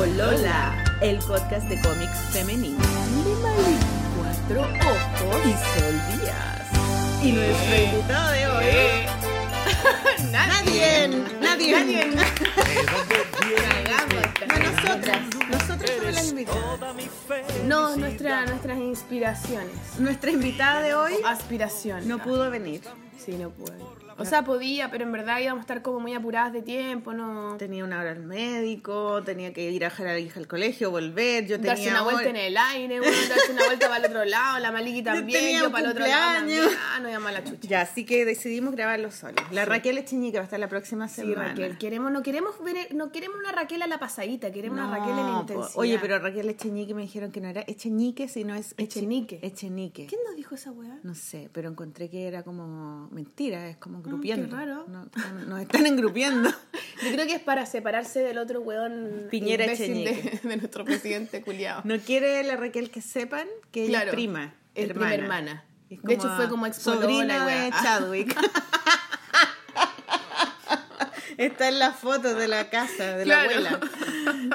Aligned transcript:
Polola, 0.00 0.82
el 1.02 1.18
podcast 1.18 1.68
de 1.68 1.78
cómics 1.82 2.18
femenino. 2.32 2.78
De 2.78 3.76
cuatro 4.16 4.62
ojos 4.62 5.40
y 5.44 5.52
Sol 5.78 5.94
Díaz. 6.08 7.22
Y 7.22 7.32
nuestro 7.32 7.76
invitado 7.76 8.30
de 8.30 8.46
hoy. 8.46 8.64
Nadie. 10.32 11.08
Nadie. 11.42 11.72
Nadie. 11.74 12.16
Cagamos. 13.58 14.24
No, 14.48 14.72
nosotras. 14.72 15.20
Nosotras 15.50 15.90
somos 15.98 16.14
las 16.14 16.28
invitadas. 16.30 16.80
No, 17.66 17.94
nuestra, 17.98 18.46
nuestras 18.46 18.78
inspiraciones. 18.78 19.98
Nuestra 19.98 20.30
invitada 20.30 20.80
de 20.80 20.94
hoy 20.94 21.12
Aspiraciones. 21.26 22.06
no 22.06 22.22
pudo 22.22 22.50
venir. 22.50 22.80
Sí, 23.22 23.32
no 23.32 23.50
pude. 23.50 23.76
O 24.20 24.24
sea, 24.24 24.44
podía, 24.44 24.90
pero 24.90 25.04
en 25.04 25.12
verdad 25.12 25.38
íbamos 25.40 25.60
a 25.60 25.62
estar 25.62 25.82
como 25.82 26.00
muy 26.00 26.14
apuradas 26.14 26.52
de 26.52 26.62
tiempo, 26.62 27.12
no. 27.12 27.56
Tenía 27.58 27.84
una 27.84 28.00
hora 28.00 28.10
al 28.12 28.20
médico, 28.24 29.22
tenía 29.24 29.52
que 29.52 29.70
ir 29.70 29.84
a 29.84 29.88
dejar 29.88 30.06
a 30.08 30.12
la 30.12 30.18
hija 30.18 30.38
al 30.40 30.46
colegio, 30.46 30.90
volver. 30.90 31.46
Yo 31.46 31.56
tenía 31.56 31.70
Darse 31.74 31.90
una 31.90 32.02
vuelta 32.02 32.28
en 32.30 32.36
el 32.36 32.56
aire, 32.56 32.98
bueno, 33.00 33.16
darse 33.28 33.52
una 33.52 33.64
vuelta 33.66 33.88
para 33.88 34.04
el 34.04 34.10
otro 34.10 34.24
lado, 34.24 34.58
la 34.58 34.72
Maliki 34.72 35.02
también, 35.02 35.58
yo 35.60 35.70
para 35.70 35.84
el 35.86 35.90
otro 35.92 36.06
lado 36.06 36.34
también. 36.38 36.62
Ah, 36.92 37.00
no 37.00 37.08
llama 37.08 37.32
la 37.32 37.44
chucha. 37.44 37.68
Ya, 37.68 37.80
así 37.82 38.04
que 38.04 38.24
decidimos 38.24 38.74
grabarlo 38.74 39.10
solos. 39.10 39.40
La 39.52 39.64
Raquel 39.64 39.98
Echeñique 39.98 40.38
va 40.38 40.42
a 40.42 40.44
estar 40.44 40.60
la 40.60 40.68
próxima 40.68 41.08
Sí, 41.08 41.22
semana. 41.22 41.48
Raquel, 41.48 41.78
queremos, 41.78 42.12
no 42.12 42.22
queremos 42.22 42.62
ver, 42.62 42.94
no 42.94 43.10
queremos 43.12 43.38
una 43.38 43.52
Raquel 43.52 43.82
a 43.82 43.86
la 43.86 43.98
pasadita, 43.98 44.50
queremos 44.52 44.78
una 44.78 44.90
Raquel 44.98 45.18
en 45.18 45.26
la 45.32 45.40
intensidad. 45.40 45.70
Oye, 45.78 45.98
pero 46.00 46.18
Raquel 46.18 46.48
Echeñique 46.50 46.94
me 46.94 47.02
dijeron 47.02 47.32
que 47.32 47.40
no 47.40 47.48
era 47.48 47.62
Echeñique, 47.62 48.28
sino 48.28 48.54
es 48.54 48.76
Eche- 48.76 48.98
Echenique. 49.00 49.38
Echenique. 49.42 50.06
¿Quién 50.06 50.20
nos 50.26 50.36
dijo 50.36 50.54
esa 50.54 50.70
weá? 50.72 50.98
No 51.02 51.14
sé, 51.14 51.48
pero 51.52 51.68
encontré 51.70 52.08
que 52.10 52.26
era 52.26 52.42
como 52.42 53.08
mentira, 53.10 53.68
es 53.68 53.76
como 53.76 54.02
grupiendo. 54.10 54.48
qué 54.48 54.54
raro. 54.54 54.86
Nos 55.46 55.60
están 55.60 55.86
engrupiendo. 55.86 56.50
Yo 57.02 57.12
creo 57.12 57.26
que 57.26 57.34
es 57.34 57.40
para 57.42 57.64
separarse 57.66 58.20
del 58.20 58.38
otro 58.38 58.60
weón 58.60 59.28
Piñera 59.30 59.66
de, 59.66 59.76
de 60.42 60.56
nuestro 60.56 60.84
presidente 60.84 61.40
culiado. 61.42 61.82
No 61.84 61.98
quiere 61.98 62.42
la 62.44 62.56
Raquel 62.56 62.90
que 62.90 63.00
sepan 63.00 63.46
que 63.70 63.84
ella 63.84 63.90
Claro, 63.90 64.08
es 64.10 64.14
prima. 64.14 64.54
es 64.74 64.88
prima 64.88 65.14
hermana. 65.14 65.64
Es 65.88 66.02
De 66.02 66.14
hecho, 66.14 66.28
fue 66.36 66.48
como 66.48 66.66
ex 66.66 66.76
sobrina 66.76 67.46
de 67.46 67.70
Chadwick. 67.82 68.36
Está 71.40 71.68
en 71.68 71.78
las 71.78 71.96
fotos 71.96 72.36
de 72.36 72.48
la 72.48 72.68
casa 72.68 73.16
de 73.16 73.24
la 73.26 73.42
abuela. 73.42 73.80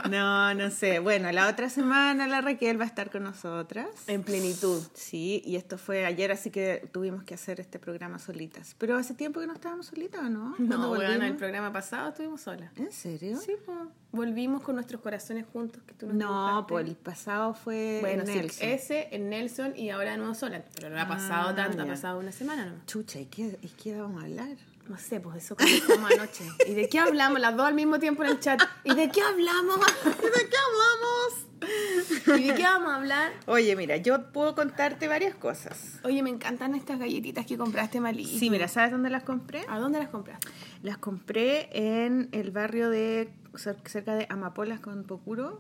No, 0.09 0.53
no 0.53 0.69
sé. 0.69 0.99
Bueno, 0.99 1.31
la 1.31 1.47
otra 1.49 1.69
semana 1.69 2.27
la 2.27 2.41
Raquel 2.41 2.79
va 2.79 2.83
a 2.83 2.87
estar 2.87 3.09
con 3.09 3.23
nosotras. 3.23 3.87
En 4.07 4.23
plenitud. 4.23 4.81
Sí, 4.93 5.41
y 5.45 5.55
esto 5.55 5.77
fue 5.77 6.05
ayer, 6.05 6.31
así 6.31 6.51
que 6.51 6.87
tuvimos 6.91 7.23
que 7.23 7.33
hacer 7.33 7.59
este 7.59 7.79
programa 7.79 8.19
solitas. 8.19 8.75
Pero 8.77 8.97
hace 8.97 9.13
tiempo 9.15 9.39
que 9.39 9.47
no 9.47 9.53
estábamos 9.53 9.87
solitas, 9.87 10.21
¿o 10.21 10.29
no? 10.29 10.53
¿Cuándo 10.57 10.77
No, 10.77 10.87
volvimos? 10.89 11.23
el 11.23 11.35
programa 11.35 11.73
pasado 11.73 12.09
estuvimos 12.09 12.41
solas. 12.41 12.71
¿En 12.77 12.91
serio? 12.91 13.37
Sí, 13.39 13.53
pues. 13.65 13.77
Volvimos 14.11 14.61
con 14.61 14.75
nuestros 14.75 15.01
corazones 15.01 15.45
juntos 15.51 15.81
que 15.87 15.93
tú 15.93 16.05
nos 16.07 16.15
No, 16.15 16.65
pues 16.67 16.87
el 16.87 16.95
pasado 16.95 17.53
fue 17.53 17.97
Bueno, 18.01 18.25
sí, 18.25 18.31
Nelson. 18.33 18.69
ese, 18.69 19.07
en 19.11 19.29
Nelson 19.29 19.75
y 19.75 19.89
ahora 19.89 20.11
de 20.11 20.17
nuevo 20.17 20.33
sola. 20.35 20.63
Pero 20.75 20.89
no 20.89 21.01
ha 21.01 21.07
pasado 21.07 21.49
Ah, 21.49 21.55
tanto, 21.55 21.77
ya. 21.79 21.83
ha 21.83 21.87
pasado 21.87 22.19
una 22.19 22.31
semana 22.31 22.65
nomás. 22.65 22.85
Chucha, 22.85 23.19
¿y 23.19 23.25
qué, 23.25 23.57
¿y 23.61 23.67
qué 23.69 23.99
vamos 23.99 24.21
a 24.21 24.25
hablar? 24.25 24.55
No 24.87 24.97
sé, 24.99 25.19
pues 25.19 25.43
eso 25.43 25.55
conversamos 25.55 26.11
anoche. 26.11 26.43
¿Y 26.67 26.73
de 26.75 26.87
qué 26.89 26.99
hablamos? 26.99 27.39
Las 27.39 27.55
dos 27.57 27.65
al 27.65 27.73
mismo 27.73 27.99
tiempo 27.99 28.23
en 28.23 28.29
el 28.29 28.39
chat. 28.39 28.61
¿Y 28.83 28.93
de 28.93 29.09
qué 29.09 29.21
hablamos? 29.21 29.79
¿De 29.79 30.21
qué 30.21 30.57
hablamos? 30.67 32.39
¿Y 32.39 32.43
de 32.47 32.53
qué 32.55 32.63
vamos 32.63 32.91
a 32.91 32.95
hablar? 32.97 33.31
Oye, 33.47 33.75
mira, 33.75 33.97
yo 33.97 34.31
puedo 34.31 34.53
contarte 34.53 35.07
varias 35.07 35.33
cosas. 35.35 35.99
Oye, 36.03 36.21
me 36.21 36.29
encantan 36.29 36.75
estas 36.75 36.99
galletitas 36.99 37.47
que 37.47 37.57
compraste, 37.57 37.99
Malí. 37.99 38.25
Sí, 38.25 38.51
mira, 38.51 38.67
¿sabes 38.67 38.91
dónde 38.91 39.09
las 39.09 39.23
compré? 39.23 39.65
¿A 39.69 39.79
dónde 39.79 39.97
las 39.97 40.09
compraste? 40.09 40.47
Las 40.83 40.97
compré 40.99 41.69
en 41.71 42.29
el 42.31 42.51
barrio 42.51 42.89
de 42.91 43.33
cer- 43.53 43.77
cerca 43.87 44.13
de 44.15 44.27
Amapolas 44.29 44.79
con 44.81 45.03
Pocuro, 45.05 45.59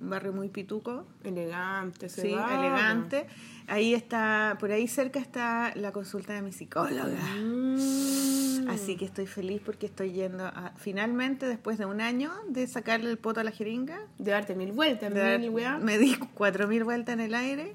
un 0.00 0.10
barrio 0.10 0.34
muy 0.34 0.50
pituco, 0.50 1.06
Elegante, 1.24 2.10
sí, 2.10 2.28
elegante. 2.32 3.26
Ahí 3.68 3.94
está, 3.94 4.56
por 4.60 4.70
ahí 4.70 4.86
cerca 4.86 5.18
está 5.18 5.72
la 5.74 5.90
consulta 5.92 6.34
de 6.34 6.42
mi 6.42 6.52
psicóloga. 6.52 7.16
Mm. 7.40 8.35
Así 8.70 8.96
que 8.96 9.04
estoy 9.04 9.26
feliz 9.26 9.60
porque 9.64 9.86
estoy 9.86 10.12
yendo 10.12 10.44
a, 10.46 10.72
finalmente, 10.76 11.46
después 11.46 11.78
de 11.78 11.84
un 11.86 12.00
año 12.00 12.32
de 12.48 12.66
sacarle 12.66 13.10
el 13.10 13.18
poto 13.18 13.40
a 13.40 13.44
la 13.44 13.50
jeringa, 13.50 13.98
De 14.18 14.30
darte 14.30 14.54
mil 14.54 14.72
vueltas, 14.72 15.12
dar- 15.12 15.38
mil 15.38 15.50
weá. 15.50 15.78
me 15.78 15.98
di 15.98 16.16
cuatro 16.34 16.66
mil 16.68 16.84
vueltas 16.84 17.12
en 17.14 17.20
el 17.20 17.34
aire. 17.34 17.74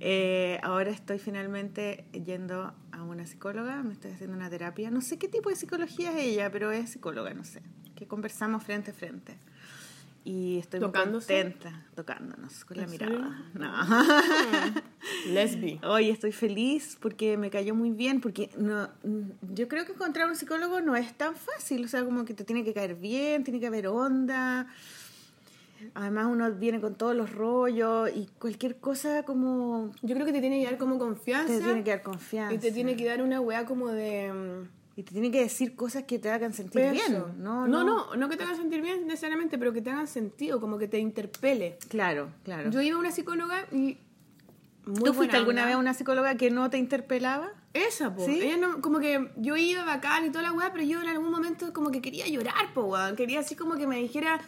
Eh, 0.00 0.58
ahora 0.62 0.90
estoy 0.90 1.18
finalmente 1.18 2.04
yendo 2.12 2.74
a 2.90 3.02
una 3.04 3.24
psicóloga, 3.26 3.82
me 3.82 3.92
estoy 3.92 4.10
haciendo 4.12 4.36
una 4.36 4.50
terapia. 4.50 4.90
No 4.90 5.00
sé 5.00 5.18
qué 5.18 5.28
tipo 5.28 5.48
de 5.48 5.56
psicología 5.56 6.10
es 6.10 6.24
ella, 6.26 6.50
pero 6.50 6.72
es 6.72 6.90
psicóloga, 6.90 7.32
no 7.34 7.44
sé. 7.44 7.62
Que 7.94 8.06
conversamos 8.08 8.64
frente 8.64 8.90
a 8.90 8.94
frente. 8.94 9.36
Y 10.24 10.58
estoy 10.58 10.78
muy 10.78 10.92
contenta, 10.92 11.84
tocándonos 11.96 12.64
con 12.64 12.76
la 12.76 12.84
¿En 12.84 12.90
mirada. 12.90 13.50
No. 13.54 13.72
Lesbi. 15.32 15.80
Hoy 15.84 16.10
estoy 16.10 16.30
feliz 16.30 16.96
porque 17.00 17.36
me 17.36 17.50
cayó 17.50 17.74
muy 17.74 17.90
bien, 17.90 18.20
porque 18.20 18.48
no, 18.56 18.88
mm, 19.02 19.54
yo 19.54 19.66
creo 19.66 19.84
que 19.84 19.92
encontrar 19.92 20.28
un 20.28 20.36
psicólogo 20.36 20.80
no 20.80 20.94
es 20.94 21.12
tan 21.14 21.34
fácil, 21.34 21.84
o 21.84 21.88
sea, 21.88 22.04
como 22.04 22.24
que 22.24 22.34
te 22.34 22.44
tiene 22.44 22.62
que 22.62 22.72
caer 22.72 22.94
bien, 22.94 23.42
tiene 23.42 23.58
que 23.58 23.66
haber 23.66 23.88
onda. 23.88 24.68
Además 25.94 26.28
uno 26.30 26.52
viene 26.52 26.80
con 26.80 26.94
todos 26.94 27.16
los 27.16 27.32
rollos 27.32 28.08
y 28.14 28.28
cualquier 28.38 28.76
cosa 28.76 29.24
como 29.24 29.90
Yo 30.02 30.14
creo 30.14 30.24
que 30.24 30.32
te 30.32 30.40
tiene 30.40 30.60
que 30.60 30.66
dar 30.66 30.78
como 30.78 30.98
confianza. 30.98 31.52
te 31.52 31.60
tiene 31.60 31.82
que 31.82 31.90
dar 31.90 32.02
confianza. 32.02 32.54
Y 32.54 32.58
te 32.58 32.70
tiene 32.70 32.94
que 32.94 33.04
dar 33.04 33.22
una 33.22 33.40
weá 33.40 33.66
como 33.66 33.88
de. 33.88 34.66
Y 34.94 35.04
te 35.04 35.12
tiene 35.12 35.30
que 35.30 35.40
decir 35.40 35.74
cosas 35.74 36.04
que 36.04 36.18
te 36.18 36.30
hagan 36.30 36.52
sentir 36.52 36.90
bien. 36.90 37.12
No, 37.38 37.66
no, 37.66 37.82
no, 37.82 38.14
no 38.14 38.28
que 38.28 38.36
te 38.36 38.44
hagan 38.44 38.56
sentir 38.56 38.82
bien 38.82 39.06
necesariamente, 39.06 39.58
pero 39.58 39.72
que 39.72 39.80
te 39.80 39.90
hagan 39.90 40.06
sentido, 40.06 40.60
como 40.60 40.76
que 40.78 40.86
te 40.86 40.98
interpele. 40.98 41.78
Claro, 41.88 42.30
claro. 42.44 42.70
Yo 42.70 42.82
iba 42.82 42.96
a 42.96 43.00
una 43.00 43.10
psicóloga 43.10 43.66
y. 43.72 43.96
muy 44.84 45.02
¿Tú 45.04 45.14
fuiste 45.14 45.36
alguna 45.36 45.62
onda. 45.62 45.66
vez 45.66 45.74
a 45.76 45.78
una 45.78 45.94
psicóloga 45.94 46.34
que 46.36 46.50
no 46.50 46.68
te 46.68 46.76
interpelaba? 46.76 47.52
Esa, 47.72 48.14
po. 48.14 48.26
¿Sí? 48.26 48.38
Ella 48.42 48.58
no, 48.58 48.82
como 48.82 49.00
que 49.00 49.30
yo 49.36 49.56
iba 49.56 49.82
bacán 49.84 50.26
y 50.26 50.30
toda 50.30 50.42
la 50.42 50.52
weá, 50.52 50.70
pero 50.72 50.84
yo 50.84 51.00
en 51.00 51.08
algún 51.08 51.30
momento 51.30 51.72
como 51.72 51.90
que 51.90 52.02
quería 52.02 52.26
llorar, 52.28 52.74
po, 52.74 52.82
weón. 52.82 53.16
Quería 53.16 53.40
así 53.40 53.56
como 53.56 53.76
que 53.76 53.86
me 53.86 53.96
dijera, 53.96 54.40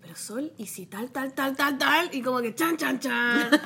pero 0.00 0.14
Sol, 0.14 0.52
¿y 0.58 0.66
si 0.66 0.86
tal, 0.86 1.10
tal, 1.10 1.32
tal, 1.34 1.56
tal, 1.56 1.76
tal? 1.76 2.08
Y 2.14 2.22
como 2.22 2.40
que 2.40 2.54
chan, 2.54 2.76
chan, 2.76 3.00
chan. 3.00 3.50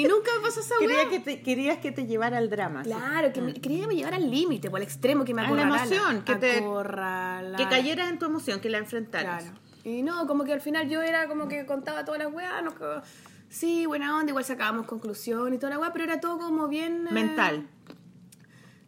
y 0.00 0.04
nunca 0.04 0.30
me 0.36 0.42
pasó 0.42 0.60
esa 0.60 0.74
Quería 0.78 0.96
weá. 1.02 1.08
que 1.08 1.20
te, 1.20 1.42
querías 1.42 1.78
que 1.78 1.92
te 1.92 2.06
llevara 2.06 2.38
al 2.38 2.48
drama. 2.50 2.84
sí. 2.84 2.90
Claro, 2.90 3.32
que 3.32 3.40
me, 3.40 3.54
quería 3.54 3.82
que 3.82 3.86
me 3.88 3.96
llevara 3.96 4.16
al 4.16 4.30
límite, 4.30 4.70
por 4.70 4.78
al 4.78 4.84
extremo, 4.84 5.24
que 5.24 5.34
me 5.34 5.40
A 5.42 5.44
la 5.44 5.48
acorralara. 5.50 5.84
emoción, 5.84 6.22
que 6.22 6.34
te-. 6.36 6.64
Que 7.56 7.68
cayeras 7.68 8.10
en 8.10 8.18
tu 8.18 8.26
emoción, 8.26 8.60
que 8.60 8.68
la 8.70 8.78
enfrentaras. 8.78 9.44
Claro. 9.44 9.58
Y 9.84 10.02
no, 10.02 10.26
como 10.26 10.44
que 10.44 10.52
al 10.52 10.60
final 10.60 10.88
yo 10.88 11.00
era 11.02 11.28
como 11.28 11.46
que 11.48 11.64
contaba 11.66 12.04
todas 12.04 12.20
las 12.22 12.32
weas, 12.32 12.62
no, 12.62 12.74
que- 12.74 13.00
sí, 13.48 13.86
buena 13.86 14.16
onda, 14.18 14.30
igual 14.30 14.44
sacábamos 14.44 14.86
conclusión 14.86 15.54
y 15.54 15.58
toda 15.58 15.70
la 15.70 15.78
wea, 15.78 15.92
pero 15.92 16.04
era 16.04 16.20
todo 16.20 16.38
como 16.38 16.66
bien... 16.68 17.06
eh, 17.08 17.12
Mental. 17.12 17.66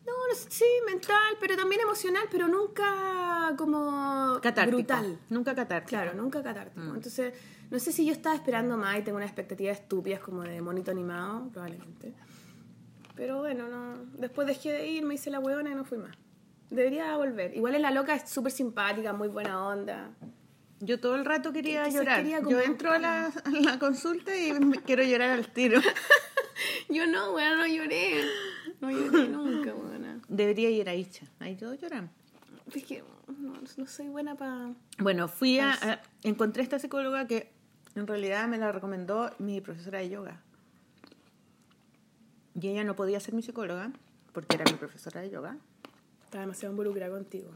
No, 0.06 0.12
no 0.12 0.34
sí, 0.48 0.64
mental, 0.86 1.36
pero 1.38 1.54
también 1.56 1.82
emocional, 1.82 2.24
pero 2.30 2.48
nunca 2.48 3.52
como 3.58 4.38
Catártico. 4.42 4.76
brutal. 4.78 5.18
Nunca 5.28 5.54
catártico. 5.54 5.90
Claro, 5.90 6.14
nunca 6.14 6.42
catártico. 6.42 6.80
Mm. 6.80 6.94
Entonces, 6.96 7.34
no 7.70 7.78
sé 7.78 7.92
si 7.92 8.04
yo 8.06 8.12
estaba 8.12 8.34
esperando 8.34 8.76
más 8.76 8.98
y 8.98 9.02
tengo 9.02 9.16
unas 9.16 9.28
expectativas 9.28 9.78
estúpidas 9.80 10.20
como 10.20 10.42
de 10.42 10.60
monito 10.62 10.90
animado, 10.90 11.48
probablemente. 11.50 12.14
Pero 13.14 13.38
bueno, 13.38 13.68
no. 13.68 13.96
Después 14.18 14.46
dejé 14.46 14.72
de 14.72 14.86
ir, 14.86 15.04
me 15.04 15.14
hice 15.14 15.30
la 15.30 15.40
huevona 15.40 15.70
y 15.70 15.74
no 15.74 15.84
fui 15.84 15.98
más. 15.98 16.16
Debería 16.70 17.16
volver. 17.16 17.56
Igual 17.56 17.74
es 17.74 17.80
la 17.80 17.90
loca, 17.90 18.14
es 18.14 18.30
súper 18.30 18.52
simpática, 18.52 19.12
muy 19.12 19.28
buena 19.28 19.66
onda. 19.66 20.10
Yo 20.80 21.00
todo 21.00 21.16
el 21.16 21.24
rato 21.24 21.52
quería 21.52 21.78
Entonces 21.78 22.00
llorar. 22.00 22.22
quería 22.22 22.40
Yo 22.40 22.60
entro 22.60 22.92
a 22.92 22.98
la, 22.98 23.26
a 23.26 23.50
la 23.50 23.78
consulta 23.80 24.36
y 24.36 24.52
me- 24.52 24.80
quiero 24.82 25.02
llorar 25.02 25.30
al 25.30 25.48
tiro. 25.48 25.80
Yo 26.88 27.06
no, 27.06 27.32
weona, 27.34 27.56
no 27.56 27.66
lloré. 27.66 28.22
No 28.80 28.90
lloré 28.90 29.28
nunca, 29.28 29.74
weona. 29.74 30.20
Debería 30.28 30.70
ir 30.70 30.88
a 30.88 30.94
Icha. 30.94 31.26
Ahí 31.40 31.56
todos 31.56 31.78
lloran. 31.80 32.10
Es 32.72 32.84
que 32.84 33.02
no, 33.38 33.54
no 33.76 33.86
soy 33.86 34.08
buena 34.08 34.36
para... 34.36 34.72
Bueno, 34.98 35.26
fui 35.26 35.58
a, 35.58 35.72
a- 35.72 36.00
Encontré 36.22 36.62
esta 36.62 36.78
psicóloga 36.78 37.26
que 37.26 37.50
en 37.94 38.06
realidad 38.06 38.46
me 38.48 38.58
la 38.58 38.72
recomendó 38.72 39.30
mi 39.38 39.60
profesora 39.60 39.98
de 39.98 40.08
yoga. 40.08 40.40
Y 42.60 42.68
ella 42.68 42.84
no 42.84 42.96
podía 42.96 43.20
ser 43.20 43.34
mi 43.34 43.42
psicóloga 43.42 43.92
porque 44.32 44.56
era 44.56 44.64
mi 44.70 44.76
profesora 44.76 45.20
de 45.20 45.30
yoga. 45.30 45.56
Estaba 46.24 46.42
demasiado 46.42 46.72
involucrada 46.72 47.12
contigo. 47.12 47.50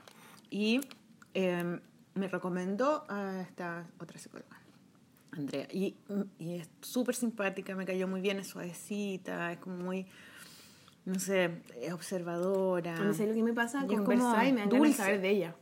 Y 0.51 0.81
eh, 1.35 1.81
me 2.15 2.29
recomendó 2.29 3.05
a 3.09 3.41
esta 3.43 3.87
otra 3.99 4.19
psicóloga, 4.19 4.61
Andrea. 5.33 5.67
Y, 5.73 5.97
y 6.39 6.55
es 6.55 6.71
súper 6.81 7.15
simpática, 7.15 7.75
me 7.75 7.85
cayó 7.85 8.07
muy 8.07 8.21
bien, 8.21 8.39
es 8.39 8.49
suavecita, 8.49 9.53
es 9.53 9.59
como 9.59 9.77
muy, 9.77 10.07
no 11.05 11.19
sé, 11.19 11.63
es 11.81 11.93
observadora. 11.93 12.93
Mí, 13.01 13.15
¿sabes 13.15 13.29
lo 13.29 13.35
que 13.35 13.43
me 13.43 13.53
pasa? 13.53 13.81
Es 13.81 13.87
Conversar 13.87 14.47
y 14.47 14.53
me 14.53 14.61
dan 14.61 14.69
ganas 14.69 14.71
de 14.71 14.79
dulce. 14.79 14.95
saber 14.95 15.21
de 15.21 15.31
ella. 15.31 15.57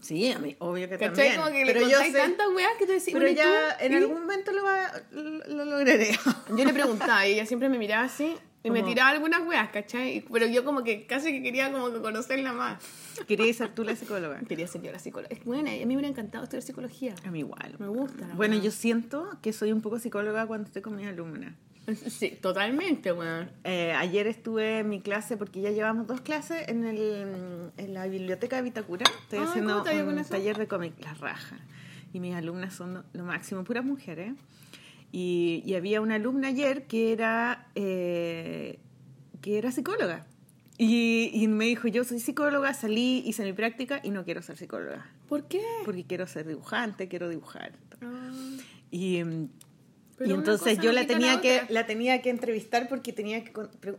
Sí, 0.00 0.30
a 0.32 0.38
mí, 0.38 0.54
obvio 0.60 0.88
que 0.88 0.96
¿Cachai? 0.98 1.34
también. 1.34 1.36
Como 1.36 1.50
que 1.52 1.62
pero 1.66 1.80
le 1.86 1.90
yo 1.92 1.98
sé, 1.98 2.12
tantas 2.12 2.46
weas 2.54 2.70
que 2.78 2.86
te 2.86 2.92
decís, 2.92 3.08
pero 3.12 3.20
bueno, 3.26 3.32
¿y 3.32 3.34
ya 3.34 3.76
tú? 3.78 3.84
en 3.84 3.92
¿Y? 3.92 3.96
algún 3.96 4.20
momento 4.20 4.52
lo, 4.52 4.62
va, 4.64 4.92
lo, 5.10 5.22
lo 5.22 5.64
lograré. 5.64 6.10
Yo 6.56 6.64
le 6.64 6.72
preguntaba 6.72 7.26
y 7.26 7.32
ella 7.34 7.46
siempre 7.46 7.68
me 7.68 7.78
miraba 7.78 8.04
así. 8.04 8.34
Y 8.64 8.70
me 8.70 8.80
Como- 8.80 8.90
tiraba 8.92 9.10
algunas 9.10 9.46
weas, 9.46 9.68
¿cachai? 9.70 10.24
Pero 10.32 10.46
yo 10.46 10.64
como 10.64 10.82
que 10.82 11.06
casi 11.06 11.30
que 11.30 11.42
quería 11.42 11.70
como 11.70 11.92
que 11.92 12.00
conocerla 12.00 12.52
más. 12.52 12.82
Quería 13.28 13.52
ser 13.54 13.72
tú 13.72 13.84
la 13.84 13.94
psicóloga. 13.94 14.40
Quería 14.48 14.66
ser 14.66 14.82
yo 14.82 14.90
la 14.90 14.98
psicóloga. 14.98 15.32
Es 15.34 15.44
buena, 15.44 15.74
y 15.76 15.82
a 15.82 15.86
mí 15.86 15.94
me 15.94 16.00
hubiera 16.00 16.08
encantado 16.08 16.42
estudiar 16.42 16.62
psicología. 16.64 17.14
A 17.24 17.30
mí 17.30 17.38
igual. 17.38 17.76
Me 17.78 17.86
gusta. 17.86 18.26
Bueno, 18.34 18.56
wea. 18.56 18.64
yo 18.64 18.70
siento 18.72 19.30
que 19.42 19.52
soy 19.52 19.70
un 19.70 19.80
poco 19.80 20.00
psicóloga 20.00 20.46
cuando 20.48 20.66
estoy 20.66 20.82
con 20.82 20.96
mis 20.96 21.06
alumnas. 21.06 21.54
Sí, 22.08 22.30
totalmente, 22.40 23.12
weón. 23.12 23.50
Eh, 23.64 23.92
ayer 23.92 24.26
estuve 24.26 24.80
en 24.80 24.88
mi 24.88 25.00
clase, 25.00 25.36
porque 25.36 25.60
ya 25.60 25.70
llevamos 25.70 26.06
dos 26.06 26.20
clases 26.20 26.68
en, 26.68 26.84
el, 26.84 27.70
en 27.76 27.94
la 27.94 28.06
biblioteca 28.06 28.56
de 28.56 28.62
Vitacura. 28.62 29.04
Estoy 29.22 29.38
Ay, 29.40 29.44
haciendo 29.46 29.72
¿cómo 29.72 29.84
te 29.84 29.90
ha 29.90 29.94
ido 29.94 30.08
un 30.08 30.24
taller 30.24 30.58
de 30.58 30.68
cómic, 30.68 30.94
la 31.00 31.14
raja. 31.14 31.58
Y 32.12 32.20
mis 32.20 32.34
alumnas 32.34 32.74
son 32.74 33.04
lo 33.12 33.24
máximo, 33.24 33.64
puras 33.64 33.84
mujeres. 33.84 34.32
Y, 35.12 35.62
y 35.64 35.74
había 35.74 36.00
una 36.00 36.16
alumna 36.16 36.48
ayer 36.48 36.86
que 36.86 37.12
era, 37.12 37.68
eh, 37.74 38.78
que 39.40 39.58
era 39.58 39.72
psicóloga. 39.72 40.26
Y, 40.76 41.30
y 41.32 41.48
me 41.48 41.64
dijo, 41.64 41.88
yo 41.88 42.04
soy 42.04 42.20
psicóloga, 42.20 42.72
salí, 42.72 43.22
hice 43.26 43.42
mi 43.44 43.52
práctica 43.52 44.00
y 44.04 44.10
no 44.10 44.24
quiero 44.24 44.42
ser 44.42 44.56
psicóloga. 44.56 45.10
¿Por 45.28 45.48
qué? 45.48 45.62
Porque 45.84 46.04
quiero 46.04 46.26
ser 46.26 46.46
dibujante, 46.46 47.08
quiero 47.08 47.28
dibujar. 47.28 47.72
Ah, 48.00 48.30
Y, 48.90 49.22
Pero 50.18 50.30
y 50.30 50.34
entonces 50.34 50.78
yo 50.80 50.90
la 50.90 51.06
tenía 51.06 51.36
la 51.36 51.40
que 51.40 51.62
la 51.68 51.86
tenía 51.86 52.20
que 52.22 52.30
entrevistar 52.30 52.88
porque 52.88 53.12
tenía 53.12 53.44
que 53.44 53.52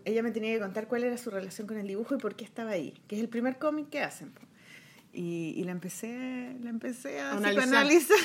ella 0.03 0.21
me 0.21 0.31
tenía 0.31 0.53
que 0.53 0.59
contar 0.59 0.87
cuál 0.87 1.05
era 1.05 1.17
su 1.17 1.29
relación 1.29 1.65
con 1.65 1.77
el 1.77 1.87
dibujo 1.87 2.15
y 2.15 2.17
por 2.17 2.35
qué 2.35 2.43
estaba 2.43 2.71
ahí, 2.71 2.93
que 3.07 3.15
es 3.15 3.21
el 3.21 3.29
primer 3.29 3.57
cómic 3.57 3.89
que 3.89 4.01
hacen. 4.01 4.33
Y, 5.13 5.55
y 5.57 5.63
la 5.63 5.71
empecé 5.71 6.55
la 6.61 6.69
empecé 6.69 7.19
a 7.19 7.31
analizar. 7.31 7.63
psicoanalizar. 7.63 8.17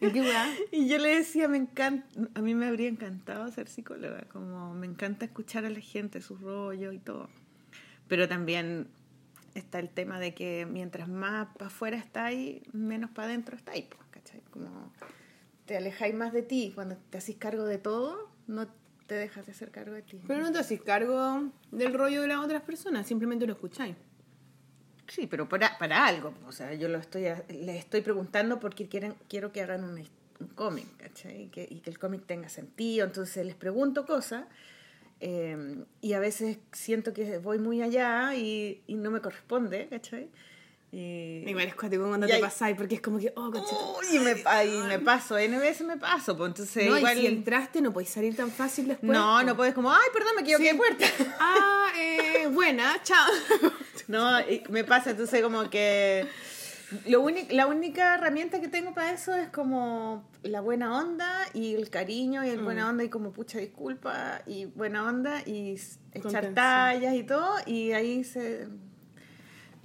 ¿Y 0.70 0.88
yo 0.88 0.98
le 0.98 1.16
decía, 1.16 1.48
me 1.48 1.56
encanta, 1.56 2.06
a 2.34 2.42
mí 2.42 2.54
me 2.54 2.66
habría 2.66 2.88
encantado 2.88 3.50
ser 3.50 3.68
psicóloga, 3.68 4.26
como 4.30 4.74
me 4.74 4.86
encanta 4.86 5.24
escuchar 5.24 5.64
a 5.64 5.70
la 5.70 5.80
gente, 5.80 6.20
sus 6.20 6.40
rollos 6.40 6.94
y 6.94 6.98
todo. 6.98 7.30
Pero 8.06 8.28
también 8.28 8.88
está 9.54 9.78
el 9.78 9.88
tema 9.88 10.20
de 10.20 10.34
que 10.34 10.66
mientras 10.70 11.08
más 11.08 11.48
para 11.54 11.68
afuera 11.68 11.96
estáis, 11.96 12.62
menos 12.72 13.10
para 13.10 13.28
adentro 13.28 13.56
estáis, 13.56 13.86
po, 13.86 13.96
¿cachai? 14.10 14.42
Como 14.50 14.92
te 15.66 15.76
alejáis 15.76 16.14
más 16.14 16.32
de 16.32 16.42
ti, 16.42 16.72
cuando 16.74 16.96
te 17.10 17.18
haces 17.18 17.36
cargo 17.36 17.64
de 17.64 17.78
todo, 17.78 18.30
no 18.46 18.68
te 19.06 19.14
dejas 19.14 19.46
de 19.46 19.52
hacer 19.52 19.70
cargo 19.70 19.94
de 19.94 20.02
ti. 20.02 20.20
Pero 20.26 20.40
no 20.40 20.52
te 20.52 20.58
haces 20.58 20.80
cargo 20.80 21.50
del 21.70 21.94
rollo 21.94 22.22
de 22.22 22.28
las 22.28 22.38
otras 22.38 22.62
personas, 22.62 23.06
simplemente 23.06 23.46
lo 23.46 23.52
escucháis. 23.52 23.96
Sí, 25.08 25.26
pero 25.26 25.48
para, 25.48 25.78
para 25.78 26.06
algo. 26.06 26.34
O 26.46 26.52
sea, 26.52 26.74
yo 26.74 26.88
lo 26.88 26.98
estoy, 26.98 27.24
les 27.48 27.76
estoy 27.76 28.00
preguntando 28.00 28.58
porque 28.58 28.88
quieren, 28.88 29.14
quiero 29.28 29.52
que 29.52 29.60
hagan 29.60 29.84
un, 29.84 29.98
un 29.98 30.48
cómic, 30.54 30.86
¿cachai? 30.96 31.42
Y 31.42 31.48
que, 31.48 31.66
y 31.68 31.80
que 31.80 31.90
el 31.90 31.98
cómic 31.98 32.26
tenga 32.26 32.48
sentido. 32.48 33.06
Entonces 33.06 33.46
les 33.46 33.54
pregunto 33.54 34.04
cosas 34.04 34.46
eh, 35.20 35.84
y 36.00 36.12
a 36.12 36.18
veces 36.18 36.58
siento 36.72 37.12
que 37.12 37.38
voy 37.38 37.58
muy 37.58 37.82
allá 37.82 38.34
y, 38.34 38.82
y 38.86 38.96
no 38.96 39.10
me 39.10 39.20
corresponde, 39.20 39.86
¿cachai? 39.88 40.28
Y, 40.98 41.44
Igual 41.46 41.66
es 41.66 41.74
cuático 41.74 42.08
cuando 42.08 42.26
te 42.26 42.38
pasáis, 42.38 42.74
porque 42.74 42.94
es 42.94 43.00
como 43.02 43.18
que, 43.18 43.30
oh. 43.36 43.98
Uy, 44.00 44.16
y 44.16 44.18
me, 44.18 44.34
ay, 44.46 44.70
me 44.88 44.98
paso, 44.98 45.36
N 45.36 45.58
veces 45.58 45.86
me 45.86 45.98
paso. 45.98 46.34
Pues 46.38 46.48
entonces 46.48 46.88
no, 46.88 46.96
igual... 46.96 47.18
y 47.18 47.20
si 47.20 47.26
entraste 47.26 47.82
no 47.82 47.92
podéis 47.92 48.08
salir 48.08 48.34
tan 48.34 48.50
fácil 48.50 48.88
después. 48.88 49.12
no, 49.12 49.42
no 49.42 49.54
puedes 49.54 49.74
como, 49.74 49.92
ay, 49.92 50.08
perdón, 50.14 50.36
me 50.36 50.40
equivoqué 50.40 50.72
de 50.72 50.74
puerta. 50.74 51.04
Ah, 51.38 51.92
eh, 51.98 52.48
buena, 52.48 52.96
chao. 53.02 53.26
No, 54.08 54.40
y 54.40 54.62
me 54.70 54.84
pasa, 54.84 55.10
entonces 55.10 55.42
como 55.42 55.68
que 55.68 56.26
lo 57.06 57.20
único, 57.20 57.52
la 57.52 57.66
única 57.66 58.14
herramienta 58.14 58.60
que 58.60 58.68
tengo 58.68 58.94
para 58.94 59.12
eso 59.12 59.34
es 59.34 59.48
como 59.48 60.30
la 60.44 60.60
buena 60.60 60.96
onda 60.96 61.28
y 61.52 61.74
el 61.74 61.90
cariño 61.90 62.44
y 62.44 62.50
el 62.50 62.60
buena 62.60 62.88
onda 62.88 63.02
y 63.02 63.08
como 63.08 63.32
pucha 63.32 63.58
disculpa 63.58 64.42
y 64.46 64.66
buena 64.66 65.06
onda 65.06 65.42
y 65.44 65.76
echar 66.12 66.54
tallas 66.54 67.14
y 67.14 67.24
todo 67.24 67.56
y 67.66 67.90
ahí 67.92 68.22
se 68.22 68.68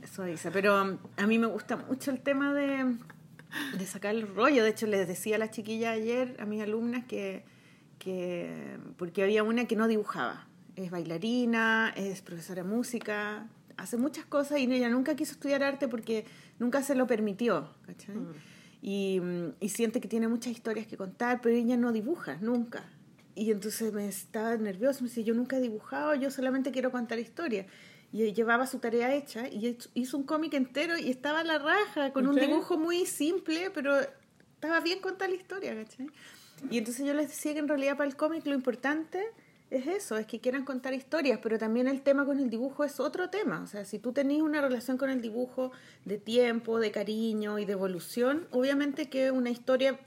eso 0.02 0.24
dice, 0.24 0.52
pero 0.52 1.00
a 1.18 1.28
mí 1.28 1.40
me 1.40 1.48
gusta 1.48 1.78
mucho 1.78 2.12
el 2.12 2.22
tema 2.22 2.54
de, 2.54 2.98
de 3.78 3.86
sacar 3.86 4.16
el 4.16 4.28
rollo, 4.28 4.64
de 4.64 4.70
hecho 4.70 4.88
les 4.88 5.08
decía 5.08 5.36
a 5.36 5.40
las 5.40 5.52
chiquillas 5.52 5.94
ayer, 5.96 6.36
a 6.40 6.46
mis 6.46 6.62
alumnas 6.62 7.06
que, 7.06 7.44
que 8.00 8.78
porque 8.98 9.24
había 9.24 9.44
una 9.44 9.66
que 9.66 9.76
no 9.76 9.88
dibujaba, 9.88 10.48
es 10.76 10.92
bailarina, 10.92 11.94
es 11.96 12.22
profesora 12.22 12.64
de 12.64 12.70
música, 12.70 13.48
hace 13.78 13.98
muchas 13.98 14.26
cosas 14.26 14.60
y 14.60 14.64
ella 14.64 14.90
nunca 14.90 15.16
quiso 15.16 15.34
estudiar 15.34 15.64
arte 15.64 15.88
porque 15.88 16.26
nunca 16.60 16.84
se 16.84 16.96
lo 16.96 17.08
permitió, 17.08 17.70
¿cachai? 17.86 18.16
Y, 18.82 19.20
mm, 19.20 19.54
y 19.60 19.70
siente 19.70 20.02
que 20.02 20.08
tiene 20.08 20.28
muchas 20.28 20.54
historias 20.54 20.88
que 20.88 20.98
contar, 20.98 21.42
pero 21.42 21.56
ella 21.56 21.78
no 21.78 21.92
dibuja, 21.92 22.38
nunca. 22.42 22.84
Y 23.36 23.52
entonces 23.52 23.94
me 23.94 24.08
estaba 24.08 24.56
nerviosa, 24.58 25.02
me 25.02 25.08
decía, 25.08 25.24
yo 25.24 25.34
nunca 25.34 25.58
he 25.58 25.62
dibujado, 25.62 26.16
yo 26.16 26.32
solamente 26.32 26.72
quiero 26.72 26.92
contar 26.92 27.20
historias. 27.20 27.68
Y 28.12 28.34
llevaba 28.34 28.68
su 28.68 28.80
tarea 28.80 29.14
hecha 29.16 29.48
y 29.48 29.78
hizo 29.94 30.18
un 30.18 30.24
cómic 30.24 30.54
entero 30.54 30.98
y 30.98 31.10
estaba 31.10 31.40
a 31.40 31.44
la 31.44 31.60
raja, 31.60 32.12
con 32.12 32.28
un 32.28 32.36
dibujo 32.36 32.78
muy 32.78 33.06
simple, 33.06 33.72
pero 33.72 34.00
estaba 34.00 34.80
bien 34.82 35.00
contar 35.00 35.30
la 35.30 35.36
historia, 35.36 35.74
¿cachai? 35.76 36.08
Y 36.70 36.78
entonces 36.78 37.06
yo 37.06 37.14
les 37.14 37.30
decía 37.30 37.54
que 37.54 37.60
en 37.60 37.68
realidad 37.68 37.98
para 37.98 38.10
el 38.10 38.16
cómic 38.16 38.46
lo 38.46 38.54
importante 38.54 39.24
es 39.72 39.88
eso, 39.88 40.18
es 40.18 40.28
que 40.28 40.42
quieran 40.42 40.66
contar 40.66 40.94
historias, 40.94 41.40
pero 41.42 41.58
también 41.58 41.88
el 41.88 42.02
tema 42.02 42.26
con 42.26 42.40
el 42.40 42.50
dibujo 42.50 42.84
es 42.84 43.00
otro 43.00 43.30
tema. 43.30 43.62
O 43.64 43.68
sea, 43.68 43.86
si 43.86 44.00
tú 44.00 44.12
tenés 44.12 44.42
una 44.42 44.62
relación 44.62 44.98
con 44.98 45.10
el 45.10 45.22
dibujo 45.22 45.72
de 46.04 46.18
tiempo, 46.18 46.80
de 46.80 46.92
cariño 46.92 47.58
y 47.58 47.66
de 47.66 47.72
evolución, 47.72 48.48
obviamente 48.52 49.10
que 49.10 49.32
una 49.32 49.50
historia 49.50 49.98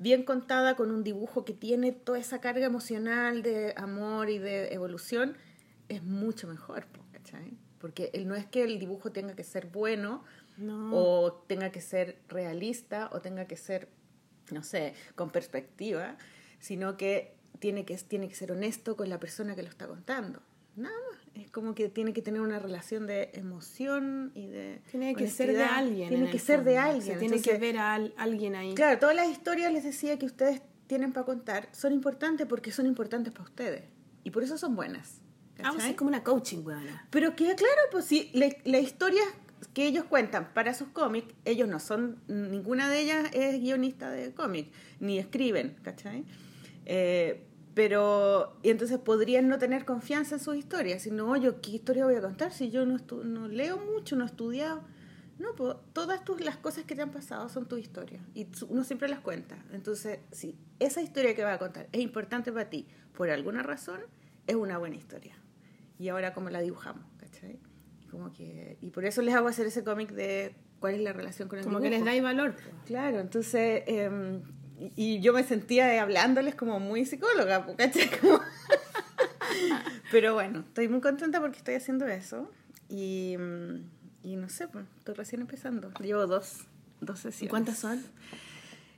bien 0.00 0.24
contada 0.24 0.74
con 0.74 0.90
un 0.90 1.04
dibujo 1.04 1.44
que 1.44 1.52
tiene 1.52 1.92
toda 1.92 2.18
esa 2.18 2.40
carga 2.40 2.66
emocional 2.66 3.42
de 3.42 3.72
amor 3.76 4.30
y 4.30 4.38
de 4.38 4.74
evolución 4.74 5.36
es 5.88 6.02
mucho 6.02 6.48
mejor, 6.48 6.86
po, 6.86 7.03
¿cachai? 7.24 7.56
Porque 7.78 8.10
el- 8.14 8.26
no 8.28 8.34
es 8.34 8.46
que 8.46 8.64
el 8.64 8.78
dibujo 8.78 9.12
tenga 9.12 9.34
que 9.34 9.44
ser 9.44 9.66
bueno 9.66 10.24
No. 10.56 10.90
o 10.94 11.32
tenga 11.32 11.70
que 11.70 11.80
ser 11.80 12.18
realista 12.28 13.10
o 13.12 13.20
tenga 13.20 13.46
que 13.46 13.56
ser, 13.56 13.88
no 14.50 14.62
sé, 14.62 14.94
con 15.14 15.30
perspectiva, 15.30 16.16
sino 16.60 16.96
que 16.96 17.34
tiene 17.58 17.84
que, 17.84 17.96
tiene 17.98 18.28
que 18.28 18.34
ser 18.34 18.52
honesto 18.52 18.96
con 18.96 19.08
la 19.08 19.18
persona 19.20 19.54
que 19.54 19.62
lo 19.62 19.68
está 19.68 19.86
contando. 19.86 20.40
Nada 20.76 20.94
más. 21.10 21.20
Es 21.34 21.50
como 21.50 21.74
que 21.74 21.88
tiene 21.88 22.12
que 22.12 22.22
tener 22.22 22.40
una 22.40 22.58
relación 22.58 23.06
de 23.06 23.30
emoción 23.34 24.30
y 24.34 24.46
de. 24.46 24.80
Tiene 24.90 25.14
que 25.16 25.28
ser 25.28 25.48
de 25.48 25.54
honestidad. 25.56 25.78
alguien. 25.78 26.08
Tiene 26.08 26.24
en 26.26 26.30
que 26.32 26.38
ser 26.38 26.62
de 26.64 26.74
fondo. 26.74 26.80
alguien. 26.90 27.02
Se 27.02 27.18
tiene 27.18 27.40
que 27.42 27.50
Entonces, 27.50 27.60
ver 27.60 27.78
a 27.78 27.94
al- 27.94 28.14
alguien 28.16 28.54
ahí. 28.54 28.74
Claro, 28.74 28.98
todas 29.00 29.16
las 29.16 29.28
historias 29.28 29.72
les 29.72 29.82
decía 29.84 30.18
que 30.18 30.26
ustedes 30.26 30.62
tienen 30.86 31.12
para 31.12 31.26
contar 31.26 31.68
son 31.72 31.92
importantes 31.92 32.46
porque 32.46 32.70
son 32.70 32.86
importantes 32.86 33.32
para 33.32 33.44
ustedes. 33.44 33.82
Y 34.22 34.30
por 34.30 34.42
eso 34.44 34.56
son 34.58 34.76
buenas. 34.76 35.20
Ah, 35.58 35.70
pues 35.70 35.74
¿cachai? 35.76 35.90
es 35.92 35.96
como 35.96 36.08
una 36.08 36.22
coaching, 36.24 36.58
weona. 36.64 37.06
Pero 37.10 37.36
que 37.36 37.44
claro, 37.54 37.80
pues 37.90 38.04
sí, 38.04 38.30
la, 38.34 38.48
la 38.64 38.78
historia 38.78 39.22
que 39.72 39.86
ellos 39.86 40.04
cuentan 40.04 40.52
para 40.52 40.74
sus 40.74 40.88
cómics, 40.88 41.34
ellos 41.44 41.68
no 41.68 41.80
son, 41.80 42.20
ninguna 42.28 42.88
de 42.90 43.00
ellas 43.00 43.30
es 43.32 43.60
guionista 43.60 44.10
de 44.10 44.32
cómic, 44.34 44.70
ni 45.00 45.18
escriben, 45.18 45.76
¿cachai? 45.82 46.24
Eh, 46.86 47.46
pero, 47.74 48.56
y 48.62 48.70
entonces 48.70 48.98
podrían 48.98 49.48
no 49.48 49.58
tener 49.58 49.84
confianza 49.84 50.36
en 50.36 50.40
sus 50.40 50.56
historias, 50.56 51.02
si 51.02 51.10
no, 51.10 51.34
yo, 51.36 51.60
¿qué 51.60 51.72
historia 51.72 52.04
voy 52.04 52.14
a 52.14 52.20
contar 52.20 52.52
si 52.52 52.70
yo 52.70 52.84
no, 52.86 52.96
estu- 52.96 53.24
no 53.24 53.48
leo 53.48 53.78
mucho, 53.78 54.14
no 54.16 54.22
he 54.24 54.26
estudiado? 54.26 54.82
No, 55.40 55.54
pues 55.56 55.74
todas 55.92 56.24
tus, 56.24 56.40
las 56.40 56.56
cosas 56.58 56.84
que 56.84 56.94
te 56.94 57.02
han 57.02 57.10
pasado 57.10 57.48
son 57.48 57.66
tu 57.66 57.76
historia 57.76 58.20
y 58.34 58.46
uno 58.68 58.84
siempre 58.84 59.08
las 59.08 59.18
cuenta. 59.20 59.56
Entonces, 59.72 60.20
si 60.30 60.56
esa 60.78 61.00
historia 61.02 61.34
que 61.34 61.42
va 61.42 61.54
a 61.54 61.58
contar 61.58 61.88
es 61.90 62.00
importante 62.00 62.52
para 62.52 62.70
ti 62.70 62.86
por 63.16 63.28
alguna 63.30 63.64
razón, 63.64 64.00
es 64.46 64.54
una 64.54 64.78
buena 64.78 64.94
historia. 64.94 65.34
Y 65.98 66.08
ahora, 66.08 66.34
¿cómo 66.34 66.50
la 66.50 66.60
dibujamos? 66.60 67.04
¿Cachai? 67.18 67.58
Como 68.10 68.32
que, 68.32 68.78
y 68.80 68.90
por 68.90 69.04
eso 69.04 69.22
les 69.22 69.34
hago 69.34 69.48
hacer 69.48 69.66
ese 69.66 69.82
cómic 69.84 70.10
de 70.12 70.54
cuál 70.80 70.94
es 70.94 71.00
la 71.00 71.12
relación 71.12 71.48
con 71.48 71.58
el 71.58 71.64
Como 71.64 71.78
que 71.78 71.84
dibujo. 71.88 72.04
les 72.04 72.04
dais 72.12 72.22
valor. 72.22 72.54
Claro, 72.86 73.20
entonces, 73.20 73.82
eh, 73.86 74.40
y, 74.96 75.20
yo 75.20 75.32
me 75.32 75.42
sentía 75.44 76.00
hablándoles 76.02 76.54
como 76.54 76.78
muy 76.80 77.04
psicóloga, 77.06 77.66
¿cachai? 77.76 78.10
Como- 78.20 78.40
Pero 80.10 80.34
bueno, 80.34 80.60
estoy 80.60 80.88
muy 80.88 81.00
contenta 81.00 81.40
porque 81.40 81.58
estoy 81.58 81.74
haciendo 81.74 82.06
eso 82.06 82.50
y, 82.88 83.36
y 84.22 84.36
no 84.36 84.48
sé, 84.48 84.68
pues, 84.68 84.84
estoy 84.98 85.14
recién 85.14 85.40
empezando. 85.40 85.90
Llevo 86.00 86.26
dos, 86.26 86.64
dos 87.00 87.18
sesiones. 87.20 87.42
¿Y 87.42 87.48
cuántas 87.48 87.78
son? 87.78 88.02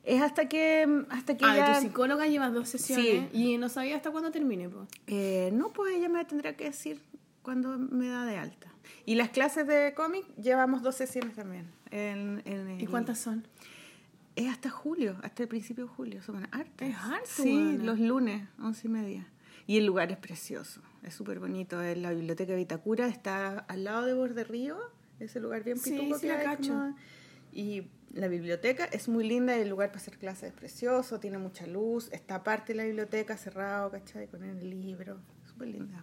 Es 0.07 0.23
hasta 0.23 0.49
que, 0.49 1.05
hasta 1.11 1.37
que 1.37 1.45
Ah, 1.45 1.55
de 1.69 1.75
tu 1.75 1.81
psicóloga 1.81 2.27
llevas 2.29 2.55
dos 2.55 2.69
sesiones 2.69 3.29
Sí. 3.33 3.37
y 3.37 3.59
no 3.59 3.69
sabía 3.69 3.97
hasta 3.97 4.11
cuándo 4.13 4.31
termine, 4.31 4.69
pues. 4.69 4.89
Eh, 5.09 5.51
no, 5.53 5.73
pues 5.73 5.95
ella 5.97 6.09
me 6.09 6.25
tendrá 6.25 6.57
que 6.57 6.65
decir 6.65 7.03
cuándo 7.43 7.77
me 7.77 8.09
da 8.09 8.25
de 8.25 8.39
alta. 8.39 8.69
Y 9.05 9.17
las 9.17 9.31
clases 9.31 9.67
de 9.67 9.95
cómic 9.95 10.25
llevamos 10.37 10.83
dos 10.83 10.95
sesiones 10.95 11.35
también. 11.35 11.67
En, 11.91 12.41
en 12.45 12.69
el- 12.69 12.83
¿Y 12.83 12.87
cuántas 12.87 13.19
son? 13.19 13.47
Es 14.37 14.49
hasta 14.49 14.71
julio, 14.71 15.17
hasta 15.25 15.43
el 15.43 15.49
principio 15.49 15.85
de 15.87 15.91
julio. 15.91 16.23
Son 16.23 16.37
hartas. 16.53 16.89
Es 16.89 16.97
harto, 16.97 17.27
Sí, 17.43 17.51
buena. 17.53 17.85
los 17.85 17.99
lunes, 17.99 18.49
once 18.61 18.87
y 18.87 18.91
media. 18.91 19.27
Y 19.67 19.79
el 19.79 19.87
lugar 19.87 20.13
es 20.13 20.19
precioso, 20.19 20.83
es 21.03 21.15
súper 21.15 21.41
bonito. 21.41 21.83
Es 21.83 21.99
la 21.99 22.13
biblioteca 22.13 22.53
de 22.53 22.59
Vitacura, 22.59 23.09
está 23.09 23.59
al 23.59 23.83
lado 23.83 24.05
de 24.07 24.15
Borde 24.15 24.45
Río, 24.45 24.79
ese 25.19 25.41
lugar 25.41 25.65
bien 25.65 25.79
Sí, 25.79 25.91
pituco 25.91 26.15
sí 26.15 26.21
que 26.29 26.33
la 26.33 26.39
hay 26.39 26.45
cacho. 26.47 26.69
como- 26.73 26.97
Y 27.53 27.89
la 28.17 28.29
biblioteca 28.29 28.87
es 28.87 29.09
muy 29.09 29.29
linda 29.29 29.57
y 29.57 29.61
el 29.61 29.69
lugar 29.69 29.91
para 29.91 30.01
hacer 30.01 30.17
clases 30.17 30.45
es 30.45 30.53
precioso, 30.55 31.21
tiene 31.21 31.37
mucha 31.37 31.67
luz. 31.67 32.09
Está 32.13 32.37
aparte 32.37 32.73
de 32.73 32.79
la 32.79 32.85
biblioteca, 32.85 33.37
cerrado, 33.37 33.91
¿cachai? 33.91 34.27
Con 34.27 34.43
el 34.43 34.71
libro, 34.71 35.19
súper 35.47 35.69
linda. 35.69 36.03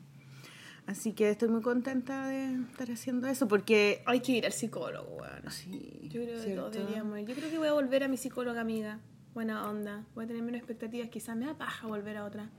Así 0.86 1.14
que 1.14 1.30
estoy 1.30 1.50
muy 1.50 1.62
contenta 1.62 2.28
de 2.28 2.56
estar 2.70 2.92
haciendo 2.92 3.28
eso 3.28 3.48
porque... 3.48 4.04
Hay 4.06 4.20
que 4.20 4.34
ir 4.34 4.46
al 4.46 4.52
psicólogo, 4.52 5.16
weón. 5.16 5.50
Sí, 5.50 6.02
Yo 6.04 6.22
creo 6.22 6.40
que 6.70 6.80
deberíamos 6.80 7.20
ir. 7.20 7.26
Yo 7.26 7.36
creo 7.36 7.50
que 7.50 7.58
voy 7.58 7.68
a 7.68 7.74
volver 7.74 8.04
a 8.04 8.08
mi 8.08 8.18
psicóloga 8.18 8.62
amiga. 8.62 9.00
Buena 9.34 9.68
onda. 9.68 10.06
Voy 10.14 10.26
a 10.26 10.28
tener 10.28 10.44
menos 10.44 10.60
expectativas. 10.60 11.10
Quizás 11.10 11.36
me 11.36 11.48
da 11.48 11.58
paja 11.58 11.88
volver 11.88 12.18
a 12.18 12.26
otra. 12.26 12.50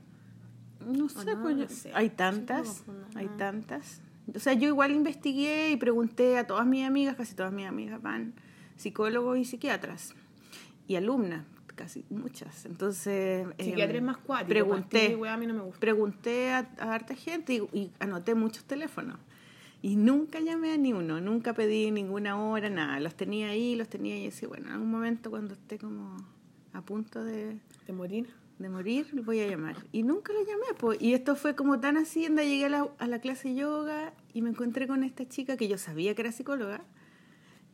No 0.85 1.07
sé, 1.07 1.33
no, 1.33 1.41
pues 1.41 1.55
no 1.55 1.69
sé. 1.69 1.91
hay 1.93 2.09
tantas, 2.09 2.67
confundo. 2.67 3.07
hay 3.15 3.27
tantas. 3.37 4.01
O 4.35 4.39
sea, 4.39 4.53
yo 4.53 4.67
igual 4.67 4.91
investigué 4.91 5.71
y 5.71 5.77
pregunté 5.77 6.37
a 6.37 6.45
todas 6.45 6.65
mis 6.65 6.85
amigas, 6.85 7.15
casi 7.15 7.35
todas 7.35 7.53
mis 7.53 7.67
amigas 7.67 8.01
van 8.01 8.33
psicólogos 8.77 9.37
y 9.37 9.45
psiquiatras 9.45 10.13
y 10.87 10.95
alumnas, 10.95 11.45
casi 11.75 12.05
muchas. 12.09 12.65
Entonces, 12.65 13.47
em, 13.57 14.03
más 14.03 14.17
cuático. 14.17 14.49
pregunté, 14.49 15.17
a 15.27 15.37
mí 15.37 15.47
no 15.47 15.53
me 15.53 15.61
gusta. 15.61 15.79
pregunté 15.79 16.51
a, 16.51 16.69
a 16.79 16.93
harta 16.93 17.15
gente 17.15 17.53
y, 17.53 17.77
y 17.77 17.91
anoté 17.99 18.35
muchos 18.35 18.63
teléfonos. 18.65 19.17
Y 19.81 19.97
nunca 19.97 20.39
llamé 20.39 20.73
a 20.73 20.77
ni 20.77 20.93
uno, 20.93 21.21
nunca 21.21 21.53
pedí 21.53 21.91
ninguna 21.91 22.41
hora, 22.41 22.69
nada. 22.69 22.99
Los 22.99 23.15
tenía 23.15 23.49
ahí, 23.49 23.75
los 23.75 23.87
tenía 23.87 24.17
y 24.17 24.25
decía, 24.25 24.47
bueno, 24.47 24.67
en 24.67 24.71
algún 24.73 24.89
momento 24.89 25.29
cuando 25.29 25.53
esté 25.53 25.77
como 25.77 26.15
a 26.73 26.81
punto 26.81 27.23
de, 27.23 27.59
De 27.85 27.93
morir. 27.93 28.27
de 28.57 28.69
morir, 28.69 29.07
voy 29.23 29.41
a 29.41 29.47
llamar. 29.47 29.75
Y 29.91 30.01
nunca 30.03 30.33
lo 30.33 30.39
llamé, 30.41 30.73
pues. 30.79 30.99
Y 31.01 31.13
esto 31.13 31.35
fue 31.35 31.55
como 31.55 31.79
tan 31.79 31.97
así, 31.97 32.25
anda, 32.25 32.43
llegué 32.43 32.65
a 32.65 32.69
la, 32.69 32.89
a 32.97 33.07
la 33.07 33.19
clase 33.19 33.49
de 33.49 33.55
yoga 33.55 34.13
y 34.33 34.41
me 34.41 34.49
encontré 34.49 34.87
con 34.87 35.03
esta 35.03 35.27
chica 35.27 35.55
que 35.55 35.67
yo 35.67 35.77
sabía 35.77 36.15
que 36.15 36.21
era 36.21 36.31
psicóloga. 36.31 36.81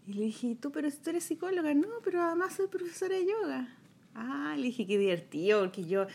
Y 0.07 0.13
le 0.13 0.25
dije, 0.25 0.57
tú, 0.59 0.71
pero 0.71 0.89
tú 0.91 1.09
eres 1.09 1.23
psicóloga. 1.23 1.73
No, 1.73 1.87
pero 2.03 2.21
además 2.21 2.55
soy 2.55 2.67
profesora 2.67 3.15
de 3.15 3.25
yoga. 3.25 3.67
Ah, 4.15 4.55
le 4.57 4.63
dije, 4.63 4.85
qué 4.85 4.97
divertido, 4.97 5.61
porque 5.61 5.85
yo, 5.85 6.07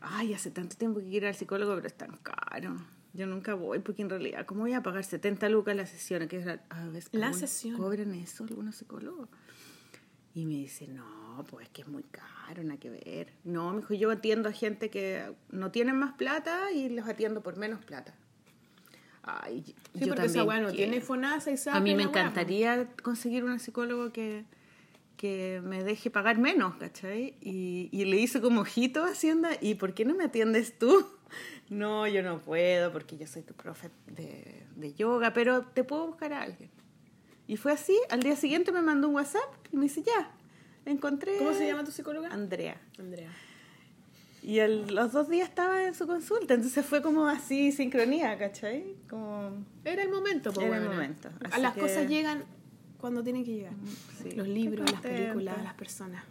ay, 0.00 0.34
hace 0.34 0.50
tanto 0.50 0.76
tiempo 0.76 1.00
que 1.00 1.06
quiero 1.06 1.26
ir 1.26 1.28
al 1.28 1.34
psicólogo, 1.34 1.74
pero 1.74 1.86
es 1.86 1.94
tan 1.94 2.16
caro. 2.18 2.76
Yo 3.12 3.26
nunca 3.26 3.54
voy, 3.54 3.80
porque 3.80 4.02
en 4.02 4.10
realidad, 4.10 4.46
¿cómo 4.46 4.60
voy 4.60 4.72
a 4.72 4.82
pagar 4.82 5.04
70 5.04 5.48
lucas 5.48 5.74
la 5.74 5.86
sesión? 5.86 6.28
Que 6.28 6.36
es 6.38 6.46
a 6.46 6.88
veces 6.88 7.10
La 7.12 7.32
sesión. 7.32 7.76
Cobran 7.76 8.14
eso 8.14 8.44
algunos 8.44 8.76
psicólogos. 8.76 9.28
Y 10.32 10.46
me 10.46 10.54
dice, 10.54 10.86
no, 10.86 11.44
pues 11.48 11.66
es 11.66 11.72
que 11.72 11.82
es 11.82 11.88
muy 11.88 12.04
caro, 12.04 12.62
nada 12.62 12.78
que 12.78 12.90
ver. 12.90 13.32
No, 13.42 13.72
me 13.72 13.80
dijo, 13.80 13.94
yo 13.94 14.12
atiendo 14.12 14.48
a 14.48 14.52
gente 14.52 14.90
que 14.90 15.34
no 15.50 15.72
tienen 15.72 15.96
más 15.96 16.12
plata 16.12 16.70
y 16.70 16.88
los 16.88 17.08
atiendo 17.08 17.42
por 17.42 17.56
menos 17.56 17.84
plata. 17.84 18.14
Ay, 19.22 19.62
Sí, 19.94 20.00
yo 20.00 20.08
porque 20.08 20.26
esa 20.26 20.38
también 20.38 20.48
weá 20.48 20.60
no 20.60 20.72
tiene 20.72 21.00
FONASA 21.00 21.50
y 21.50 21.56
sabe 21.56 21.78
A 21.78 21.80
mí 21.80 21.94
me 21.94 22.04
encantaría 22.04 22.88
conseguir 23.02 23.44
un 23.44 23.58
psicólogo 23.58 24.12
que, 24.12 24.44
que 25.16 25.60
me 25.62 25.84
deje 25.84 26.10
pagar 26.10 26.38
menos, 26.38 26.76
¿cachai? 26.76 27.34
Y, 27.40 27.88
y 27.92 28.04
le 28.06 28.18
hice 28.18 28.40
como 28.40 28.62
ojito 28.62 29.04
a 29.04 29.08
Hacienda, 29.10 29.50
¿y 29.60 29.74
por 29.74 29.94
qué 29.94 30.04
no 30.04 30.14
me 30.14 30.24
atiendes 30.24 30.78
tú? 30.78 31.06
No, 31.68 32.08
yo 32.08 32.24
no 32.24 32.40
puedo 32.40 32.90
porque 32.90 33.16
yo 33.16 33.28
soy 33.28 33.42
tu 33.42 33.54
profe 33.54 33.90
de, 34.08 34.66
de 34.74 34.94
yoga, 34.94 35.32
pero 35.32 35.62
te 35.62 35.84
puedo 35.84 36.08
buscar 36.08 36.32
a 36.32 36.42
alguien. 36.42 36.68
Y 37.46 37.56
fue 37.56 37.70
así, 37.70 37.96
al 38.10 38.20
día 38.20 38.34
siguiente 38.34 38.72
me 38.72 38.82
mandó 38.82 39.08
un 39.08 39.14
WhatsApp 39.14 39.48
y 39.70 39.76
me 39.76 39.84
dice, 39.84 40.02
ya, 40.02 40.32
encontré... 40.84 41.36
¿Cómo 41.38 41.54
se 41.54 41.68
llama 41.68 41.84
tu 41.84 41.92
psicóloga? 41.92 42.28
Andrea. 42.30 42.80
Andrea. 42.98 43.30
Y 44.42 44.58
el- 44.60 44.94
los 44.94 45.12
dos 45.12 45.28
días 45.28 45.48
estaba 45.48 45.86
en 45.86 45.94
su 45.94 46.06
consulta, 46.06 46.54
entonces 46.54 46.84
fue 46.86 47.02
como 47.02 47.26
así, 47.26 47.72
sincronía, 47.72 48.38
¿cachai? 48.38 48.96
Como... 49.08 49.64
Era 49.84 50.02
el 50.02 50.08
momento, 50.10 50.52
po, 50.52 50.62
Era 50.62 50.78
el 50.78 50.88
momento, 50.88 51.28
A 51.52 51.58
las 51.58 51.74
que- 51.74 51.80
cosas 51.80 52.08
llegan 52.08 52.44
cuando 52.98 53.22
tienen 53.22 53.44
que 53.44 53.52
llegar. 53.52 53.72
sí, 54.22 54.32
Los 54.32 54.48
libros, 54.48 54.90
las 54.90 55.00
películas, 55.02 55.62
las 55.62 55.74
personas. 55.74 56.24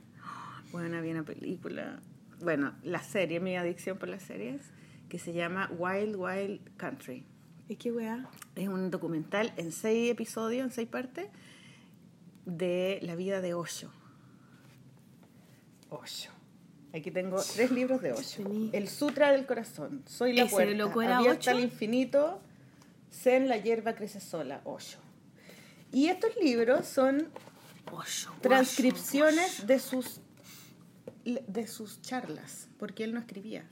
Bueno, 0.72 0.98
había 0.98 1.12
una 1.14 1.24
película, 1.24 2.00
bueno, 2.42 2.74
la 2.84 3.02
serie, 3.04 3.40
mi 3.40 3.56
adicción 3.58 3.98
por 3.98 4.10
las 4.10 4.24
series, 4.24 4.62
que 5.08 5.18
se 5.20 5.34
llama 5.34 5.70
Wild 5.78 6.16
Wild 6.16 6.62
Country. 6.78 7.26
¿Y 7.68 7.76
qué 7.76 7.92
weá? 7.92 8.28
Es 8.56 8.68
un 8.68 8.90
documental 8.92 9.54
en 9.58 9.72
seis 9.72 10.12
episodios, 10.12 10.64
en 10.66 10.72
seis 10.72 10.88
partes, 10.88 11.28
de 12.46 13.00
la 13.04 13.16
vida 13.16 13.42
de 13.42 13.54
Osho. 13.54 13.92
Osho. 15.90 16.32
Aquí 16.94 17.12
tengo 17.12 17.38
tres 17.56 17.72
libros 17.72 18.02
de. 18.02 18.14
Tení. 18.14 18.70
El 18.74 18.88
Sutra 18.90 19.32
del 19.32 19.46
Corazón, 19.46 20.04
Soy 20.08 20.34
la 20.34 20.44
¿Ese 20.44 20.52
puerta, 20.52 20.74
loco 20.74 21.02
era 21.02 21.18
Abierta 21.20 21.52
al 21.52 21.60
infinito, 21.60 22.42
Zen, 23.12 23.48
la 23.48 23.58
hierba 23.58 23.94
crece 23.94 24.20
sola, 24.20 24.62
Osho. 24.64 25.00
Y 25.92 26.08
estos 26.08 26.36
libros 26.42 26.88
son 26.88 27.28
Osho, 27.92 28.32
transcripciones 28.42 29.68
de 29.68 29.80
sus 29.80 30.22
de 31.26 31.68
sus 31.68 32.02
charlas, 32.02 32.70
porque 32.80 33.04
él 33.04 33.14
no 33.14 33.20
escribía. 33.20 33.70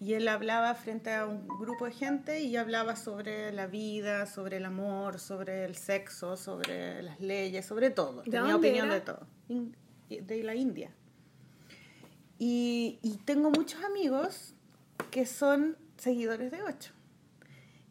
Y 0.00 0.14
él 0.14 0.26
hablaba 0.28 0.74
frente 0.74 1.12
a 1.12 1.26
un 1.26 1.46
grupo 1.46 1.86
de 1.86 1.92
gente 1.92 2.40
y 2.40 2.56
hablaba 2.56 2.96
sobre 2.96 3.52
la 3.52 3.66
vida, 3.66 4.26
sobre 4.26 4.56
el 4.56 4.64
amor, 4.64 5.18
sobre 5.20 5.64
el 5.64 5.76
sexo, 5.76 6.36
sobre 6.36 7.02
las 7.02 7.20
leyes, 7.20 7.66
sobre 7.66 7.90
todo. 7.90 8.22
¿De 8.22 8.30
Tenía 8.30 8.56
opinión 8.56 8.86
era? 8.86 8.94
de 8.96 9.00
todo. 9.00 9.26
De 10.08 10.42
la 10.42 10.54
India. 10.54 10.90
Y, 12.44 12.98
y 13.02 13.18
tengo 13.18 13.50
muchos 13.52 13.84
amigos 13.84 14.52
que 15.12 15.26
son 15.26 15.76
seguidores 15.96 16.50
de 16.50 16.60
Ocho. 16.64 16.90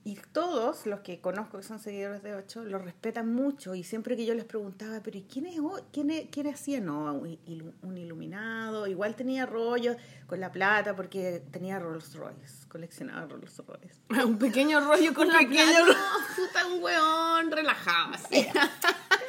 Y 0.03 0.15
todos 0.33 0.85
los 0.87 0.99
que 1.01 1.21
conozco 1.21 1.57
que 1.59 1.63
son 1.63 1.79
seguidores 1.79 2.21
de 2.21 2.35
Ocho 2.35 2.65
lo 2.65 2.77
respetan 2.77 3.33
mucho. 3.33 3.75
Y 3.75 3.83
siempre 3.85 4.17
que 4.17 4.25
yo 4.25 4.33
les 4.33 4.43
preguntaba, 4.43 4.99
¿pero 5.01 5.17
¿y 5.17 5.21
quién 5.21 5.45
es 5.45 5.55
quién, 5.93 6.09
es- 6.09 6.27
quién 6.29 6.47
hacía? 6.47 6.81
No, 6.81 7.13
un, 7.13 7.29
ilu- 7.45 7.71
un 7.83 7.97
iluminado. 7.97 8.87
Igual 8.87 9.15
tenía 9.15 9.45
rollo 9.45 9.95
con 10.27 10.41
la 10.41 10.51
plata 10.51 10.97
porque 10.97 11.41
tenía 11.51 11.79
Rolls 11.79 12.13
Royce. 12.15 12.67
Coleccionaba 12.67 13.27
Rolls 13.27 13.57
Royce. 13.65 14.01
Un 14.25 14.37
pequeño 14.37 14.81
rollo 14.81 15.13
con 15.13 15.27
Un 15.27 15.33
la 15.33 15.39
pequeño 15.39 15.63
plata. 15.63 15.85
ro- 15.85 15.93
No, 15.93 16.35
puta, 16.35 16.67
un 16.67 16.83
weón 16.83 17.51
relajado 17.51 18.15
así. 18.15 18.47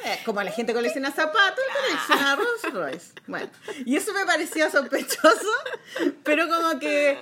Eh, 0.05 0.19
Como 0.25 0.41
la 0.43 0.51
gente 0.51 0.73
colecciona 0.73 1.11
zapatos, 1.11 1.59
él 1.59 1.75
colecciona 1.81 2.35
Rolls 2.35 2.73
Royce. 2.73 3.11
Bueno, 3.27 3.49
y 3.85 3.95
eso 3.95 4.13
me 4.13 4.25
parecía 4.25 4.69
sospechoso, 4.69 5.49
pero 6.23 6.47
como 6.49 6.79
que, 6.79 7.17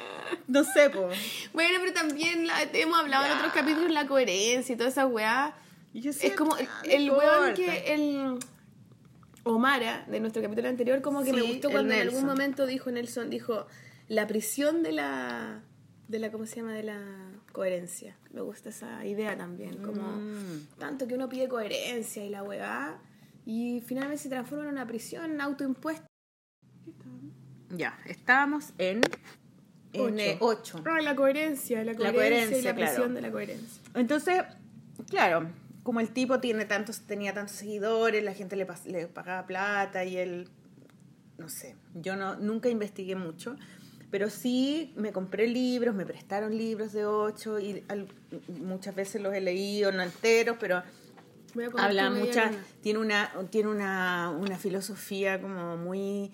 no 0.47 0.63
sé, 0.63 0.89
pues. 0.89 1.17
Bueno, 1.53 1.77
pero 1.81 1.93
también 1.93 2.47
la- 2.47 2.63
hemos 2.63 2.99
hablado 2.99 3.25
en 3.25 3.31
otros 3.33 3.53
capítulos 3.53 3.91
la 3.91 4.07
coherencia 4.07 4.73
y 4.73 4.77
toda 4.77 4.89
esa 4.89 5.05
weá. 5.05 5.53
Yo 5.93 6.09
Es 6.11 6.17
decía, 6.19 6.35
como 6.35 6.55
"Ah, 6.55 6.81
el, 6.85 6.91
el 6.91 7.11
weón 7.11 7.49
importa". 7.49 7.53
que 7.55 7.93
el 7.93 8.39
Omara 9.43 10.05
de 10.07 10.19
nuestro 10.19 10.41
capítulo 10.41 10.69
anterior 10.69 11.01
como 11.01 11.23
que 11.23 11.33
me 11.33 11.41
gustó 11.41 11.69
cuando 11.71 11.93
en 11.93 12.01
algún 12.01 12.25
momento 12.25 12.65
dijo 12.65 12.91
Nelson 12.91 13.29
dijo 13.29 13.65
la 14.07 14.27
prisión 14.27 14.83
de 14.83 14.91
la 14.91 15.61
de 16.11 16.19
la 16.19 16.31
cómo 16.31 16.45
se 16.45 16.57
llama 16.57 16.73
de 16.73 16.83
la 16.83 16.99
coherencia. 17.53 18.15
Me 18.33 18.41
gusta 18.41 18.69
esa 18.69 19.05
idea 19.05 19.37
también, 19.37 19.77
como 19.81 20.01
Mm. 20.03 20.67
tanto 20.77 21.07
que 21.07 21.15
uno 21.15 21.29
pide 21.29 21.47
coherencia 21.47 22.23
y 22.25 22.29
la 22.29 22.43
weá 22.43 22.99
y 23.45 23.81
finalmente 23.85 24.21
se 24.23 24.29
transforma 24.29 24.65
en 24.65 24.71
una 24.71 24.85
prisión 24.85 25.39
autoimpuesta. 25.41 26.05
Ya, 27.69 27.97
estábamos 28.05 28.73
en 28.77 29.01
en 29.93 30.19
eh, 30.19 30.37
Ocho. 30.39 30.77
ocho. 30.77 30.83
Ah, 30.89 31.01
la 31.01 31.15
coherencia, 31.17 31.83
la 31.83 31.93
coherencia, 31.95 32.09
y 32.11 32.13
coherencia, 32.15 32.69
la 32.71 32.75
prisión 32.75 32.95
claro. 32.95 33.13
de 33.13 33.21
la 33.21 33.31
coherencia. 33.31 33.81
Entonces, 33.93 34.43
claro, 35.09 35.49
como 35.83 35.99
el 35.99 36.11
tipo 36.11 36.39
tiene 36.39 36.63
tantos, 36.63 37.01
tenía 37.01 37.33
tantos 37.33 37.57
seguidores, 37.57 38.23
la 38.23 38.33
gente 38.33 38.55
le, 38.55 38.65
pas- 38.65 38.85
le 38.85 39.07
pagaba 39.07 39.45
plata 39.47 40.05
y 40.05 40.15
él, 40.17 40.47
no 41.37 41.49
sé, 41.49 41.75
yo 41.93 42.15
no, 42.15 42.35
nunca 42.37 42.69
investigué 42.69 43.15
mucho, 43.17 43.57
pero 44.11 44.29
sí 44.29 44.93
me 44.97 45.11
compré 45.11 45.47
libros, 45.47 45.95
me 45.95 46.05
prestaron 46.05 46.55
libros 46.57 46.91
de 46.93 47.05
ocho 47.05 47.59
y 47.59 47.83
al- 47.87 48.07
muchas 48.59 48.93
veces 48.93 49.21
los 49.21 49.33
he 49.33 49.41
leído, 49.41 49.91
no 49.91 50.03
enteros, 50.03 50.57
pero 50.59 50.83
habla 51.77 52.07
tu 52.07 52.13
media 52.15 52.25
mucha, 52.27 52.45
luna. 52.51 52.65
tiene 52.81 52.99
una, 52.99 53.31
tiene 53.49 53.69
una, 53.69 54.29
una 54.37 54.57
filosofía 54.57 55.41
como 55.41 55.77
muy 55.77 56.31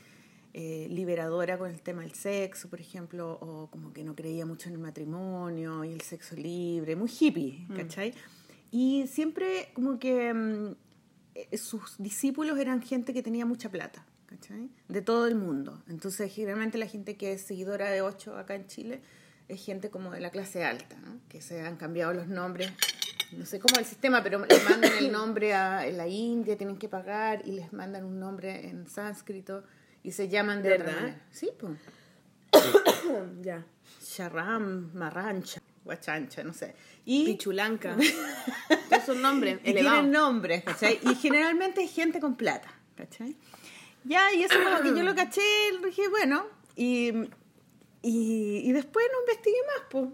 eh, 0.53 0.87
liberadora 0.89 1.57
con 1.57 1.69
el 1.69 1.81
tema 1.81 2.01
del 2.01 2.13
sexo, 2.13 2.67
por 2.69 2.79
ejemplo, 2.81 3.37
o 3.41 3.67
como 3.69 3.93
que 3.93 4.03
no 4.03 4.15
creía 4.15 4.45
mucho 4.45 4.69
en 4.69 4.73
el 4.75 4.81
matrimonio 4.81 5.83
y 5.83 5.93
el 5.93 6.01
sexo 6.01 6.35
libre, 6.35 6.95
muy 6.95 7.09
hippie, 7.19 7.67
¿cachai? 7.75 8.13
Y 8.71 9.05
siempre 9.07 9.69
como 9.73 9.97
que 9.99 10.33
mm, 10.33 10.75
eh, 11.35 11.57
sus 11.57 11.95
discípulos 11.99 12.57
eran 12.59 12.81
gente 12.81 13.13
que 13.13 13.21
tenía 13.23 13.45
mucha 13.45 13.69
plata, 13.69 14.03
¿cachai? 14.27 14.69
De 14.87 15.01
todo 15.01 15.27
el 15.27 15.35
mundo. 15.35 15.83
Entonces, 15.87 16.33
generalmente 16.33 16.77
la 16.77 16.87
gente 16.87 17.17
que 17.17 17.33
es 17.33 17.41
seguidora 17.41 17.89
de 17.89 18.01
Ocho 18.01 18.37
acá 18.37 18.55
en 18.55 18.67
Chile 18.67 19.01
es 19.47 19.63
gente 19.63 19.89
como 19.89 20.11
de 20.11 20.19
la 20.19 20.29
clase 20.29 20.63
alta, 20.63 20.97
¿no? 20.97 21.19
Que 21.29 21.41
se 21.41 21.61
han 21.61 21.77
cambiado 21.77 22.13
los 22.13 22.27
nombres 22.27 22.71
no 23.31 23.45
sé 23.45 23.59
cómo 23.59 23.79
el 23.79 23.85
sistema, 23.85 24.23
pero 24.23 24.45
les 24.45 24.69
mandan 24.69 24.91
el 24.97 25.11
nombre 25.11 25.53
a 25.53 25.85
la 25.91 26.07
India, 26.07 26.57
tienen 26.57 26.77
que 26.77 26.87
pagar 26.87 27.41
y 27.45 27.51
les 27.51 27.73
mandan 27.73 28.05
un 28.05 28.19
nombre 28.19 28.69
en 28.69 28.87
sánscrito 28.87 29.63
y 30.03 30.11
se 30.11 30.29
llaman 30.29 30.63
de 30.63 30.73
otra 30.73 30.85
¿Verdad? 30.85 31.01
manera. 31.01 31.21
Sí, 31.31 31.49
pues. 31.59 31.73
ya. 33.41 33.65
Sharam, 34.01 34.91
Marrancha, 34.93 35.61
Huachancha, 35.83 36.43
no 36.43 36.53
sé. 36.53 36.73
Y, 37.05 37.25
Pichulanca. 37.25 37.97
es 38.91 39.09
un 39.09 39.21
nombre 39.21 39.59
elevado. 39.63 39.97
tienen 39.97 40.11
nombres, 40.11 40.63
¿cachai? 40.63 40.99
Y 41.03 41.15
generalmente 41.15 41.83
es 41.83 41.91
gente 41.91 42.19
con 42.21 42.35
plata, 42.35 42.69
¿cachai? 42.95 43.35
Ya, 44.03 44.33
y 44.33 44.43
eso 44.43 44.55
como 44.63 44.81
que 44.81 44.89
yo 44.97 45.03
lo 45.03 45.15
caché, 45.15 45.41
dije, 45.83 46.07
bueno, 46.09 46.45
y, 46.75 47.09
y, 48.01 48.61
y 48.63 48.71
después 48.71 49.05
no 49.13 49.19
investigué 49.21 49.57
más, 49.67 49.85
pues. 49.89 50.05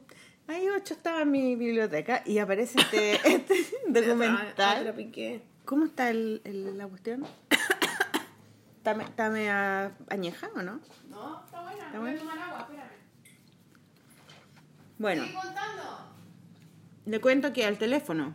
Ahí 0.48 0.68
ocho 0.70 0.94
estaba 0.94 1.22
en 1.22 1.32
mi 1.32 1.56
biblioteca 1.56 2.22
y 2.26 2.38
aparece 2.40 2.80
este, 2.80 3.14
este 3.36 3.54
Ah, 3.56 3.88
documental. 3.88 4.94
piqué. 4.96 5.42
¿Cómo 5.66 5.86
está 5.86 6.10
el, 6.10 6.42
el- 6.44 6.78
la 6.78 6.86
cuestión? 6.88 7.26
¿Está, 8.78 8.94
me- 8.96 9.06
está 9.06 9.94
añeja 10.10 10.50
o 10.56 10.62
no? 10.62 10.82
No, 11.10 11.44
está 11.46 11.62
buena. 11.62 11.86
¿Está 11.86 12.00
buena? 12.00 12.20
tomar 12.20 12.40
agua, 12.40 12.60
espérame. 12.62 12.90
Bueno, 14.98 15.24
Sigue 15.24 15.36
contando. 15.36 15.84
le 17.06 17.22
cuento 17.22 17.54
que 17.54 17.66
al 17.66 17.78
teléfono. 17.78 18.34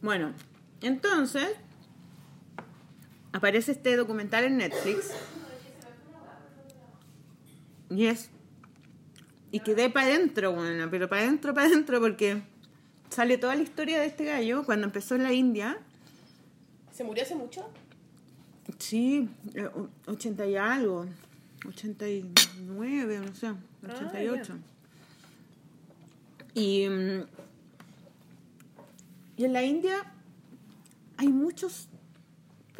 Bueno, 0.00 0.32
entonces 0.80 1.48
aparece 3.32 3.72
este 3.72 3.96
documental 3.96 4.44
en 4.44 4.58
Netflix. 4.58 5.10
Y 7.90 8.06
es. 8.06 8.30
Y 9.50 9.60
quedé 9.60 9.90
para 9.90 10.06
adentro, 10.06 10.52
bueno, 10.52 10.88
pero 10.90 11.08
para 11.08 11.22
adentro, 11.22 11.52
para 11.52 11.66
adentro, 11.66 12.00
porque 12.00 12.42
sale 13.10 13.36
toda 13.36 13.54
la 13.54 13.62
historia 13.62 14.00
de 14.00 14.06
este 14.06 14.24
gallo 14.24 14.64
cuando 14.64 14.86
empezó 14.86 15.14
en 15.14 15.24
la 15.24 15.32
India. 15.32 15.76
¿Se 16.92 17.04
murió 17.04 17.22
hace 17.22 17.34
mucho? 17.34 17.68
Sí, 18.78 19.28
eh, 19.54 19.66
o- 19.66 19.88
80 20.06 20.46
y 20.46 20.56
algo. 20.56 21.06
89, 21.66 23.20
no 23.20 23.34
sé, 23.34 23.52
88. 23.84 24.56
y, 26.54 26.88
mm, 26.88 27.24
y 29.36 29.44
en 29.44 29.52
la 29.52 29.62
India 29.62 30.12
hay 31.18 31.28
muchos 31.28 31.88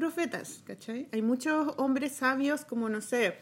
profetas, 0.03 0.65
¿cachai? 0.67 1.07
Hay 1.13 1.23
muchos 1.23 1.75
hombres 1.77 2.11
sabios 2.11 2.65
como, 2.65 2.89
no 2.89 3.01
sé, 3.01 3.37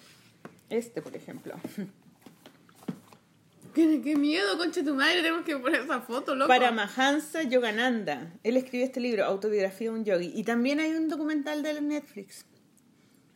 este, 0.68 1.00
por 1.00 1.16
ejemplo. 1.16 1.54
¿Qué, 3.74 4.02
qué 4.02 4.14
miedo, 4.14 4.58
concha 4.58 4.84
tu 4.84 4.94
madre, 4.94 5.22
tenemos 5.22 5.46
que 5.46 5.56
poner 5.56 5.80
esa 5.80 6.02
foto, 6.02 6.34
loco. 6.34 6.48
Paramahansa 6.48 7.44
Yogananda. 7.44 8.34
Él 8.42 8.58
escribió 8.58 8.84
este 8.84 9.00
libro, 9.00 9.24
Autobiografía 9.24 9.90
de 9.90 9.96
un 9.96 10.04
Yogi. 10.04 10.32
Y 10.34 10.44
también 10.44 10.80
hay 10.80 10.92
un 10.92 11.08
documental 11.08 11.62
de 11.62 11.80
Netflix. 11.80 12.44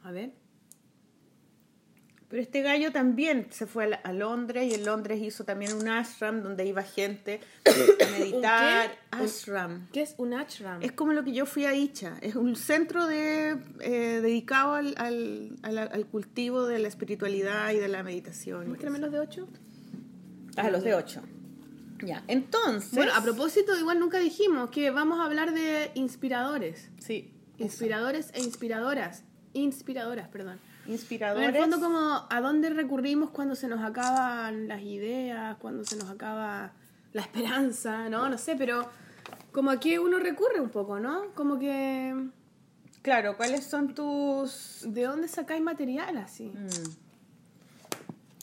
A 0.02 0.10
ver. 0.10 0.32
Pero 2.34 2.42
este 2.42 2.62
gallo 2.62 2.90
también 2.90 3.46
se 3.50 3.64
fue 3.64 3.94
a, 3.94 4.12
Londres 4.12 4.68
y 4.68 4.74
en 4.74 4.84
Londres 4.84 5.22
hizo 5.22 5.44
también 5.44 5.72
un 5.72 5.86
ashram 5.86 6.42
donde 6.42 6.66
iba 6.66 6.82
gente 6.82 7.38
a 7.64 8.10
meditar. 8.18 8.90
¿Un 9.12 9.18
qué? 9.20 9.24
ashram. 9.24 9.86
¿Qué 9.92 10.02
es 10.02 10.16
un 10.18 10.34
ashram? 10.34 10.82
Es 10.82 10.90
como 10.90 11.12
lo 11.12 11.22
que 11.22 11.32
yo 11.32 11.46
fui 11.46 11.64
a 11.64 11.74
Icha. 11.74 12.16
Es 12.22 12.34
un 12.34 12.56
centro 12.56 13.06
de, 13.06 13.56
eh, 13.78 14.18
dedicado 14.20 14.74
al, 14.74 14.96
al, 14.98 15.56
al- 15.62 15.78
al 15.78 16.06
cultivo 16.06 16.66
de 16.66 16.80
la 16.80 16.88
espiritualidad 16.88 17.70
y 17.70 17.76
de 17.76 17.86
la 17.86 18.02
meditación. 18.02 18.66
Muéstrame 18.66 18.98
los 18.98 19.12
de 19.12 19.20
8. 19.20 19.48
A 20.56 20.70
los 20.70 20.82
de 20.82 20.96
ocho. 20.96 21.22
Ya, 22.04 22.24
entonces... 22.26 22.96
Bueno, 22.96 23.12
a 23.14 23.22
propósito, 23.22 23.78
igual 23.78 24.00
nunca 24.00 24.18
dijimos 24.18 24.70
que 24.70 24.90
vamos 24.90 25.20
a 25.20 25.26
hablar 25.26 25.54
de 25.54 25.92
inspiradores. 25.94 26.90
Sí, 26.98 27.30
Inspiradores 27.58 28.30
e 28.34 28.42
inspiradoras. 28.42 29.22
Inspiradoras, 29.52 30.26
perdón. 30.26 30.58
En 30.86 30.92
inspiradores. 30.92 31.48
el 31.48 31.56
fondo, 31.56 31.80
como 31.80 32.26
a 32.28 32.40
dónde 32.40 32.70
recurrimos 32.70 33.30
cuando 33.30 33.54
se 33.54 33.68
nos 33.68 33.82
acaban 33.82 34.68
las 34.68 34.82
ideas, 34.82 35.56
cuando 35.58 35.84
se 35.84 35.96
nos 35.96 36.10
acaba 36.10 36.72
la 37.12 37.22
esperanza, 37.22 38.08
¿no? 38.08 38.28
No 38.28 38.38
sé, 38.38 38.56
pero 38.56 38.88
como 39.52 39.70
a 39.70 39.80
qué 39.80 39.98
uno 39.98 40.18
recurre 40.18 40.60
un 40.60 40.70
poco, 40.70 41.00
¿no? 41.00 41.32
Como 41.34 41.58
que... 41.58 42.28
Claro, 43.02 43.36
¿cuáles 43.36 43.64
son 43.64 43.94
tus... 43.94 44.80
¿De 44.86 45.02
dónde 45.02 45.28
sacáis 45.28 45.62
material 45.62 46.16
así? 46.18 46.46
Mm. 46.46 47.04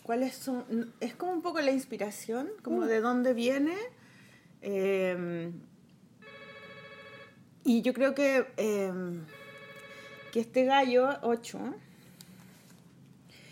¿Cuáles 0.04 0.36
son? 0.36 0.94
Es 1.00 1.16
como 1.16 1.32
un 1.34 1.42
poco 1.42 1.62
la 1.62 1.72
inspiración, 1.72 2.50
como 2.64 2.86
de 2.86 3.02
dónde 3.02 3.34
viene. 3.34 3.76
Eh, 4.62 5.52
y 7.64 7.82
yo 7.82 7.94
creo 7.94 8.16
que, 8.16 8.48
eh, 8.58 8.92
que 10.32 10.40
este 10.40 10.66
gallo, 10.66 11.10
8, 11.22 11.60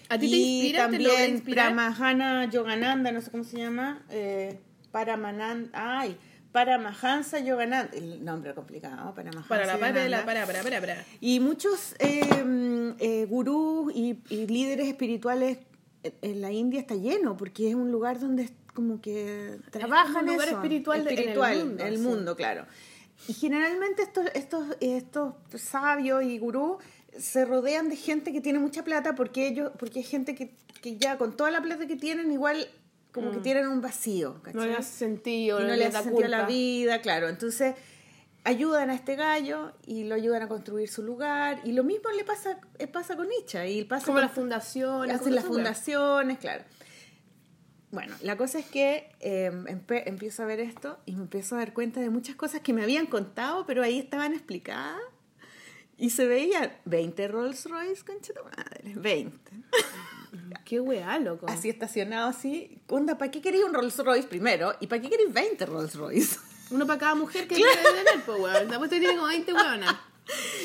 ¿A 0.10 0.18
ti 0.18 0.30
te 0.30 0.36
y? 0.38 0.72
¿Te 0.72 0.78
también 0.78 1.32
inspirar? 1.36 1.68
Pramahana 1.68 2.50
Yogananda, 2.50 3.12
no 3.12 3.22
sé 3.22 3.32
cómo 3.32 3.44
se 3.44 3.58
llama, 3.58 4.04
eh, 4.10 4.60
Paramanan- 4.92 5.70
ay, 5.74 6.18
Paramahansa 6.52 7.40
Yogananda, 7.40 7.92
el 7.96 8.26
nombre 8.26 8.54
complicado, 8.56 9.14
Paramahansa 9.14 9.48
Para 9.48 9.66
la 9.68 9.74
para, 9.78 9.90
Yogananda. 10.04 10.18
la 10.18 10.26
para, 10.26 10.46
para, 10.48 10.64
para, 10.64 10.80
para. 10.82 11.06
Y 11.22 11.40
muchos 11.40 11.96
eh, 12.00 12.22
eh, 13.00 13.26
gurús 13.30 13.94
y, 13.96 14.20
y 14.30 14.48
líderes 14.48 14.88
espirituales 14.88 15.60
en- 16.22 16.42
la 16.42 16.52
India 16.52 16.80
está 16.80 16.96
lleno, 16.96 17.38
porque 17.38 17.70
es 17.70 17.76
un 17.76 17.92
lugar 17.92 18.20
donde 18.20 18.44
es 18.44 18.54
como 18.74 19.00
que 19.02 19.58
trabajan 19.72 20.26
un 20.26 20.32
lugar 20.34 20.48
eso. 20.48 20.58
espiritual 20.58 21.04
de- 21.04 21.10
en 21.12 21.14
el 21.14 21.20
espiritual, 21.20 21.58
mundo, 21.66 21.84
el 21.86 21.98
sí. 21.98 22.02
mundo, 22.04 22.36
claro. 22.36 22.66
Y 23.28 23.34
generalmente 23.34 24.02
estos, 24.04 24.26
estos, 24.34 24.66
estos 24.80 25.34
sabios 25.58 26.24
y 26.24 26.40
gurús 26.40 26.78
se 27.18 27.46
rodean 27.46 27.90
de 27.90 27.96
gente 27.96 28.32
que 28.32 28.42
tiene 28.42 28.60
mucha 28.60 28.84
plata 28.84 29.16
porque 29.16 29.48
ellos, 29.48 29.72
porque 29.80 30.00
hay 30.00 30.06
gente 30.06 30.36
que, 30.36 30.52
que 30.82 30.98
ya 30.98 31.18
con 31.18 31.36
toda 31.36 31.52
la 31.52 31.62
plata 31.62 31.88
que 31.88 31.96
tienen 31.96 32.32
igual 32.32 32.68
como 33.12 33.32
que 33.32 33.40
tienen 33.40 33.68
un 33.68 33.82
vacío, 33.82 34.36
No 34.36 34.42
¿cachai? 34.44 34.68
le 34.68 34.76
hace 34.76 34.98
sentido, 34.98 35.60
y 35.60 35.64
no 35.64 35.76
le 35.76 35.86
hace 35.86 35.98
sentido 36.04 36.16
culpa. 36.16 36.28
la 36.30 36.46
vida, 36.46 37.02
claro. 37.02 37.28
Entonces 37.28 37.76
ayudan 38.44 38.90
a 38.90 38.94
este 38.94 39.16
gallo 39.16 39.74
y 39.86 40.04
lo 40.06 40.16
ayudan 40.16 40.44
a 40.44 40.48
construir 40.48 40.88
su 40.90 41.04
lugar 41.04 41.60
y 41.66 41.72
lo 41.74 41.84
mismo 41.84 42.10
le 42.12 42.24
pasa 42.24 42.60
eh, 42.78 42.88
pasa 42.88 43.16
con 43.18 43.28
Icha 43.42 43.66
y 43.68 43.84
pasa 43.84 44.06
Como 44.06 44.18
con- 44.18 44.22
las 44.26 44.32
fundaciones. 44.32 45.16
hacen 45.20 45.36
las 45.36 45.46
fundaciones, 45.46 46.38
claro. 46.38 46.64
Bueno, 47.92 48.16
la 48.22 48.38
cosa 48.38 48.60
es 48.60 48.66
que 48.68 49.10
eh, 49.20 49.50
empe- 49.52 50.04
empiezo 50.06 50.44
a 50.44 50.46
ver 50.46 50.60
esto 50.60 51.00
y 51.08 51.16
me 51.16 51.24
empiezo 51.24 51.56
a 51.56 51.60
dar 51.60 51.74
cuenta 51.74 52.00
de 52.00 52.12
muchas 52.12 52.36
cosas 52.36 52.62
que 52.62 52.72
me 52.72 52.84
habían 52.84 53.08
contado, 53.08 53.66
pero 53.66 53.82
ahí 53.82 53.98
estaban 53.98 54.34
explicadas. 54.34 55.02
Y 56.00 56.10
se 56.12 56.26
veían 56.26 56.72
20 56.86 57.28
Rolls 57.28 57.66
Royce, 57.70 58.04
concha 58.06 58.34
tu 58.34 58.42
madre, 58.44 58.94
20. 58.96 59.52
Qué 60.66 60.80
weá, 60.80 61.20
loco. 61.20 61.46
Así 61.50 61.70
estacionado, 61.70 62.30
así. 62.30 62.80
Onda, 62.88 63.18
¿para 63.18 63.30
qué 63.32 63.42
queréis 63.42 63.64
un 63.66 63.74
Rolls 63.74 63.98
Royce 63.98 64.28
primero? 64.28 64.74
¿Y 64.80 64.88
para 64.88 65.02
qué 65.02 65.10
queréis 65.10 65.34
20 65.34 65.66
Rolls 65.66 65.96
Royce? 65.96 66.40
Uno 66.72 66.86
para 66.88 67.00
cada 67.00 67.16
mujer 67.16 67.48
que 67.48 67.56
quiere 67.56 67.72
tener, 67.82 68.24
pues, 68.26 68.40
weón. 68.40 68.68
Después 68.70 68.90
tiene 68.90 69.08
como 69.08 69.26
20 69.28 69.54
weonas. 69.54 69.96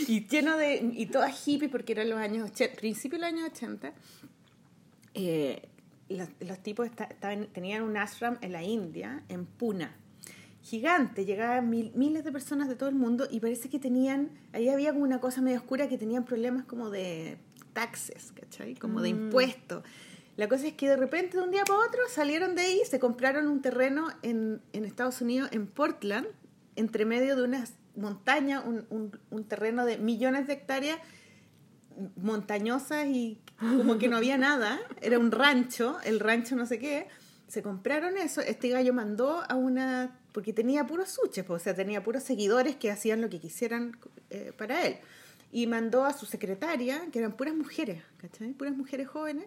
y 0.07 0.27
lleno 0.29 0.57
de. 0.59 0.91
y 0.95 1.07
todas 1.07 1.35
hippies 1.45 1.71
porque 1.71 1.93
eran 1.93 2.11
los 2.11 2.19
años 2.19 2.51
80, 2.51 2.77
principios 2.77 3.21
de 3.23 3.31
los 3.31 3.39
años 3.41 3.51
80. 3.57 3.93
Eh, 5.15 5.63
los, 6.11 6.29
los 6.41 6.63
tipos 6.63 6.87
esta- 6.87 7.05
estaban, 7.05 7.47
tenían 7.47 7.83
un 7.83 7.97
ashram 7.97 8.37
en 8.43 8.53
la 8.53 8.63
India, 8.63 9.23
en 9.29 9.47
Pune. 9.47 9.89
Gigante, 10.65 11.25
llegaban 11.27 11.69
mil- 11.69 11.93
miles 11.95 12.25
de 12.25 12.33
personas 12.33 12.69
de 12.69 12.75
todo 12.75 12.89
el 12.89 12.95
mundo 12.95 13.29
y 13.31 13.39
parece 13.41 13.69
que 13.69 13.79
tenían. 13.79 14.31
Ahí 14.53 14.69
había 14.71 14.93
como 14.93 15.05
una 15.05 15.21
cosa 15.21 15.43
medio 15.43 15.59
oscura 15.59 15.89
que 15.89 15.99
tenían 15.99 16.25
problemas 16.25 16.65
como 16.65 16.89
de 16.91 17.37
taxes, 17.75 18.33
¿cachai? 18.33 18.75
Como 18.75 19.03
de 19.03 19.11
impuestos. 19.11 19.85
La 20.37 20.49
cosa 20.49 20.67
es 20.67 20.73
que 20.73 20.89
de 20.89 20.97
repente, 20.97 21.37
de 21.37 21.43
un 21.45 21.51
día 21.51 21.65
para 21.65 21.81
otro, 21.81 22.01
salieron 22.09 22.55
de 22.55 22.63
ahí, 22.63 22.81
se 22.89 22.99
compraron 22.99 23.47
un 23.47 23.61
terreno 23.61 24.09
en, 24.23 24.63
en 24.73 24.85
Estados 24.87 25.21
Unidos, 25.21 25.51
en 25.53 25.67
Portland, 25.67 26.27
entre 26.77 27.05
medio 27.05 27.37
de 27.37 27.43
unas 27.45 27.75
montañas, 27.95 28.65
un, 28.67 28.87
un- 28.91 29.21
un 29.31 29.45
terreno 29.45 29.85
de 29.85 29.99
millones 29.99 30.47
de 30.47 30.55
hectáreas 30.55 30.99
montañosas 32.17 33.07
y 33.07 33.39
como 33.61 33.99
que 33.99 34.09
no 34.09 34.17
había 34.17 34.39
nada, 34.39 34.81
era 35.01 35.19
un 35.19 35.31
rancho, 35.31 35.99
el 36.05 36.21
rancho 36.21 36.57
no 36.57 36.67
sé 36.67 36.79
qué, 36.79 37.07
se 37.47 37.63
compraron 37.63 38.17
eso, 38.17 38.41
este 38.41 38.69
gallo 38.71 38.93
mandó 38.95 39.43
a 39.49 39.55
una, 39.55 40.19
porque 40.35 40.53
tenía 40.53 40.85
puros 40.85 41.11
suches, 41.11 41.45
pues, 41.45 41.63
o 41.63 41.65
sea, 41.65 41.77
tenía 41.77 42.03
puros 42.03 42.25
seguidores 42.25 42.75
que 42.75 42.91
hacían 42.91 43.21
lo 43.21 43.31
que 43.31 43.39
quisieran 43.39 43.97
eh, 44.31 44.53
para 44.59 44.85
él, 44.85 44.97
y 45.53 45.69
mandó 45.69 46.05
a 46.05 46.13
su 46.13 46.27
secretaria, 46.27 47.07
que 47.13 47.21
eran 47.21 47.37
puras 47.37 47.55
mujeres, 47.55 48.03
¿cachai? 48.17 48.53
Puras 48.53 48.77
mujeres 48.77 49.07
jóvenes, 49.07 49.47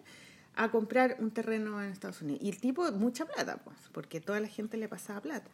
a 0.56 0.70
comprar 0.70 1.18
un 1.20 1.30
terreno 1.30 1.82
en 1.82 1.90
Estados 1.90 2.22
Unidos. 2.22 2.42
Y 2.42 2.48
el 2.48 2.58
tipo, 2.58 2.90
mucha 2.92 3.26
plata, 3.26 3.58
pues, 3.58 3.76
porque 3.92 4.22
toda 4.22 4.40
la 4.40 4.48
gente 4.48 4.78
le 4.78 4.88
pasaba 4.88 5.20
plata. 5.20 5.50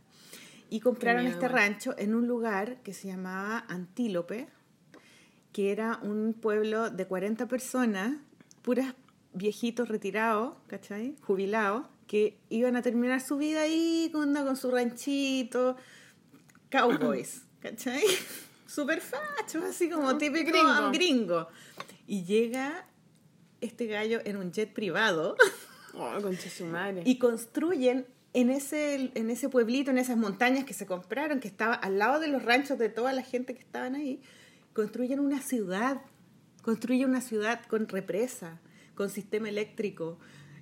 Y 0.71 0.79
compraron 0.79 1.27
este 1.27 1.49
rancho 1.49 1.97
en 1.99 2.15
un 2.15 2.29
lugar 2.29 2.77
que 2.83 2.95
se 2.95 3.09
llamaba 3.09 3.65
Antílope, 3.69 4.47
que 5.53 5.73
era 5.73 5.99
un 6.01 6.33
pueblo 6.33 6.91
de 6.91 7.07
40 7.09 7.49
personas, 7.49 8.19
puras 8.63 8.95
viejitos 9.33 9.89
retirados, 9.89 10.55
¿cachai? 10.69 11.17
Jubilados, 11.23 11.89
que 12.15 12.39
iban 12.49 12.77
a 12.77 12.83
terminar 12.83 13.21
su 13.21 13.37
vida 13.39 13.63
ahí 13.63 14.09
con, 14.13 14.33
con 14.35 14.57
su 14.57 14.71
ranchito, 14.71 15.77
cowboys, 16.71 17.43
¿cachai? 17.61 18.05
Super 18.69 19.01
fachos, 19.01 19.65
así 19.65 19.91
como 19.91 20.17
típico 20.17 20.53
Gringo. 20.53 20.91
gringo. 20.93 21.49
Y 22.07 22.23
llega 22.23 22.87
este 23.61 23.89
gallo 23.89 24.21
en 24.25 24.37
un 24.37 24.53
jet 24.53 24.73
privado 24.73 25.35
Oh, 25.95 26.13
concha 26.23 26.49
su 26.51 26.67
madre. 26.67 27.03
y 27.05 27.19
construyen 27.19 28.07
en 28.33 28.51
ese, 28.51 29.11
en 29.17 29.29
ese 29.29 29.49
pueblito, 29.49 29.91
en 29.91 29.99
esas 29.99 30.17
montañas 30.17 30.63
que 30.63 30.73
se 30.73 30.87
compraron, 30.87 31.41
que 31.41 31.49
estaba 31.49 31.75
al 31.75 31.99
lado 31.99 32.21
de 32.21 32.29
los 32.29 32.45
ranchos 32.45 32.79
de 32.79 32.91
toda 32.91 33.13
la 33.13 33.23
gente 33.23 33.55
que 33.57 33.61
estaban 33.61 33.97
ahí, 33.97 34.23
construyen 34.73 35.19
una 35.19 35.43
ciudad, 35.43 36.01
construyen 36.63 37.11
una 37.11 37.21
ciudad 37.21 37.65
con 37.67 37.89
represa, 37.89 38.61
con 38.95 39.11
sistema 39.11 39.49
eléctrico, 39.49 40.21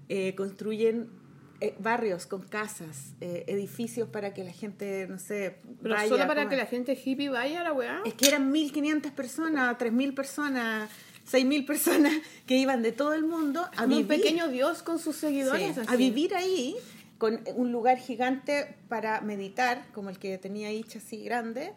eh, 0.08 0.34
construyen 0.34 1.21
eh, 1.62 1.74
barrios 1.78 2.26
con 2.26 2.42
casas, 2.42 3.12
eh, 3.20 3.44
edificios 3.46 4.08
para 4.08 4.34
que 4.34 4.42
la 4.42 4.52
gente, 4.52 5.06
no 5.08 5.18
sé, 5.20 5.58
Pero 5.80 5.94
vaya, 5.94 6.08
solo 6.08 6.26
para 6.26 6.48
que 6.48 6.56
la 6.56 6.66
gente 6.66 6.92
hippie 6.92 7.28
vaya 7.28 7.60
a 7.60 7.62
la 7.62 7.72
weá. 7.72 8.02
Es 8.04 8.14
que 8.14 8.26
eran 8.26 8.52
1.500 8.52 9.12
personas, 9.12 9.78
3.000 9.78 10.12
personas, 10.12 10.90
6.000 11.30 11.64
personas 11.64 12.12
que 12.46 12.56
iban 12.56 12.82
de 12.82 12.90
todo 12.90 13.14
el 13.14 13.22
mundo 13.24 13.60
a 13.62 13.70
Como 13.82 13.96
un 13.96 14.02
vivir. 14.02 14.08
pequeño 14.08 14.48
dios 14.48 14.82
con 14.82 14.98
sus 14.98 15.14
seguidores. 15.14 15.74
Sí, 15.76 15.80
así. 15.82 15.88
a 15.92 15.96
vivir 15.96 16.34
ahí 16.34 16.74
con 17.18 17.40
un 17.54 17.70
lugar 17.70 17.98
gigante 17.98 18.74
para 18.88 19.20
meditar, 19.20 19.84
como 19.94 20.10
el 20.10 20.18
que 20.18 20.38
tenía 20.38 20.72
Icha 20.72 20.98
así 20.98 21.22
grande, 21.22 21.72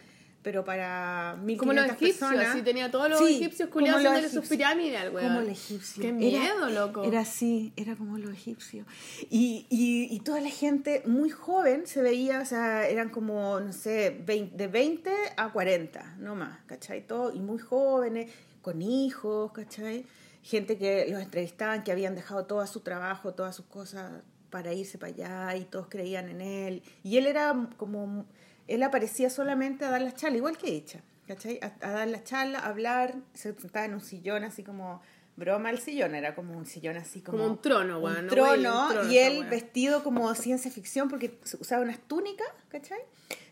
pero 0.46 0.64
para 0.64 1.36
1500 1.44 1.60
Como 1.60 1.74
los 1.74 1.86
egipcios, 1.88 2.30
personas. 2.30 2.48
así 2.54 2.62
tenía 2.62 2.92
todos 2.92 3.10
los 3.10 3.20
Sí, 3.20 3.36
egipcios 3.38 3.68
culiados 3.70 4.04
los 4.04 4.12
haciéndole 4.12 4.28
sus 4.30 4.38
egipcios. 4.52 4.58
pirámides 4.58 5.02
al. 5.02 5.12
Como 5.12 5.40
el 5.40 5.50
egipcio. 5.50 6.02
Qué 6.04 6.08
Era- 6.10 6.16
miedo, 6.18 6.70
loco. 6.70 7.04
Era 7.04 7.22
así, 7.22 7.74
era 7.76 7.96
como 7.96 8.20
los 8.20 8.32
egipcios. 8.32 8.86
Y, 9.32 9.66
y, 9.72 10.08
y 10.16 10.20
toda 10.20 10.40
la 10.42 10.52
gente 10.52 11.02
muy 11.08 11.32
joven 11.32 11.88
se 11.88 12.04
veía, 12.04 12.42
o 12.42 12.46
sea, 12.46 12.88
eran 12.88 13.10
como, 13.10 13.60
no 13.60 13.74
sé, 13.74 14.22
20 14.24 14.56
de 14.56 14.68
20 14.68 15.12
a 15.36 15.52
40, 15.52 16.16
no 16.20 16.36
más, 16.36 16.60
¿cachai? 16.68 17.08
Todo, 17.08 17.34
y 17.34 17.40
muy 17.40 17.58
jóvenes, 17.58 18.32
con 18.62 18.84
hijos, 18.84 19.52
¿cachai? 19.52 20.06
Gente 20.44 20.78
que 20.78 21.08
los 21.10 21.24
entrevistaban, 21.24 21.84
que 21.84 21.92
habían 21.92 22.14
dejado 22.14 22.46
todo 22.46 22.66
su 22.68 22.82
trabajo, 22.82 23.34
todas 23.34 23.56
sus 23.56 23.66
cosas 23.66 24.22
para 24.52 24.72
irse 24.74 25.00
para 25.00 25.12
allá 25.12 25.56
y 25.58 25.66
todos 25.66 25.88
creían 25.90 26.30
en 26.30 26.40
él. 26.40 26.84
Y 27.04 27.18
él 27.18 27.26
era 27.26 27.68
como, 27.78 28.26
él 28.68 28.84
aparecía 28.84 29.30
solamente 29.30 29.86
a 29.86 29.90
dar 29.90 30.02
las 30.02 30.16
charlas, 30.16 30.38
igual 30.38 30.58
que 30.58 30.70
Icha, 30.70 31.02
¿cachai? 31.28 31.60
A, 31.62 31.88
a 31.88 31.92
dar 31.92 32.08
las 32.08 32.24
charlas, 32.24 32.64
a 32.64 32.68
hablar, 32.68 33.16
se 33.34 33.54
sentaba 33.54 33.86
en 33.86 33.94
un 33.94 34.02
sillón 34.02 34.44
así 34.44 34.64
como 34.64 35.02
broma 35.36 35.70
el 35.70 35.80
sillón, 35.80 36.16
era 36.16 36.34
como 36.34 36.58
un 36.58 36.66
sillón 36.66 36.98
así 36.98 37.22
como... 37.22 37.38
Como 37.38 37.52
un 37.52 37.62
trono, 37.62 37.98
un 37.98 38.04
weón, 38.04 38.26
¿no, 38.26 38.32
trono, 38.32 38.48
güey? 38.48 38.66
Un 38.66 38.90
trono 38.90 39.12
y 39.12 39.18
él 39.18 39.46
vestido 39.46 40.04
como 40.04 40.34
ciencia 40.36 40.72
ficción 40.72 41.10
porque 41.10 41.38
usaba 41.60 41.82
unas 41.84 42.00
túnicas, 42.00 42.48
¿cachai? 42.70 43.00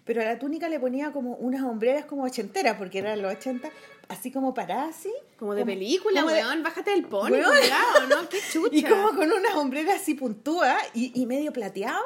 Pero 0.06 0.22
a 0.22 0.26
la 0.26 0.40
túnica 0.40 0.68
le 0.68 0.80
ponía 0.80 1.12
como 1.12 1.36
unas 1.36 1.62
hombreras 1.64 2.06
como 2.06 2.24
ochenteras, 2.24 2.78
porque 2.78 3.00
eran 3.00 3.22
los 3.22 3.34
80, 3.34 3.70
así 4.10 4.32
como 4.32 4.54
paradas 4.54 4.98
así. 4.98 5.14
Como 5.38 5.56
de 5.56 5.66
película, 5.66 6.22
como 6.22 6.34
de-. 6.34 6.62
Bájate 6.62 6.92
del 6.92 7.06
pony, 7.06 7.32
Weón. 7.32 8.10
¿no? 8.10 8.30
Qué 8.30 8.40
chucha. 8.52 8.70
Y 8.76 8.84
como 8.84 9.10
con 9.16 9.32
unas 9.32 9.56
hombreras 9.56 10.02
así 10.02 10.14
puntúas 10.14 10.78
y, 10.94 11.14
y 11.20 11.26
medio 11.26 11.54
plateado. 11.54 12.04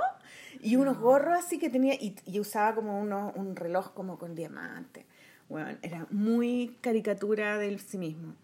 Y 0.62 0.76
unos 0.76 0.98
gorros 1.00 1.38
así 1.38 1.60
que 1.60 1.70
tenía, 1.70 1.94
y, 1.96 2.16
y 2.26 2.40
usaba 2.40 2.76
como 2.76 3.00
uno, 3.00 3.32
un 3.36 3.56
reloj 3.56 3.94
como 3.94 4.18
con 4.18 4.36
diamante. 4.36 5.06
Bueno, 5.50 5.78
era 5.82 6.06
muy 6.12 6.78
caricatura 6.82 7.58
de 7.58 7.78
sí 7.80 7.98
mismo. 7.98 8.36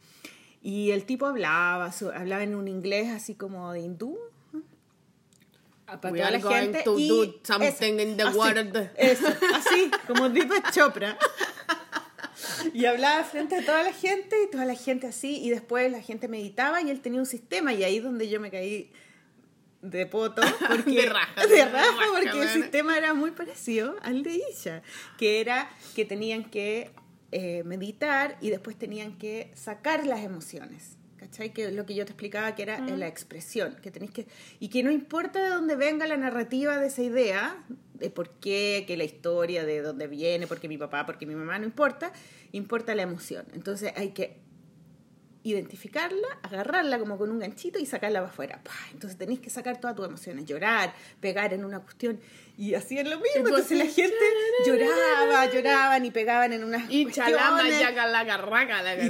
Y 0.62 0.92
el 0.92 1.06
tipo 1.06 1.26
hablaba, 1.26 1.92
su- 1.92 2.12
hablaba 2.12 2.44
en 2.44 2.56
un 2.56 2.68
inglés 2.68 3.10
así 3.12 3.36
como 3.36 3.72
de 3.74 3.82
hindú. 3.82 4.18
Para 5.86 6.12
We 6.12 6.20
toda 6.20 6.28
are 6.30 6.40
la 6.40 6.50
gente. 6.62 6.84
to 6.84 6.98
y 6.98 7.08
do 7.10 7.34
something 7.44 8.00
eso, 8.00 8.02
in 8.02 8.18
the 8.18 8.24
así, 8.24 8.38
world. 8.38 8.90
Eso, 8.96 9.28
así, 9.56 9.92
como 10.08 10.30
Deepak 10.30 10.72
Chopra. 10.72 11.18
Y 12.74 12.86
hablaba 12.86 13.24
frente 13.24 13.56
a 13.58 13.66
toda 13.66 13.84
la 13.84 13.94
gente 13.94 14.36
y 14.44 14.50
toda 14.50 14.66
la 14.66 14.76
gente 14.76 15.08
así 15.08 15.38
y 15.44 15.50
después 15.50 15.92
la 15.92 16.02
gente 16.02 16.28
meditaba 16.28 16.82
y 16.82 16.90
él 16.90 17.00
tenía 17.02 17.20
un 17.20 17.26
sistema 17.26 17.74
y 17.74 17.84
ahí 17.84 17.98
es 17.98 18.04
donde 18.04 18.28
yo 18.28 18.40
me 18.40 18.50
caí 18.50 18.92
de 19.84 20.06
poto 20.08 20.42
porque 20.68 20.92
De 20.92 21.06
raja, 21.10 21.42
de 21.48 21.56
de 21.56 21.66
raja, 21.66 21.92
raja, 21.92 22.12
porque 22.12 22.42
el 22.42 22.50
sistema 22.50 22.98
era 22.98 23.14
muy 23.14 23.32
parecido 23.32 23.96
al 24.02 24.24
de 24.24 24.42
Isha 24.52 24.82
que 25.18 25.42
era 25.42 25.70
que 25.96 26.06
tenían 26.06 26.46
que 26.46 26.92
eh, 27.32 27.64
meditar 27.66 28.38
y 28.42 28.50
después 28.50 28.78
tenían 28.78 29.18
que 29.18 29.52
sacar 29.56 30.08
las 30.08 30.22
emociones 30.22 30.98
¿Cachai? 31.24 31.54
Que 31.54 31.72
lo 31.72 31.86
que 31.86 31.96
yo 31.96 32.06
te 32.06 32.12
explicaba 32.12 32.54
que 32.54 32.64
era 32.64 32.86
eh, 32.86 32.98
la 32.98 33.08
expresión, 33.08 33.78
que 33.82 33.92
tenéis 33.92 34.12
que. 34.12 34.28
Y 34.60 34.68
que 34.68 34.84
no 34.84 34.92
importa 34.92 35.42
de 35.42 35.50
dónde 35.50 35.78
venga 35.78 36.06
la 36.06 36.18
narrativa 36.18 36.78
de 36.78 36.88
esa 36.88 37.02
idea, 37.02 37.64
de 37.94 38.10
por 38.10 38.32
qué, 38.42 38.84
que 38.86 38.98
la 38.98 39.06
historia, 39.06 39.64
de 39.64 39.82
dónde 39.82 40.08
viene, 40.08 40.48
porque 40.48 40.68
mi 40.68 40.78
papá, 40.78 41.06
porque 41.06 41.26
mi 41.26 41.34
mamá, 41.34 41.58
no 41.60 41.66
importa, 41.66 42.12
importa 42.52 42.94
la 42.94 43.04
emoción. 43.04 43.46
Entonces 43.54 43.94
hay 43.96 44.10
que 44.10 44.43
identificarla, 45.44 46.28
agarrarla 46.42 46.98
como 47.00 47.18
con 47.18 47.30
un 47.30 47.40
ganchito 47.40 47.78
y 47.78 47.86
sacarla 47.86 48.20
para 48.22 48.32
afuera. 48.32 48.62
¡Pah! 48.64 48.72
Entonces 48.94 49.18
tenéis 49.18 49.42
que 49.42 49.50
sacar 49.50 49.78
todas 49.80 49.96
tus 49.96 50.06
emociones, 50.06 50.46
llorar, 50.46 50.94
pegar 51.20 51.54
en 51.54 51.66
una 51.66 51.80
cuestión. 51.82 52.20
Y 52.58 52.76
hacían 52.76 53.10
lo 53.10 53.18
mismo. 53.18 53.48
Entonces 53.48 53.78
la 53.78 53.86
gente 53.86 54.16
lloraba, 54.66 55.46
lloraban 55.52 56.06
y 56.06 56.12
pegaban 56.12 56.54
en 56.54 56.64
unas 56.64 56.90
Y 56.90 57.06
la 57.06 57.12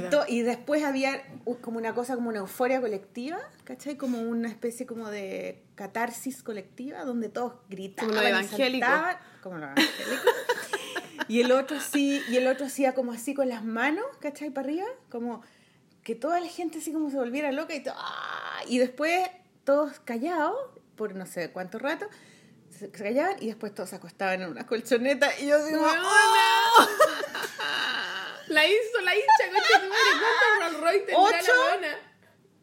Y, 0.08 0.10
to- 0.10 0.24
y 0.26 0.42
después 0.42 0.82
había 0.82 1.22
como 1.60 1.78
una 1.78 1.94
cosa, 1.94 2.14
como 2.14 2.30
una 2.30 2.38
euforia 2.40 2.80
colectiva, 2.80 3.38
¿cachai? 3.64 3.96
Como 3.96 4.20
una 4.20 4.48
especie 4.48 4.86
como 4.86 5.10
de 5.10 5.62
catarsis 5.74 6.42
colectiva, 6.42 7.04
donde 7.04 7.28
todos 7.28 7.54
gritaban 7.68 8.10
Como 8.10 8.22
lo 8.22 8.28
y 8.28 8.30
saltaban, 8.80 9.16
como 9.42 9.58
lo 9.58 9.64
evangélico. 9.66 10.22
y 11.28 11.40
el 11.40 11.52
otro 11.52 11.80
sí, 11.80 12.22
y 12.28 12.36
el 12.36 12.46
otro 12.46 12.66
hacía 12.66 12.94
como 12.94 13.12
así 13.12 13.34
con 13.34 13.48
las 13.48 13.64
manos, 13.64 14.04
¿cachai? 14.20 14.50
Para 14.50 14.66
arriba, 14.68 14.86
como 15.10 15.42
que 16.04 16.14
toda 16.14 16.38
la 16.38 16.46
gente 16.48 16.78
así 16.78 16.92
como 16.92 17.10
se 17.10 17.16
volviera 17.16 17.50
loca 17.50 17.74
y 17.74 17.82
todo, 17.82 17.94
¡ah! 17.96 18.60
y 18.68 18.78
después 18.78 19.26
todos 19.64 19.98
callados, 20.00 20.54
por 20.96 21.14
no 21.16 21.26
sé 21.26 21.50
cuánto 21.50 21.78
rato, 21.78 22.06
se 22.70 22.90
callaban 22.90 23.36
y 23.40 23.46
después 23.46 23.74
todos 23.74 23.90
se 23.90 23.96
acostaban 23.96 24.42
en 24.42 24.50
una 24.50 24.66
colchoneta 24.66 25.30
y 25.40 25.46
yo 25.46 25.64
digo. 25.66 25.80
¡oh! 25.84 26.86
La 28.48 28.66
hizo, 28.66 29.00
la 29.02 29.14
hincha, 29.14 29.50
concha 29.52 29.80
tu 29.80 29.88
madre. 29.88 30.10
¿Cuántos 30.20 30.80
Rolls 30.80 30.80
Royce 30.82 30.98
tendrá 31.06 31.40
¿Ocho? 31.40 31.52
la 31.56 31.70
buena? 31.78 31.98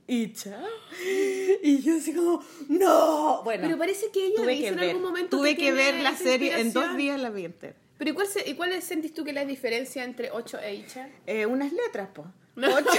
y 0.08 1.82
yo 1.82 1.96
así 1.98 2.14
como, 2.14 2.44
no. 2.68 3.44
Bueno, 3.44 3.64
Pero 3.66 3.78
parece 3.78 4.12
que 4.12 4.26
ella 4.28 4.36
tuve 4.38 4.52
dice 4.52 4.62
que 4.64 4.68
en 4.70 4.76
ver, 4.76 4.90
algún 4.90 5.02
momento 5.04 5.38
tuve 5.38 5.56
que 5.56 5.72
ver 5.72 5.96
la 5.96 6.16
serie 6.18 6.60
en 6.60 6.74
dos 6.74 6.96
días 6.98 7.20
la 7.20 7.30
vi 7.30 7.46
entera. 7.46 7.76
Pero 7.98 8.12
¿y 8.12 8.14
cuál, 8.14 8.28
se- 8.28 8.48
y 8.50 8.56
cuál 8.56 8.74
es- 8.74 8.84
sentís 8.84 9.14
tú 9.14 9.24
que 9.24 9.30
es 9.30 9.36
la 9.36 9.46
diferencia 9.46 10.04
entre 10.04 10.30
8 10.32 10.60
e 10.60 10.74
Icha? 10.76 11.08
Eh, 11.28 11.46
unas 11.46 11.72
letras, 11.72 12.10
po. 12.14 12.26
No. 12.56 12.68
Ocho. 12.76 12.90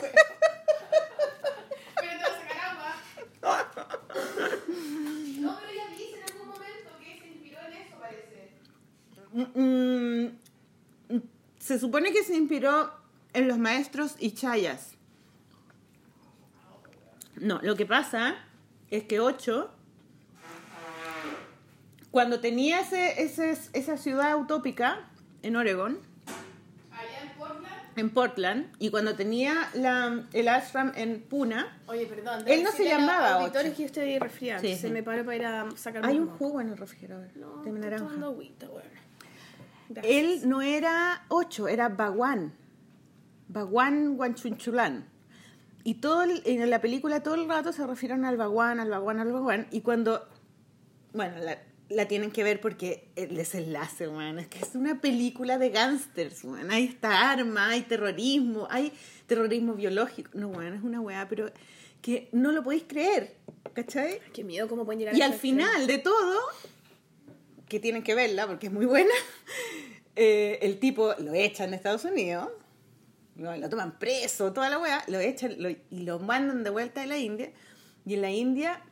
Pero 0.00 0.12
te 1.94 2.06
vas 2.18 2.30
a 2.30 2.38
sacar 2.40 2.58
agua. 2.70 2.96
No, 5.40 5.58
pero 5.58 5.70
ella 5.72 5.86
dice 5.90 6.16
en 6.16 6.22
algún 6.32 6.48
momento 6.48 6.90
que 7.00 7.18
se 7.18 7.26
inspiró 7.28 7.58
en 7.66 7.72
eso, 7.74 7.96
parece. 8.00 8.50
Mm, 9.54 10.26
mm, 11.14 11.22
se 11.58 11.78
supone 11.78 12.12
que 12.12 12.24
se 12.24 12.34
inspiró 12.36 12.92
en 13.34 13.48
los 13.48 13.58
maestros 13.58 14.14
y 14.18 14.32
chayas. 14.32 14.94
No, 17.36 17.58
lo 17.62 17.76
que 17.76 17.86
pasa 17.86 18.36
es 18.90 19.04
que 19.04 19.20
Ocho, 19.20 19.70
cuando 22.10 22.40
tenía 22.40 22.80
ese, 22.80 23.22
ese- 23.22 23.58
esa 23.72 23.96
ciudad 23.96 24.36
utópica 24.38 25.08
en 25.42 25.56
Oregon, 25.56 25.98
Allá 25.98 26.11
en 27.96 28.10
Portland. 28.10 28.66
y 28.78 28.90
cuando 28.90 29.14
tenía 29.14 29.68
la, 29.74 30.24
el 30.32 30.48
ashram 30.48 30.92
en 30.96 31.22
Puna, 31.22 31.78
Oye, 31.86 32.06
perdón. 32.06 32.42
Él 32.46 32.62
no 32.62 32.70
se 32.72 32.84
llamaba 32.84 33.38
Ocho. 33.44 33.52
que 33.62 33.74
yo 33.74 33.86
estoy 33.86 34.18
resfriada. 34.18 34.60
Sí, 34.60 34.74
se 34.74 34.88
sí. 34.88 34.92
me 34.92 35.02
paró 35.02 35.24
para 35.24 35.36
ir 35.36 35.44
a 35.46 35.70
sacar 35.76 36.04
hay 36.06 36.18
un 36.18 36.28
jugo 36.28 36.60
en 36.60 36.68
el 36.70 36.76
refrigerador 36.76 37.28
No, 37.36 37.62
de 37.62 37.72
naranja. 37.72 38.14
agüita. 38.24 38.66
Gracias. 39.88 40.14
Él 40.16 40.48
no 40.48 40.62
era 40.62 41.24
ocho, 41.28 41.68
era 41.68 41.88
Baguán. 41.90 42.54
Baguán 43.48 44.16
Guanchunchulán. 44.16 45.06
Y 45.84 45.94
todo 45.94 46.22
el- 46.22 46.42
en 46.46 46.70
la 46.70 46.80
película 46.80 47.22
todo 47.22 47.34
el 47.34 47.46
rato 47.48 47.72
se 47.72 47.86
refieren 47.86 48.24
al 48.24 48.36
Baguán, 48.36 48.80
al 48.80 48.88
Baguán, 48.88 49.18
al 49.20 49.32
Baguán. 49.32 49.66
Y 49.70 49.80
cuando. 49.82 50.26
Bueno, 51.12 51.36
la, 51.38 51.58
la 51.94 52.06
tienen 52.08 52.30
que 52.30 52.42
ver 52.44 52.60
porque 52.60 53.08
el 53.16 53.34
desenlace, 53.36 54.08
man. 54.08 54.38
Es 54.38 54.46
que 54.48 54.58
es 54.58 54.74
una 54.74 55.00
película 55.00 55.58
de 55.58 55.70
gángsters, 55.70 56.44
man. 56.44 56.70
Hay 56.70 56.84
esta 56.84 57.30
arma, 57.30 57.70
hay 57.70 57.82
terrorismo, 57.82 58.66
hay 58.70 58.92
terrorismo 59.26 59.74
biológico. 59.74 60.30
No, 60.34 60.48
bueno, 60.48 60.74
es 60.76 60.82
una 60.82 61.00
weá, 61.00 61.28
pero 61.28 61.50
que 62.00 62.28
no 62.32 62.50
lo 62.52 62.62
podéis 62.62 62.84
creer, 62.86 63.36
¿cachai? 63.74 64.18
Qué 64.32 64.42
miedo 64.44 64.68
cómo 64.68 64.84
pueden 64.84 64.98
llegar 65.00 65.16
Y 65.16 65.22
a 65.22 65.26
al 65.26 65.34
final 65.34 65.86
de 65.86 65.98
todo, 65.98 66.38
que 67.68 67.78
tienen 67.80 68.02
que 68.02 68.14
verla 68.14 68.46
porque 68.46 68.66
es 68.66 68.72
muy 68.72 68.86
buena, 68.86 69.14
eh, 70.16 70.58
el 70.62 70.78
tipo 70.78 71.14
lo 71.18 71.32
echan 71.34 71.70
de 71.70 71.76
Estados 71.76 72.04
Unidos, 72.04 72.48
lo, 73.36 73.56
lo 73.56 73.68
toman 73.68 73.98
preso, 73.98 74.52
toda 74.52 74.68
la 74.68 74.78
weá, 74.78 75.04
lo 75.06 75.18
echan 75.20 75.54
lo- 75.62 75.70
y 75.70 75.78
lo 75.90 76.18
mandan 76.18 76.64
de 76.64 76.70
vuelta 76.70 77.02
a 77.02 77.06
la 77.06 77.18
India. 77.18 77.50
Y 78.04 78.14
en 78.14 78.22
la 78.22 78.30
India, 78.30 78.82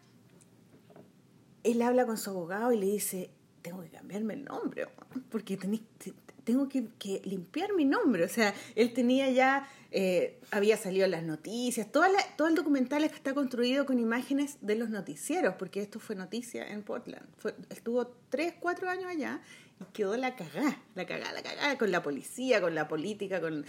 él 1.64 1.82
habla 1.82 2.06
con 2.06 2.16
su 2.18 2.30
abogado 2.30 2.72
y 2.72 2.78
le 2.78 2.86
dice, 2.86 3.30
tengo 3.62 3.82
que 3.82 3.88
cambiarme 3.90 4.34
el 4.34 4.44
nombre, 4.44 4.88
porque 5.30 5.58
tení- 5.58 5.82
te- 5.98 6.14
tengo 6.44 6.68
que, 6.68 6.88
limpiar 7.24 7.74
mi 7.74 7.84
nombre. 7.84 8.24
O 8.24 8.28
sea, 8.28 8.54
él 8.74 8.92
tenía 8.94 9.30
ya, 9.30 9.68
eh, 9.92 10.40
había 10.50 10.76
salido 10.76 11.06
las 11.06 11.22
noticias, 11.22 11.92
toda 11.92 12.08
todo 12.36 12.48
el 12.48 12.54
documental 12.54 13.06
que 13.08 13.14
está 13.14 13.34
construido 13.34 13.84
con 13.86 13.98
imágenes 14.00 14.56
de 14.62 14.74
los 14.74 14.88
noticieros, 14.90 15.54
porque 15.58 15.80
esto 15.82 16.00
fue 16.00 16.16
noticia 16.16 16.66
en 16.72 16.82
Portland. 16.82 17.24
Estuvo 17.68 18.06
tres, 18.30 18.54
cuatro 18.58 18.88
años 18.88 19.06
allá 19.06 19.40
y 19.80 19.84
quedó 19.92 20.16
la 20.16 20.34
cagá, 20.34 20.82
la 20.94 21.06
cagá, 21.06 21.32
la 21.32 21.42
cagá, 21.42 21.76
con 21.78 21.90
la 21.92 22.02
policía, 22.02 22.60
con 22.60 22.74
la 22.74 22.88
política, 22.88 23.40
con 23.40 23.64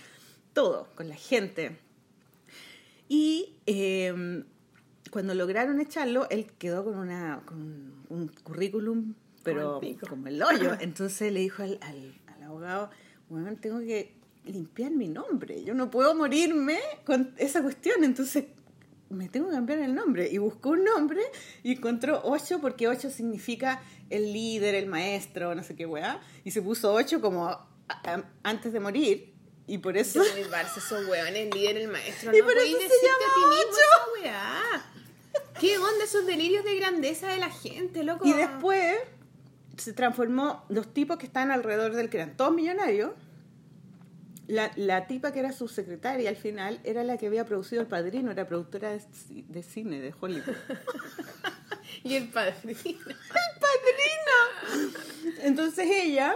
todo, 0.54 0.88
con 0.96 1.08
la 1.10 1.16
gente. 1.16 1.78
Y 3.10 3.58
eh, 3.66 4.44
cuando 5.12 5.34
lograron 5.36 5.80
echarlo, 5.80 6.28
él 6.30 6.48
quedó 6.58 6.84
con, 6.84 6.98
una, 6.98 7.42
con 7.46 7.94
un 8.10 8.28
currículum, 8.44 9.14
pero 9.44 9.76
Como 9.80 9.88
el 9.88 10.00
como 10.00 10.28
el 10.28 10.42
hoyo. 10.44 10.72
Entonces 10.80 11.32
le 11.32 11.40
dijo 11.42 11.62
al, 11.64 11.78
al, 11.82 12.20
al 12.28 12.44
abogado, 12.44 12.90
bueno, 13.30 13.56
tengo 13.62 13.80
que 13.80 14.16
limpiar 14.46 14.92
mi 14.92 15.08
nombre. 15.08 15.64
Yo 15.64 15.74
no 15.74 15.90
puedo 15.92 16.16
morirme 16.16 16.80
con 17.06 17.34
esa 17.38 17.62
cuestión. 17.62 18.04
Entonces 18.04 18.46
me 19.10 19.28
tengo 19.30 19.50
que 19.50 19.56
cambiar 19.56 19.80
el 19.80 19.94
nombre. 19.94 20.30
Y 20.32 20.38
buscó 20.38 20.70
un 20.70 20.84
nombre 20.84 21.22
y 21.64 21.74
encontró 21.74 22.22
ocho 22.24 22.60
porque 22.62 22.88
ocho 22.88 23.10
significa 23.10 23.82
el 24.10 24.32
líder, 24.32 24.76
el 24.76 24.88
maestro, 24.88 25.54
no 25.56 25.64
sé 25.64 25.76
qué 25.76 25.86
weá. 25.86 26.22
Y 26.44 26.52
se 26.52 26.62
puso 26.62 26.94
ocho 26.94 27.20
como 27.22 27.48
a- 27.48 27.68
a- 27.90 28.24
antes 28.44 28.72
de 28.74 28.80
morir. 28.80 29.34
Y 29.68 29.78
por 29.78 29.96
eso... 29.98 30.20
Muy 30.20 30.44
Barça, 30.50 30.78
esos 30.78 31.08
weones, 31.08 31.54
líder, 31.54 31.78
el 31.78 31.88
maestro. 31.88 32.36
Y 32.36 32.40
no 32.40 32.46
por 32.46 32.58
eso 32.58 32.78
se 32.78 33.08
llama 33.08 33.26
a 33.26 33.34
ti 33.34 33.42
mismo 33.58 33.72
esa 33.72 34.22
weá. 34.22 34.91
¿Qué 35.62 35.78
onda 35.78 36.06
esos 36.06 36.26
delirios 36.26 36.66
de 36.66 36.76
grandeza 36.76 37.28
de 37.28 37.38
la 37.38 37.52
gente, 37.52 38.04
loco? 38.04 38.26
Y 38.28 38.34
después 38.34 38.98
se 39.78 39.94
transformó, 39.94 40.66
los 40.70 40.92
tipos 40.92 41.18
que 41.18 41.28
están 41.28 41.52
alrededor 41.52 41.94
del 41.94 42.10
que 42.10 42.18
eran 42.18 42.36
todos 42.36 42.52
millonarios, 42.52 43.12
la, 44.48 44.72
la 44.76 45.06
tipa 45.06 45.32
que 45.32 45.40
era 45.40 45.52
su 45.52 45.68
secretaria 45.68 46.30
al 46.30 46.36
final 46.36 46.80
era 46.84 47.04
la 47.04 47.18
que 47.18 47.28
había 47.28 47.46
producido 47.46 47.80
El 47.80 47.88
Padrino, 47.88 48.32
era 48.32 48.48
productora 48.48 48.90
de, 48.90 49.02
de 49.30 49.62
cine 49.62 50.02
de 50.02 50.14
Hollywood. 50.20 50.56
Y 52.04 52.16
el 52.16 52.30
padrino. 52.30 53.00
Entonces 55.44 55.88
ella, 55.92 56.36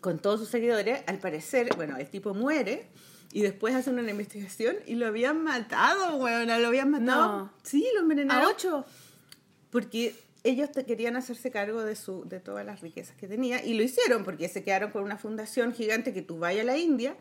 con 0.00 0.18
todos 0.20 0.40
sus 0.40 0.48
seguidores, 0.48 1.02
al 1.06 1.18
parecer, 1.18 1.74
bueno, 1.74 1.96
el 1.96 2.08
tipo 2.08 2.34
muere 2.34 2.88
y 3.32 3.42
después 3.42 3.74
hacen 3.74 3.98
una 3.98 4.10
investigación 4.10 4.76
y 4.86 4.94
lo 4.94 5.06
habían 5.06 5.42
matado, 5.42 6.16
weona, 6.16 6.58
lo 6.58 6.68
habían 6.68 6.90
matado. 6.90 7.38
No. 7.38 7.52
Sí, 7.62 7.86
lo 7.94 8.00
envenenaron. 8.00 8.44
¿A 8.44 8.48
ocho? 8.48 8.86
Porque 9.70 10.14
ellos 10.44 10.72
te 10.72 10.84
querían 10.84 11.16
hacerse 11.16 11.50
cargo 11.50 11.82
de, 11.82 11.94
su, 11.94 12.24
de 12.26 12.40
todas 12.40 12.64
las 12.64 12.80
riquezas 12.80 13.16
que 13.16 13.28
tenía 13.28 13.64
y 13.64 13.74
lo 13.74 13.82
hicieron 13.82 14.24
porque 14.24 14.48
se 14.48 14.64
quedaron 14.64 14.90
con 14.90 15.02
una 15.02 15.18
fundación 15.18 15.74
gigante 15.74 16.12
que 16.12 16.22
tú 16.22 16.38
vayas 16.38 16.62
a 16.62 16.66
la 16.66 16.78
India 16.78 17.16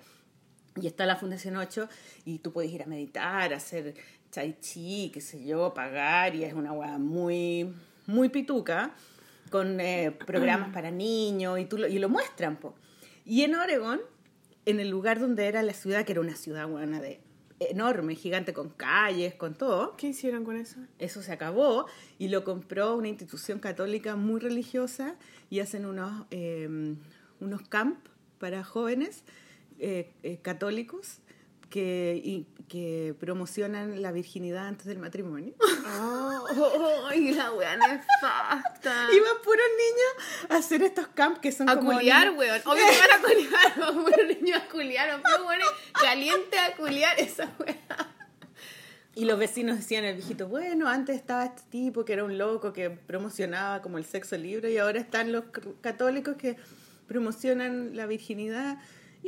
y 0.80 0.88
está 0.88 1.06
la 1.06 1.16
Fundación 1.16 1.58
8 1.58 1.90
y 2.26 2.40
tú 2.40 2.54
puedes 2.54 2.72
ir 2.72 2.84
a 2.84 2.86
meditar, 2.86 3.52
a 3.54 3.58
hacer 3.58 3.96
chai 4.32 4.60
chi, 4.60 5.10
qué 5.14 5.22
sé 5.22 5.44
yo, 5.44 5.74
pagar 5.74 6.36
y 6.36 6.44
es 6.44 6.54
una 6.54 6.72
hueá 6.72 6.98
muy, 6.98 7.74
muy 8.06 8.30
pituca 8.30 8.92
con 9.50 9.80
eh, 9.80 10.12
programas 10.12 10.70
para 10.74 10.92
niños 10.92 11.60
y, 11.60 11.66
tú 11.66 11.78
lo, 11.78 11.88
y 11.88 12.00
lo 12.00 12.10
muestran. 12.10 12.58
Po. 12.58 12.76
Y 13.26 13.44
en 13.44 13.56
Oregon, 13.56 14.00
en 14.68 14.82
el 14.82 14.90
lugar 14.90 15.22
donde 15.22 15.48
era 15.48 15.64
la 15.64 15.74
ciudad, 15.74 16.04
que 16.04 16.12
era 16.12 16.20
una 16.20 16.36
ciudad 16.36 16.68
buena 16.68 17.00
de 17.00 17.22
enorme, 17.60 18.16
gigante, 18.16 18.54
con 18.54 18.70
calles, 18.70 19.34
con 19.34 19.56
todo, 19.56 19.96
¿Qué 19.96 20.08
hicieron 20.08 20.44
con 20.44 20.58
eso? 20.58 20.78
eso 21.00 21.22
se 21.22 21.32
acabó 21.32 21.86
y 22.20 22.28
lo 22.28 22.44
compró 22.44 22.96
una 22.98 23.08
institución 23.08 23.60
católica 23.60 24.18
muy 24.18 24.42
religiosa 24.42 25.16
y 25.50 25.62
hacen 25.62 25.86
unos, 25.86 26.26
eh, 26.32 26.96
unos 27.40 27.62
camp 27.70 27.98
para 28.40 28.66
jóvenes 28.66 29.24
eh, 29.80 30.12
eh, 30.24 30.38
católicos 30.42 31.20
que, 31.70 32.20
y- 32.24 32.46
que 32.68 33.16
promocionan 33.20 34.02
la 34.02 34.12
virginidad 34.12 34.68
antes 34.68 34.86
del 34.88 35.00
matrimonio. 35.00 35.54
Oh, 36.00 37.06
¡Ay, 37.10 37.34
la 37.34 37.52
weá 37.54 37.78
nefasta! 37.78 39.08
Iban 39.14 39.42
puros 39.44 39.66
niños 39.78 40.50
a 40.52 40.56
hacer 40.58 40.82
estos 40.84 41.08
camps 41.08 41.40
que 41.40 41.52
son 41.52 41.70
A 41.70 41.76
como... 41.78 41.94
culiar, 41.94 42.28
niños- 42.28 42.38
weón. 42.40 42.62
Obvio 42.66 42.84
que 42.86 43.00
van 43.00 43.20
a 43.20 43.22
culiar. 43.22 44.06
Pero 44.16 44.28
niños 44.42 44.62
a 44.62 44.70
culiar, 44.70 45.22
pero 45.24 45.44
bueno, 45.46 45.66
caliente 45.94 46.58
a 46.60 46.76
culiar 46.76 47.20
esa 47.20 47.50
weá. 47.60 47.78
Y 49.16 49.26
los 49.26 49.40
vecinos 49.40 49.78
decían 49.78 50.04
el 50.06 50.16
viejito, 50.16 50.48
bueno, 50.48 50.88
antes 50.88 51.16
estaba 51.16 51.46
este 51.46 51.64
tipo 51.72 52.06
que 52.06 52.14
era 52.14 52.24
un 52.24 52.38
loco 52.38 52.72
que 52.74 52.90
promocionaba 52.92 53.82
como 53.82 53.98
el 53.98 54.06
sexo 54.06 54.38
libre 54.38 54.72
y 54.72 54.78
ahora 54.78 55.00
están 55.00 55.32
los 55.32 55.46
católicos 55.82 56.36
que 56.38 56.56
promocionan 57.08 57.96
la 57.96 58.06
virginidad. 58.06 58.78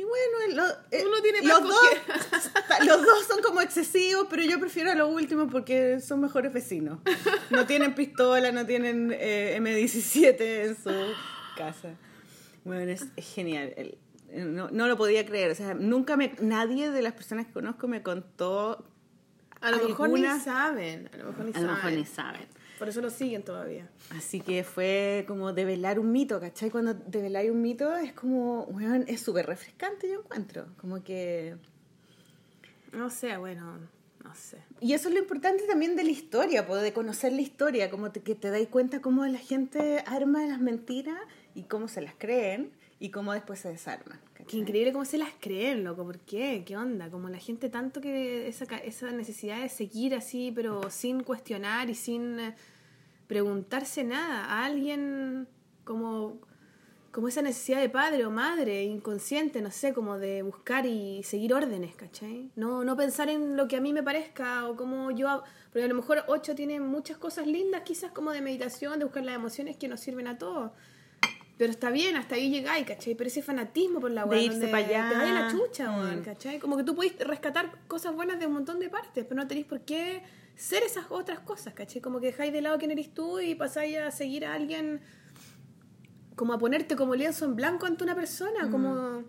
Y 0.00 0.04
bueno, 0.04 0.54
lo- 0.62 0.96
eh, 0.96 1.04
Uno 1.06 1.20
tiene 1.20 1.42
los, 1.42 1.62
dos, 1.62 1.76
los 2.86 3.02
dos 3.04 3.26
son 3.26 3.42
como 3.42 3.60
excesivos, 3.60 4.26
pero 4.30 4.42
yo 4.44 4.58
prefiero 4.58 4.90
a 4.90 4.94
lo 4.94 5.08
último 5.08 5.46
porque 5.48 6.00
son 6.00 6.20
mejores 6.22 6.52
vecinos. 6.54 7.00
No 7.50 7.66
tienen 7.66 7.94
pistola, 7.94 8.50
no 8.50 8.64
tienen 8.64 9.14
eh, 9.14 9.58
M17 9.60 10.40
en 10.40 10.74
su 10.76 10.90
casa. 11.56 11.96
Bueno, 12.64 12.90
es, 12.90 13.06
es 13.14 13.34
genial. 13.34 13.74
El- 13.76 13.98
no, 14.54 14.70
no 14.70 14.86
lo 14.86 14.96
podía 14.96 15.26
creer. 15.26 15.50
O 15.50 15.54
sea, 15.54 15.74
nunca 15.74 16.16
me, 16.16 16.34
nadie 16.40 16.90
de 16.90 17.02
las 17.02 17.12
personas 17.12 17.46
que 17.46 17.52
conozco 17.52 17.86
me 17.88 18.02
contó 18.02 18.86
A 19.60 19.70
lo 19.72 19.86
mejor 19.88 20.08
ni 20.10 20.24
saben. 20.40 21.10
A 21.12 21.16
lo 21.18 21.24
mejor 21.26 21.44
ni 21.44 21.50
a 21.50 21.54
saben. 21.54 21.66
lo 21.68 21.74
mejor 21.74 21.92
ni 21.92 22.06
saben. 22.06 22.46
Por 22.80 22.88
eso 22.88 23.02
lo 23.02 23.10
siguen 23.10 23.42
todavía. 23.42 23.86
Así 24.16 24.40
que 24.40 24.64
fue 24.64 25.26
como 25.28 25.52
develar 25.52 26.00
un 26.00 26.12
mito, 26.12 26.40
¿cachai? 26.40 26.70
Cuando 26.70 26.94
develáis 26.94 27.50
un 27.50 27.60
mito 27.60 27.94
es 27.94 28.14
como, 28.14 28.62
weón, 28.64 29.04
es 29.06 29.20
súper 29.20 29.44
refrescante, 29.44 30.08
yo 30.08 30.20
encuentro. 30.20 30.64
Como 30.78 31.04
que... 31.04 31.58
No 32.92 33.10
sé, 33.10 33.36
bueno, 33.36 33.76
no 34.24 34.34
sé. 34.34 34.56
Y 34.80 34.94
eso 34.94 35.08
es 35.08 35.14
lo 35.14 35.20
importante 35.20 35.64
también 35.66 35.94
de 35.94 36.04
la 36.04 36.10
historia, 36.10 36.62
de 36.62 36.92
conocer 36.94 37.34
la 37.34 37.42
historia, 37.42 37.90
como 37.90 38.10
que 38.12 38.34
te 38.34 38.50
dais 38.50 38.68
cuenta 38.68 39.02
cómo 39.02 39.26
la 39.26 39.38
gente 39.38 40.02
arma 40.06 40.46
las 40.46 40.58
mentiras 40.58 41.20
y 41.54 41.64
cómo 41.64 41.86
se 41.86 42.00
las 42.00 42.14
creen 42.16 42.70
y 42.98 43.10
cómo 43.10 43.34
después 43.34 43.60
se 43.60 43.68
desarman. 43.68 44.18
Qué 44.46 44.56
increíble 44.56 44.92
cómo 44.92 45.04
se 45.04 45.18
las 45.18 45.30
creen, 45.38 45.84
loco. 45.84 46.04
¿Por 46.04 46.18
qué? 46.18 46.64
¿Qué 46.66 46.76
onda? 46.76 47.10
Como 47.10 47.28
la 47.28 47.38
gente 47.38 47.68
tanto 47.68 48.00
que 48.00 48.48
esa, 48.48 48.64
esa 48.78 49.10
necesidad 49.12 49.60
de 49.60 49.68
seguir 49.68 50.14
así, 50.14 50.52
pero 50.54 50.90
sin 50.90 51.22
cuestionar 51.22 51.88
y 51.88 51.94
sin 51.94 52.40
eh, 52.40 52.54
preguntarse 53.30 54.02
nada. 54.02 54.44
A 54.46 54.64
alguien 54.64 55.46
como, 55.84 56.40
como 57.12 57.28
esa 57.28 57.42
necesidad 57.42 57.80
de 57.80 57.88
padre 57.88 58.26
o 58.26 58.30
madre, 58.32 58.82
inconsciente, 58.82 59.62
no 59.62 59.70
sé, 59.70 59.94
como 59.94 60.18
de 60.18 60.42
buscar 60.42 60.84
y 60.84 61.22
seguir 61.22 61.54
órdenes, 61.54 61.94
¿cachai? 61.94 62.50
No, 62.56 62.82
no 62.82 62.96
pensar 62.96 63.28
en 63.28 63.56
lo 63.56 63.68
que 63.68 63.76
a 63.76 63.80
mí 63.80 63.92
me 63.92 64.02
parezca 64.02 64.66
o 64.68 64.74
como 64.74 65.12
yo... 65.12 65.44
Porque 65.72 65.84
a 65.84 65.86
lo 65.86 65.94
mejor 65.94 66.24
ocho 66.26 66.56
tiene 66.56 66.80
muchas 66.80 67.18
cosas 67.18 67.46
lindas, 67.46 67.82
quizás 67.82 68.10
como 68.10 68.32
de 68.32 68.40
meditación, 68.40 68.98
de 68.98 69.04
buscar 69.04 69.24
las 69.24 69.36
emociones 69.36 69.76
que 69.76 69.86
nos 69.86 70.00
sirven 70.00 70.26
a 70.26 70.36
todos. 70.36 70.72
Pero 71.56 71.70
está 71.70 71.90
bien, 71.92 72.16
hasta 72.16 72.34
ahí 72.34 72.50
llegáis, 72.50 72.84
¿cachai? 72.84 73.14
Pero 73.14 73.28
ese 73.28 73.42
fanatismo 73.42 74.00
por 74.00 74.10
la 74.10 74.24
De 74.24 74.28
weá, 74.30 74.42
irse 74.42 74.74
allá. 74.74 75.08
Te 75.08 75.30
la 75.32 75.48
chucha, 75.52 75.88
Mm. 75.92 76.22
¿cachai? 76.24 76.58
Como 76.58 76.76
que 76.76 76.82
tú 76.82 76.96
podés 76.96 77.16
rescatar 77.20 77.70
cosas 77.86 78.12
buenas 78.12 78.40
de 78.40 78.46
un 78.46 78.54
montón 78.54 78.80
de 78.80 78.88
partes, 78.88 79.24
pero 79.24 79.40
no 79.40 79.46
tenéis 79.46 79.66
por 79.66 79.82
qué 79.82 80.20
ser 80.60 80.82
esas 80.82 81.06
otras 81.10 81.40
cosas, 81.40 81.72
¿cachai? 81.74 82.00
Como 82.02 82.20
que 82.20 82.26
dejáis 82.26 82.52
de 82.52 82.60
lado 82.60 82.78
quién 82.78 82.90
eres 82.90 83.12
tú 83.14 83.40
y 83.40 83.54
pasáis 83.54 83.96
a 83.98 84.10
seguir 84.10 84.44
a 84.44 84.52
alguien, 84.54 85.00
como 86.36 86.52
a 86.52 86.58
ponerte 86.58 86.96
como 86.96 87.14
lienzo 87.14 87.44
en 87.44 87.56
blanco 87.56 87.86
ante 87.86 88.04
una 88.04 88.14
persona, 88.14 88.70
como 88.70 89.24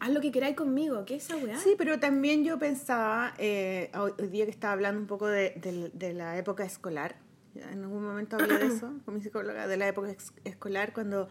haz 0.00 0.10
lo 0.10 0.20
que 0.20 0.30
queráis 0.32 0.56
conmigo, 0.56 1.04
¿qué 1.04 1.16
es 1.16 1.24
esa 1.24 1.36
weá? 1.36 1.58
Sí, 1.58 1.74
pero 1.78 1.98
también 1.98 2.44
yo 2.44 2.58
pensaba, 2.58 3.34
eh, 3.38 3.90
hoy, 3.98 4.12
hoy 4.18 4.28
día 4.28 4.44
que 4.44 4.50
estaba 4.50 4.72
hablando 4.74 5.00
un 5.00 5.06
poco 5.06 5.26
de, 5.26 5.50
de- 5.56 5.90
de 5.92 6.12
la 6.14 6.36
época 6.38 6.64
escolar, 6.64 7.16
en 7.54 7.82
algún 7.84 8.02
momento 8.04 8.36
hablé 8.36 8.58
de 8.58 8.66
eso 8.76 8.92
con 9.04 9.14
mi 9.14 9.22
psicóloga, 9.22 9.66
de 9.66 9.76
la 9.76 9.88
época 9.88 10.14
escolar, 10.44 10.92
cuando 10.92 11.28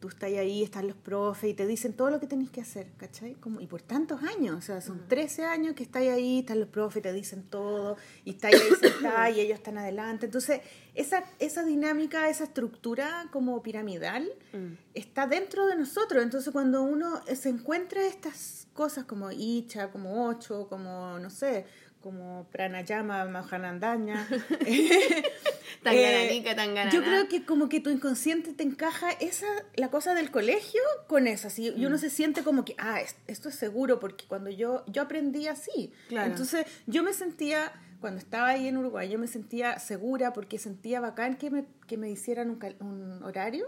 tú 0.00 0.08
estás 0.08 0.30
ahí, 0.32 0.62
están 0.62 0.86
los 0.88 0.96
profes 0.96 1.50
y 1.50 1.54
te 1.54 1.66
dicen 1.66 1.92
todo 1.92 2.10
lo 2.10 2.18
que 2.18 2.26
tenés 2.26 2.50
que 2.50 2.60
hacer, 2.62 2.86
¿cachai? 2.96 3.34
Como, 3.34 3.60
y 3.60 3.66
por 3.66 3.82
tantos 3.82 4.22
años, 4.22 4.56
o 4.56 4.62
sea, 4.62 4.80
son 4.80 5.06
13 5.06 5.44
años 5.44 5.74
que 5.74 5.82
estás 5.82 6.02
ahí, 6.02 6.38
están 6.40 6.58
los 6.58 6.68
profes, 6.70 7.02
te 7.02 7.12
dicen 7.12 7.42
todo, 7.42 7.96
y 8.24 8.30
estás 8.30 8.54
ahí 8.54 8.60
sentada 8.80 9.30
y 9.30 9.40
ellos 9.40 9.58
están 9.58 9.76
adelante. 9.78 10.24
Entonces, 10.26 10.62
esa, 10.94 11.22
esa 11.38 11.64
dinámica, 11.64 12.28
esa 12.30 12.44
estructura 12.44 13.28
como 13.30 13.62
piramidal 13.62 14.26
Mm. 14.52 14.72
está 14.94 15.26
dentro 15.26 15.66
de 15.66 15.76
nosotros. 15.76 16.22
Entonces, 16.22 16.52
cuando 16.52 16.82
uno 16.82 17.20
se 17.34 17.50
encuentra 17.50 18.04
estas 18.04 18.66
cosas 18.72 19.04
como 19.04 19.30
Icha, 19.30 19.90
como 19.90 20.26
Ocho, 20.26 20.66
como, 20.68 21.18
no 21.18 21.30
sé, 21.30 21.66
como 22.00 22.46
Pranayama, 22.50 23.24
Mahanandaña, 23.26 24.26
Tangananica. 25.82 26.52
Eh, 26.52 26.90
yo 26.92 27.02
creo 27.02 27.28
que 27.28 27.44
como 27.44 27.68
que 27.68 27.80
tu 27.80 27.90
inconsciente 27.90 28.52
te 28.52 28.62
encaja 28.62 29.10
esa 29.12 29.46
la 29.76 29.88
cosa 29.90 30.14
del 30.14 30.30
colegio 30.30 30.80
con 31.06 31.26
eso, 31.26 31.48
así, 31.48 31.72
y 31.76 31.86
uno 31.86 31.96
Mm. 31.96 32.00
se 32.00 32.10
siente 32.10 32.42
como 32.42 32.64
que, 32.64 32.74
ah, 32.78 33.00
es- 33.00 33.16
esto 33.26 33.48
es 33.48 33.54
seguro, 33.54 34.00
porque 34.00 34.24
cuando 34.26 34.50
yo, 34.50 34.84
yo 34.86 35.02
aprendí 35.02 35.46
así. 35.46 35.92
Claro. 36.08 36.30
Entonces, 36.30 36.66
yo 36.86 37.02
me 37.02 37.12
sentía, 37.12 37.72
cuando 38.00 38.18
estaba 38.18 38.48
ahí 38.48 38.66
en 38.68 38.76
Uruguay, 38.76 39.08
yo 39.08 39.18
me 39.18 39.26
sentía 39.26 39.78
segura 39.78 40.32
porque 40.32 40.58
sentía 40.58 41.00
bacán 41.00 41.36
que 41.36 41.50
me, 41.50 41.64
que 41.86 41.96
me 41.96 42.10
hicieran 42.10 42.50
un, 42.50 42.58
un 42.86 43.22
horario, 43.22 43.66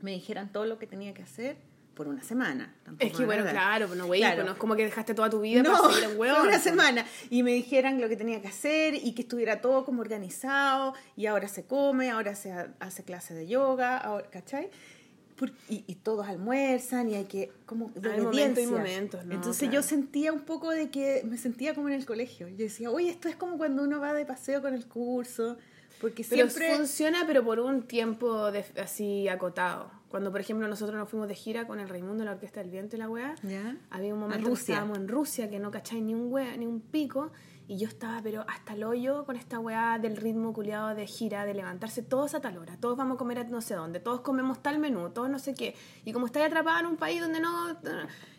me 0.00 0.12
dijeran 0.12 0.52
todo 0.52 0.66
lo 0.66 0.78
que 0.78 0.86
tenía 0.86 1.14
que 1.14 1.22
hacer 1.22 1.56
por 1.94 2.08
una 2.08 2.22
semana. 2.22 2.74
Tampoco 2.84 3.06
Es 3.10 3.16
que 3.16 3.24
bueno, 3.24 3.44
claro, 3.48 3.86
pues 3.86 3.98
no, 3.98 4.06
güey, 4.06 4.20
Claro. 4.20 4.36
pues 4.36 4.46
no 4.46 4.52
es 4.52 4.58
como 4.58 4.76
que 4.76 4.84
dejaste 4.84 5.14
toda 5.14 5.30
tu 5.30 5.40
vida 5.40 5.62
No, 5.62 5.72
para 5.72 5.88
seguir 5.94 6.04
en 6.04 6.10
fue 6.16 6.18
hueón. 6.18 6.40
una 6.42 6.50
pues. 6.50 6.62
semana. 6.62 7.06
Y 7.30 7.42
me 7.42 7.52
dijeran 7.52 8.00
lo 8.00 8.08
que 8.08 8.16
tenía 8.16 8.40
que 8.42 8.48
hacer 8.48 8.94
y 8.94 9.12
que 9.14 9.22
estuviera 9.22 9.60
todo 9.60 9.84
como 9.84 10.00
organizado. 10.02 10.94
Y 11.16 11.26
ahora 11.26 11.48
se 11.48 11.64
come, 11.64 12.10
ahora 12.10 12.34
se 12.34 12.52
ha- 12.52 12.74
hace 12.80 13.04
clase 13.04 13.34
de 13.34 13.46
yoga, 13.46 13.96
ahora, 13.98 14.28
¿cachai? 14.30 14.70
y, 15.68 15.82
y 15.88 15.96
todos 15.96 16.26
almuerzan 16.28 17.10
y 17.10 17.16
hay 17.16 17.24
que 17.24 17.50
como 17.66 17.90
de 17.96 18.12
Hay 18.12 18.20
momentos 18.20 18.62
y 18.62 18.66
momentos, 18.68 19.24
¿no? 19.26 19.34
Entonces 19.34 19.68
Claro. 19.68 19.74
yo 19.74 19.82
sentía 19.82 20.32
un 20.32 20.40
poco 20.42 20.70
de 20.70 20.90
que 20.90 21.22
me 21.28 21.36
sentía 21.36 21.74
como 21.74 21.88
en 21.88 21.94
el 21.94 22.06
colegio. 22.06 22.46
Yo 22.48 22.56
decía, 22.56 22.88
oye, 22.90 23.10
esto 23.10 23.28
es 23.28 23.34
como 23.36 23.58
cuando 23.58 23.82
uno 23.82 23.98
va 24.00 24.14
de 24.14 24.24
paseo 24.24 24.62
con 24.62 24.74
el 24.74 24.86
curso, 24.86 25.56
porque 26.00 26.24
Pero 26.28 26.48
siempre... 26.48 26.76
funciona, 26.76 27.24
pero 27.26 27.44
por 27.44 27.58
un 27.58 27.82
tiempo 27.82 28.52
de- 28.52 28.64
así 28.80 29.26
acotado. 29.28 29.90
Cuando, 30.14 30.30
por 30.30 30.40
ejemplo, 30.40 30.68
nosotros 30.68 30.96
nos 30.96 31.08
fuimos 31.08 31.26
de 31.26 31.34
gira 31.34 31.66
con 31.66 31.80
el 31.80 31.88
Raimundo, 31.88 32.24
la 32.24 32.30
Orquesta 32.30 32.60
del 32.60 32.70
Viento 32.70 32.94
y 32.94 33.00
la 33.00 33.08
weá, 33.08 33.34
había 33.90 34.14
un 34.14 34.20
momento 34.20 34.46
que 34.46 34.54
estábamos 34.54 34.96
en 34.96 35.08
Rusia, 35.08 35.50
que 35.50 35.58
no 35.58 35.72
cacháis 35.72 36.04
ni 36.04 36.14
un 36.14 36.32
wea, 36.32 36.56
ni 36.56 36.66
un 36.66 36.80
pico, 36.80 37.32
y 37.66 37.78
yo 37.78 37.88
estaba, 37.88 38.22
pero 38.22 38.44
hasta 38.46 38.74
el 38.74 38.84
hoyo 38.84 39.24
con 39.24 39.34
esta 39.34 39.58
weá 39.58 39.98
del 39.98 40.16
ritmo 40.16 40.52
culiado 40.52 40.94
de 40.94 41.08
gira, 41.08 41.44
de 41.44 41.54
levantarse 41.54 42.00
todos 42.02 42.36
a 42.36 42.40
tal 42.40 42.58
hora, 42.58 42.76
todos 42.76 42.96
vamos 42.96 43.16
a 43.16 43.18
comer 43.18 43.40
a 43.40 43.44
no 43.44 43.60
sé 43.60 43.74
dónde, 43.74 43.98
todos 43.98 44.20
comemos 44.20 44.62
tal 44.62 44.78
menú, 44.78 45.10
todos 45.10 45.28
no 45.28 45.40
sé 45.40 45.52
qué. 45.52 45.74
Y 46.04 46.12
como 46.12 46.26
estáis 46.26 46.46
atrapada 46.46 46.78
en 46.78 46.86
un 46.86 46.96
país 46.96 47.20
donde 47.20 47.40
no, 47.40 47.76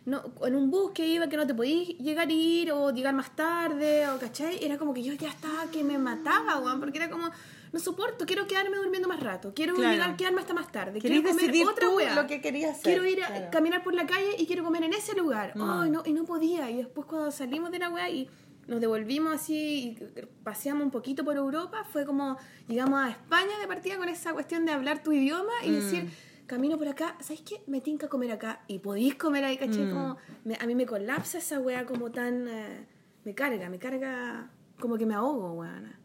no, 0.05 0.23
en 0.45 0.55
un 0.55 0.71
bus 0.71 0.91
que 0.91 1.05
iba, 1.05 1.27
que 1.27 1.35
no 1.35 1.45
te 1.45 1.53
podías 1.53 1.89
llegar 1.97 2.29
a 2.29 2.31
ir 2.31 2.71
o 2.71 2.91
llegar 2.91 3.13
más 3.13 3.35
tarde, 3.35 4.07
o 4.07 4.17
cachai, 4.17 4.63
era 4.63 4.77
como 4.77 4.93
que 4.93 5.03
yo 5.03 5.11
ya 5.11 5.27
estaba 5.27 5.69
que 5.69 5.83
me 5.83 5.97
mataba, 5.97 6.57
weón, 6.59 6.79
porque 6.79 6.99
era 6.99 7.09
como, 7.09 7.29
no 7.73 7.79
soporto, 7.79 8.25
quiero 8.25 8.47
quedarme 8.47 8.77
durmiendo 8.77 9.07
más 9.07 9.19
rato, 9.21 9.53
quiero 9.55 9.75
Claro. 9.75 9.91
llegar, 9.93 10.15
quedarme 10.17 10.41
hasta 10.41 10.53
más 10.53 10.71
tarde, 10.71 10.99
quiero 10.99 11.21
comer 11.27 11.67
otra 11.67 11.87
tú 11.87 11.95
weá. 11.97 12.15
lo 12.15 12.27
que 12.27 12.41
querías 12.41 12.71
hacer, 12.71 12.83
Quiero 12.83 13.05
ir 13.05 13.23
a 13.23 13.27
claro. 13.27 13.47
caminar 13.51 13.83
por 13.83 13.93
la 13.93 14.05
calle 14.05 14.35
y 14.37 14.45
quiero 14.47 14.63
comer 14.63 14.83
en 14.83 14.93
ese 14.93 15.15
lugar. 15.15 15.51
Mm. 15.55 15.61
Ay, 15.69 15.89
no, 15.89 16.03
y 16.05 16.13
no 16.13 16.25
podía. 16.25 16.69
Y 16.71 16.77
después 16.77 17.05
cuando 17.07 17.31
salimos 17.31 17.71
de 17.71 17.79
la 17.79 17.89
weá 17.89 18.09
y 18.09 18.29
nos 18.67 18.79
devolvimos 18.81 19.33
así 19.35 19.97
y 19.99 20.21
paseamos 20.43 20.83
un 20.85 20.91
poquito 20.91 21.23
por 21.23 21.35
Europa, 21.37 21.83
fue 21.91 22.05
como 22.05 22.37
llegamos 22.67 22.99
a 23.03 23.09
España 23.09 23.59
de 23.59 23.67
partida 23.67 23.97
con 23.97 24.09
esa 24.09 24.33
cuestión 24.33 24.65
de 24.65 24.71
hablar 24.71 25.03
tu 25.03 25.11
idioma 25.11 25.51
y 25.63 25.69
Mm. 25.69 25.73
decir, 25.73 26.09
camino 26.47 26.77
por 26.77 26.87
acá, 26.87 27.15
¿sabes 27.19 27.41
qué? 27.41 27.61
Me 27.67 27.81
tinca 27.81 28.07
comer 28.07 28.31
acá 28.31 28.61
y 28.67 28.79
podéis 28.79 29.15
comer 29.15 29.43
ahí, 29.45 29.57
¿cachai? 29.57 29.83
Mm. 29.85 29.91
Como 29.91 30.17
me- 30.45 30.57
a 30.59 30.65
mí 30.65 30.75
me 30.75 30.85
colapsa 30.85 31.39
esa 31.39 31.59
weá 31.59 31.85
como 31.85 32.11
tan... 32.11 32.47
eh, 32.47 32.85
me 33.23 33.33
carga, 33.33 33.69
me 33.69 33.79
carga 33.79 34.49
como 34.79 34.97
que 34.97 35.05
me 35.07 35.15
ahogo, 35.15 35.53
weá. 35.53 35.99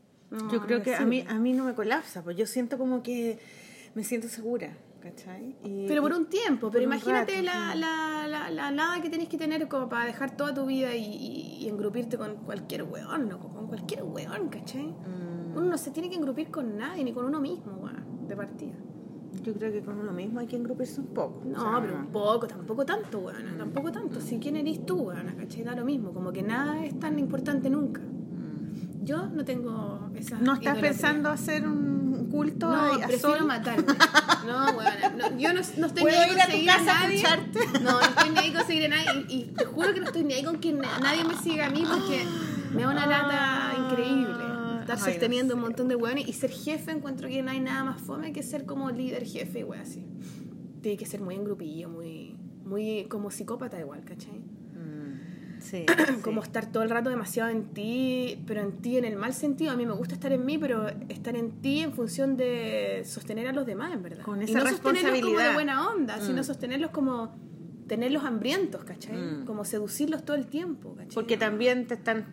Yo 0.52 0.60
creo 0.60 0.82
que 0.82 0.94
a 0.94 1.04
mí, 1.04 1.24
a 1.28 1.38
mí 1.38 1.52
no 1.52 1.64
me 1.64 1.74
colapsa, 1.74 2.22
pues 2.22 2.36
yo 2.36 2.46
siento 2.46 2.78
como 2.78 3.02
que 3.02 3.38
me 3.94 4.04
siento 4.04 4.28
segura, 4.28 4.76
¿cachai? 5.00 5.56
Y- 5.64 5.86
Pero 5.88 6.02
por 6.02 6.12
un 6.12 6.26
tiempo, 6.26 6.70
pero 6.70 6.84
imagínate 6.84 7.32
rato, 7.32 7.42
la, 7.44 7.72
sí. 7.72 7.78
la, 7.80 8.26
la, 8.28 8.50
la 8.50 8.70
nada 8.70 9.00
que 9.02 9.10
tenés 9.10 9.28
que 9.28 9.36
tener 9.36 9.66
como 9.66 9.88
para 9.88 10.04
dejar 10.06 10.36
toda 10.36 10.54
tu 10.54 10.66
vida 10.66 10.94
y, 10.94 11.04
y, 11.04 11.56
y 11.64 11.68
engrupirte 11.68 12.16
con 12.16 12.36
cualquier 12.44 12.84
weón, 12.84 13.28
loco, 13.28 13.48
con 13.48 13.66
cualquier 13.66 14.04
weón, 14.04 14.48
¿cachai? 14.48 14.86
Mm. 14.86 15.56
Uno 15.56 15.66
no 15.66 15.76
se 15.78 15.90
tiene 15.90 16.08
que 16.08 16.14
engrupir 16.16 16.48
con 16.50 16.76
nadie, 16.76 17.02
ni 17.02 17.12
con 17.12 17.24
uno 17.24 17.40
mismo, 17.40 17.72
weón, 17.80 18.28
de 18.28 18.36
partida. 18.36 18.74
Yo 19.42 19.52
creo 19.54 19.72
que 19.72 19.80
con 19.82 19.98
uno 19.98 20.12
mismo 20.12 20.38
hay 20.38 20.46
que 20.46 20.54
engrupirse 20.56 21.00
un 21.00 21.08
poco. 21.08 21.42
No, 21.44 21.58
o 21.58 21.70
sea, 21.72 21.80
pero 21.80 21.96
un 21.96 22.06
poco, 22.06 22.46
tampoco 22.46 22.84
tanto, 22.86 23.18
weón, 23.18 23.56
tampoco 23.58 23.90
tanto. 23.90 24.20
Si 24.20 24.38
quién 24.38 24.54
eres 24.56 24.86
tú, 24.86 24.96
weón, 25.08 25.26
¿cachai? 25.36 25.64
Da 25.64 25.74
lo 25.74 25.84
mismo, 25.84 26.12
como 26.12 26.30
que 26.32 26.42
nada 26.42 26.84
es 26.84 26.96
tan 27.00 27.18
importante 27.18 27.68
nunca. 27.68 28.00
Yo 29.02 29.26
no 29.28 29.44
tengo 29.44 30.10
esa 30.14 30.36
¿No 30.38 30.52
estás 30.54 30.62
idolatría. 30.62 30.80
pensando 30.90 31.30
hacer 31.30 31.66
un 31.66 32.28
culto 32.30 32.68
No, 32.68 32.74
a, 32.76 32.94
a 32.96 32.98
prefiero 33.06 33.38
Sol? 33.38 33.46
matarme. 33.46 33.84
No, 34.46 34.72
bueno, 34.72 34.90
no, 35.18 35.38
yo 35.38 35.52
no, 35.52 35.60
no 35.78 35.86
estoy 35.86 36.02
¿Puedo 36.02 36.06
ni 36.16 36.22
ahí 36.22 36.30
con 36.30 36.40
a 36.40 36.46
seguir 36.46 36.70
a 36.70 36.76
casa 36.78 36.90
a 36.98 37.02
nadie. 37.02 37.16
escucharte? 37.16 37.58
No, 37.82 37.92
no 37.92 38.00
estoy 38.00 38.30
ni 38.30 38.38
ahí 38.38 38.52
con 38.54 38.66
seguir 38.66 38.84
a 38.86 38.88
nadie. 38.88 39.24
Y, 39.28 39.34
y 39.34 39.42
te 39.56 39.64
juro 39.66 39.92
que 39.94 40.00
no 40.00 40.06
estoy 40.06 40.24
ni 40.24 40.34
ahí 40.34 40.42
con 40.44 40.58
que 40.58 40.72
na- 40.72 40.98
nadie 41.00 41.24
me 41.24 41.34
siga 41.36 41.66
a 41.66 41.70
mí 41.70 41.84
porque 41.88 42.24
me 42.74 42.82
da 42.82 42.90
una 42.90 43.06
lata 43.06 43.74
increíble. 43.78 44.44
Estar 44.80 44.96
Ay, 44.96 45.02
no 45.02 45.04
sosteniendo 45.04 45.54
un 45.54 45.60
sé. 45.60 45.66
montón 45.66 45.88
de 45.88 45.96
hueones 45.96 46.26
y 46.28 46.32
ser 46.32 46.50
jefe 46.50 46.90
encuentro 46.90 47.28
que 47.28 47.42
no 47.42 47.50
hay 47.50 47.60
nada 47.60 47.84
más 47.84 48.00
fome 48.00 48.32
que 48.32 48.42
ser 48.42 48.64
como 48.66 48.90
líder 48.90 49.24
jefe 49.26 49.60
y 49.60 49.78
así. 49.80 50.06
Tiene 50.82 50.96
que 50.96 51.06
ser 51.06 51.20
muy 51.20 51.34
en 51.34 51.44
grupillo, 51.44 51.88
muy, 51.90 52.34
muy 52.64 53.04
como 53.08 53.30
psicópata 53.30 53.78
igual, 53.78 54.02
¿cachai? 54.04 54.40
Mm, 55.60 55.62
Sí, 55.62 55.84
como 56.24 56.40
sí. 56.42 56.46
estar 56.48 56.66
todo 56.72 56.82
el 56.82 56.90
rato 56.90 57.10
demasiado 57.10 57.50
en 57.50 57.64
ti, 57.74 58.42
pero 58.46 58.62
en 58.62 58.72
ti 58.80 58.96
en 58.96 59.04
el 59.04 59.16
mal 59.16 59.34
sentido. 59.34 59.72
A 59.72 59.76
mí 59.76 59.84
me 59.86 59.92
gusta 59.92 60.14
estar 60.14 60.32
en 60.32 60.44
mí, 60.44 60.58
pero 60.58 60.88
estar 61.08 61.36
en 61.36 61.60
ti 61.60 61.80
en 61.80 61.92
función 61.92 62.36
de 62.36 63.02
sostener 63.04 63.46
a 63.46 63.52
los 63.52 63.66
demás, 63.66 63.92
en 63.92 64.02
verdad. 64.02 64.22
Con 64.24 64.40
y 64.40 64.44
esa 64.44 64.60
no 64.60 64.66
sostenerlos 64.66 64.80
como 64.80 64.92
de 64.94 65.02
responsabilidad. 65.02 65.54
buena 65.54 65.88
onda, 65.88 66.20
sino 66.20 66.40
Mm. 66.40 66.44
sostenerlos 66.44 66.90
como 66.90 67.36
tenerlos 67.86 68.24
hambrientos, 68.24 68.84
¿cachai? 68.84 69.16
Mm. 69.16 69.44
Como 69.44 69.64
seducirlos 69.64 70.24
todo 70.24 70.36
el 70.36 70.46
tiempo, 70.46 70.94
¿cachai? 70.94 71.14
Porque 71.14 71.36
también 71.36 71.86
te 71.86 71.94
están 71.94 72.24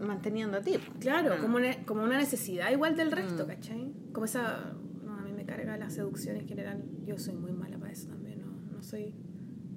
manteniendo 0.00 0.56
a 0.58 0.60
ti. 0.62 0.72
Claro, 1.00 1.34
Ah. 1.34 1.40
como, 1.40 1.56
una, 1.58 1.76
como 1.84 2.02
una 2.02 2.16
necesidad 2.18 2.70
igual 2.72 2.96
del 2.96 3.12
resto, 3.12 3.44
Mm. 3.44 3.46
¿cachai? 3.46 3.92
Como 4.12 4.24
esa... 4.24 4.72
No, 5.04 5.12
a 5.18 5.22
mí 5.22 5.32
me 5.32 5.44
carga 5.44 5.76
la 5.76 5.90
seducción 5.90 6.36
en 6.36 6.48
general. 6.48 6.82
Yo 7.06 7.18
soy 7.18 7.34
muy 7.34 7.52
mala 7.52 7.78
para 7.78 7.92
eso 7.92 8.08
también, 8.08 8.40
no, 8.40 8.46
no 8.76 8.82
soy... 8.82 9.14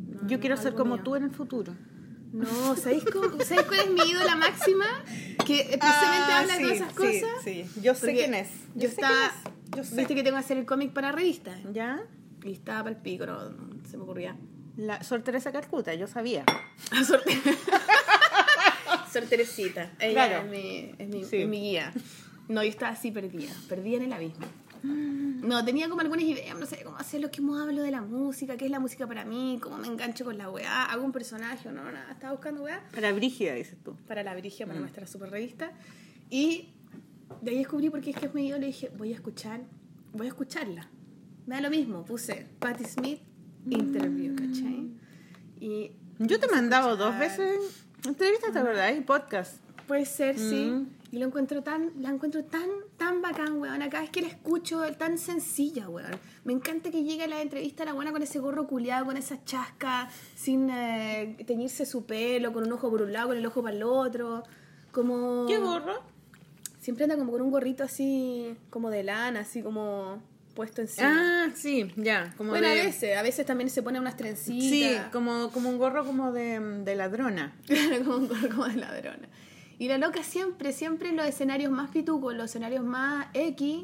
no, 0.10 0.28
Yo 0.28 0.40
quiero 0.40 0.56
ser 0.58 0.74
como 0.74 0.96
mío. 0.96 1.04
tú 1.04 1.16
en 1.16 1.24
el 1.24 1.32
futuro. 1.32 1.74
No, 2.36 2.76
¿sabéis, 2.76 3.04
cómo- 3.12 3.42
¿sabéis 3.44 3.68
cuál 3.68 3.80
es 3.82 3.90
mi 3.92 4.02
ídola 4.12 4.36
máxima? 4.36 4.86
Que 5.46 5.78
precisamente 5.80 5.80
Ah, 5.82 6.40
habla 6.40 6.54
de 6.54 6.60
sí, 6.60 6.64
todas 6.64 6.76
esas 6.78 6.90
sí, 6.90 6.96
cosas. 7.22 7.44
sí. 7.44 7.66
Yo 7.82 7.96
sé 7.96 8.14
quién 8.14 8.34
es. 8.34 8.50
Yo, 8.50 8.82
Yo 8.82 8.82
sé 8.82 8.96
estaba. 8.96 9.16
quién 9.16 9.54
es. 9.56 9.78
Yo 9.78 9.84
sé. 9.84 9.96
Viste 9.96 10.16
que 10.16 10.24
tengo 10.24 10.36
que 10.38 10.40
hacer 10.44 10.58
el 10.58 10.66
cómic 10.66 10.92
para 10.94 11.12
revistas. 11.12 11.58
¿Ya? 11.74 12.02
Y 12.44 12.52
estaba 12.54 12.84
para 12.84 12.96
el 12.96 13.02
pico, 13.02 13.26
no, 13.26 13.50
no 13.50 13.88
se 13.90 13.98
me 13.98 14.04
ocurría. 14.04 14.36
La 14.78 15.02
Sor 15.04 15.22
Teresa 15.22 15.52
Calcuta, 15.52 15.94
yo 15.94 16.08
sabía. 16.08 16.44
Sor, 17.08 17.24
Sor 19.12 19.24
Teresita. 19.24 19.92
Ella 20.00 20.28
Claro. 20.28 20.46
es, 20.46 20.52
mi, 20.52 20.92
es, 20.98 21.08
mi, 21.08 21.24
Sí. 21.24 21.38
es 21.38 21.48
mi 21.48 21.60
guía. 21.62 21.94
No, 22.48 22.62
yo 22.64 22.70
estaba 22.70 22.92
así 22.92 23.12
perdida, 23.12 23.54
perdida 23.70 23.98
en 23.98 24.04
el 24.04 24.14
abismo. 24.14 24.46
No, 25.46 25.64
tenía 25.64 25.88
como 25.90 26.02
algunas 26.02 26.26
ideas, 26.26 26.58
no 26.58 26.66
sé 26.66 26.82
cómo 26.84 26.98
hacerlo, 26.98 27.30
cómo 27.36 27.58
hablo 27.58 27.84
de 27.84 27.92
la 27.92 28.02
música, 28.02 28.58
qué 28.58 28.66
es 28.66 28.72
la 28.72 28.80
música 28.80 29.06
para 29.06 29.26
mí, 29.26 29.60
cómo 29.62 29.78
me 29.78 29.86
engancho 29.88 30.26
con 30.26 30.38
la 30.40 30.50
weá, 30.50 30.86
hago 30.86 31.04
un 31.04 31.12
personaje 31.12 31.70
o 31.70 31.72
no, 31.72 31.84
nada, 31.84 32.12
estaba 32.14 32.34
buscando 32.34 32.64
weá. 32.64 32.82
Para 32.94 33.12
Brígida, 33.14 33.54
dices 33.54 33.78
tú. 33.84 33.96
para 34.08 34.24
la 34.24 34.34
Brigia, 34.36 34.66
Mm. 34.66 34.70
para 34.70 34.80
nuestra 34.80 35.06
super 35.06 35.30
revista. 35.30 35.72
Y 36.32 36.70
de 37.42 37.52
ahí 37.52 37.58
descubrí 37.58 37.92
por 37.92 38.02
qué 38.02 38.10
es 38.12 38.16
que 38.16 38.26
es 38.26 38.34
mi 38.34 38.48
ídolo 38.48 38.64
y 38.64 38.68
dije, 38.68 38.90
voy 38.98 39.12
a 39.12 39.16
escuchar, 39.16 39.62
voy 40.14 40.26
a 40.26 40.30
escucharla. 40.30 40.90
Me 41.46 41.56
da 41.56 41.62
lo 41.62 41.70
mismo, 41.70 42.04
puse 42.06 42.48
Patti 42.58 42.86
Smith 42.86 43.20
interview, 43.70 44.36
¿cachai? 44.36 44.90
Y 45.60 45.92
Yo 46.18 46.28
te 46.28 46.34
he 46.34 46.36
empecé 46.36 46.54
a 46.54 46.56
mandado 46.56 46.98
dos 46.98 47.20
veces 47.20 47.86
entrevistas, 48.08 48.52
¿te 48.52 48.60
acordás? 48.60 48.98
Y 48.98 49.02
podcast. 49.02 49.58
Puede 49.88 50.06
ser, 50.06 50.40
sí. 50.40 50.88
Y 51.16 51.18
lo 51.18 51.28
encuentro 51.28 51.64
tan, 51.64 51.94
la 52.02 52.10
encuentro 52.10 52.44
tan, 52.44 52.68
tan 52.98 53.22
bacán, 53.22 53.62
weón. 53.62 53.80
Cada 53.90 54.02
vez 54.02 54.10
que 54.10 54.22
la 54.22 54.28
escucho, 54.28 54.82
tan 54.98 55.18
sencilla, 55.18 55.88
weón. 55.88 56.12
Me 56.44 56.52
encanta 56.52 56.92
que 56.92 57.06
llegue 57.06 57.24
a 57.24 57.28
la 57.28 57.42
entrevista 57.42 57.86
la 57.86 57.94
buena 57.94 58.12
con 58.12 58.22
ese 58.22 58.40
gorro 58.40 58.68
culiado, 58.68 59.06
con 59.06 59.16
esa 59.16 59.42
chasca, 59.46 60.10
sin 60.36 60.70
eh, 60.70 61.38
teñirse 61.48 61.86
su 61.86 62.06
pelo, 62.06 62.52
con 62.52 62.66
un 62.66 62.74
ojo 62.74 62.92
por 62.92 63.02
un 63.02 63.14
lado, 63.14 63.30
con 63.30 63.38
el 63.38 63.46
ojo 63.46 63.64
para 63.64 63.78
el 63.78 63.84
otro. 63.84 64.44
Como... 64.92 65.46
¿Qué 65.48 65.58
gorro? 65.58 66.04
Siempre 66.82 67.06
anda 67.06 67.16
como 67.16 67.32
con 67.32 67.42
un 67.44 67.50
gorrito 67.50 67.86
así, 67.86 68.54
como 68.70 68.90
de 68.90 69.04
lana, 69.04 69.40
así 69.40 69.62
como 69.62 70.22
puesto 70.54 70.82
encima. 70.82 71.46
Ah, 71.46 71.52
sí, 71.56 71.94
ya. 71.96 72.34
Como 72.36 72.50
bueno, 72.50 72.68
de... 72.68 72.82
a 72.82 72.84
veces, 72.84 73.16
a 73.16 73.22
veces 73.22 73.46
también 73.46 73.70
se 73.70 73.82
pone 73.82 74.02
unas 74.02 74.18
trencitas. 74.18 74.70
Sí, 74.70 74.98
como, 75.14 75.50
como 75.54 75.70
un 75.70 75.78
gorro 75.78 76.06
como 76.06 76.34
de, 76.34 76.60
de 76.60 76.96
ladrona. 76.98 77.56
como 78.04 78.18
un 78.18 78.28
gorro 78.28 78.50
como 78.50 78.66
de 78.66 78.76
ladrona. 78.76 79.30
Y 79.78 79.88
la 79.88 79.98
loca 79.98 80.24
siempre, 80.24 80.72
siempre 80.72 81.10
en 81.10 81.18
los 81.18 81.26
escenarios 81.26 81.72
más 81.72 81.90
pitucos, 81.90 82.34
los 82.34 82.46
escenarios 82.46 82.84
más 82.84 83.28
X, 83.34 83.84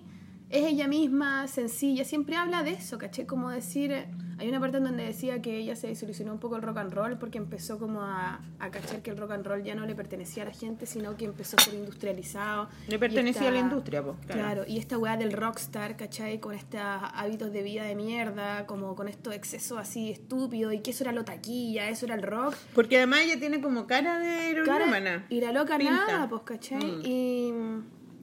es 0.52 0.66
ella 0.66 0.88
misma, 0.88 1.48
sencilla, 1.48 2.04
siempre 2.04 2.36
habla 2.36 2.64
de 2.64 2.72
eso, 2.72 2.98
¿caché? 2.98 3.26
Como 3.26 3.50
decir, 3.50 4.06
hay 4.38 4.50
una 4.50 4.60
parte 4.60 4.78
en 4.78 4.84
donde 4.84 5.04
decía 5.04 5.42
que 5.42 5.58
ella 5.58 5.76
se 5.76 5.88
desilusionó 5.88 6.34
un 6.34 6.40
poco 6.40 6.56
el 6.58 6.62
rock 6.62 6.78
and 6.78 6.94
roll 6.94 7.18
porque 7.18 7.38
empezó 7.38 7.80
como 7.80 8.02
a, 8.02 8.42
a 8.60 8.72
cachar 8.72 9.02
que 9.02 9.12
el 9.12 9.18
rock 9.18 9.32
and 9.32 9.46
roll 9.46 9.64
ya 9.64 9.76
no 9.76 9.86
le 9.86 9.96
pertenecía 9.96 10.44
a 10.44 10.48
la 10.48 10.52
gente, 10.52 10.86
sino 10.86 11.16
que 11.16 11.26
empezó 11.26 11.58
a 11.58 11.62
ser 11.62 11.76
industrializado. 11.76 12.68
Le 12.88 13.00
pertenecía 13.00 13.48
a 13.48 13.52
la 13.52 13.60
industria, 13.60 14.04
pues. 14.04 14.18
Claro. 14.28 14.64
y 14.68 14.78
esta 14.80 14.98
weá 14.98 15.16
del 15.16 15.32
rockstar, 15.32 15.96
¿cachai? 15.96 16.40
Con 16.40 16.56
estos 16.56 16.82
hábitos 16.82 17.54
de 17.54 17.64
vida 17.64 17.84
de 17.84 17.96
mierda, 17.96 18.66
como 18.66 18.96
con 18.96 19.08
estos 19.08 19.34
excesos 19.34 19.78
así 19.78 20.12
estúpidos, 20.12 20.74
y 20.74 20.80
que 20.80 20.92
eso 20.92 21.04
era 21.04 21.14
lo 21.14 21.24
taquilla, 21.24 21.90
eso 21.90 22.06
era 22.06 22.16
el 22.16 22.24
rock. 22.24 22.56
Porque 22.74 22.98
además 22.98 23.22
ella 23.26 23.40
tiene 23.40 23.62
como 23.62 23.88
cara 23.88 24.20
de 24.20 24.50
heroína. 24.50 25.26
y 25.30 25.40
la 25.40 25.52
loca 25.52 25.78
Pinta. 25.78 25.94
nada, 25.94 26.30
pues, 26.30 26.42
¿cachai? 26.44 26.84
Mm. 26.84 27.02
Y. 27.06 27.54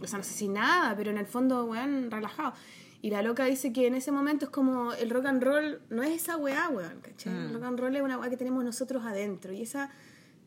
O 0.00 0.06
sea, 0.06 0.18
no 0.18 0.24
sé 0.24 0.32
si 0.32 0.48
nada, 0.48 0.94
pero 0.96 1.10
en 1.10 1.18
el 1.18 1.26
fondo, 1.26 1.64
weón, 1.64 2.10
relajado. 2.10 2.52
Y 3.00 3.10
la 3.10 3.22
loca 3.22 3.44
dice 3.44 3.72
que 3.72 3.86
en 3.86 3.94
ese 3.94 4.10
momento 4.10 4.46
es 4.46 4.50
como 4.50 4.92
el 4.92 5.10
rock 5.10 5.26
and 5.26 5.42
roll 5.42 5.80
no 5.88 6.02
es 6.02 6.10
esa 6.22 6.36
weá, 6.36 6.68
weón, 6.68 7.00
¿cachai? 7.00 7.32
Mm. 7.32 7.36
El 7.46 7.54
rock 7.54 7.62
and 7.64 7.80
roll 7.80 7.96
es 7.96 8.02
una 8.02 8.18
weá 8.18 8.28
que 8.30 8.36
tenemos 8.36 8.64
nosotros 8.64 9.04
adentro. 9.04 9.52
Y 9.52 9.62
esa, 9.62 9.90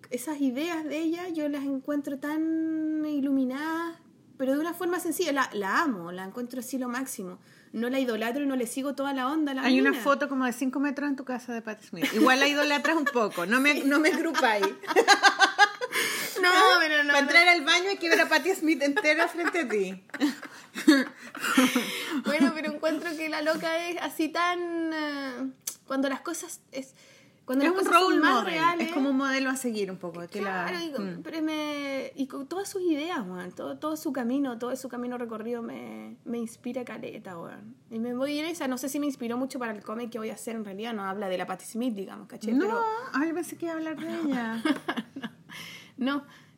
esas 0.10 0.42
ideas 0.42 0.84
de 0.84 0.98
ella 1.00 1.30
yo 1.30 1.48
las 1.48 1.64
encuentro 1.64 2.18
tan 2.20 3.06
iluminadas, 3.06 3.98
pero 4.38 4.54
de 4.54 4.60
una 4.60 4.74
forma 4.74 5.00
sencilla. 5.00 5.32
La, 5.32 5.50
la 5.54 5.82
amo, 5.82 6.12
la 6.12 6.26
encuentro 6.26 6.60
así 6.60 6.78
lo 6.78 6.90
máximo. 6.90 7.40
No 7.74 7.90
la 7.90 8.00
idolatro 8.02 8.44
y 8.44 8.48
no 8.48 8.58
le 8.58 8.68
sigo 8.68 8.96
toda 8.96 9.14
la 9.14 9.30
onda 9.32 9.54
a 9.54 9.56
la 9.56 9.62
Hay 9.64 9.80
una 9.80 9.92
mina. 9.92 10.04
foto 10.04 10.28
como 10.28 10.44
de 10.46 10.52
5 10.52 10.78
metros 10.82 11.10
en 11.10 11.16
tu 11.16 11.24
casa 11.24 11.54
de 11.54 11.62
Patti 11.62 11.88
Smith. 11.88 12.06
Igual 12.14 12.42
la 12.42 12.48
idolatras 12.50 12.98
un 12.98 13.06
poco. 13.06 13.46
No 13.46 13.62
me, 13.62 13.86
no 13.86 14.00
me 14.02 14.10
grupáis. 14.12 14.66
No, 16.42 16.50
pero 16.80 17.04
no. 17.04 17.10
Para 17.10 17.20
entrar 17.20 17.48
al 17.48 17.64
baño 17.64 17.90
hay 17.90 17.98
que 17.98 18.10
ver 18.10 18.22
a 18.22 18.28
Patti 18.30 18.54
Smith 18.56 18.82
entera 18.82 19.28
frente 19.28 19.60
a 19.62 19.68
ti. 19.70 20.04
Bueno, 22.26 22.52
pero 22.56 22.72
encuentro 22.72 23.10
que 23.16 23.30
la 23.30 23.42
loca 23.42 23.88
es 23.90 23.98
así 24.02 24.30
tan... 24.30 24.60
eh, 24.94 25.52
cuando 25.88 26.10
las 26.10 26.22
cosas 26.22 26.62
es 26.72 26.94
cuando 27.44 27.66
Es 27.66 27.72
las 27.72 27.82
un 27.82 27.86
cosas 27.88 28.02
son 28.04 28.20
más 28.20 28.32
model, 28.44 28.46
reales, 28.54 28.88
es 28.88 28.94
como 28.94 29.10
un 29.10 29.18
modelo 29.18 29.50
a 29.50 29.56
seguir 29.58 29.90
un 29.92 29.98
poco. 29.98 30.26
que 30.28 30.42
la- 30.42 30.68
Claro, 30.70 30.78
y, 30.86 30.90
Mm. 31.02 31.22
pero 31.24 31.42
me- 31.42 32.14
y 32.16 32.28
con 32.28 32.48
todas 32.48 32.70
sus 32.70 32.82
ideas, 32.84 33.20
weón, 33.28 33.52
todo, 33.52 33.78
todo 33.78 33.98
su 33.98 34.14
camino, 34.14 34.58
todo 34.60 34.74
su 34.76 34.88
camino 34.88 35.18
recorrido 35.18 35.62
me, 35.64 36.16
me 36.24 36.38
inspira 36.38 36.86
caleta, 36.86 37.38
weón. 37.38 37.76
Y 37.90 38.00
me 38.00 38.14
voy 38.14 38.40
en 38.40 38.46
esa, 38.46 38.68
no 38.68 38.78
sé 38.78 38.88
si 38.90 39.00
me 39.00 39.08
inspiró 39.08 39.38
mucho 39.38 39.58
para 39.60 39.74
el 39.74 39.84
cómic 39.84 40.12
que 40.12 40.20
voy 40.20 40.30
a 40.30 40.36
hacer, 40.36 40.56
en 40.56 40.64
realidad 40.64 40.94
no 40.94 41.04
habla 41.04 41.28
de 41.30 41.38
la 41.40 41.46
Patti 41.48 41.66
Smith, 41.66 41.96
digamos, 41.96 42.28
¿caché? 42.28 42.54
No, 42.54 42.66
Pero, 42.66 42.82
ay, 43.14 43.34
pensé 43.34 43.58
que 43.58 43.66
iba 43.66 43.74
a 43.74 43.78
hablar 43.78 43.98
de 44.00 44.08
ella. 44.08 44.62
no, 45.16 45.30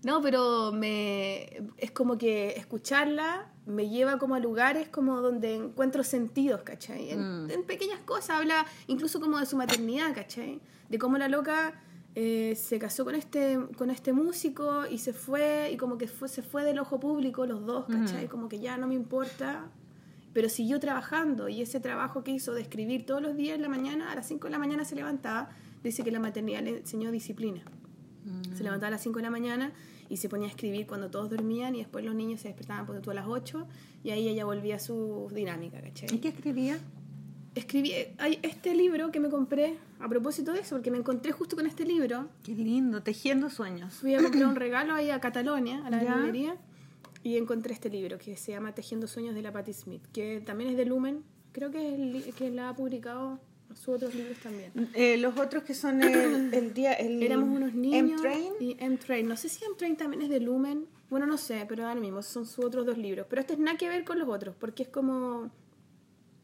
no, 0.03 0.21
pero 0.21 0.71
me, 0.73 1.43
es 1.77 1.91
como 1.91 2.17
que 2.17 2.49
escucharla 2.57 3.49
me 3.65 3.87
lleva 3.87 4.17
como 4.17 4.35
a 4.35 4.39
lugares 4.39 4.89
como 4.89 5.21
donde 5.21 5.55
encuentro 5.55 6.03
sentidos, 6.03 6.63
¿cachai? 6.63 7.11
En, 7.11 7.45
Mm. 7.45 7.51
en 7.51 7.63
pequeñas 7.63 7.99
cosas, 8.01 8.31
habla 8.31 8.65
incluso 8.87 9.21
como 9.21 9.39
de 9.39 9.45
su 9.45 9.55
maternidad, 9.55 10.13
¿cachai? 10.13 10.59
De 10.89 10.97
cómo 10.97 11.17
la 11.17 11.29
loca 11.29 11.73
eh, 12.15 12.55
se 12.55 12.77
casó 12.77 13.05
con 13.05 13.15
este, 13.15 13.57
con 13.77 13.89
este 13.89 14.11
músico 14.13 14.85
y 14.85 14.97
se 14.97 15.13
fue, 15.13 15.71
y 15.71 15.77
como 15.77 15.97
que 15.97 16.07
fue, 16.07 16.27
se 16.27 16.43
fue 16.43 16.63
del 16.65 16.77
ojo 16.79 16.99
público 16.99 17.45
los 17.45 17.65
dos, 17.65 17.85
¿cachai? 17.85 18.27
Como 18.27 18.49
que 18.49 18.59
ya 18.59 18.77
no 18.77 18.85
me 18.87 18.95
importa, 18.95 19.71
pero 20.33 20.49
siguió 20.49 20.79
trabajando 20.79 21.47
y 21.47 21.61
ese 21.61 21.79
trabajo 21.79 22.23
que 22.23 22.31
hizo 22.31 22.53
de 22.53 22.61
escribir 22.61 23.05
todos 23.05 23.21
los 23.21 23.35
días 23.37 23.55
en 23.55 23.61
la 23.61 23.69
mañana, 23.69 24.11
a 24.11 24.15
las 24.15 24.27
5 24.27 24.45
de 24.47 24.51
la 24.51 24.59
mañana 24.59 24.83
se 24.83 24.95
levantaba, 24.95 25.49
dice 25.83 26.03
que 26.03 26.11
la 26.11 26.19
maternidad 26.19 26.61
le 26.63 26.79
enseñó 26.79 27.11
disciplina. 27.11 27.63
Se 28.55 28.63
levantaba 28.63 28.87
a 28.87 28.91
las 28.91 29.01
5 29.01 29.17
de 29.17 29.23
la 29.23 29.29
mañana 29.29 29.71
y 30.09 30.17
se 30.17 30.29
ponía 30.29 30.47
a 30.47 30.49
escribir 30.51 30.85
cuando 30.87 31.09
todos 31.09 31.29
dormían 31.29 31.75
y 31.75 31.79
después 31.79 32.03
los 32.05 32.13
niños 32.15 32.41
se 32.41 32.47
despertaban 32.49 32.85
por 32.85 32.99
tú 33.01 33.11
a 33.11 33.13
las 33.13 33.25
8 33.27 33.67
y 34.03 34.11
ahí 34.11 34.27
ella 34.27 34.45
volvía 34.45 34.75
a 34.75 34.79
su 34.79 35.29
dinámica, 35.33 35.79
¿Y 35.79 35.83
¿cachai? 35.89 36.19
qué 36.19 36.27
escribía? 36.29 36.77
Escribí, 37.55 37.91
hay 38.17 38.39
este 38.41 38.73
libro 38.75 39.11
que 39.11 39.19
me 39.19 39.29
compré 39.29 39.77
a 39.99 40.09
propósito 40.09 40.53
de 40.53 40.61
eso, 40.61 40.75
porque 40.75 40.89
me 40.89 40.97
encontré 40.97 41.31
justo 41.31 41.55
con 41.55 41.67
este 41.67 41.85
libro. 41.85 42.27
Qué 42.43 42.53
lindo, 42.53 43.03
tejiendo 43.03 43.49
sueños. 43.51 43.93
Fui 43.93 44.15
a 44.15 44.21
comprar 44.23 44.47
un 44.47 44.55
regalo 44.55 44.93
ahí 44.95 45.11
a 45.11 45.19
Catalonia, 45.19 45.85
a 45.85 45.91
la 45.91 46.03
Ya. 46.03 46.15
librería, 46.15 46.55
y 47.21 47.37
encontré 47.37 47.73
este 47.73 47.89
libro 47.91 48.17
que 48.17 48.35
se 48.37 48.51
llama 48.53 48.73
Tejiendo 48.73 49.05
Sueños 49.07 49.35
de 49.35 49.43
la 49.43 49.51
Patti 49.51 49.71
Smith, 49.71 50.01
que 50.11 50.41
también 50.43 50.71
es 50.71 50.77
de 50.77 50.85
Lumen. 50.85 51.23
Creo 51.51 51.69
que 51.69 51.93
es 51.93 52.25
el 52.27 52.33
que 52.33 52.49
la 52.49 52.69
ha 52.69 52.75
publicado 52.75 53.39
sus 53.73 53.89
otros 53.89 54.13
libros 54.15 54.37
también. 54.39 54.71
Eh, 54.93 55.17
los 55.17 55.37
otros 55.37 55.63
que 55.63 55.73
son 55.73 56.01
el, 56.03 56.53
el 56.53 56.73
día. 56.73 56.93
El 56.93 57.21
Éramos 57.23 57.49
unos 57.49 57.73
niños. 57.73 58.21
M-Train. 58.23 58.53
Y 58.59 58.77
M-Train. 58.79 59.27
No 59.27 59.35
sé 59.35 59.49
si 59.49 59.63
M-Train 59.65 59.95
también 59.97 60.21
es 60.21 60.29
de 60.29 60.39
Lumen. 60.39 60.87
Bueno, 61.09 61.25
no 61.25 61.37
sé, 61.37 61.65
pero 61.67 61.87
ahora 61.87 61.99
mismo 61.99 62.21
son 62.21 62.45
sus 62.45 62.65
otros 62.65 62.85
dos 62.85 62.97
libros. 62.97 63.27
Pero 63.29 63.41
este 63.41 63.53
es 63.53 63.59
nada 63.59 63.77
que 63.77 63.89
ver 63.89 64.03
con 64.03 64.19
los 64.19 64.27
otros, 64.27 64.55
porque 64.57 64.83
es 64.83 64.89
como. 64.89 65.51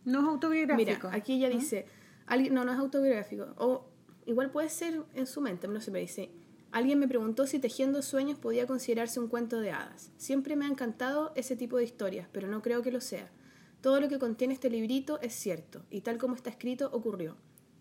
No 0.05 0.19
es 0.19 0.25
autobiográfico. 0.25 1.07
Mira, 1.07 1.15
aquí 1.15 1.33
ella 1.33 1.49
dice. 1.49 1.85
alguien, 2.25 2.53
no, 2.53 2.65
no 2.65 2.71
es 2.71 2.79
autobiográfico. 2.79 3.47
O 3.57 3.85
igual 4.25 4.51
puede 4.51 4.69
ser 4.69 5.03
en 5.13 5.27
su 5.27 5.41
mente, 5.41 5.67
no 5.67 5.81
sé, 5.81 5.91
pero 5.91 6.01
dice. 6.01 6.31
Alguien 6.71 6.99
me 6.99 7.07
preguntó 7.07 7.47
si 7.47 7.57
Tejiendo 7.57 8.03
Sueños 8.03 8.37
podía 8.37 8.67
considerarse 8.67 9.19
un 9.19 9.27
cuento 9.27 9.59
de 9.59 9.71
hadas. 9.71 10.11
Siempre 10.17 10.55
me 10.55 10.65
ha 10.65 10.67
encantado 10.67 11.31
ese 11.35 11.55
tipo 11.55 11.77
de 11.77 11.83
historias, 11.83 12.27
pero 12.31 12.47
no 12.47 12.61
creo 12.61 12.83
que 12.83 12.91
lo 12.91 13.01
sea. 13.01 13.31
Todo 13.81 14.01
lo 14.01 14.09
que 14.09 14.19
contiene 14.19 14.53
este 14.53 14.69
librito 14.69 15.19
es 15.21 15.33
cierto, 15.33 15.81
y 15.89 16.01
tal 16.01 16.17
como 16.17 16.35
está 16.35 16.49
escrito, 16.49 16.89
ocurrió. 16.91 17.35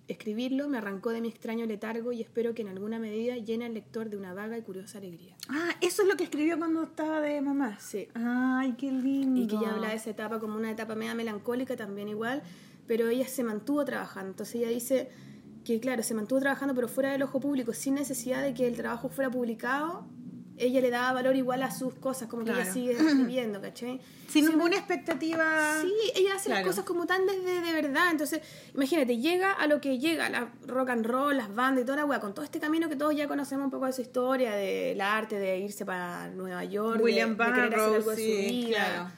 Escribirlo 0.06 0.68
me 0.68 0.78
arrancó 0.78 1.10
de 1.10 1.20
mi 1.20 1.28
extraño 1.28 1.66
letargo 1.66 2.12
y 2.12 2.22
espero 2.22 2.54
que 2.54 2.62
en 2.62 2.68
alguna 2.68 2.98
medida 2.98 3.36
llene 3.36 3.66
al 3.66 3.74
lector 3.74 4.08
de 4.08 4.16
una 4.16 4.32
vaga 4.32 4.56
y 4.56 4.62
curiosa 4.62 4.98
alegría. 4.98 5.36
Ah, 5.50 5.72
eso 5.82 6.02
es 6.02 6.08
lo 6.08 6.16
que 6.16 6.24
escribió 6.24 6.56
cuando 6.56 6.84
estaba 6.84 7.20
de 7.20 7.40
mamá. 7.42 7.78
Sí. 7.78 8.08
Ay, 8.14 8.74
qué 8.78 8.90
lindo. 8.90 9.38
Y 9.38 9.46
que 9.46 9.56
ella 9.56 9.74
habla 9.74 9.88
de 9.88 9.96
esa 9.96 10.08
etapa 10.08 10.38
como 10.38 10.56
una 10.56 10.70
etapa 10.70 10.94
media 10.94 11.14
melancólica 11.14 11.76
también 11.76 12.08
igual, 12.08 12.42
pero 12.86 13.08
ella 13.08 13.28
se 13.28 13.44
mantuvo 13.44 13.84
trabajando. 13.84 14.30
Entonces 14.30 14.54
ella 14.54 14.68
dice 14.68 15.10
que, 15.62 15.78
claro, 15.78 16.02
se 16.02 16.14
mantuvo 16.14 16.40
trabajando 16.40 16.74
pero 16.74 16.88
fuera 16.88 17.12
del 17.12 17.22
ojo 17.24 17.38
público, 17.38 17.74
sin 17.74 17.96
necesidad 17.96 18.42
de 18.42 18.54
que 18.54 18.66
el 18.66 18.76
trabajo 18.76 19.10
fuera 19.10 19.30
publicado. 19.30 20.06
Ella 20.58 20.80
le 20.80 20.90
daba 20.90 21.12
valor 21.12 21.36
igual 21.36 21.62
a 21.62 21.70
sus 21.70 21.94
cosas, 21.94 22.28
como 22.28 22.44
que 22.44 22.50
ella 22.50 22.62
Claro. 22.62 22.72
sigue 22.74 22.92
escribiendo, 22.98 23.60
¿cachai? 23.60 24.00
Sin 24.28 24.46
ninguna 24.46 24.76
expectativa. 24.76 25.80
Sí, 25.80 25.92
ella 26.14 26.34
hace 26.34 26.48
las 26.48 26.58
Claro. 26.58 26.66
cosas 26.66 26.84
como 26.84 27.06
tan 27.06 27.24
desde 27.26 27.60
de 27.60 27.72
verdad. 27.72 28.10
Entonces, 28.10 28.40
imagínate, 28.74 29.16
llega 29.18 29.52
a 29.52 29.66
lo 29.66 29.80
que 29.80 29.98
llega, 29.98 30.28
la 30.28 30.50
rock 30.66 30.90
and 30.90 31.06
roll, 31.06 31.36
las 31.36 31.54
bandas 31.54 31.82
y 31.82 31.86
toda 31.86 31.96
la 31.98 32.04
weá, 32.04 32.20
con 32.20 32.34
todo 32.34 32.44
este 32.44 32.60
camino 32.60 32.88
que 32.88 32.96
todos 32.96 33.14
ya 33.16 33.26
conocemos 33.28 33.64
un 33.64 33.70
poco 33.70 33.86
de 33.86 33.92
su 33.92 34.02
historia, 34.02 34.52
del 34.52 35.00
arte, 35.00 35.38
de 35.38 35.58
irse 35.58 35.86
para 35.86 36.28
Nueva 36.28 36.64
York, 36.64 36.98
de- 36.98 37.04
William 37.04 37.36
de, 37.36 37.44
querer 37.44 37.74
hacer 37.74 37.78
algo 37.94 38.10
de 38.10 38.16
su 38.16 38.50
vida, 38.50 39.12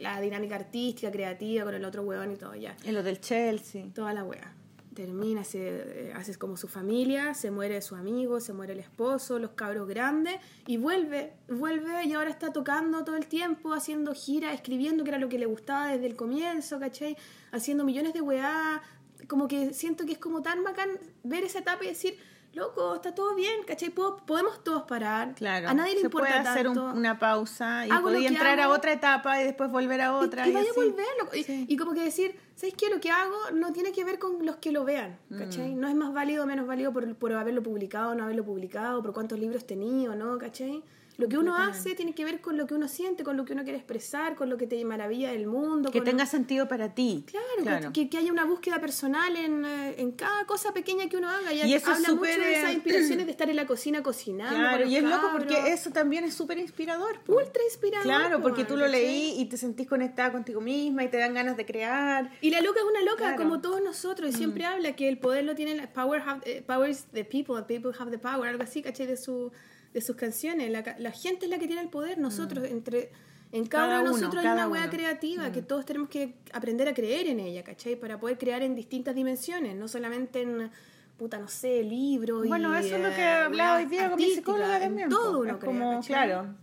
la 0.00 0.20
dinámica 0.20 0.54
artística, 0.54 1.10
creativa 1.10 1.64
con 1.64 1.74
el 1.74 1.84
otro 1.84 2.02
weón 2.02 2.32
y 2.32 2.36
todo 2.36 2.54
ya. 2.54 2.74
En 2.84 2.94
lo 2.94 3.02
del 3.02 3.20
Chelsea. 3.20 3.84
Toda 3.94 4.14
la 4.14 4.24
weá. 4.24 4.54
Termina, 4.94 5.44
se 5.44 6.08
eh, 6.08 6.12
hace 6.14 6.34
como 6.36 6.56
su 6.56 6.66
familia, 6.66 7.34
se 7.34 7.50
muere 7.50 7.80
su 7.80 7.94
amigo, 7.94 8.40
se 8.40 8.52
muere 8.52 8.72
el 8.72 8.80
esposo, 8.80 9.38
los 9.38 9.52
cabros 9.52 9.88
grandes, 9.88 10.36
y 10.66 10.78
vuelve, 10.78 11.34
vuelve 11.48 12.04
y 12.04 12.12
ahora 12.12 12.30
está 12.30 12.52
tocando 12.52 13.04
todo 13.04 13.16
el 13.16 13.26
tiempo, 13.26 13.72
haciendo 13.72 14.14
gira, 14.14 14.52
escribiendo, 14.52 15.04
que 15.04 15.10
era 15.10 15.18
lo 15.18 15.28
que 15.28 15.38
le 15.38 15.46
gustaba 15.46 15.92
desde 15.92 16.06
el 16.06 16.16
comienzo, 16.16 16.80
¿cachai? 16.80 17.16
Haciendo 17.52 17.84
millones 17.84 18.14
de 18.14 18.20
weá, 18.20 18.82
como 19.28 19.46
que 19.46 19.72
siento 19.74 20.06
que 20.06 20.12
es 20.12 20.18
como 20.18 20.42
tan 20.42 20.64
bacán 20.64 20.90
ver 21.22 21.44
esa 21.44 21.60
etapa 21.60 21.84
y 21.84 21.88
decir, 21.88 22.18
loco, 22.52 22.96
está 22.96 23.14
todo 23.14 23.34
bien, 23.34 23.62
¿cachai? 23.66 23.90
Podemos 23.90 24.62
todos 24.64 24.82
parar, 24.82 25.34
Claro. 25.34 25.68
a 25.68 25.74
nadie 25.74 25.94
le 25.94 26.00
Se 26.00 26.06
importa 26.06 26.28
puede 26.28 26.40
hacer 26.48 26.68
un- 26.68 26.78
una 26.78 27.18
pausa 27.18 27.86
y 27.86 27.90
podía 27.90 28.28
entrar 28.28 28.58
a 28.60 28.68
otra 28.70 28.92
etapa 28.92 29.40
y 29.40 29.44
después 29.44 29.70
volver 29.70 30.00
a 30.00 30.14
otra. 30.16 30.46
Y, 30.46 30.48
y 30.48 30.52
y 30.52 30.54
vaya 30.54 30.70
a 30.70 30.74
volver. 30.74 31.06
loco. 31.20 31.36
Y, 31.36 31.44
Sí. 31.44 31.66
y 31.68 31.76
como 31.76 31.92
que 31.92 32.00
decir, 32.02 32.34
¿sabes 32.56 32.74
qué? 32.74 32.88
Lo 32.90 33.00
que 33.00 33.10
hago 33.10 33.36
no 33.54 33.72
tiene 33.72 33.92
que 33.92 34.04
ver 34.04 34.18
con 34.18 34.44
los 34.44 34.56
que 34.56 34.72
lo 34.72 34.84
vean, 34.84 35.18
Mm. 35.28 35.38
¿cachai? 35.38 35.74
No 35.74 35.86
es 35.88 35.94
más 35.94 36.12
válido 36.12 36.42
o 36.44 36.46
menos 36.46 36.66
válido 36.66 36.92
por, 36.92 37.14
por 37.14 37.32
haberlo 37.32 37.62
publicado 37.62 38.10
o 38.10 38.14
no 38.14 38.24
haberlo 38.24 38.44
publicado, 38.44 39.00
por 39.02 39.12
cuántos 39.12 39.38
libros 39.38 39.64
tenía 39.66 40.10
o 40.10 40.14
no, 40.16 40.36
¿cachai? 40.38 40.82
Lo 41.20 41.28
que 41.28 41.38
uno 41.38 41.56
hace 41.56 41.94
tiene 41.94 42.14
que 42.14 42.24
ver 42.24 42.40
con 42.40 42.56
lo 42.56 42.66
que 42.66 42.74
uno 42.74 42.88
siente, 42.88 43.22
con 43.24 43.36
lo 43.36 43.44
que 43.44 43.52
uno 43.52 43.62
quiere 43.62 43.78
expresar, 43.78 44.34
con 44.34 44.48
lo 44.50 44.56
que 44.56 44.66
te 44.66 44.82
maravilla 44.84 45.30
del 45.32 45.46
mundo. 45.46 45.90
Que 45.90 45.98
con- 45.98 46.06
tenga 46.06 46.26
sentido 46.26 46.66
para 46.68 46.94
ti. 46.94 47.24
Claro, 47.62 47.92
Que, 47.92 48.08
que 48.08 48.18
haya 48.18 48.32
una 48.32 48.44
búsqueda 48.44 48.80
personal 48.80 49.36
en, 49.36 49.64
eh, 49.64 49.94
en 49.98 50.12
cada 50.12 50.44
cosa 50.46 50.72
pequeña 50.72 51.08
que 51.08 51.16
uno 51.16 51.28
haga. 51.28 51.52
Y, 51.52 51.62
Y 51.62 51.74
eso 51.74 51.90
es 51.92 51.96
habla 51.98 52.14
mucho 52.14 52.30
de 52.30 52.52
eh, 52.52 52.58
esas 52.58 52.72
inspiraciones 52.74 53.26
de 53.26 53.30
estar 53.36 53.48
en 53.50 53.56
la 53.56 53.66
cocina 53.66 54.02
cocinando. 54.02 54.56
Claro, 54.56 54.86
y 54.86 54.96
es 54.96 55.02
loco 55.02 55.16
cabros. 55.28 55.44
porque 55.44 55.72
eso 55.72 55.90
también 55.90 56.24
es 56.24 56.34
súper 56.34 56.58
inspirador. 56.58 57.20
po. 57.20 57.34
Ultra 57.36 57.62
inspirador. 57.64 58.04
Claro, 58.06 58.36
po, 58.38 58.42
porque 58.44 58.64
tú 58.64 58.76
lo 58.76 58.86
leí 58.88 59.34
y 59.38 59.44
te 59.46 59.56
sentís 59.56 59.86
conectada 59.86 60.32
contigo 60.32 60.60
misma 60.60 61.04
y 61.04 61.08
te 61.08 61.18
dan 61.18 61.34
ganas 61.34 61.56
de 61.56 61.66
crear. 61.66 62.30
Y 62.40 62.50
la 62.50 62.60
loca 62.60 62.80
es 62.80 62.86
una 62.86 63.02
loca, 63.02 63.16
Claro. 63.18 63.34
Mm. 63.34 63.38
como 63.42 63.60
todos 63.60 63.82
nosotros, 63.82 64.30
y 64.30 64.32
siempre 64.32 64.64
habla 64.64 64.96
que 64.96 65.08
el 65.08 65.18
poder 65.18 65.44
lo 65.44 65.54
tiene, 65.54 65.86
power, 65.88 66.22
have, 66.26 66.40
eh, 66.44 66.62
power 66.66 66.88
is 66.90 67.04
the 67.12 67.24
people, 67.24 67.54
the 67.56 67.62
people 67.62 67.92
have 67.98 68.10
the 68.10 68.18
power, 68.18 68.48
algo 68.48 68.62
así, 68.62 68.82
¿cachai? 68.82 69.06
De, 69.06 69.16
su, 69.16 69.52
de 69.92 70.00
sus 70.00 70.16
canciones. 70.16 70.70
La, 70.70 70.96
la 70.98 71.10
gente 71.12 71.46
es 71.46 71.50
la 71.50 71.58
que 71.58 71.66
tiene 71.66 71.82
el 71.82 71.88
poder, 71.88 72.18
nosotros, 72.18 72.64
entre... 72.68 73.10
En 73.52 73.66
cada, 73.66 73.86
Mm. 73.86 73.88
Cada 73.88 74.00
uno 74.02 74.12
de 74.14 74.20
nosotros 74.20 74.44
hay 74.44 74.50
una 74.52 74.68
hueá 74.68 74.82
uno. 74.82 74.92
Mm. 74.92 74.96
creativa 74.96 75.50
que 75.50 75.60
todos 75.62 75.84
tenemos 75.84 76.08
que 76.08 76.34
aprender 76.52 76.86
a 76.88 76.94
creer 76.94 77.26
en 77.26 77.40
ella, 77.40 77.64
¿cachai? 77.64 77.96
Para 77.96 78.20
poder 78.20 78.38
crear 78.38 78.62
en 78.62 78.76
distintas 78.76 79.12
dimensiones, 79.16 79.74
no 79.74 79.88
solamente 79.88 80.42
en, 80.42 80.70
puta, 81.16 81.36
no 81.40 81.48
sé, 81.48 81.82
libros 81.82 82.46
Bueno, 82.46 82.72
y, 82.80 82.86
eso 82.86 82.94
es 82.94 83.02
lo 83.02 83.08
que 83.08 83.20
eh, 83.22 83.28
hablaba 83.28 83.78
hoy 83.78 83.86
día 83.86 84.08
con 84.08 84.18
mi 84.20 84.30
psicóloga 84.30 84.78
también. 84.78 85.08
Todo 85.08 85.40
uno 85.40 85.54
es 85.54 85.64
como, 85.64 85.94
¿cachai? 85.96 86.06
claro, 86.28 86.54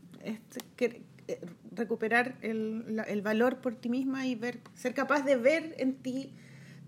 que- 0.78 1.02
eh, 1.28 1.42
recuperar 1.76 2.38
el, 2.42 2.96
la- 2.96 3.04
el 3.04 3.22
valor 3.22 3.58
por 3.58 3.76
ti 3.76 3.90
misma 3.90 4.26
y 4.26 4.36
ver, 4.36 4.60
ser 4.74 4.94
capaz 4.94 5.24
de 5.26 5.36
ver 5.36 5.76
en 5.80 5.94
ti 5.96 6.32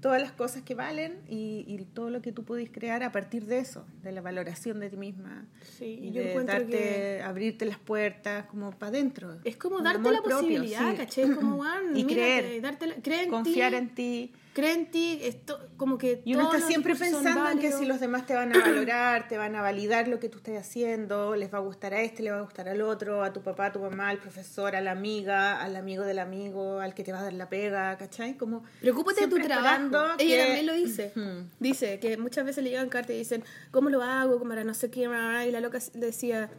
todas 0.01 0.21
las 0.21 0.31
cosas 0.31 0.63
que 0.63 0.75
valen 0.75 1.19
y, 1.27 1.65
y 1.67 1.77
todo 1.85 2.09
lo 2.09 2.21
que 2.21 2.31
tú 2.31 2.43
podés 2.45 2.69
crear 2.71 3.03
a 3.03 3.11
partir 3.11 3.45
de 3.45 3.59
eso, 3.59 3.85
de 4.01 4.11
la 4.11 4.21
valoración 4.21 4.79
de 4.79 4.89
ti 4.89 4.97
misma 4.97 5.45
Sí, 5.77 5.99
y 6.03 6.11
yo 6.11 6.21
de 6.21 6.29
encuentro 6.31 6.55
darte, 6.55 6.71
que- 6.71 7.21
abrirte 7.23 7.65
las 7.65 7.79
puertas 7.79 8.45
como 8.45 8.71
para 8.71 8.89
adentro. 8.89 9.37
Es 9.43 9.57
como 9.57 9.81
darte 9.81 10.09
la 10.11 10.19
propio, 10.21 10.37
posibilidad, 10.39 10.91
sí. 10.91 10.97
¿cachai? 10.97 11.23
Es 11.25 11.35
como, 11.35 11.63
Y 11.95 12.03
mírate, 12.05 12.13
creer, 12.13 12.61
darte 12.61 12.87
la- 12.87 12.95
cree 12.95 13.23
en 13.23 13.29
confiar 13.29 13.73
en 13.73 13.93
ti. 13.93 14.31
Cree 14.53 14.73
en 14.73 14.91
ti, 14.91 15.19
esto, 15.21 15.59
como 15.77 15.97
que 15.97 16.21
Y 16.25 16.33
uno 16.33 16.45
todos 16.45 16.55
está 16.55 16.67
siempre 16.67 16.95
pensando 16.95 17.49
en 17.49 17.59
que 17.59 17.71
si 17.71 17.85
los 17.85 17.99
demás 17.99 18.25
te 18.25 18.33
van 18.33 18.55
a 18.55 18.59
valorar, 18.65 19.27
te 19.27 19.37
van 19.37 19.55
a 19.55 19.61
validar 19.61 20.07
lo 20.07 20.19
que 20.19 20.29
tú 20.29 20.37
estás 20.37 20.55
haciendo, 20.57 21.35
les 21.35 21.53
va 21.53 21.59
a 21.59 21.61
gustar 21.61 21.93
a 21.93 22.01
este, 22.01 22.23
le 22.23 22.31
va 22.31 22.39
a 22.39 22.41
gustar 22.41 22.69
al 22.69 22.81
otro, 22.81 23.23
a 23.23 23.33
tu 23.33 23.41
papá, 23.41 23.67
a 23.67 23.71
tu 23.71 23.79
mamá, 23.79 24.09
al 24.09 24.17
profesor, 24.17 24.75
a 24.75 24.81
la 24.81 24.91
amiga, 24.91 25.61
al 25.61 25.75
amigo 25.75 26.03
del 26.03 26.19
amigo, 26.19 26.79
al 26.79 26.93
que 26.93 27.03
te 27.03 27.11
va 27.11 27.19
a 27.19 27.23
dar 27.23 27.33
la 27.33 27.49
pega, 27.49 27.97
¿cachai? 27.97 28.37
Como 28.37 28.63
Preocúpate 28.81 29.21
de 29.21 29.27
tu 29.27 29.39
trabajo. 29.39 30.15
Ella 30.17 30.45
también 30.45 30.65
lo 30.65 30.73
dice. 30.73 31.13
Dice 31.59 31.99
que 31.99 32.17
muchas 32.17 32.45
veces 32.45 32.63
le 32.63 32.71
llegan 32.71 32.89
cartas 32.89 33.11
y 33.11 33.19
dicen, 33.19 33.43
¿cómo 33.71 33.89
lo 33.89 34.01
hago? 34.01 34.39
Como 34.39 34.49
para 34.49 34.63
no 34.63 34.73
sé 34.73 34.89
qué. 34.89 34.99
Y 34.99 35.51
la 35.51 35.61
loca 35.61 35.79
decía 35.93 36.49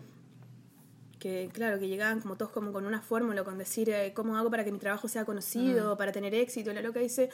que, 1.19 1.51
claro, 1.53 1.79
que 1.79 1.87
llegaban 1.87 2.21
como 2.21 2.37
todos 2.37 2.51
como 2.51 2.73
con 2.73 2.87
una 2.87 3.01
fórmula, 3.01 3.45
con 3.45 3.59
decir, 3.59 3.91
eh, 3.91 4.13
¿cómo 4.15 4.37
hago 4.37 4.51
para 4.51 4.65
que 4.65 4.73
mi 4.73 4.79
trabajo 4.79 5.07
sea 5.07 5.25
conocido, 5.25 5.97
para 5.97 6.13
tener 6.13 6.35
éxito? 6.35 6.71
Y 6.71 6.75
la 6.75 6.83
loca 6.83 6.99
dice, 6.99 7.31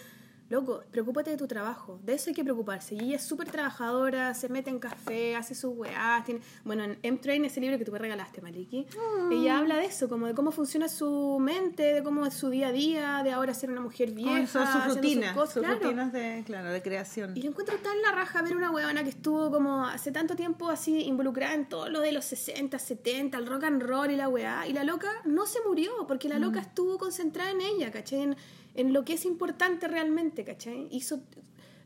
loco, 0.49 0.83
preocúpate 0.91 1.31
de 1.31 1.37
tu 1.37 1.47
trabajo, 1.47 1.99
de 2.05 2.15
eso 2.15 2.31
hay 2.31 2.35
que 2.35 2.45
preocuparse. 2.45 2.95
Y 2.95 3.01
ella 3.01 3.17
es 3.17 3.23
súper 3.25 3.51
trabajadora, 3.51 4.33
se 4.35 4.49
mete 4.49 4.71
en 4.71 4.79
café, 4.79 5.35
hace 5.37 5.55
sus 5.55 5.73
weás. 5.77 6.25
Tiene... 6.25 6.41
Bueno, 6.65 6.85
en 6.85 6.99
M-Train, 7.03 7.45
ese 7.45 7.61
libro 7.61 7.79
que 7.79 7.85
tú 7.85 7.93
me 7.93 7.99
regalaste, 7.99 8.41
Maliki, 8.41 8.87
Ah. 8.97 9.29
ella 9.33 9.59
habla 9.59 9.77
de 9.77 9.87
eso, 9.87 10.09
como 10.09 10.27
de 10.27 10.35
cómo 10.35 10.53
funciona 10.53 10.89
su 10.89 11.39
mente, 11.41 11.83
de 11.95 12.03
cómo 12.03 12.25
es 12.27 12.35
su 12.35 12.49
día 12.51 12.69
a 12.69 12.73
día, 12.73 13.21
de 13.25 13.33
ahora 13.33 13.55
ser 13.55 13.71
una 13.71 13.81
mujer 13.81 14.13
vieja. 14.13 14.37
Ay, 14.37 14.47
son 14.47 14.67
sus 14.67 14.95
rutinas, 14.95 15.35
cosas, 15.35 15.55
sus 15.55 15.63
claro. 15.65 15.81
rutinas 15.81 16.13
de, 16.13 16.43
claro, 16.47 16.71
de 16.71 16.83
creación. 16.83 17.37
Y 17.37 17.43
lo 17.43 17.51
encuentro 17.51 17.77
tan 17.79 18.01
la 18.03 18.13
raja 18.13 18.43
ver 18.43 18.57
una 18.57 18.71
huevona 18.71 19.03
que 19.03 19.11
estuvo 19.11 19.51
como 19.51 19.85
hace 19.87 20.13
tanto 20.13 20.37
tiempo 20.37 20.69
así 20.69 21.01
involucrada 21.03 21.55
en 21.55 21.69
todo 21.69 21.89
lo 21.89 22.01
de 22.01 22.13
los 22.13 22.25
60, 22.25 22.79
70, 22.79 23.37
el 23.39 23.47
rock 23.47 23.65
and 23.65 23.83
roll 23.83 24.11
y 24.11 24.17
la 24.17 24.29
weá. 24.29 24.67
Y 24.67 24.73
la 24.73 24.85
loca 24.85 25.11
no 25.25 25.47
se 25.47 25.59
murió 25.67 25.91
porque 26.07 26.29
la 26.29 26.39
Mm. 26.39 26.43
loca 26.43 26.61
estuvo 26.61 26.99
concentrada 26.99 27.51
en 27.51 27.61
ella, 27.61 27.91
¿cachai? 27.91 28.21
En, 28.23 28.37
en 28.77 28.93
lo 28.93 29.05
que 29.05 29.15
es 29.15 29.25
importante 29.25 29.89
realmente, 29.89 30.45
¿cachai? 30.45 30.89
Hizo, 30.91 31.21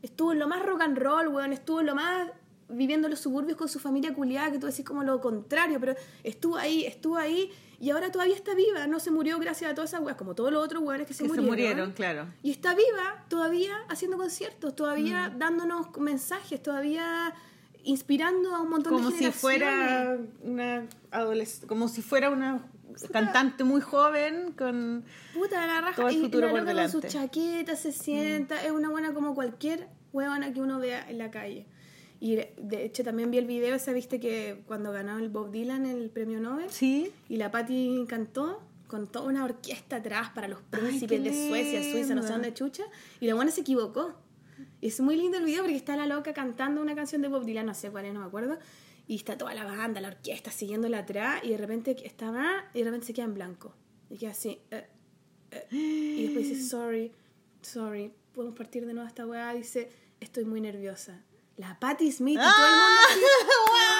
estuvo 0.01 0.33
en 0.33 0.39
lo 0.39 0.47
más 0.47 0.63
rock 0.63 0.81
and 0.81 0.97
roll, 0.97 1.27
weón, 1.29 1.53
estuvo 1.53 1.79
en 1.79 1.87
lo 1.87 1.95
más 1.95 2.29
viviendo 2.69 3.07
en 3.07 3.11
los 3.11 3.19
suburbios 3.19 3.57
con 3.57 3.67
su 3.67 3.79
familia 3.79 4.13
culiada, 4.13 4.49
que 4.51 4.57
tú 4.59 4.67
decís 4.67 4.85
como 4.85 5.03
lo 5.03 5.19
contrario, 5.19 5.77
pero 5.79 5.93
estuvo 6.23 6.55
ahí, 6.55 6.85
estuvo 6.85 7.17
ahí 7.17 7.51
y 7.81 7.89
ahora 7.89 8.11
todavía 8.11 8.35
está 8.35 8.53
viva, 8.53 8.87
no 8.87 8.99
se 9.01 9.11
murió 9.11 9.39
gracias 9.39 9.71
a 9.71 9.75
todas 9.75 9.89
esas 9.89 10.01
weas, 10.01 10.15
como 10.15 10.35
todos 10.35 10.53
los 10.53 10.63
otros 10.63 10.81
weones 10.81 11.05
que 11.07 11.13
se 11.13 11.23
que 11.23 11.29
se 11.29 11.41
murieron. 11.41 11.49
murieron, 11.49 11.91
claro. 11.91 12.27
Y 12.43 12.51
está 12.51 12.73
viva 12.73 13.25
todavía 13.27 13.73
haciendo 13.89 14.17
conciertos, 14.17 14.73
todavía 14.75 15.29
Mm. 15.29 15.37
dándonos 15.39 15.97
mensajes, 15.99 16.61
todavía 16.63 17.33
inspirando 17.83 18.55
a 18.55 18.61
un 18.61 18.69
montón 18.69 18.93
Como 18.93 19.09
de 19.09 19.17
si 19.17 19.23
generaciones. 19.23 19.41
fuera 19.41 20.17
una 20.43 20.87
adolescente, 21.09 21.67
como 21.67 21.87
si 21.89 22.01
fuera 22.01 22.29
una 22.29 22.61
cantante 23.11 23.63
muy 23.63 23.81
joven 23.81 24.53
con 24.57 25.03
Puta 25.33 25.65
la 25.67 25.81
raja. 25.81 25.95
todo 25.95 26.09
el 26.09 26.15
y 26.15 26.21
la 26.23 26.29
por 26.29 26.41
con 26.41 26.59
sus 26.89 27.01
delante. 27.01 27.07
chaquetas 27.07 27.79
se 27.79 27.91
sienta, 27.91 28.63
es 28.63 28.71
una 28.71 28.89
buena 28.89 29.13
como 29.13 29.35
cualquier 29.35 29.87
huevona 30.13 30.53
que 30.53 30.61
uno 30.61 30.79
vea 30.79 31.09
en 31.09 31.17
la 31.17 31.31
calle. 31.31 31.65
Y 32.19 32.35
de 32.35 32.85
hecho 32.85 33.03
también 33.03 33.31
vi 33.31 33.39
el 33.39 33.47
video, 33.47 33.73
esa 33.73 33.93
viste 33.93 34.19
que 34.19 34.61
cuando 34.67 34.91
ganó 34.91 35.17
el 35.17 35.29
Bob 35.29 35.51
Dylan 35.51 35.87
el 35.87 36.11
premio 36.11 36.39
Nobel 36.39 36.69
sí, 36.69 37.11
y 37.27 37.37
la 37.37 37.49
Patti 37.49 38.05
cantó 38.07 38.61
con 38.85 39.07
toda 39.07 39.27
una 39.27 39.43
orquesta 39.43 39.95
atrás 39.95 40.29
para 40.35 40.47
los 40.47 40.59
Ay, 40.59 40.79
príncipes 40.81 41.21
qué 41.21 41.29
de 41.29 41.47
Suecia, 41.47 41.81
Suiza, 41.91 42.13
no 42.13 42.21
sé 42.21 42.33
dónde 42.33 42.53
chucha, 42.53 42.83
y 43.19 43.25
la 43.25 43.33
buena 43.33 43.49
se 43.49 43.61
equivocó. 43.61 44.13
Y 44.81 44.89
es 44.89 44.99
muy 44.99 45.15
lindo 45.15 45.37
el 45.37 45.45
video 45.45 45.63
porque 45.63 45.75
está 45.75 45.95
la 45.95 46.05
loca 46.05 46.33
cantando 46.33 46.81
una 46.81 46.93
canción 46.93 47.23
de 47.23 47.27
Bob 47.27 47.45
Dylan, 47.45 47.65
no 47.65 47.73
sé 47.73 47.89
cuál 47.89 48.05
es, 48.05 48.13
no 48.13 48.19
me 48.19 48.27
acuerdo, 48.27 48.59
y 49.07 49.15
está 49.15 49.37
toda 49.37 49.53
la 49.53 49.65
banda, 49.65 49.99
la 50.01 50.09
orquesta 50.09 50.51
siguiéndola 50.51 50.99
atrás, 50.99 51.41
y 51.43 51.49
de 51.49 51.57
repente 51.57 51.95
está 52.05 52.31
más, 52.31 52.63
y 52.73 52.79
de 52.79 52.85
repente 52.85 53.07
se 53.07 53.13
queda 53.13 53.25
en 53.25 53.33
blanco. 53.33 53.73
Y 54.09 54.17
queda 54.17 54.31
así, 54.31 54.59
eh, 54.71 54.87
eh, 55.51 55.67
y 55.71 56.23
después 56.27 56.49
dice, 56.49 56.63
sorry, 56.63 57.11
sorry, 57.61 58.13
podemos 58.33 58.57
partir 58.57 58.85
de 58.85 58.93
nuevo 58.93 59.07
esta 59.07 59.25
weá, 59.25 59.53
dice, 59.53 59.89
estoy 60.19 60.45
muy 60.45 60.61
nerviosa. 60.61 61.21
La 61.57 61.77
Patti 61.79 62.11
Smith, 62.11 62.39
y 62.39 62.41
todo 62.41 62.65
el 62.67 62.73
mundo 62.73 63.01
así, 63.09 63.19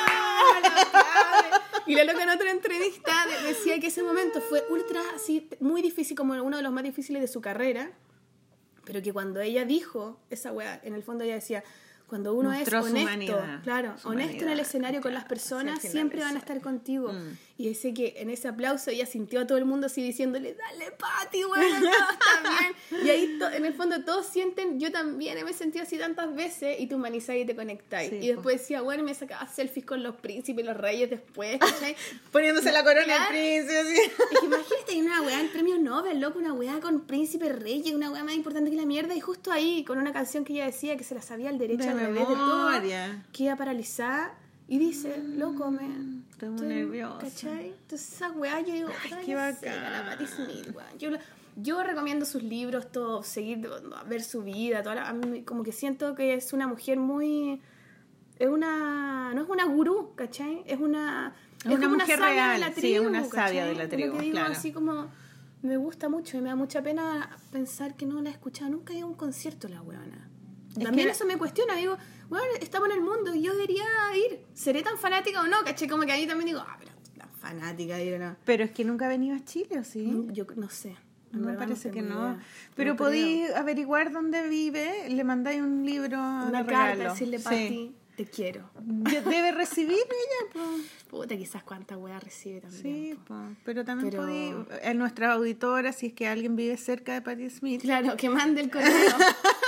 ¡ah! 0.07 0.59
La. 0.63 1.61
Y 1.87 1.95
la 1.95 2.03
loca 2.05 2.23
en 2.23 2.29
otra 2.29 2.51
entrevista 2.51 3.11
de- 3.27 3.47
decía 3.49 3.79
que 3.79 3.87
ese 3.87 4.03
momento 4.03 4.39
fue 4.41 4.63
ultra 4.69 5.01
así, 5.15 5.49
muy 5.59 5.81
difícil, 5.81 6.15
como 6.15 6.33
uno 6.41 6.57
de 6.57 6.63
los 6.63 6.71
más 6.71 6.83
difíciles 6.83 7.21
de 7.21 7.27
su 7.27 7.41
carrera. 7.41 7.91
Pero 8.85 9.01
que 9.01 9.13
cuando 9.13 9.41
ella 9.41 9.65
dijo 9.65 10.19
esa 10.29 10.51
weá, 10.51 10.79
en 10.83 10.93
el 10.95 11.03
fondo 11.03 11.23
ella 11.23 11.35
decía, 11.35 11.63
cuando 12.11 12.33
uno 12.33 12.51
Mostró 12.51 12.79
es 12.79 12.91
honesto, 12.91 13.41
claro, 13.63 13.97
su 13.97 14.09
honesto 14.09 14.43
en 14.43 14.49
el 14.49 14.59
escenario 14.59 14.99
con 14.99 15.13
las 15.13 15.23
personas, 15.23 15.81
siempre 15.81 16.19
van 16.19 16.31
a 16.35 16.39
es. 16.39 16.39
estar 16.39 16.59
contigo. 16.59 17.13
Mm. 17.13 17.37
Y 17.61 17.69
dice 17.69 17.93
que 17.93 18.15
en 18.17 18.31
ese 18.31 18.47
aplauso 18.47 18.89
ella 18.89 19.05
sintió 19.05 19.39
a 19.39 19.45
todo 19.45 19.59
el 19.59 19.65
mundo 19.65 19.85
así 19.85 20.01
diciéndole, 20.01 20.55
dale 20.55 20.91
Pati, 20.93 21.43
bueno, 21.43 21.79
todo 21.79 21.91
está 22.11 22.49
bien. 22.59 23.05
Y 23.05 23.09
ahí 23.11 23.39
en 23.55 23.65
el 23.65 23.73
fondo 23.75 24.03
todos 24.03 24.25
sienten, 24.25 24.79
yo 24.79 24.91
también 24.91 25.37
me 25.45 25.51
he 25.51 25.53
sentido 25.53 25.83
así 25.83 25.99
tantas 25.99 26.33
veces 26.33 26.79
y 26.79 26.87
te 26.87 26.95
humanizáis 26.95 27.43
y 27.43 27.45
te 27.45 27.55
conectáis. 27.55 28.09
Sí, 28.09 28.15
y 28.15 28.27
después 28.29 28.61
decía, 28.61 28.81
bueno, 28.81 29.03
me 29.03 29.13
sacaba 29.13 29.47
selfies 29.47 29.85
con 29.85 30.01
los 30.01 30.15
príncipes 30.15 30.63
y 30.63 30.67
los 30.67 30.75
reyes 30.75 31.11
después, 31.11 31.59
¿cachai? 31.59 31.95
poniéndose 32.31 32.71
la 32.71 32.83
corona 32.83 33.13
del 33.13 33.27
príncipe 33.27 33.77
así. 33.77 33.95
Es 33.95 34.39
que 34.39 34.45
imagínate 34.47 34.97
una 34.99 35.21
weá, 35.21 35.39
el 35.39 35.49
premio 35.49 35.77
Nobel, 35.77 36.19
loco, 36.19 36.39
una 36.39 36.53
weá 36.53 36.79
con 36.79 37.01
príncipe 37.01 37.47
reyes, 37.49 37.93
una 37.93 38.09
weá 38.09 38.23
más 38.23 38.33
importante 38.33 38.71
que 38.71 38.75
la 38.75 38.87
mierda, 38.87 39.13
y 39.13 39.19
justo 39.19 39.51
ahí, 39.51 39.83
con 39.83 39.99
una 39.99 40.11
canción 40.13 40.45
que 40.45 40.53
ella 40.53 40.65
decía 40.65 40.97
que 40.97 41.03
se 41.03 41.13
la 41.13 41.21
sabía 41.21 41.49
al 41.49 41.59
derecho 41.59 41.83
De 41.83 41.89
al 41.89 41.99
revés 41.99 42.27
de 42.27 42.33
todo, 42.33 42.69
memoria. 42.71 43.23
que 43.31 43.43
iba 43.43 43.55
paralizada, 43.55 44.35
y 44.67 44.79
dice, 44.79 45.21
loco, 45.35 45.69
me. 45.69 45.81
Estoy 46.41 46.49
muy 46.49 46.75
nerviosa. 46.75 47.19
¿Cachai? 47.19 47.67
Entonces 47.67 48.13
esa 48.13 48.31
weá 48.31 48.61
yo 48.61 48.73
digo, 48.73 48.89
Ay, 49.03 49.25
qué 49.25 49.35
bacán. 49.35 49.83
la 49.93 50.05
Patti 50.05 50.25
Smith, 50.25 50.75
weá. 50.75 50.87
Yo, 51.57 51.83
recomiendo 51.83 52.25
sus 52.25 52.41
libros, 52.41 52.91
todo, 52.91 53.21
seguir, 53.23 53.67
ver 54.07 54.23
su 54.23 54.41
vida, 54.41 54.81
toda 54.81 54.95
la- 54.95 55.09
a 55.09 55.13
mí 55.13 55.43
como 55.43 55.63
que 55.63 55.71
siento 55.71 56.15
que 56.15 56.33
es 56.33 56.53
una 56.53 56.65
mujer 56.67 56.97
muy. 56.97 57.61
Es 58.39 58.47
una. 58.49 59.33
No 59.35 59.43
es 59.43 59.49
una 59.49 59.65
gurú, 59.65 60.13
¿cachai? 60.15 60.63
Es 60.65 60.79
una. 60.79 61.35
Es 61.63 61.71
una 61.71 61.89
mujer 61.89 62.19
real, 62.19 62.59
de 62.59 62.67
la 62.69 62.73
sí, 62.73 62.95
es 62.95 63.01
una 63.01 63.23
sabia 63.25 63.61
¿cachai? 63.63 63.67
de 63.67 63.75
la 63.75 63.87
tribu, 63.89 64.17
que 64.17 64.23
digo 64.23 64.31
claro. 64.37 64.51
así 64.53 64.71
como. 64.71 65.09
Me 65.61 65.77
gusta 65.77 66.09
mucho 66.09 66.37
y 66.37 66.41
me 66.41 66.49
da 66.49 66.55
mucha 66.55 66.81
pena 66.81 67.37
pensar 67.51 67.95
que 67.95 68.07
no 68.07 68.19
la 68.19 68.29
he 68.29 68.33
escuchado 68.33 68.71
nunca 68.71 68.93
he 68.93 68.97
ido 68.97 69.05
a 69.05 69.09
un 69.11 69.15
concierto 69.15 69.67
la 69.67 69.79
weona. 69.83 70.27
Es 70.75 70.83
También 70.85 71.07
que- 71.09 71.11
eso 71.11 71.25
me 71.25 71.37
cuestiona, 71.37 71.75
digo, 71.75 71.97
bueno, 72.31 72.47
estamos 72.61 72.89
en 72.89 72.95
el 72.95 73.01
mundo 73.01 73.35
y 73.35 73.41
yo 73.43 73.51
debería 73.51 73.83
ir. 74.15 74.39
¿Seré 74.53 74.81
tan 74.81 74.97
fanática 74.97 75.41
o 75.41 75.47
no? 75.47 75.63
¿Caché? 75.65 75.87
Como 75.87 76.03
que 76.03 76.11
ahí 76.13 76.25
también 76.25 76.47
digo, 76.47 76.61
ah, 76.65 76.77
pero 76.79 76.91
tan 77.17 77.29
fanática, 77.33 77.97
digo, 77.97 78.17
no. 78.17 78.35
Pero 78.45 78.63
es 78.63 78.71
que 78.71 78.85
nunca 78.85 79.05
ha 79.05 79.09
venido 79.09 79.35
a 79.35 79.43
Chile, 79.43 79.77
¿o 79.79 79.83
sí? 79.83 80.25
Yo 80.31 80.45
no 80.55 80.69
sé. 80.69 80.95
Me 81.33 81.53
parece 81.53 81.91
que 81.91 82.01
no. 82.01 82.19
idea. 82.31 82.39
Pero 82.75 82.91
No 82.91 82.97
podí 82.97 83.43
creo. 83.45 83.57
averiguar 83.57 84.11
dónde 84.11 84.47
vive, 84.49 85.07
le 85.09 85.23
mandáis 85.23 85.61
un 85.61 85.85
libro 85.85 86.17
una 86.19 86.63
de 86.63 86.71
carta, 86.71 87.09
decirle, 87.11 87.37
Sí. 87.39 87.43
Pati, 87.43 87.95
te 88.17 88.25
quiero. 88.25 88.69
Debe 88.81 89.51
recibir 89.53 89.97
ella, 89.97 90.51
pues. 90.53 90.85
Puta, 91.09 91.35
quizás 91.37 91.63
cuánta 91.63 91.97
wea 91.97 92.19
recibe 92.19 92.61
también. 92.61 92.81
Sí, 92.83 93.13
po. 93.27 93.33
po. 93.33 93.41
pero 93.63 93.83
también 93.85 94.09
Pero- 94.09 94.23
podí, 94.23 94.53
en 94.83 94.97
nuestra 94.97 95.31
auditora, 95.33 95.91
si 95.93 96.07
es 96.07 96.13
que 96.13 96.27
alguien 96.27 96.55
vive 96.57 96.75
cerca 96.77 97.13
de 97.13 97.21
Patti 97.21 97.49
Smith, 97.49 97.81
Claro, 97.81 98.15
que 98.17 98.29
mande 98.29 98.61
el 98.61 98.69
correo. 98.71 98.89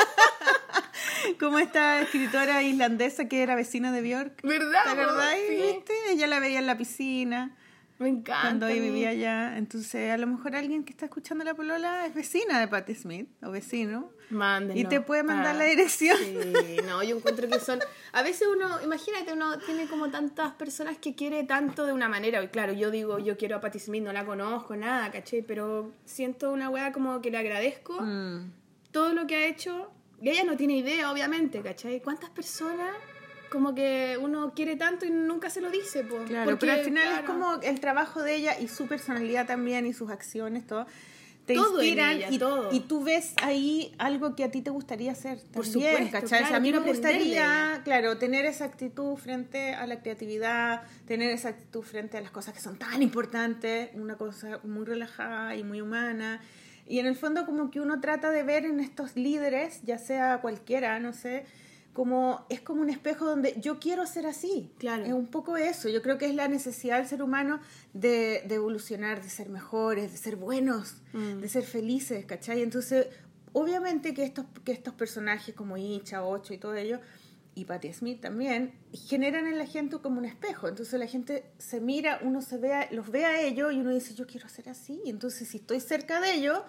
como 1.40 1.60
esta 1.60 2.02
escritora 2.02 2.62
islandesa 2.64 3.28
que 3.28 3.42
era 3.44 3.56
vecina 3.56 3.92
de 3.92 4.02
Björk. 4.02 4.42
¿Verdad? 4.44 4.84
¿Te 4.84 4.90
acordás? 5.02 5.36
Sí. 5.48 5.56
¿Viste? 5.56 5.94
Ella 6.12 6.28
la 6.28 6.40
veía 6.40 6.60
en 6.60 6.66
la 6.68 6.78
piscina 6.78 7.56
Me 8.00 8.10
encanta. 8.10 8.42
cuando 8.42 8.68
mí. 8.68 8.80
vivía 8.80 9.10
allá. 9.10 9.58
Entonces, 9.58 10.12
a 10.12 10.18
lo 10.18 10.28
mejor 10.28 10.56
alguien 10.56 10.84
que 10.84 10.92
está 10.92 11.06
escuchando 11.06 11.44
la 11.44 11.54
polola 11.54 12.06
es 12.06 12.14
vecina 12.14 12.60
de 12.60 12.68
Patti 12.68 12.96
Smith 12.96 13.28
o 13.44 13.52
vecino. 13.52 14.12
Mándenlo. 14.30 14.82
Y 14.82 14.86
te 14.86 15.00
puede 15.00 15.22
mandar 15.22 15.54
Ah, 15.56 15.60
la 15.60 15.66
dirección. 15.66 16.18
Sí, 16.18 16.78
no, 16.88 17.04
yo 17.04 17.18
encuentro 17.18 17.48
que 17.48 17.60
son. 17.60 17.80
A 18.14 18.24
veces 18.24 18.48
uno, 18.52 18.82
imagínate, 18.82 19.32
uno 19.34 19.60
tiene 19.60 19.86
como 19.88 20.10
tantas 20.10 20.54
personas 20.54 20.98
que 20.98 21.14
quiere 21.14 21.44
tanto 21.44 21.86
de 21.86 21.94
una 21.94 22.10
manera. 22.10 22.42
Y 22.42 22.48
claro, 22.48 22.74
yo 22.74 22.90
digo, 22.90 23.20
yo 23.20 23.38
quiero 23.38 23.58
a 23.58 23.62
Patti 23.62 23.78
Smith, 23.80 24.02
no 24.04 24.12
la 24.12 24.26
conozco, 24.26 24.76
nada, 24.76 25.12
¿cachai? 25.12 25.44
Pero 25.44 25.92
siento 26.06 26.52
una 26.52 26.70
wea 26.70 26.92
como 26.94 27.22
que 27.22 27.30
le 27.30 27.38
agradezco 27.38 28.02
Mm. 28.02 28.52
todo 28.92 29.14
lo 29.14 29.28
que 29.28 29.36
ha 29.36 29.46
hecho. 29.48 29.92
Y 30.24 30.30
ella 30.30 30.46
no 30.46 30.56
tiene 30.56 30.78
idea, 30.78 31.12
obviamente, 31.12 31.62
¿cachai? 31.62 32.00
¿Cuántas 32.02 32.30
personas 32.30 32.96
como 33.50 33.76
que 33.76 34.18
uno 34.20 34.54
quiere 34.56 34.78
tanto 34.78 35.06
y 35.06 35.10
nunca 35.12 35.50
se 35.50 35.60
lo 35.60 35.70
dice? 35.70 36.06
Po? 36.06 36.16
Claro, 36.24 36.52
Porque, 36.52 36.66
pero 36.66 36.72
al 36.80 36.86
final 36.86 37.04
es 37.04 37.20
claro, 37.20 37.28
como 37.28 37.62
el 37.62 37.80
trabajo 37.82 38.24
de 38.24 38.36
ella 38.36 38.58
y 38.58 38.70
su 38.70 38.88
personalidad 38.88 39.46
también 39.46 39.86
y 39.86 39.92
sus 39.92 40.10
acciones, 40.10 40.66
todo. 40.66 40.88
Te 41.46 41.56
Todo 41.56 41.84
inspiran 41.84 42.12
ella, 42.12 42.28
y, 42.32 42.40
todo. 42.40 42.70
y 42.72 42.80
tú 42.80 43.04
ves 43.04 43.34
ahí 43.42 43.94
algo 43.98 44.34
que 44.34 44.46
a 44.46 44.50
ti 44.50 44.62
te 44.62 44.70
gustaría 44.70 45.12
hacer 45.12 45.40
Por 45.52 45.66
también, 45.66 45.92
supuesto, 45.92 46.12
¿cachai? 46.14 46.26
O 46.26 46.30
sea, 46.30 46.40
claro, 46.40 46.56
a 46.56 46.60
mí 46.62 46.72
me 46.72 46.80
gustaría, 46.80 47.82
claro, 47.84 48.18
tener 48.18 48.46
esa 48.46 48.64
actitud 48.64 49.18
frente 49.18 49.74
a 49.74 49.86
la 49.88 50.00
creatividad, 50.00 50.84
tener 51.06 51.32
esa 51.32 51.50
actitud 51.50 51.82
frente 51.82 52.18
a 52.18 52.22
las 52.22 52.32
cosas 52.32 52.54
que 52.54 52.62
son 52.62 52.78
tan 52.78 53.02
importantes, 53.02 53.90
una 53.96 54.16
cosa 54.16 54.62
muy 54.64 54.86
relajada 54.86 55.54
y 55.58 55.66
muy 55.66 55.82
humana. 55.82 56.40
Y 56.88 57.00
en 57.00 57.06
el 57.06 57.16
fondo 57.16 57.46
como 57.46 57.72
que 57.72 57.80
uno 57.80 58.00
trata 58.02 58.30
de 58.32 58.44
ver 58.44 58.66
en 58.66 58.80
estos 58.80 59.16
líderes, 59.16 59.82
ya 59.84 59.98
sea 59.98 60.42
cualquiera, 60.42 61.00
no 61.00 61.14
sé, 61.14 61.46
como 61.94 62.46
es 62.50 62.60
como 62.60 62.82
un 62.82 62.90
espejo 62.90 63.26
donde 63.26 63.56
yo 63.62 63.80
quiero 63.80 64.06
ser 64.08 64.26
así. 64.26 64.72
Claro. 64.80 65.06
Es 65.06 65.14
un 65.14 65.28
poco 65.28 65.58
eso. 65.58 65.90
Yo 65.90 66.02
creo 66.02 66.18
que 66.18 66.26
es 66.26 66.34
la 66.36 66.48
necesidad 66.48 66.98
del 66.98 67.08
ser 67.08 67.22
humano 67.22 67.60
de, 67.94 68.44
de 68.48 68.56
evolucionar, 68.56 69.22
de 69.22 69.30
ser 69.30 69.50
mejores, 69.50 70.12
de 70.12 70.18
ser 70.18 70.36
buenos, 70.36 70.96
Mm. 71.14 71.42
de 71.42 71.50
ser 71.50 71.64
felices, 71.64 72.26
¿cachai? 72.26 72.64
Entonces, 72.64 73.06
obviamente 73.54 74.14
que 74.16 74.24
estos, 74.24 74.46
que 74.66 74.72
estos 74.72 74.94
personajes 74.96 75.54
como 75.54 75.78
Icha, 75.78 76.26
Ocho 76.26 76.54
y 76.54 76.58
todo 76.58 76.74
ello, 76.76 77.00
y 77.56 77.66
Patti 77.66 77.94
Smith 77.94 78.20
también, 78.22 78.74
generan 78.92 79.46
en 79.48 79.58
la 79.58 79.66
gente 79.66 79.98
como 80.00 80.18
un 80.20 80.26
espejo. 80.26 80.68
Entonces 80.68 81.00
la 81.00 81.08
gente 81.08 81.46
se 81.60 81.80
mira, 81.80 82.20
uno 82.24 82.42
se 82.42 82.58
ve 82.58 82.74
a- 82.74 82.88
los 82.92 83.10
ve 83.12 83.26
a 83.26 83.42
ellos 83.42 83.72
y 83.74 83.80
uno 83.80 83.92
dice, 83.92 84.14
yo 84.16 84.26
quiero 84.26 84.50
ser 84.50 84.70
así. 84.70 85.02
Entonces 85.06 85.48
si 85.48 85.58
estoy 85.58 85.80
cerca 85.80 86.20
de 86.20 86.34
ellos 86.34 86.62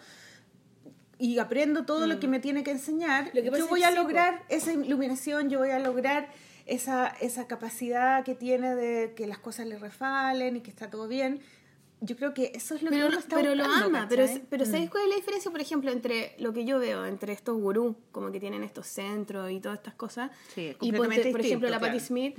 y 1.18 1.38
aprendo 1.38 1.84
todo 1.86 2.06
lo 2.06 2.18
que 2.20 2.28
me 2.28 2.40
tiene 2.40 2.62
que 2.64 2.72
enseñar, 2.72 3.26
Mm. 3.26 3.36
Lo 3.36 3.42
que 3.42 3.50
pasa 3.50 3.58
yo 3.62 3.68
voy 3.68 3.82
a 3.84 3.90
sí, 3.90 3.94
lograr 3.94 4.42
esa 4.48 4.72
iluminación, 4.72 5.48
yo 5.48 5.58
voy 5.60 5.70
a 5.70 5.78
lograr 5.78 6.28
esa, 6.66 7.08
esa 7.20 7.46
capacidad 7.46 8.24
que 8.24 8.34
tiene 8.34 8.74
de 8.74 9.14
que 9.14 9.26
las 9.26 9.38
cosas 9.38 9.66
le 9.66 9.78
refalen 9.78 10.56
y 10.56 10.60
que 10.60 10.70
está 10.70 10.90
todo 10.90 11.08
bien. 11.08 11.40
Yo 12.04 12.16
creo 12.16 12.34
que 12.34 12.52
eso 12.54 12.74
es 12.74 12.82
lo 12.82 12.90
que 12.90 12.96
Pero, 12.96 13.08
uno 13.08 13.18
está 13.18 13.36
pero 13.36 13.54
lo 13.54 13.64
buscando, 13.64 13.86
ama. 13.98 14.06
Pero, 14.08 14.26
¿cachai? 14.26 14.42
pero 14.48 14.64
Mm. 14.64 14.70
¿sabéis 14.70 14.90
cuál 14.90 15.02
es 15.04 15.08
la 15.10 15.16
diferencia, 15.16 15.50
por 15.50 15.60
ejemplo, 15.60 15.90
entre 15.90 16.34
lo 16.38 16.52
que 16.52 16.64
yo 16.64 16.78
veo, 16.78 17.04
entre 17.06 17.32
estos 17.32 17.56
gurús, 17.60 17.96
como 18.12 18.30
que 18.32 18.40
tienen 18.40 18.62
estos 18.62 18.86
centros 18.86 19.50
y 19.50 19.60
todas 19.60 19.78
estas 19.78 19.94
cosas? 19.94 20.30
Sí, 20.54 20.66
es 20.66 20.76
y 20.80 20.92
ponte, 20.92 20.96
completamente 20.98 21.30
por 21.32 21.40
ejemplo, 21.40 21.68
distinto, 21.68 21.70
la 21.70 21.80
Patti 21.80 21.90
claro. 21.98 22.04
Smith. 22.06 22.38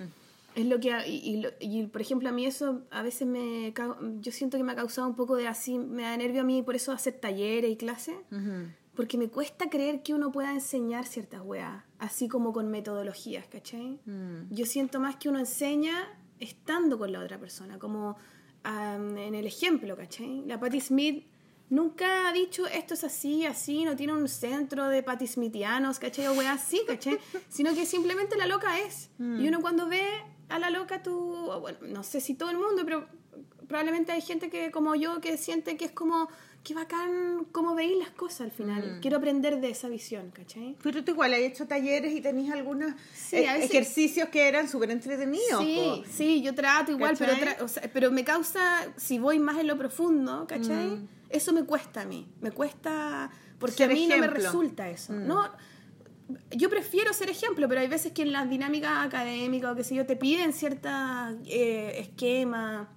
Es 0.56 0.66
lo 0.66 0.80
que, 0.80 0.90
y, 1.08 1.16
y 1.32 1.42
lo- 1.42 1.50
y, 1.60 1.84
por 1.88 2.00
ejemplo, 2.00 2.30
a 2.30 2.32
mí 2.32 2.46
eso 2.46 2.84
a 2.90 3.02
veces 3.04 3.28
me, 3.28 3.74
yo 4.22 4.32
siento 4.32 4.58
que 4.58 4.64
me 4.64 4.72
ha 4.72 4.76
causado 4.76 5.06
un 5.08 5.16
poco 5.16 5.36
de 5.36 5.48
así, 5.50 5.78
me 5.78 6.04
da 6.04 6.16
nervio 6.16 6.42
a 6.42 6.44
mí 6.46 6.62
por 6.64 6.76
eso 6.78 6.94
hacer 6.94 7.14
talleres 7.20 7.70
y 7.72 7.76
clases, 7.76 8.16
Ujú. 8.32 8.70
porque 8.96 9.18
me 9.18 9.28
cuesta 9.28 9.70
creer 9.70 10.02
que 10.02 10.14
uno 10.14 10.32
pueda 10.32 10.54
enseñar 10.54 11.06
ciertas 11.08 11.42
weas, 11.44 11.84
así 12.00 12.30
como 12.30 12.54
con 12.54 12.72
metodologías, 12.72 13.46
¿cachai? 13.48 14.00
Mm. 14.06 14.50
Yo 14.50 14.66
siento 14.66 15.02
más 15.02 15.18
que 15.18 15.28
uno 15.28 15.40
enseña 15.40 16.08
estando 16.40 16.98
con 16.98 17.12
la 17.12 17.20
otra 17.20 17.38
persona, 17.38 17.78
como 17.78 18.16
am, 18.66 19.18
en 19.18 19.36
el 19.36 19.46
ejemplo, 19.46 19.96
¿cachai? 19.96 20.44
La 20.46 20.60
Patti 20.60 20.82
Smith 20.82 21.26
nunca 21.70 22.28
ha 22.28 22.34
dicho 22.34 22.68
esto 22.68 22.94
es 22.94 23.04
así, 23.04 23.46
así, 23.46 23.84
no 23.86 23.96
tiene 23.96 24.14
un 24.14 24.28
centro 24.28 24.88
de 24.88 25.04
Patti 25.04 25.28
Smithianos, 25.28 26.00
¿cachai? 26.00 26.28
O 26.28 26.34
weas 26.34 26.62
así, 26.62 26.82
¿cachai? 26.86 27.18
Sino 27.50 27.74
que 27.74 27.86
simplemente 27.86 28.36
la 28.36 28.48
loca 28.48 28.80
es. 28.80 29.10
Y 29.20 29.48
uno 29.48 29.62
cuando 29.62 29.88
ve 29.88 30.06
a 30.50 30.60
la 30.60 30.70
loca, 30.70 31.02
tú, 31.02 31.50
bueno, 31.62 31.80
no 31.82 32.04
sé 32.04 32.22
si 32.22 32.36
todo 32.36 32.50
el 32.50 32.58
mundo, 32.58 32.84
pero 32.86 33.08
probablemente 33.68 34.12
hay 34.12 34.22
gente 34.22 34.50
que 34.50 34.72
como 34.72 34.96
yo 34.96 35.22
que 35.22 35.38
siente 35.38 35.78
que 35.78 35.86
es 35.86 35.92
como, 35.92 36.30
qué 36.66 36.74
bacán 36.74 37.46
cómo 37.54 37.76
veis 37.76 37.96
las 37.98 38.10
cosas 38.10 38.42
al 38.42 38.52
final. 38.52 38.98
Quiero 39.02 39.18
aprender 39.18 39.62
de 39.62 39.70
esa 39.70 39.88
visión, 39.88 40.32
¿cachai? 40.32 40.76
Pero 40.84 41.04
tú 41.04 41.12
igual 41.12 41.34
has 41.34 41.40
hecho 41.40 41.68
talleres 41.68 42.14
y 42.14 42.20
tenías 42.22 42.54
algunos 42.54 42.92
Sí, 43.14 43.38
eh, 43.38 43.42
veces- 43.54 43.70
ejercicios 43.70 44.30
que 44.30 44.48
eran 44.48 44.68
súper 44.68 44.90
entretenidos. 44.92 45.64
Sí, 45.64 46.04
sí, 46.12 46.42
yo 46.42 46.54
trato 46.56 46.92
igual, 46.92 47.16
pero, 47.18 47.34
¿Cachai? 47.34 47.56
tra- 47.56 47.62
o 47.62 47.68
sea, 47.68 47.84
pero 47.94 48.12
me 48.12 48.24
causa, 48.26 48.92
si 48.98 49.20
voy 49.20 49.40
más 49.40 49.58
en 49.60 49.68
lo 49.68 49.78
profundo, 49.78 50.46
¿cachai? 50.48 51.08
Eso 51.30 51.54
me 51.54 51.64
cuesta 51.66 52.02
a 52.02 52.06
mí, 52.06 52.28
me 52.42 52.52
cuesta, 52.52 53.30
porque 53.60 53.76
Ser 53.78 53.92
a 53.92 53.94
mí 53.94 54.08
no 54.08 54.18
me 54.18 54.28
resulta 54.28 54.90
eso. 54.90 55.14
No, 55.14 55.50
yo 56.50 56.70
prefiero 56.72 57.14
ser 57.14 57.30
ejemplo, 57.30 57.68
pero 57.70 57.82
hay 57.82 57.88
veces 57.88 58.12
que 58.12 58.24
en 58.24 58.32
las 58.32 58.50
dinámicas 58.50 59.06
académicas 59.06 59.72
o 59.72 59.76
qué 59.76 59.84
sé 59.84 59.94
yo, 59.96 60.06
te 60.08 60.16
piden 60.16 60.52
cierta 60.54 61.36
eh, 61.46 61.98
esquema, 62.00 62.90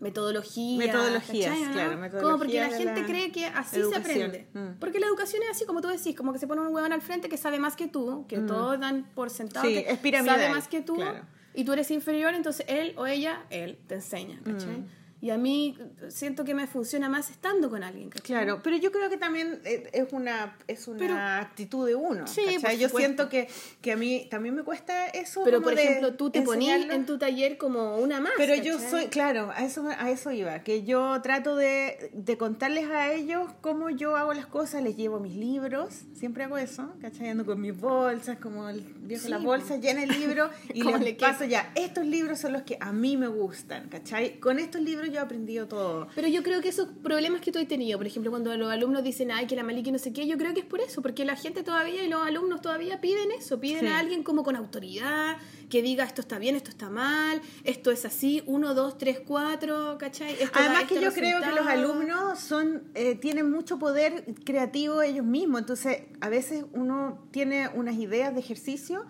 metodología. 0.00 0.78
Metodologías, 0.78 1.50
¿cachai, 1.50 1.64
no? 1.64 1.72
claro, 1.72 2.22
Como 2.22 2.38
porque 2.38 2.60
la 2.60 2.70
gente 2.70 3.00
la 3.00 3.06
cree 3.06 3.32
que 3.32 3.46
así 3.46 3.82
se 3.82 3.96
aprende. 3.96 4.48
Mm. 4.52 4.78
Porque 4.78 5.00
la 5.00 5.06
educación 5.06 5.42
es 5.42 5.50
así, 5.50 5.64
como 5.64 5.80
tú 5.80 5.88
decís, 5.88 6.14
como 6.16 6.32
que 6.32 6.38
se 6.38 6.46
pone 6.46 6.60
un 6.60 6.74
huevón 6.74 6.92
al 6.92 7.02
frente 7.02 7.28
que 7.28 7.36
sabe 7.36 7.58
más 7.58 7.76
que 7.76 7.88
tú, 7.88 8.26
que 8.28 8.38
todos 8.38 8.78
dan 8.80 9.10
por 9.14 9.30
sentado 9.30 9.66
Sí, 9.66 9.74
que 9.74 9.90
es 9.90 10.24
sabe 10.24 10.50
más 10.50 10.68
que 10.68 10.82
tú 10.82 10.96
claro. 10.96 11.24
y 11.54 11.64
tú 11.64 11.72
eres 11.72 11.90
inferior, 11.90 12.34
entonces 12.34 12.66
él 12.68 12.94
o 12.96 13.06
ella, 13.06 13.44
él 13.50 13.78
te 13.86 13.94
enseña, 13.96 14.40
¿cachai? 14.44 14.78
Mm. 14.78 14.86
Y 15.26 15.30
a 15.30 15.38
mí 15.38 15.76
siento 16.08 16.44
que 16.44 16.54
me 16.54 16.68
funciona 16.68 17.08
más 17.08 17.30
estando 17.30 17.68
con 17.68 17.82
alguien, 17.82 18.10
¿cachai? 18.10 18.26
Claro, 18.26 18.60
pero 18.62 18.76
yo 18.76 18.92
creo 18.92 19.10
que 19.10 19.16
también 19.16 19.60
eh, 19.64 19.90
es 19.92 20.12
una 20.12 20.56
es 20.68 20.86
una 20.86 20.98
Pero- 21.00 21.16
actitud 21.18 21.84
de 21.84 21.96
uno. 21.96 22.28
Sí, 22.28 22.42
Yo 22.78 22.88
siento 22.88 23.28
que, 23.28 23.48
que 23.80 23.90
a 23.90 23.96
mí 23.96 24.28
también 24.30 24.54
me 24.54 24.62
cuesta 24.62 25.06
eso. 25.08 25.42
Pero, 25.44 25.60
por 25.62 25.72
ejemplo, 25.72 26.14
tú 26.14 26.30
te 26.30 26.42
ponías 26.42 26.88
en 26.90 27.06
tu 27.06 27.18
taller 27.18 27.58
como 27.58 27.96
una 27.96 28.20
más, 28.20 28.34
Pero 28.36 28.54
yo 28.54 28.78
soy, 28.78 29.06
claro, 29.06 29.50
a 29.52 29.64
eso, 29.64 29.88
a 29.98 30.10
eso 30.12 30.30
iba, 30.30 30.60
que 30.62 30.84
yo 30.84 31.20
trato 31.22 31.56
de, 31.56 32.10
de 32.14 32.38
contarles 32.38 32.88
a 32.88 33.12
ellos 33.12 33.50
cómo 33.60 33.90
yo 33.90 34.14
hago 34.14 34.32
las 34.32 34.46
cosas, 34.46 34.84
les 34.84 34.96
llevo 34.96 35.18
mis 35.18 35.34
libros, 35.34 36.02
siempre 36.14 36.44
hago 36.44 36.56
eso, 36.56 36.92
¿cachai? 37.00 37.30
Ando 37.30 37.44
con 37.44 37.60
mis 37.60 37.76
bolsas, 37.76 38.38
como 38.38 38.68
el 38.68 38.80
viejo 38.80 39.24
Sí, 39.24 39.30
las 39.30 39.40
po. 39.40 39.46
bolsas 39.46 39.80
llena 39.80 40.02
de 40.02 40.06
libros 40.06 40.52
y 40.72 40.84
les 40.84 41.00
le 41.00 41.14
paso 41.14 41.44
ya, 41.44 41.72
estos 41.74 42.06
libros 42.06 42.38
son 42.38 42.52
los 42.52 42.62
que 42.62 42.76
a 42.80 42.92
mí 42.92 43.16
me 43.16 43.26
gustan, 43.26 43.88
¿cachai? 43.88 44.38
Con 44.38 44.60
estos 44.60 44.80
libros 44.82 45.10
yo 45.10 45.15
he 45.18 45.22
aprendido 45.22 45.66
todo. 45.66 46.08
Pero 46.14 46.28
yo 46.28 46.42
creo 46.42 46.60
que 46.60 46.68
esos 46.68 46.88
problemas 47.02 47.40
que 47.40 47.52
tú 47.52 47.58
has 47.58 47.68
tenido, 47.68 47.98
por 47.98 48.06
ejemplo, 48.06 48.30
cuando 48.30 48.56
los 48.56 48.70
alumnos 48.70 49.02
dicen, 49.02 49.30
ay, 49.30 49.46
que 49.46 49.56
la 49.56 49.62
Maliki 49.62 49.90
no 49.92 49.98
sé 49.98 50.12
qué, 50.12 50.26
yo 50.26 50.36
creo 50.38 50.54
que 50.54 50.60
es 50.60 50.66
por 50.66 50.80
eso, 50.80 51.02
porque 51.02 51.24
la 51.24 51.36
gente 51.36 51.62
todavía 51.62 52.04
y 52.04 52.08
los 52.08 52.26
alumnos 52.26 52.60
todavía 52.60 53.00
piden 53.00 53.30
eso, 53.32 53.60
piden 53.60 53.80
Sí. 53.80 53.86
a 53.86 53.98
alguien 53.98 54.22
como 54.22 54.42
con 54.42 54.56
autoridad, 54.56 55.36
que 55.68 55.82
diga 55.82 56.04
esto 56.04 56.20
está 56.20 56.38
bien, 56.38 56.54
esto 56.56 56.70
está 56.70 56.90
mal, 56.90 57.40
esto 57.64 57.90
es 57.90 58.04
así, 58.04 58.42
uno, 58.46 58.74
dos, 58.74 58.98
tres, 58.98 59.20
cuatro, 59.26 59.96
¿cachai? 59.98 60.32
Esto 60.34 60.58
Además 60.58 60.84
que 60.84 61.00
yo 61.00 61.12
creo 61.12 61.40
que 61.40 61.50
los 61.52 61.66
alumnos 61.66 62.38
son 62.38 62.84
eh, 62.94 63.16
tienen 63.16 63.50
mucho 63.50 63.78
poder 63.78 64.24
creativo 64.44 65.02
ellos 65.02 65.24
mismos, 65.26 65.60
entonces 65.60 66.02
a 66.20 66.28
veces 66.28 66.64
uno 66.72 67.26
tiene 67.32 67.68
unas 67.74 67.96
ideas 67.96 68.32
de 68.34 68.40
ejercicio, 68.40 69.04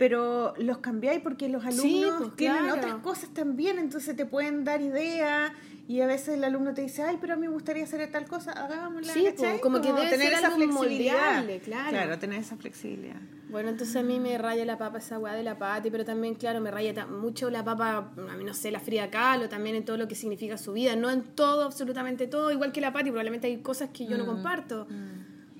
pero 0.00 0.54
los 0.56 0.78
cambiáis 0.78 1.20
porque 1.20 1.50
los 1.50 1.62
Sí, 1.62 1.68
alumnos 2.02 2.14
pues, 2.16 2.34
tienen 2.36 2.62
claro. 2.64 2.78
otras 2.78 2.94
cosas 3.02 3.28
también, 3.34 3.78
entonces 3.78 4.16
te 4.16 4.24
pueden 4.24 4.64
dar 4.64 4.80
ideas 4.80 5.52
y 5.86 6.00
a 6.00 6.06
veces 6.06 6.36
el 6.36 6.44
alumno 6.44 6.72
te 6.72 6.80
dice, 6.80 7.02
ay, 7.02 7.18
pero 7.20 7.34
a 7.34 7.36
mí 7.36 7.46
me 7.48 7.52
gustaría 7.52 7.84
hacer 7.84 8.10
tal 8.10 8.24
cosa, 8.26 8.52
hagámosla, 8.52 9.12
Sí, 9.12 9.28
pues, 9.36 9.60
como 9.60 9.82
que 9.82 9.92
debe 9.92 10.08
tener 10.08 10.28
ser 10.28 10.32
esa 10.38 10.46
algo 10.46 10.56
flexibilidad. 10.56 11.44
claro. 11.62 11.90
Claro, 11.90 12.18
tener 12.18 12.40
esa 12.40 12.56
flexibilidad. 12.56 13.20
Bueno, 13.50 13.68
entonces 13.68 13.94
a 13.96 14.02
mí 14.02 14.18
me 14.20 14.38
raya 14.38 14.64
la 14.64 14.78
papa 14.78 14.96
esa 14.98 15.18
weá 15.18 15.34
de 15.34 15.42
la 15.42 15.58
pati, 15.58 15.90
pero 15.90 16.06
también, 16.06 16.34
claro, 16.34 16.62
me 16.62 16.70
raya 16.70 17.04
mucho 17.06 17.50
la 17.50 17.62
papa, 17.62 18.10
a 18.16 18.36
mí 18.38 18.44
no 18.44 18.54
sé, 18.54 18.70
la 18.70 18.80
Frida 18.80 19.10
Kahlo, 19.10 19.50
también 19.50 19.76
en 19.76 19.84
todo 19.84 19.98
lo 19.98 20.08
que 20.08 20.14
significa 20.14 20.56
su 20.56 20.72
vida, 20.72 20.96
no 20.96 21.10
en 21.10 21.24
todo, 21.24 21.64
absolutamente 21.64 22.26
todo, 22.26 22.50
igual 22.52 22.72
que 22.72 22.80
la 22.80 22.90
pati, 22.94 23.10
probablemente 23.10 23.48
hay 23.48 23.58
cosas 23.58 23.90
que 23.92 24.06
yo 24.06 24.16
Mm, 24.16 24.20
no 24.20 24.24
comparto. 24.26 24.86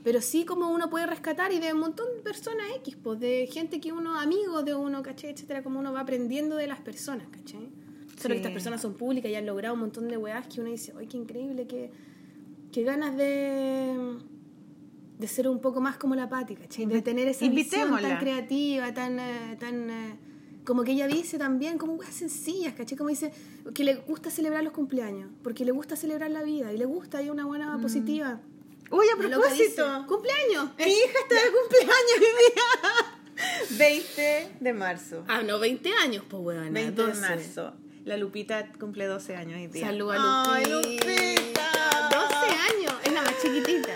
Pero 0.02 0.20
sí 0.22 0.44
como 0.44 0.70
uno 0.70 0.88
puede 0.88 1.06
rescatar 1.06 1.52
y 1.52 1.58
de 1.58 1.72
un 1.74 1.80
montón 1.80 2.06
de 2.16 2.22
personas 2.22 2.66
X, 2.76 2.96
pues 3.02 3.20
de 3.20 3.48
gente 3.52 3.80
que 3.80 3.92
uno, 3.92 4.18
amigos 4.18 4.64
de 4.64 4.74
uno, 4.74 5.02
¿cachai? 5.02 5.30
Etcétera, 5.30 5.62
como 5.62 5.78
uno 5.78 5.92
va 5.92 6.00
aprendiendo 6.00 6.56
de 6.56 6.66
las 6.66 6.80
personas, 6.80 7.28
¿cachai? 7.30 7.68
Solo 8.20 8.34
que 8.34 8.38
estas 8.38 8.52
personas 8.52 8.80
son 8.80 8.94
públicas 8.94 9.30
y 9.30 9.34
han 9.34 9.46
logrado 9.46 9.74
un 9.74 9.80
montón 9.80 10.08
de 10.08 10.16
weás 10.16 10.46
que 10.46 10.60
uno 10.60 10.70
dice, 10.70 10.92
¡ay, 10.98 11.06
qué 11.06 11.16
increíble! 11.16 11.66
Qué, 11.66 11.90
qué 12.72 12.82
ganas 12.82 13.16
de, 13.16 14.18
de 15.18 15.26
ser 15.26 15.48
un 15.48 15.60
poco 15.60 15.80
más 15.80 15.96
como 15.96 16.14
la 16.14 16.28
Pati, 16.28 16.56
¿cachai? 16.56 16.86
De 16.86 17.02
tener 17.02 17.28
esa 17.28 17.48
visión 17.48 17.90
tan 18.00 18.18
creativa, 18.18 18.92
tan... 18.94 19.18
eh, 19.18 19.56
tan 19.58 19.90
eh, 19.90 20.16
como 20.64 20.84
que 20.84 20.92
ella 20.92 21.06
dice 21.06 21.38
también, 21.38 21.78
como 21.78 21.94
weas 21.94 22.14
sencillas, 22.14 22.74
¿cachai? 22.74 22.96
Como 22.96 23.10
dice 23.10 23.32
que 23.74 23.84
le 23.84 23.96
gusta 23.96 24.30
celebrar 24.30 24.62
los 24.62 24.72
cumpleaños, 24.72 25.30
porque 25.42 25.64
le 25.64 25.72
gusta 25.72 25.96
celebrar 25.96 26.30
la 26.30 26.42
vida 26.42 26.72
y 26.72 26.78
le 26.78 26.84
gusta, 26.84 27.18
hay 27.18 27.30
una 27.30 27.44
buena 27.44 27.78
positiva. 27.80 28.40
Uy, 28.90 29.06
a 29.12 29.16
propósito, 29.16 30.04
¡Cumpleaños! 30.08 30.70
mi 30.78 30.84
hija 30.92 31.18
está 31.22 31.34
de 31.34 31.52
cumpleaños 31.52 32.16
hoy 32.18 32.52
día. 32.52 33.16
20 33.78 34.56
de 34.60 34.72
marzo. 34.72 35.24
Ah, 35.28 35.42
no, 35.42 35.58
20 35.58 35.92
años, 36.02 36.24
pues 36.28 36.42
weón. 36.42 36.72
20 36.72 37.02
de 37.06 37.14
marzo. 37.14 37.72
La 38.04 38.16
Lupita 38.16 38.72
cumple 38.78 39.06
12 39.06 39.36
años 39.36 39.58
hoy 39.58 39.66
día. 39.68 39.86
Salud 39.86 40.10
a 40.12 40.54
Ay, 40.54 40.66
Lupita. 40.66 41.06
Lupita. 41.06 42.08
12 42.10 42.34
años, 42.74 42.94
es 43.04 43.12
la 43.12 43.22
más 43.22 43.34
chiquitita. 43.40 43.92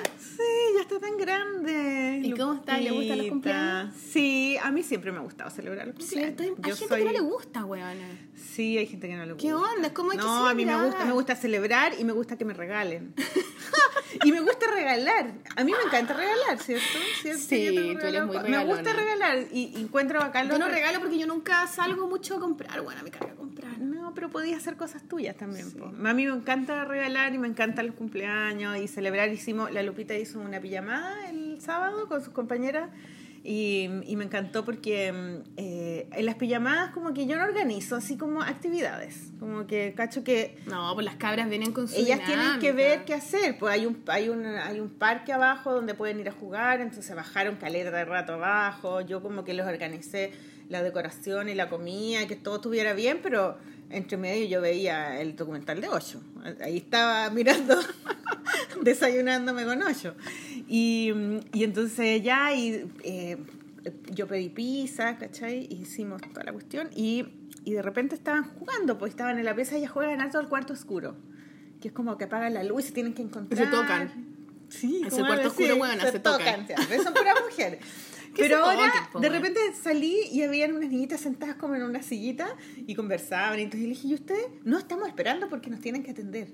Sí, 0.88 0.94
está 0.94 1.06
tan 1.06 1.16
grande. 1.16 2.20
¿Y 2.22 2.32
cómo 2.32 2.54
está? 2.54 2.78
¿Le 2.78 2.90
gustan 2.90 3.18
los 3.18 3.26
cumpleaños? 3.28 3.94
Sí, 3.94 4.56
a 4.62 4.70
mí 4.70 4.82
siempre 4.82 5.12
me 5.12 5.18
ha 5.18 5.22
gustado 5.22 5.50
celebrar 5.50 5.86
los 5.86 5.96
cumpleaños. 5.96 6.40
Hay 6.40 6.48
Yo 6.48 6.76
gente 6.76 6.88
soy- 6.88 6.98
que 7.00 7.04
no 7.06 7.12
le 7.12 7.20
gusta, 7.20 7.64
weona. 7.64 8.08
Sí, 8.36 8.78
hay 8.78 8.86
gente 8.86 9.08
que 9.08 9.16
no 9.16 9.24
le 9.26 9.32
gusta. 9.32 9.46
¿Qué 9.48 9.54
onda? 9.54 9.92
¿Cómo 9.94 10.10
hay 10.12 10.18
que 10.18 10.24
No, 10.24 10.46
a 10.46 10.54
mí 10.54 10.64
me 10.64 10.72
celebrar? 10.72 10.90
gusta, 10.90 11.04
me 11.06 11.12
gusta 11.12 11.36
celebrar 11.36 11.92
y 11.98 12.04
me 12.04 12.12
gusta 12.12 12.36
que 12.36 12.44
me 12.44 12.54
regalen. 12.54 13.14
y 14.24 14.30
me 14.32 14.40
gusta 14.40 14.66
regalar. 14.72 15.32
A 15.56 15.64
mí 15.64 15.72
me 15.72 15.82
encanta 15.86 16.14
regalar, 16.14 16.58
¿cierto? 16.60 16.84
¿Cierto? 17.22 17.42
Sí, 17.42 17.64
Yo 17.64 17.74
tengo 17.74 18.00
tú 18.00 18.06
eres 18.06 18.24
muy 18.26 18.38
Me 18.50 18.64
gusta 18.64 18.92
regalar 18.92 19.38
y 19.52 19.80
encuentro 19.80 20.20
bacán 20.20 20.44
Yo 20.46 20.50
los 20.50 20.58
no 20.60 20.66
re- 20.68 20.74
regalo 20.74 21.00
porque 21.00 21.18
yo 21.18 21.26
nunca 21.26 21.66
salgo 21.66 22.06
mucho 22.06 22.36
a 22.36 22.40
comprar, 22.40 22.80
bueno, 22.82 23.02
me 23.02 23.10
carga 23.10 23.34
comprar. 23.34 23.73
Pero 24.14 24.30
podías 24.30 24.58
hacer 24.58 24.76
cosas 24.76 25.02
tuyas 25.08 25.36
también. 25.36 25.70
po. 25.72 25.86
A 25.86 26.14
mí 26.14 26.26
me 26.26 26.32
encanta 26.34 26.84
regalar 26.84 27.34
y 27.34 27.38
me 27.38 27.48
encantan 27.48 27.86
los 27.86 27.94
cumpleaños 27.94 28.76
y 28.78 28.88
celebrar. 28.88 29.28
Hicimos, 29.30 29.72
la 29.72 29.82
Lupita 29.82 30.14
hizo 30.16 30.40
una 30.40 30.60
pijamada 30.60 31.28
el 31.30 31.60
sábado 31.60 32.06
con 32.08 32.22
sus 32.22 32.32
compañeras 32.32 32.90
y, 33.46 33.90
y 34.06 34.16
me 34.16 34.24
encantó 34.24 34.64
porque 34.64 35.42
eh, 35.58 36.08
en 36.12 36.24
las 36.24 36.36
pijamadas 36.36 36.92
como 36.92 37.12
que 37.12 37.26
yo 37.26 37.36
no 37.36 37.44
organizo 37.44 37.96
así 37.96 38.16
como 38.16 38.40
actividades. 38.40 39.32
Como 39.38 39.66
que 39.66 39.92
cacho 39.94 40.24
que 40.24 40.56
No, 40.66 40.92
pues 40.94 41.04
las 41.04 41.16
cabras 41.16 41.50
vienen 41.50 41.72
con 41.72 41.86
su 41.86 41.94
ellas 41.94 42.20
tienen 42.24 42.58
que 42.58 42.72
dinámica. 42.72 42.74
ver 42.74 43.04
qué 43.04 43.12
hacer. 43.14 43.58
Pues 43.58 43.74
hay 43.74 43.84
un, 43.84 44.02
hay, 44.06 44.30
un, 44.30 44.46
hay 44.46 44.80
un 44.80 44.88
parque 44.88 45.32
abajo 45.34 45.74
donde 45.74 45.92
pueden 45.94 46.20
ir 46.20 46.28
a 46.30 46.32
jugar, 46.32 46.80
entonces 46.80 47.14
bajaron 47.14 47.56
caleta 47.56 47.90
de 47.90 48.04
rato 48.06 48.32
abajo. 48.34 49.02
Yo 49.02 49.20
como 49.20 49.44
que 49.44 49.52
les 49.52 49.66
organicé 49.66 50.32
la 50.70 50.82
decoración 50.82 51.50
y 51.50 51.54
la 51.54 51.68
comida, 51.68 52.26
que 52.26 52.36
todo 52.36 52.54
estuviera 52.56 52.94
bien, 52.94 53.20
pero 53.22 53.58
entre 53.96 54.16
medio 54.16 54.46
yo 54.46 54.60
veía 54.60 55.20
el 55.20 55.36
documental 55.36 55.80
de 55.80 55.88
Ocho. 55.88 56.20
Ahí 56.60 56.78
estaba 56.78 57.30
mirando, 57.30 57.76
desayunándome 58.82 59.64
con 59.64 59.82
Ocho. 59.82 60.14
Y, 60.68 61.12
y 61.52 61.64
entonces 61.64 62.22
ya, 62.22 62.54
y, 62.54 62.90
eh, 63.02 63.38
yo 64.12 64.26
pedí 64.26 64.48
pizza, 64.48 65.16
¿cachai? 65.16 65.66
Hicimos 65.70 66.20
toda 66.22 66.44
la 66.44 66.52
cuestión. 66.52 66.88
Y, 66.94 67.24
y 67.64 67.72
de 67.72 67.82
repente 67.82 68.14
estaban 68.14 68.44
jugando, 68.44 68.98
pues 68.98 69.10
estaban 69.10 69.38
en 69.38 69.44
la 69.44 69.54
pieza 69.54 69.76
y 69.76 69.78
ellas 69.80 69.90
juegan 69.90 70.20
alto 70.20 70.38
al 70.38 70.48
cuarto 70.48 70.72
oscuro. 70.72 71.16
Que 71.80 71.88
es 71.88 71.94
como 71.94 72.16
que 72.16 72.24
apagan 72.24 72.54
la 72.54 72.64
luz 72.64 72.84
y 72.84 72.88
se 72.88 72.92
tienen 72.92 73.14
que 73.14 73.22
encontrar. 73.22 73.70
tocan. 73.70 74.34
Sí, 74.68 75.02
Ese 75.06 75.20
cuarto 75.20 75.48
oscuro, 75.48 75.76
weona, 75.76 76.10
se 76.10 76.18
tocan. 76.18 76.66
siempre, 76.66 76.98
Son 77.02 77.12
puras 77.12 77.34
mujeres. 77.48 77.80
Pero 78.36 78.64
ahora, 78.64 79.10
de 79.14 79.28
repente 79.28 79.60
salí 79.80 80.28
y 80.30 80.42
habían 80.42 80.74
unas 80.76 80.90
niñitas 80.90 81.20
sentadas 81.20 81.56
como 81.56 81.74
en 81.74 81.82
una 81.82 82.02
sillita 82.02 82.54
y 82.86 82.94
conversaban. 82.94 83.58
Y 83.58 83.62
entonces 83.62 83.82
yo 83.82 83.88
le 83.88 83.94
dije, 83.94 84.08
¿y 84.08 84.14
ustedes? 84.14 84.46
No, 84.64 84.78
estamos 84.78 85.08
esperando 85.08 85.48
porque 85.48 85.70
nos 85.70 85.80
tienen 85.80 86.02
que 86.02 86.10
atender. 86.10 86.48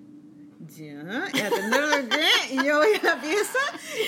Ya, 0.76 1.24
¿y 1.32 1.40
atender 1.40 1.84
de 1.86 2.08
qué? 2.08 2.54
Y 2.54 2.56
yo 2.66 2.76
voy 2.78 2.88
a 3.02 3.02
la 3.02 3.20
pieza 3.20 3.58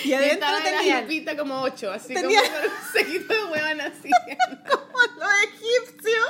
y 0.03 0.09
Y 0.09 0.13
adentro 0.13 0.47
tenían 0.63 1.01
Lupita 1.01 1.35
como 1.35 1.61
ocho, 1.61 1.91
así 1.91 2.13
Tenía- 2.13 2.41
como 2.41 2.53
con 2.53 2.65
un 2.65 2.93
sequito 2.93 3.33
de 3.33 3.51
huevan 3.51 3.81
así. 3.81 4.09
como 4.69 4.99
los 5.17 5.31
egipcios 5.45 6.29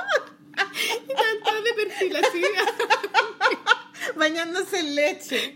y 1.04 1.44
todos 1.44 1.64
de 1.64 1.84
perfil 1.84 2.16
así. 2.16 2.42
bañándose 4.16 4.78
en 4.80 4.94
leche. 4.94 5.54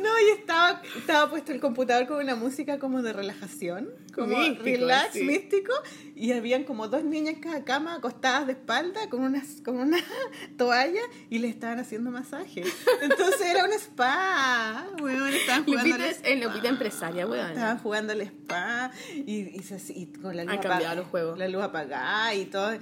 No, 0.00 0.08
y 0.28 0.38
estaba, 0.38 0.82
estaba 0.96 1.30
puesto 1.30 1.52
el 1.52 1.60
computador 1.60 2.06
con 2.06 2.18
una 2.18 2.34
música 2.34 2.78
como 2.78 3.02
de 3.02 3.12
relajación, 3.12 3.90
como 4.14 4.36
Místico, 4.38 4.62
relax, 4.64 5.12
sí. 5.14 5.22
místico, 5.24 5.72
y 6.14 6.32
habían 6.32 6.64
como 6.64 6.88
dos 6.88 7.04
niñas 7.04 7.34
en 7.34 7.40
cada 7.40 7.64
cama 7.64 7.94
acostadas 7.96 8.46
de 8.46 8.52
espalda 8.52 9.08
con, 9.10 9.20
unas, 9.22 9.60
con 9.64 9.78
una 9.78 9.98
toalla 10.56 11.00
y 11.30 11.38
le 11.38 11.48
estaban 11.48 11.78
haciendo 11.78 12.10
masaje. 12.10 12.62
Entonces 13.02 13.40
era 13.42 13.64
un 13.64 13.72
spa, 13.72 14.86
weón, 15.00 15.28
estaban 15.28 15.64
jugando 15.64 15.94
al 15.94 16.00
spa. 16.02 16.28
el 16.28 16.40
Lupita 16.40 16.68
empresaria, 16.68 17.26
weón. 17.26 17.48
Estaban 17.50 17.78
jugando 17.78 18.12
al 18.12 18.20
spa 18.22 18.90
y, 19.14 19.56
y, 19.58 19.62
se- 19.62 19.92
y 19.92 20.06
con 20.06 20.36
la 20.36 20.44
luz, 20.44 20.56
cambiado 20.60 20.96
los 20.96 21.06
juegos. 21.06 21.38
la 21.38 21.48
luz 21.48 21.62
apagada 21.62 22.34
y 22.34 22.46
todo. 22.46 22.72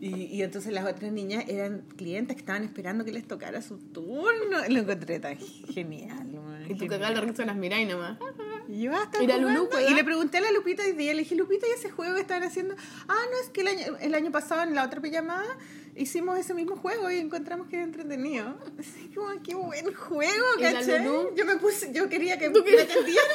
Y, 0.00 0.24
y 0.34 0.42
entonces 0.42 0.72
las 0.72 0.86
otras 0.86 1.12
niñas 1.12 1.44
eran 1.46 1.82
clientes 1.96 2.34
que 2.34 2.40
estaban 2.40 2.64
esperando 2.64 3.04
que 3.04 3.12
les 3.12 3.26
tocara 3.28 3.60
su 3.60 3.76
turno. 3.78 4.58
Lo 4.68 4.80
encontré 4.80 5.20
tan 5.20 5.36
genial. 5.38 6.26
man, 6.32 6.64
Y 6.68 6.74
tú 6.74 6.86
cagás 6.86 7.12
la 7.12 7.20
risa 7.20 7.44
las 7.44 7.56
miráis 7.56 7.86
nomás. 7.86 8.18
Y 8.66 8.82
yo 8.82 8.94
hasta 8.96 9.22
Y 9.22 9.26
Lulú 9.26 9.40
jugando. 9.42 9.66
juega. 9.72 9.90
Y 9.90 9.94
le 9.94 10.04
pregunté 10.04 10.38
a 10.38 10.40
la 10.40 10.52
Lupita 10.52 10.82
hoy 10.84 10.92
día, 10.92 11.12
le 11.12 11.20
dije, 11.20 11.34
Lupita, 11.34 11.66
¿y 11.66 11.72
ese 11.78 11.90
juego 11.90 12.14
que 12.14 12.20
estaban 12.22 12.44
haciendo? 12.44 12.74
Ah, 13.08 13.22
no, 13.30 13.38
es 13.44 13.50
que 13.50 13.60
el 13.60 13.66
año, 13.68 13.96
el 14.00 14.14
año 14.14 14.30
pasado 14.30 14.62
en 14.62 14.74
la 14.74 14.84
otra 14.86 15.00
pijamada 15.02 15.44
hicimos 15.96 16.38
ese 16.38 16.54
mismo 16.54 16.76
juego 16.76 17.10
y 17.10 17.16
encontramos 17.18 17.66
que 17.68 17.76
era 17.76 17.84
entretenido. 17.84 18.56
Así 18.78 19.10
como, 19.14 19.28
qué 19.42 19.54
buen 19.54 19.92
juego, 19.92 20.46
¿Y 20.58 20.62
¿cachai? 20.62 21.04
Yo 21.04 21.44
me 21.44 21.56
puse, 21.56 21.92
yo 21.92 22.08
quería 22.08 22.38
que 22.38 22.48
¿Tú 22.48 22.64
me 22.64 22.80
atendieran. 22.80 23.26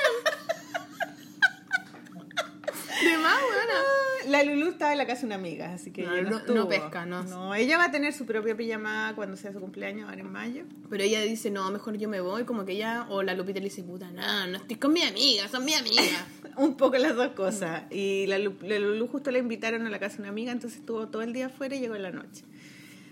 De 3.03 3.17
más, 3.17 3.39
weón. 3.41 4.31
La 4.31 4.43
Lulu 4.43 4.69
estaba 4.69 4.91
en 4.91 4.97
la 4.97 5.05
casa 5.05 5.21
de 5.21 5.25
una 5.27 5.35
amiga, 5.35 5.73
así 5.73 5.91
que 5.91 6.01
No, 6.01 6.19
no, 6.21 6.41
no- 6.53 6.67
pesca, 6.67 7.05
no. 7.05 7.23
No, 7.23 7.53
ella 7.53 7.77
va 7.77 7.85
a 7.85 7.91
tener 7.91 8.11
su 8.13 8.25
propia 8.25 8.55
pijamada 8.57 9.13
cuando 9.15 9.37
sea 9.37 9.51
su 9.53 9.59
cumpleaños, 9.59 10.09
ahora 10.09 10.21
en 10.21 10.31
mayo. 10.31 10.63
Pero 10.89 11.03
ella 11.03 11.21
dice, 11.21 11.51
no, 11.51 11.69
mejor 11.71 11.97
yo 11.97 12.09
me 12.09 12.21
voy, 12.21 12.43
como 12.43 12.65
que 12.65 12.71
ella, 12.73 13.05
o 13.09 13.21
la 13.21 13.35
Lupita 13.35 13.59
le 13.59 13.65
dice, 13.65 13.83
puta, 13.83 14.09
no, 14.11 14.47
no 14.47 14.57
estoy 14.57 14.77
con 14.77 14.93
mi 14.93 15.03
amiga, 15.03 15.47
son 15.47 15.63
mi 15.63 15.73
amiga. 15.75 16.01
Un 16.57 16.75
poco 16.75 16.97
las 16.97 17.15
dos 17.15 17.33
cosas. 17.33 17.83
Y 17.91 18.25
la, 18.27 18.39
la 18.39 18.79
Lulu 18.79 19.07
justo 19.07 19.29
la 19.29 19.37
invitaron 19.37 19.85
a 19.85 19.89
la 19.91 19.99
casa 19.99 20.15
de 20.17 20.21
una 20.23 20.29
amiga, 20.29 20.51
entonces 20.51 20.79
estuvo 20.79 21.07
todo 21.09 21.21
el 21.21 21.31
día 21.33 21.47
afuera 21.47 21.75
y 21.75 21.79
llegó 21.79 21.95
en 21.95 22.03
la 22.03 22.11
noche. 22.11 22.43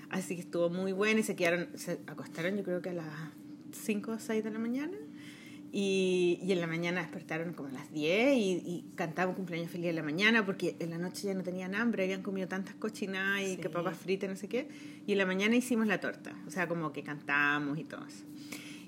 Así 0.10 0.36
que 0.36 0.42
estuvo 0.42 0.70
muy 0.70 0.94
bueno 0.94 1.20
y 1.20 1.24
se 1.24 1.36
quedaron, 1.36 1.70
se 1.76 2.00
acostaron 2.08 2.56
yo 2.58 2.64
creo 2.64 2.82
que 2.82 2.90
a 2.90 2.94
las 2.94 3.08
5 3.72 4.12
o 4.12 4.20
6 4.20 4.44
de 4.44 4.50
la 4.52 4.60
mañana. 4.60 4.98
Y, 5.76 6.38
y 6.44 6.52
en 6.52 6.62
la 6.62 6.68
mañana 6.68 7.02
despertaron 7.02 7.54
como 7.54 7.70
a 7.70 7.72
las 7.72 7.92
10 7.92 8.38
y, 8.38 8.42
y 8.64 8.86
cantaban 8.96 9.34
cumpleaños 9.34 9.72
feliz 9.72 9.88
en 9.88 9.96
la 9.96 10.04
mañana 10.04 10.46
porque 10.46 10.76
en 10.80 10.92
la 10.92 11.00
noche 11.00 11.26
ya 11.28 11.34
no 11.34 11.42
tenían 11.42 11.74
hambre, 11.74 12.04
habían 12.04 12.22
comido 12.22 12.48
tantas 12.48 12.76
cochinadas 12.76 13.42
y 13.42 13.56
Sí. 13.56 13.58
que 13.58 13.70
papas 13.72 13.98
fritas, 13.98 14.30
no 14.30 14.36
sé 14.36 14.48
qué. 14.48 14.68
Y 15.08 15.14
en 15.14 15.18
la 15.18 15.26
mañana 15.26 15.56
hicimos 15.56 15.88
la 15.88 16.00
torta, 16.00 16.36
o 16.48 16.52
sea, 16.52 16.68
como 16.68 16.94
que 16.94 17.02
cantamos 17.02 17.80
y 17.80 17.86
todo 17.86 18.06
eso. 18.06 18.24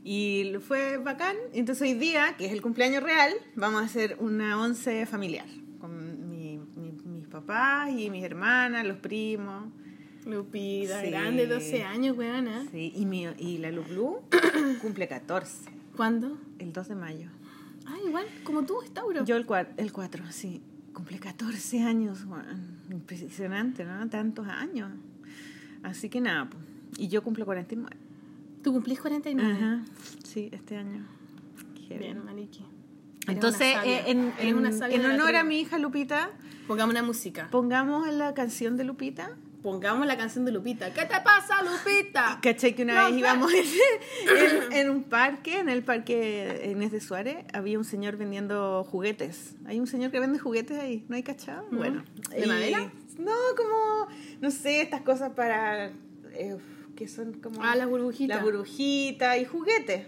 Y 0.04 0.54
fue 0.62 0.98
bacán. 0.98 1.36
Entonces 1.54 1.82
hoy 1.90 1.96
día, 1.96 2.36
que 2.38 2.46
es 2.46 2.52
el 2.52 2.62
cumpleaños 2.62 3.02
real, 3.02 3.34
vamos 3.56 3.82
a 3.82 3.86
hacer 3.86 4.18
una 4.20 4.62
once 4.62 5.08
familiar 5.08 5.48
con 5.80 6.30
mi- 6.30 6.60
mi- 6.76 6.92
mis 7.04 7.28
papás 7.28 7.90
y 7.98 8.12
mis 8.12 8.24
hermanas, 8.24 8.86
los 8.86 8.98
primos. 8.98 9.72
Lupita, 10.28 11.02
Sí. 11.02 11.10
grande, 11.10 11.48
12 11.48 11.82
años, 11.84 12.16
weona. 12.18 12.68
Sí, 12.72 12.94
y, 12.96 13.06
mi, 13.06 13.26
y 13.40 13.58
la 13.58 13.72
Lulu 13.72 14.20
cumple 14.84 15.08
14, 15.08 15.72
¿Cuándo? 15.96 16.38
el 16.60 16.74
2 16.74 16.88
de 16.90 16.96
mayo. 16.96 17.30
Ah, 17.86 17.98
igual, 18.08 18.26
como 18.44 18.64
tú, 18.66 18.76
Tauro. 18.94 19.24
Yo 19.26 19.36
el 19.36 19.46
4, 19.46 19.74
el 19.78 19.92
4 19.92 20.24
sí. 20.32 20.62
Cumple 20.94 21.20
14 21.20 21.82
años, 21.84 22.26
weón. 22.26 22.80
Impresionante, 22.90 23.84
¿no? 23.86 24.08
Tantos 24.10 24.48
años. 24.48 24.92
Así 25.84 26.10
que 26.10 26.22
nada, 26.22 26.50
pues. 26.50 26.64
Y 26.98 27.10
yo 27.10 27.22
cumplo 27.24 27.46
49. 27.46 27.96
Tú 28.64 28.72
cumplís 28.74 29.00
49. 29.02 29.54
Ajá. 29.54 29.82
Sí, 30.24 30.50
este 30.52 30.78
año. 30.78 31.06
Qué 31.88 31.98
Bien, 31.98 32.24
Maliki. 32.26 32.66
Entonces, 33.28 33.76
eh, 33.84 34.04
en, 34.08 34.34
en- 34.40 34.66
en 34.66 35.06
honor 35.06 35.36
a 35.36 35.44
mi 35.44 35.60
hija 35.60 35.78
Lupita, 35.78 36.30
Pongamos 36.68 36.94
una 36.94 37.04
música. 37.04 37.48
pongamos 37.52 38.08
la 38.14 38.34
canción 38.34 38.78
de 38.78 38.84
Lupita. 38.86 39.36
Pongamos 39.66 40.06
la 40.06 40.16
canción 40.16 40.46
de 40.46 40.52
Lupita. 40.52 40.94
¿Qué 40.94 41.06
te 41.06 41.20
pasa, 41.24 41.64
Lupita? 41.64 42.38
Caché 42.44 42.76
que 42.76 42.84
una 42.84 43.02
No 43.02 43.06
vez 43.08 43.18
íbamos 43.18 43.52
en, 44.72 44.90
un 44.92 45.02
parque, 45.06 45.58
en 45.58 45.70
el 45.70 45.84
parque 45.84 46.70
Inés 46.72 46.92
de 46.92 47.02
Suárez, 47.02 47.38
había 47.52 47.80
un 47.80 47.84
señor 47.84 48.16
vendiendo 48.16 48.84
juguetes. 48.84 49.56
Hay 49.66 49.80
un 49.80 49.88
señor 49.88 50.12
que 50.12 50.20
vende 50.20 50.38
juguetes 50.38 50.78
ahí, 50.78 51.04
¿no 51.10 51.16
hay 51.16 51.24
cachado? 51.24 51.68
No. 51.72 51.80
Bueno. 51.80 52.04
¿De 52.30 52.46
y- 52.46 52.48
madera? 52.48 52.92
No, 53.18 53.32
como, 53.58 54.08
no 54.40 54.52
sé, 54.52 54.82
estas 54.82 55.02
cosas 55.02 55.32
para, 55.32 55.88
eh, 56.34 56.58
que 56.96 57.08
son 57.08 57.34
como... 57.34 57.64
Ah, 57.64 57.76
las 57.76 57.90
burbujitas. 57.90 58.38
La 58.38 58.44
burbujita 58.44 59.36
y 59.40 59.46
juguetes. 59.46 60.06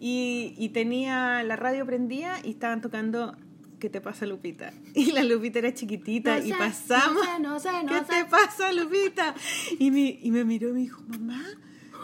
Y, 0.00 0.54
y 0.58 0.70
tenía 0.70 1.44
la 1.44 1.54
radio 1.54 1.86
prendida 1.86 2.40
y 2.42 2.50
estaban 2.50 2.80
tocando 2.80 3.36
¿Qué 3.78 3.88
te 3.88 4.00
pasa, 4.00 4.26
Lupita? 4.26 4.72
Y 4.94 5.12
la 5.12 5.22
Lupita 5.22 5.58
era 5.60 5.72
chiquitita 5.74 6.38
No 6.38 6.44
y 6.44 6.50
sé, 6.50 6.56
pasamos. 6.58 7.22
no 7.40 7.60
sé, 7.60 7.70
no 7.84 7.88
sé, 7.90 7.94
¿Qué 7.94 8.00
te 8.02 8.24
pasa, 8.24 8.72
Lupita? 8.72 9.34
Y 9.78 9.90
me, 9.90 10.18
y 10.20 10.30
me 10.30 10.44
miró 10.44 10.70
y 10.70 10.72
me 10.72 10.80
dijo, 10.80 11.02
mamá, 11.06 11.44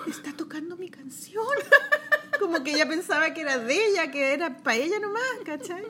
está 0.09 0.33
tocando 0.33 0.77
mi 0.77 0.89
canción. 0.91 1.45
Como 2.39 2.63
que 2.65 2.73
ella 2.75 2.89
pensaba 2.89 3.33
que 3.33 3.41
era 3.43 3.59
de 3.59 3.75
ella, 3.87 4.11
que 4.11 4.33
era 4.35 4.57
para 4.59 4.77
ella 4.77 4.99
nomás, 5.01 5.23
¿cachai? 5.45 5.85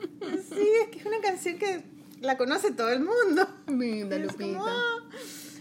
Sí, 0.47 0.67
es 0.83 0.89
que 0.91 0.99
es 0.99 1.05
una 1.05 1.19
canción 1.19 1.57
que 1.57 1.83
la 2.21 2.37
conoce 2.37 2.71
todo 2.71 2.89
el 2.89 2.99
mundo. 2.99 3.47
Linda, 3.67 4.17
Lupita. 4.17 4.43
como. 4.59 4.65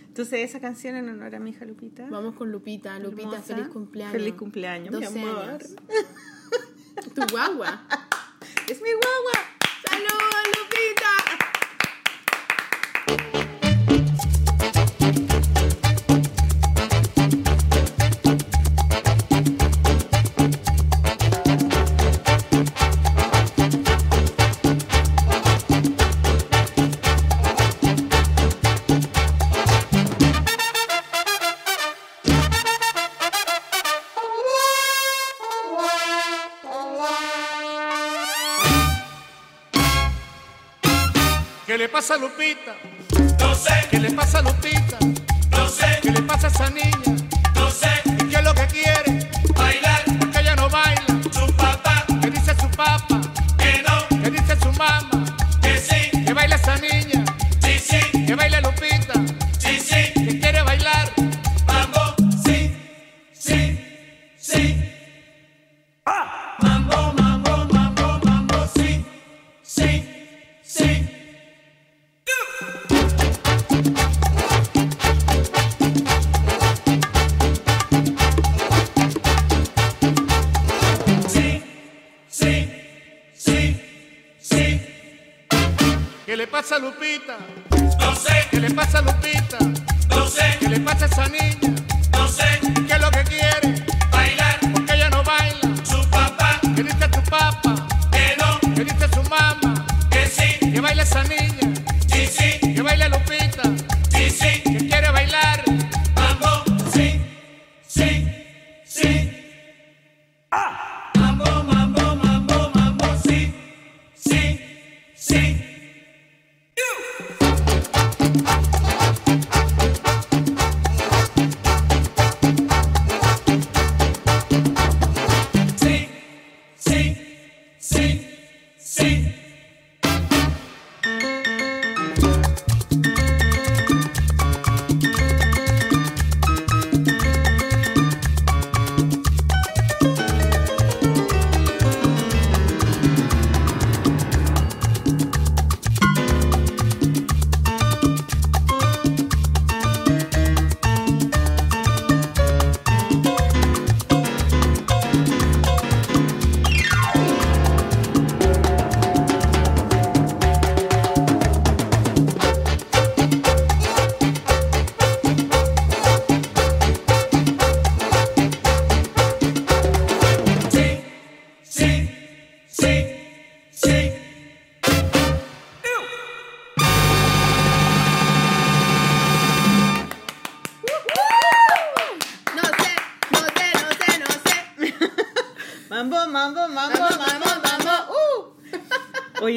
Entonces 0.09 0.49
esa 0.49 0.61
canción 0.61 0.95
en 0.95 1.09
honor 1.09 1.35
a 1.35 1.41
mi 1.41 1.51
hija 1.51 1.65
Lupita. 1.65 2.07
Vamos 2.09 2.35
con 2.37 2.53
Lupita. 2.53 2.99
Lupita, 3.01 3.23
Hermosa. 3.31 3.43
feliz 3.57 3.69
cumpleaños. 3.69 4.13
Feliz 4.13 4.35
cumpleaños, 4.35 4.95
mi 4.95 5.05
12 5.05 5.21
amor. 5.21 5.39
años. 5.51 5.75
Tu 7.15 7.23
guagua. 7.33 7.87
Es 8.69 8.81
mi 8.81 8.89
guagua. 8.93 9.54
Pasa 41.95 42.15
a 42.15 42.19
Lupita? 42.19 42.75
No 43.39 43.55
sé, 43.55 43.87
¿Qué 43.89 44.01
le 44.01 44.11
pasa 44.11 44.39
a 44.41 44.43
Lupita? 44.43 44.99
no 45.53 45.69
sé, 45.69 46.01
¿Qué 46.03 46.11
le 46.11 46.23
pasa 46.23 46.49
a 46.49 46.51
esa 46.51 46.71
niña? 46.71 46.91
no 47.55 47.71
sé, 47.71 47.89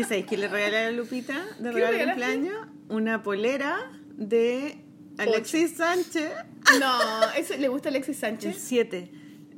¿sabes 0.07 0.25
qué 0.25 0.37
le 0.37 0.47
regalé 0.47 0.77
a 0.77 0.91
Lupita 0.91 1.45
de 1.59 1.71
regalo 1.71 1.97
de 1.97 2.03
cumpleaños? 2.05 2.67
Una 2.89 3.23
polera 3.23 3.91
de 4.15 4.77
Alexis 5.17 5.75
Sánchez. 5.77 6.31
No, 6.79 7.31
eso 7.37 7.55
le 7.57 7.67
gusta 7.67 7.89
Alexis 7.89 8.15
El 8.15 8.21
Sánchez, 8.21 8.57
7. 8.59 9.11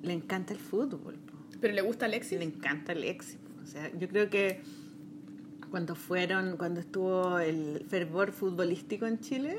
Le 0.04 0.14
encanta 0.14 0.54
el 0.54 0.60
fútbol. 0.60 1.16
po. 1.16 1.38
pero 1.60 1.74
le 1.74 1.82
gusta 1.82 2.06
a 2.06 2.08
Le 2.08 2.16
Alexis. 2.16 2.40
encanta 2.42 2.92
Alexis. 2.94 3.36
po. 3.36 3.64
O 3.64 3.68
sea, 3.68 3.92
yo 3.98 4.08
creo 4.08 4.30
que 4.30 4.62
cuando 5.70 5.96
fueron, 5.96 6.58
cuando 6.58 6.80
estuvo 6.80 7.40
el 7.40 7.86
fervor 7.88 8.32
futbolístico 8.32 9.06
en 9.06 9.20
Chile, 9.20 9.58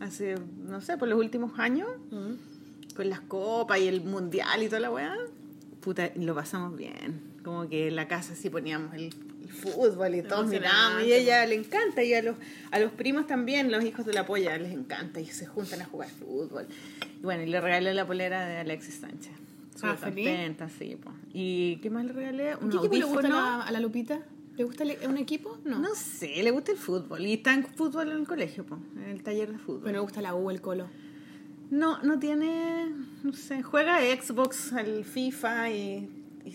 hace, 0.00 0.36
no 0.66 0.80
sé, 0.80 0.96
por 0.96 1.08
los 1.08 1.18
últimos 1.18 1.58
años, 1.58 1.88
con 2.94 3.08
las 3.10 3.20
copas 3.20 3.80
y 3.80 3.88
el 3.88 4.02
mundial 4.02 4.62
y 4.62 4.66
toda 4.66 4.80
la 4.80 4.90
weá, 4.90 5.16
puta, 5.80 6.10
lo 6.16 6.34
pasamos 6.34 6.76
bien. 6.76 7.22
Como 7.42 7.68
que 7.68 7.88
en 7.88 7.96
la 7.96 8.06
casa 8.08 8.34
sí 8.34 8.50
poníamos 8.50 8.94
el, 8.94 9.12
el 9.48 9.54
fútbol 9.54 10.14
y 10.14 10.22
todos 10.22 10.46
miramos. 10.46 11.02
Y 11.04 11.12
a 11.12 11.16
ella 11.16 11.46
le 11.46 11.54
encanta, 11.56 12.02
y 12.02 12.14
a 12.14 12.22
los, 12.22 12.36
a 12.70 12.78
los 12.78 12.92
primos 12.92 13.26
también, 13.26 13.70
los 13.72 13.84
hijos 13.84 14.04
de 14.06 14.12
la 14.12 14.26
polla, 14.26 14.56
les 14.58 14.72
encanta, 14.72 15.20
y 15.20 15.26
se 15.26 15.46
juntan 15.46 15.80
a 15.82 15.84
jugar 15.86 16.08
fútbol. 16.10 16.66
Y 17.20 17.22
bueno, 17.24 17.42
y 17.42 17.46
le 17.46 17.60
regalé 17.60 17.94
la 17.94 18.06
polera 18.06 18.46
de 18.46 18.58
Alexis 18.58 18.96
Sánchez. 19.00 19.32
Ah, 19.82 19.96
contenta, 20.00 20.68
sí. 20.68 20.96
po. 21.02 21.12
¿Y 21.32 21.76
qué 21.76 21.90
más 21.90 22.04
le 22.04 22.12
regalé? 22.12 22.56
Un 22.56 22.70
¿Qué 22.70 22.76
equipo 22.78 22.94
le 22.96 23.04
gusta 23.04 23.28
la, 23.28 23.62
a 23.62 23.70
la 23.70 23.78
Lupita? 23.80 24.20
¿Le 24.56 24.64
gusta 24.64 24.84
le- 24.84 24.98
un 25.06 25.16
equipo? 25.18 25.56
No. 25.64 25.78
No 25.78 25.94
sé, 25.94 26.42
le 26.42 26.50
gusta 26.50 26.72
el 26.72 26.78
fútbol. 26.78 27.24
Y 27.24 27.34
está 27.34 27.54
en 27.54 27.64
fútbol 27.64 28.10
en 28.10 28.16
el 28.18 28.26
colegio, 28.26 28.66
po, 28.66 28.76
en 28.96 29.04
el 29.04 29.22
taller 29.22 29.52
de 29.52 29.58
fútbol. 29.58 29.82
Pero 29.84 29.94
me 29.94 30.00
gusta 30.00 30.20
la 30.20 30.34
U, 30.34 30.50
el 30.50 30.60
colo. 30.60 30.88
No, 31.70 32.02
no 32.02 32.18
tiene, 32.18 32.90
no 33.22 33.32
sé, 33.34 33.62
juega 33.62 34.00
Xbox, 34.00 34.72
al 34.72 35.04
FIFA 35.04 35.70
y, 35.70 36.08
y 36.44 36.52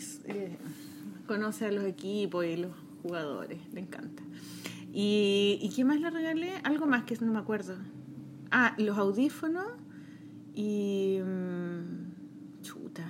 conoce 1.27 1.65
a 1.67 1.71
los 1.71 1.85
equipos 1.85 2.43
y 2.45 2.57
los 2.57 2.71
jugadores, 3.03 3.59
le 3.71 3.81
encanta. 3.81 4.23
¿Y, 4.91 5.59
¿Y 5.61 5.69
qué 5.69 5.85
más 5.85 5.99
le 5.99 6.09
regalé? 6.09 6.53
Algo 6.63 6.87
más 6.87 7.03
que 7.03 7.15
no 7.17 7.31
me 7.31 7.39
acuerdo. 7.39 7.75
Ah, 8.51 8.73
los 8.77 8.97
audífonos 8.97 9.67
y... 10.53 11.19
mm, 11.23 12.61
chuta. 12.61 13.03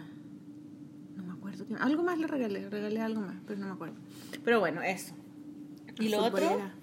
No 1.16 1.24
me 1.24 1.34
acuerdo. 1.34 1.66
Algo 1.80 2.04
más 2.04 2.18
le 2.18 2.28
regalé, 2.28 2.70
regalé 2.70 3.02
algo 3.02 3.22
más, 3.22 3.36
pero 3.46 3.60
no 3.60 3.68
me 3.68 3.74
acuerdo. 3.74 3.96
Pero 4.44 4.60
bueno, 4.60 4.82
eso. 4.82 5.14
¿Y 6.00 6.10
lo 6.10 6.20
otro? 6.24 6.40
Futbolera. 6.40 6.74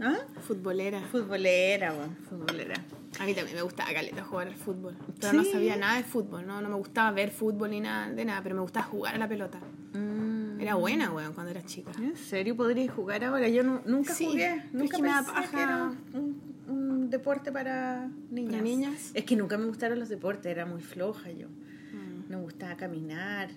¿Ah? 0.00 0.18
Futbolera. 0.40 1.00
Futbolera, 1.02 1.92
bueno, 1.92 2.16
futbolera. 2.28 2.74
A 3.18 3.26
mí 3.26 3.34
también 3.34 3.56
me 3.56 3.62
gustaba 3.62 3.92
caleta 3.92 4.24
jugar 4.24 4.48
al 4.48 4.56
fútbol. 4.56 4.96
Pero 5.20 5.34
no 5.34 5.44
sabía 5.44 5.76
nada 5.76 5.98
de 5.98 6.04
fútbol, 6.04 6.46
¿no? 6.46 6.62
No 6.62 6.70
me 6.70 6.76
gustaba 6.76 7.10
ver 7.10 7.30
fútbol 7.30 7.70
ni 7.70 7.80
nada 7.80 8.10
de 8.10 8.24
nada, 8.24 8.42
pero 8.42 8.54
me 8.54 8.62
gustaba 8.62 8.86
jugar 8.86 9.14
a 9.14 9.18
la 9.18 9.28
pelota. 9.28 9.60
Mm. 9.92 10.29
Era 10.60 10.74
buena, 10.74 11.10
weón, 11.10 11.32
cuando 11.32 11.50
era 11.50 11.62
chica. 11.64 11.90
¿En 11.98 12.16
serio 12.16 12.56
podrías 12.56 12.94
jugar 12.94 13.24
ahora? 13.24 13.48
Yo 13.48 13.62
nu- 13.62 13.80
nunca 13.86 14.14
Sí, 14.14 14.26
jugué. 14.26 14.62
Nunca 14.72 14.96
que 14.96 15.02
me 15.02 15.08
pensé 15.08 15.32
paja. 15.32 15.50
que 15.50 15.62
era 15.62 15.92
un, 16.14 16.40
un 16.68 17.10
deporte 17.10 17.50
para 17.52 18.08
niñas. 18.30 18.50
¿Para 18.52 18.62
niñas? 18.62 19.10
Es 19.14 19.24
que 19.24 19.36
nunca 19.36 19.56
me 19.58 19.66
gustaron 19.66 19.98
los 19.98 20.08
deportes, 20.08 20.46
era 20.46 20.66
muy 20.66 20.80
floja 20.82 21.30
yo. 21.30 21.48
Mm. 21.48 22.28
Me 22.30 22.36
gustaba 22.36 22.76
caminar. 22.76 23.50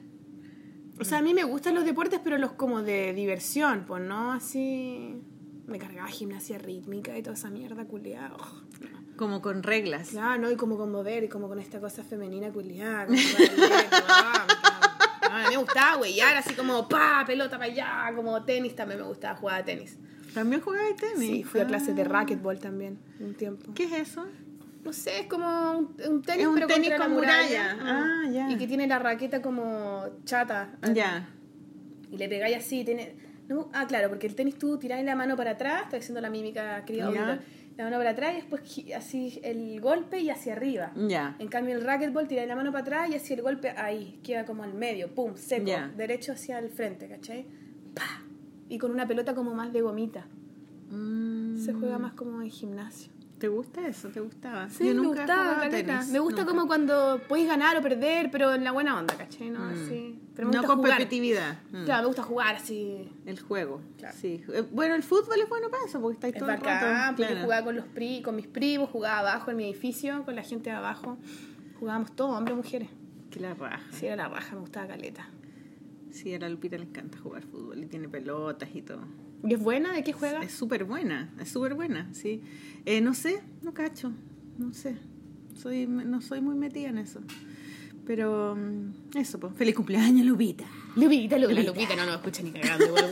O 0.99 1.03
sea, 1.03 1.17
a 1.17 1.21
mí 1.21 1.33
me 1.33 1.43
gustan 1.43 1.73
los 1.75 1.85
deportes, 1.85 2.19
pero 2.23 2.37
los 2.37 2.51
como 2.53 2.81
de 2.83 3.13
diversión, 3.13 3.83
pues 3.87 4.01
no 4.03 4.31
así. 4.31 5.15
Me 5.65 5.79
cargaba 5.79 6.07
gimnasia 6.09 6.57
rítmica 6.57 7.17
y 7.17 7.23
toda 7.23 7.35
esa 7.35 7.49
mierda 7.49 7.85
culiada. 7.85 8.35
Como 9.15 9.41
con 9.41 9.63
reglas. 9.63 10.09
Claro, 10.09 10.41
¿no? 10.41 10.51
Y 10.51 10.55
como 10.55 10.77
con 10.77 10.91
mover 10.91 11.23
y 11.23 11.29
como 11.29 11.47
con 11.47 11.59
esta 11.59 11.79
cosa 11.79 12.03
femenina 12.03 12.49
culiada. 12.51 13.07
a 15.33 15.43
mí 15.43 15.49
me 15.51 15.57
gustaba 15.57 15.95
güeyar 15.97 16.35
así 16.37 16.53
como 16.53 16.87
pa, 16.87 17.23
pelota 17.25 17.57
para 17.57 17.71
allá, 17.71 18.11
como 18.15 18.43
tenis 18.43 18.75
también 18.75 18.99
me 19.01 19.05
gustaba 19.07 19.35
jugar 19.35 19.61
a 19.61 19.65
tenis. 19.65 19.97
¿También 20.33 20.61
jugaba 20.61 20.85
de 20.85 20.93
tenis? 20.93 21.17
Sí, 21.29 21.43
fui 21.43 21.59
a 21.61 21.67
clases 21.67 21.95
de 21.95 22.01
Ah. 22.03 22.05
racquetball 22.09 22.59
también 22.59 22.97
un 23.19 23.33
tiempo. 23.35 23.71
¿Qué 23.73 23.83
es 23.85 23.91
eso? 24.09 24.25
No 24.83 24.91
sé, 24.91 25.19
es 25.21 25.27
como 25.27 25.47
un, 25.77 25.95
un 26.09 26.21
tenis, 26.23 26.41
Es 26.41 26.47
un 26.47 26.55
pero 26.55 26.67
tenis 26.67 26.91
con 26.97 27.11
muralla. 27.13 27.75
muralla. 27.75 27.77
Ah, 27.81 28.29
ya. 28.29 28.49
Y 28.51 28.57
que 28.57 28.67
tiene 28.67 28.85
la 28.87 28.99
raqueta 28.99 29.41
como 29.41 30.05
chata. 30.25 30.71
Ya. 30.93 31.29
Y 32.11 32.17
le 32.17 32.27
pegáis 32.27 32.57
así, 32.57 32.83
tiene... 32.83 33.15
no, 33.47 33.69
ah, 33.73 33.87
claro, 33.87 34.09
porque 34.09 34.27
el 34.27 34.35
tenis 34.35 34.57
tú 34.57 34.77
tiráis 34.77 35.05
la 35.05 35.15
mano 35.15 35.37
para 35.37 35.51
atrás, 35.51 35.83
estoy 35.83 35.99
haciendo 35.99 36.19
la 36.21 36.29
mímica 36.29 36.77
auditor. 36.79 37.39
La 37.77 37.85
mano 37.85 37.97
para 37.97 38.11
atrás 38.11 38.33
y 38.33 38.35
después 38.35 38.61
así 38.95 39.39
el 39.43 39.81
golpe 39.81 40.19
y 40.19 40.29
hacia 40.29 40.53
arriba. 40.53 40.91
En 41.39 41.47
cambio 41.47 41.75
el 41.75 41.83
racquetball 41.83 42.27
tiráis 42.27 42.47
la 42.47 42.55
mano 42.55 42.71
para 42.71 42.81
atrás 42.83 43.09
y 43.09 43.15
así 43.15 43.33
el 43.33 43.41
golpe 43.41 43.69
ahí, 43.71 44.19
queda 44.23 44.45
como 44.45 44.63
al 44.63 44.73
medio, 44.73 45.13
pum, 45.13 45.35
seco, 45.35 45.65
derecho 45.97 46.33
hacia 46.33 46.59
el 46.59 46.69
frente, 46.69 47.07
¿cachai? 47.07 47.45
¡Pa! 47.95 48.21
Y 48.69 48.77
con 48.77 48.91
una 48.91 49.07
pelota 49.07 49.33
como 49.33 49.53
más 49.55 49.73
de 49.73 49.81
gomita. 49.81 50.27
Mm, 50.91 51.57
Se 51.57 51.73
juega 51.73 51.97
más 51.97 52.13
como 52.13 52.41
en 52.41 52.49
gimnasio. 52.51 53.11
¿Te 53.43 53.49
gusta 53.49 53.85
eso? 53.85 54.07
¿Te 54.07 54.21
gustaba? 54.21 54.69
Sí, 54.69 54.87
Yo 54.87 54.95
me 54.95 55.05
gustaba, 55.05 55.59
caleta. 55.59 56.05
Me 56.09 56.19
gusta 56.19 56.43
nunca. 56.43 56.53
como 56.55 56.65
cuando 56.65 57.19
podéis 57.27 57.49
ganar 57.49 57.75
o 57.75 57.81
perder, 57.81 58.31
pero 58.31 58.53
en 58.53 58.63
la 58.63 58.71
buena 58.71 58.97
onda, 58.97 59.17
¿cachai? 59.17 59.49
No, 59.49 59.65
así. 59.65 60.17
Pero 60.33 60.47
me 60.47 60.53
no 60.53 60.61
gusta 60.61 60.73
competitividad. 60.75 61.57
Mm. 61.73 61.83
Claro, 61.83 62.03
me 62.03 62.07
gusta 62.07 62.23
jugar 62.23 62.55
así. 62.55 63.11
El 63.25 63.37
juego. 63.41 63.81
Claro. 63.97 64.15
Sí. 64.17 64.41
Eh, 64.47 64.63
Bueno, 64.71 64.95
el 64.95 65.03
fútbol 65.03 65.41
es 65.41 65.49
bueno 65.49 65.69
para 65.69 65.83
eso, 65.83 65.99
porque 65.99 66.13
estáis 66.13 66.35
Es 66.35 66.39
todo 66.39 66.51
el 66.51 66.55
bacán, 66.55 66.81
rato. 66.81 67.15
porque 67.17 67.31
claro. 67.33 67.43
jugaba 67.43 67.65
con, 67.65 67.75
los 67.75 67.85
pri 67.87 68.21
con 68.21 68.37
mis 68.37 68.47
primos, 68.47 68.89
jugaba 68.89 69.19
abajo 69.31 69.51
en 69.51 69.57
mi 69.57 69.65
edificio, 69.65 70.23
con 70.23 70.37
la 70.37 70.43
gente 70.43 70.69
de 70.69 70.77
abajo. 70.77 71.17
Jugábamos 71.81 72.15
todos, 72.15 72.37
hombres 72.37 72.55
mujeres. 72.55 72.87
Que 73.29 73.41
la 73.41 73.55
raja. 73.55 73.81
Sí, 73.91 74.05
era 74.05 74.15
la 74.15 74.29
raja, 74.29 74.55
me 74.55 74.61
gustaba 74.61 74.87
caleta. 74.87 75.27
Sí, 76.11 76.33
a 76.33 76.39
la 76.39 76.47
Lupita 76.47 76.77
le 76.77 76.83
encanta 76.85 77.17
jugar 77.17 77.43
fútbol 77.43 77.77
y 77.83 77.87
tiene 77.87 78.07
pelotas 78.07 78.69
y 78.73 78.83
todo. 78.83 79.01
¿Y 79.43 79.53
es 79.53 79.59
buena? 79.59 79.93
¿De 79.93 80.03
qué 80.03 80.13
juega? 80.13 80.41
Es 80.41 80.53
súper 80.53 80.85
buena, 80.85 81.29
es 81.39 81.49
súper 81.49 81.73
buena, 81.73 82.07
sí. 82.13 82.41
Eh, 82.85 83.01
no 83.01 83.13
sé, 83.13 83.41
no 83.61 83.73
cacho, 83.73 84.11
no 84.57 84.73
sé. 84.73 84.95
Soy, 85.55 85.85
no 85.85 86.21
soy 86.21 86.41
muy 86.41 86.55
metida 86.55 86.89
en 86.89 86.97
eso. 86.97 87.19
Pero 88.05 88.55
mm, 88.55 89.17
eso, 89.17 89.39
pues. 89.39 89.53
Feliz 89.55 89.75
cumpleaños, 89.75 90.25
Lupita. 90.25 90.65
Lupita, 90.95 91.37
Lupita. 91.37 91.61
La 91.61 91.67
Lupita 91.67 91.95
no 91.95 92.05
nos 92.05 92.15
escucha 92.15 92.41
ni 92.43 92.51
cagando, 92.51 92.85
igual. 92.85 93.11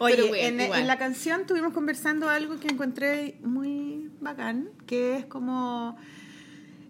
Oye, 0.00 0.14
Pero 0.14 0.28
bueno, 0.28 0.62
en, 0.62 0.72
en 0.72 0.86
la 0.86 0.96
canción 0.96 1.40
estuvimos 1.40 1.72
conversando 1.72 2.28
algo 2.28 2.60
que 2.60 2.68
encontré 2.68 3.38
muy 3.42 4.10
bacán, 4.20 4.70
que 4.86 5.16
es 5.16 5.26
como 5.26 5.96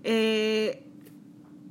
eh, 0.05 0.85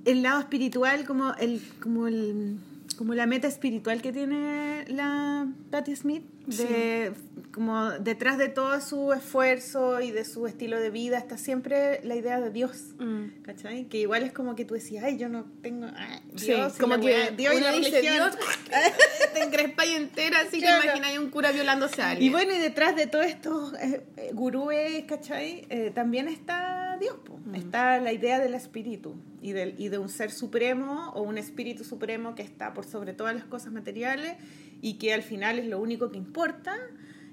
el 0.06 0.24
lado 0.24 0.40
espiritual, 0.40 1.06
como 1.06 1.34
el, 1.36 1.62
como 1.80 2.08
el, 2.08 2.58
como 2.98 3.14
la 3.14 3.26
meta 3.28 3.48
espiritual 3.48 4.02
que 4.02 4.12
tiene 4.12 4.86
la 4.88 5.48
Patti 5.72 5.96
Smith, 5.96 6.24
de, 6.48 7.12
como 7.54 7.92
detrás 7.92 8.38
de 8.38 8.48
todo 8.48 8.80
su 8.82 9.12
esfuerzo 9.14 10.00
y 10.02 10.12
de 10.12 10.24
su 10.26 10.48
estilo 10.48 10.80
de 10.80 10.90
vida 10.90 11.18
está 11.18 11.38
siempre 11.38 12.00
la 12.04 12.16
idea 12.16 12.40
de 12.40 12.50
Dios, 12.52 12.96
Mm. 13.00 13.42
¿cachai? 13.44 13.86
Que 13.86 14.00
igual 14.00 14.24
es 14.24 14.32
como 14.32 14.56
que 14.56 14.66
tú 14.66 14.74
decías, 14.74 15.04
ay, 15.04 15.18
yo 15.18 15.30
no 15.30 15.46
tengo 15.62 15.88
Sí, 16.36 16.48
Dios, 16.48 16.74
y 16.76 16.80
como 16.80 17.00
que 17.00 17.32
Dios 17.36 17.54
y 17.56 17.60
la 17.60 17.72
dice 17.74 17.92
religión. 18.02 18.32
Dios, 18.32 18.38
te 19.34 19.44
encrespa 19.44 19.86
y 19.86 19.94
entera, 19.96 20.40
así 20.42 20.60
Claro. 20.60 20.82
que 20.82 20.88
imagina 20.98 21.22
un 21.22 21.30
cura 21.30 21.52
violándose 21.52 22.02
a 22.02 22.12
alguien. 22.12 22.30
Y 22.30 22.32
bueno, 22.32 22.54
y 22.54 22.60
detrás 22.60 22.96
de 22.96 23.08
todos 23.08 23.26
estos 23.26 23.74
eh, 23.76 24.02
eh, 24.18 24.30
gurúes, 24.34 25.04
¿cachai? 25.06 25.66
Eh, 25.70 25.92
también 25.94 26.28
está 26.30 26.77
Dios, 26.98 27.16
po. 27.24 27.38
Mm. 27.46 27.56
está 27.56 28.00
la 28.00 28.12
idea 28.14 28.40
del 28.40 28.54
espíritu 28.54 29.16
y, 29.42 29.52
del, 29.54 29.76
y 29.78 29.90
de 29.90 29.98
un 29.98 30.10
ser 30.10 30.32
supremo 30.32 31.12
o 31.14 31.22
un 31.22 31.38
espíritu 31.38 31.84
supremo 31.84 32.36
que 32.36 32.44
está 32.44 32.74
por 32.74 32.86
sobre 32.86 33.14
todas 33.14 33.34
las 33.36 33.46
cosas 33.46 33.72
materiales 33.74 34.36
y 34.82 34.96
que 34.96 35.14
al 35.14 35.24
final 35.24 35.60
es 35.60 35.68
lo 35.68 35.80
único 35.80 36.12
que 36.12 36.18
importa 36.18 36.76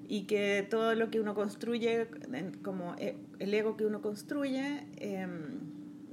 y 0.09 0.23
que 0.25 0.67
todo 0.69 0.95
lo 0.95 1.11
que 1.11 1.19
uno 1.21 1.35
construye, 1.35 2.07
como 2.63 2.95
eh, 2.99 3.17
el 3.39 3.55
ego 3.55 3.77
que 3.77 3.87
uno 3.87 4.03
construye, 4.03 4.85
eh, 4.99 5.27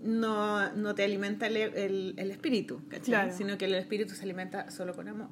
no, 0.04 0.72
no 0.74 0.96
te 0.96 1.04
alimenta 1.04 1.48
el, 1.48 1.58
el- 1.58 2.14
el 2.18 2.32
espíritu. 2.32 2.82
Claro. 3.04 3.32
sino 3.36 3.58
que 3.58 3.66
el 3.66 3.76
espíritu 3.76 4.16
se 4.16 4.24
alimenta 4.24 4.72
solo 4.72 4.96
con 4.96 5.08
amor. 5.08 5.30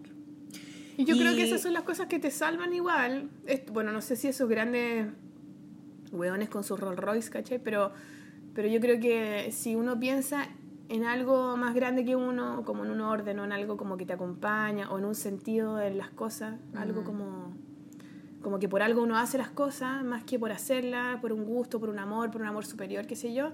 Y 0.97 1.05
yo 1.05 1.17
creo 1.17 1.33
que 1.33 1.41
Y- 1.41 1.43
esas 1.47 1.61
son 1.61 1.73
las 1.73 1.83
cosas 1.83 2.07
que 2.07 2.19
te 2.19 2.29
salvan 2.29 2.73
igual. 2.73 3.29
Bueno, 3.71 3.91
no 3.93 4.01
sé 4.01 4.15
si 4.17 4.27
esos 4.27 4.49
grandes 4.49 5.07
hueones 6.11 6.49
con 6.49 6.63
su 6.63 6.75
Rolls 6.77 6.99
Royce, 6.99 7.29
¿cachai? 7.29 7.59
Pero, 7.59 7.91
pero 8.53 8.67
yo 8.67 8.79
creo 8.79 8.99
que 8.99 9.51
si 9.51 9.75
uno 9.75 9.99
piensa 9.99 10.47
en 10.89 11.05
algo 11.05 11.55
más 11.55 11.75
grande 11.75 12.03
que 12.03 12.15
uno, 12.15 12.63
como 12.65 12.83
en 12.83 12.91
un 12.91 13.01
orden 13.01 13.39
o 13.39 13.43
en 13.43 13.51
algo 13.51 13.77
como 13.77 13.95
que 13.95 14.05
te 14.05 14.13
acompaña 14.13 14.89
o 14.89 14.97
en 14.97 15.05
un 15.05 15.15
sentido 15.15 15.79
en 15.79 15.97
las 15.97 16.09
cosas, 16.09 16.55
algo 16.75 17.03
como, 17.03 17.53
como 18.41 18.57
que 18.57 18.67
por 18.67 18.81
algo 18.81 19.03
uno 19.03 19.17
hace 19.17 19.37
las 19.37 19.49
cosas 19.49 20.03
más 20.03 20.23
que 20.23 20.39
por 20.39 20.51
hacerlas, 20.51 21.19
por 21.21 21.31
un 21.31 21.45
gusto, 21.45 21.79
por 21.79 21.89
un 21.89 21.99
amor, 21.99 22.31
por 22.31 22.41
un 22.41 22.47
amor 22.47 22.65
superior, 22.65 23.05
qué 23.05 23.15
sé 23.15 23.33
yo, 23.33 23.51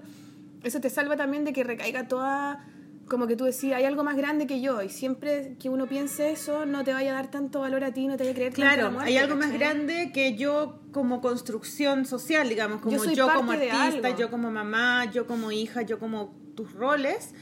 eso 0.62 0.80
te 0.80 0.88
salva 0.88 1.16
también 1.16 1.44
de 1.44 1.52
que 1.52 1.62
recaiga 1.62 2.08
toda 2.08 2.64
como 3.08 3.26
que 3.26 3.36
tú 3.36 3.44
decías, 3.44 3.78
hay 3.78 3.84
algo 3.84 4.02
más 4.04 4.16
grande 4.16 4.46
que 4.46 4.60
yo, 4.60 4.82
y 4.82 4.88
siempre 4.88 5.56
que 5.60 5.68
uno 5.68 5.86
piense 5.86 6.30
eso, 6.32 6.66
no 6.66 6.82
te 6.84 6.92
vaya 6.92 7.12
a 7.12 7.14
dar 7.14 7.30
tanto 7.30 7.60
valor 7.60 7.84
a 7.84 7.92
ti, 7.92 8.06
no 8.08 8.16
te 8.16 8.24
vaya 8.24 8.32
a 8.32 8.34
creer 8.34 8.52
tanto 8.52 8.64
la 8.64 8.74
Claro, 8.74 8.90
muerte, 8.90 9.10
hay 9.10 9.16
algo 9.18 9.36
más 9.36 9.52
grande 9.52 10.10
que 10.12 10.34
yo 10.36 10.80
como 10.92 11.20
construcción 11.20 12.04
social, 12.06 12.48
digamos, 12.48 12.80
como 12.80 12.96
Yo 13.04 13.28
como 13.32 13.52
artista, 13.52 14.16
yo 14.16 14.30
como 14.30 14.50
mamá, 14.50 15.10
yo 15.12 15.26
como 15.26 15.52
hija, 15.52 15.82
yo 15.82 15.98
como 15.98 16.34
tus 16.56 16.72
roles. 16.72 17.32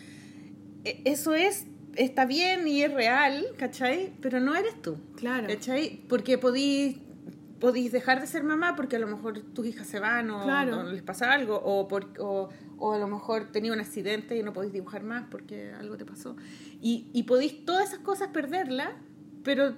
E- 0.85 1.01
Eso 1.05 1.35
es, 1.35 1.67
está 1.97 2.27
bien 2.27 2.67
y 2.69 2.83
es 2.83 2.93
real, 2.93 3.47
¿cachai? 3.57 4.13
Pero 4.21 4.41
no 4.41 4.55
eres 4.55 4.81
tú. 4.83 4.97
Claro. 5.17 5.47
¿Cachai? 5.47 6.03
Porque 6.09 6.37
podís, 6.37 6.97
podís 7.65 7.93
dejar 7.93 8.21
de 8.21 8.27
ser 8.27 8.45
mamá 8.45 8.77
porque 8.77 8.97
a 8.97 8.99
lo 8.99 9.07
mejor 9.07 9.41
tus 9.41 9.67
hijas 9.67 9.87
se 9.87 9.99
van 10.01 10.31
o, 10.31 10.43
Claro. 10.43 10.81
o 10.81 10.83
les 10.85 11.03
pasa 11.03 11.33
algo, 11.33 11.57
o, 11.63 11.89
por- 11.89 12.13
o, 12.19 12.49
o 12.79 12.93
a 12.95 12.99
lo 12.99 13.07
mejor 13.09 13.51
tenía 13.53 13.73
un 13.73 13.81
accidente 13.81 14.37
y 14.37 14.43
no 14.43 14.53
podéis 14.53 14.73
dibujar 14.73 15.03
más 15.03 15.25
porque 15.31 15.73
algo 15.73 15.97
te 15.97 16.05
pasó. 16.05 16.37
Y, 16.81 17.09
y 17.13 17.23
podéis 17.25 17.65
todas 17.65 17.89
esas 17.89 18.01
cosas 18.01 18.29
perderlas, 18.29 18.91
pero 19.43 19.75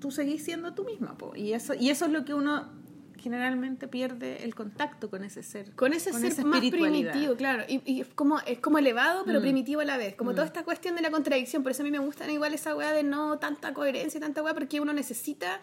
tú 0.00 0.10
seguís 0.10 0.42
siendo 0.44 0.74
tú 0.74 0.84
misma. 0.84 1.16
po. 1.18 1.34
Y, 1.36 1.52
eso, 1.52 1.74
y 1.74 1.90
eso 1.90 2.06
es 2.06 2.12
lo 2.12 2.24
que 2.24 2.34
uno 2.34 2.76
generalmente 3.20 3.88
pierde 3.88 4.44
el 4.44 4.54
contacto 4.54 5.10
con 5.10 5.24
ese 5.24 5.42
ser. 5.42 5.72
Con 5.74 5.92
ese 5.92 6.12
ser 6.12 6.44
más 6.46 6.60
primitivo, 6.60 7.34
claro. 7.34 7.64
Y, 7.68 7.82
y 7.84 8.00
es, 8.02 8.06
como, 8.14 8.38
es 8.46 8.60
como 8.60 8.78
elevado, 8.78 9.24
pero 9.26 9.40
Mm. 9.40 9.42
primitivo 9.42 9.80
a 9.80 9.84
la 9.84 9.96
vez. 9.96 10.14
Como 10.14 10.30
Mm. 10.30 10.34
toda 10.36 10.46
esta 10.46 10.62
cuestión 10.62 10.94
de 10.94 11.02
la 11.02 11.10
contradicción. 11.10 11.64
Por 11.64 11.72
eso 11.72 11.82
a 11.82 11.84
mí 11.84 11.90
me 11.90 11.98
gustan 11.98 12.30
igual 12.30 12.54
esa 12.54 12.76
weá 12.76 12.92
de 12.92 13.02
no 13.02 13.38
tanta 13.40 13.74
coherencia 13.74 14.18
y 14.18 14.20
tanta 14.20 14.40
weá, 14.42 14.54
porque 14.54 14.80
uno 14.80 14.92
necesita 14.92 15.60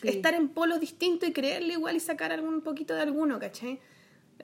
Sí. 0.00 0.08
estar 0.08 0.34
en 0.34 0.48
polos 0.48 0.80
distintos 0.80 1.28
y 1.28 1.32
creerle 1.32 1.74
igual 1.74 1.96
y 1.96 2.00
sacar 2.00 2.32
algún 2.32 2.60
poquito 2.62 2.94
de 2.94 3.02
alguno, 3.02 3.38
¿cachai? 3.38 3.80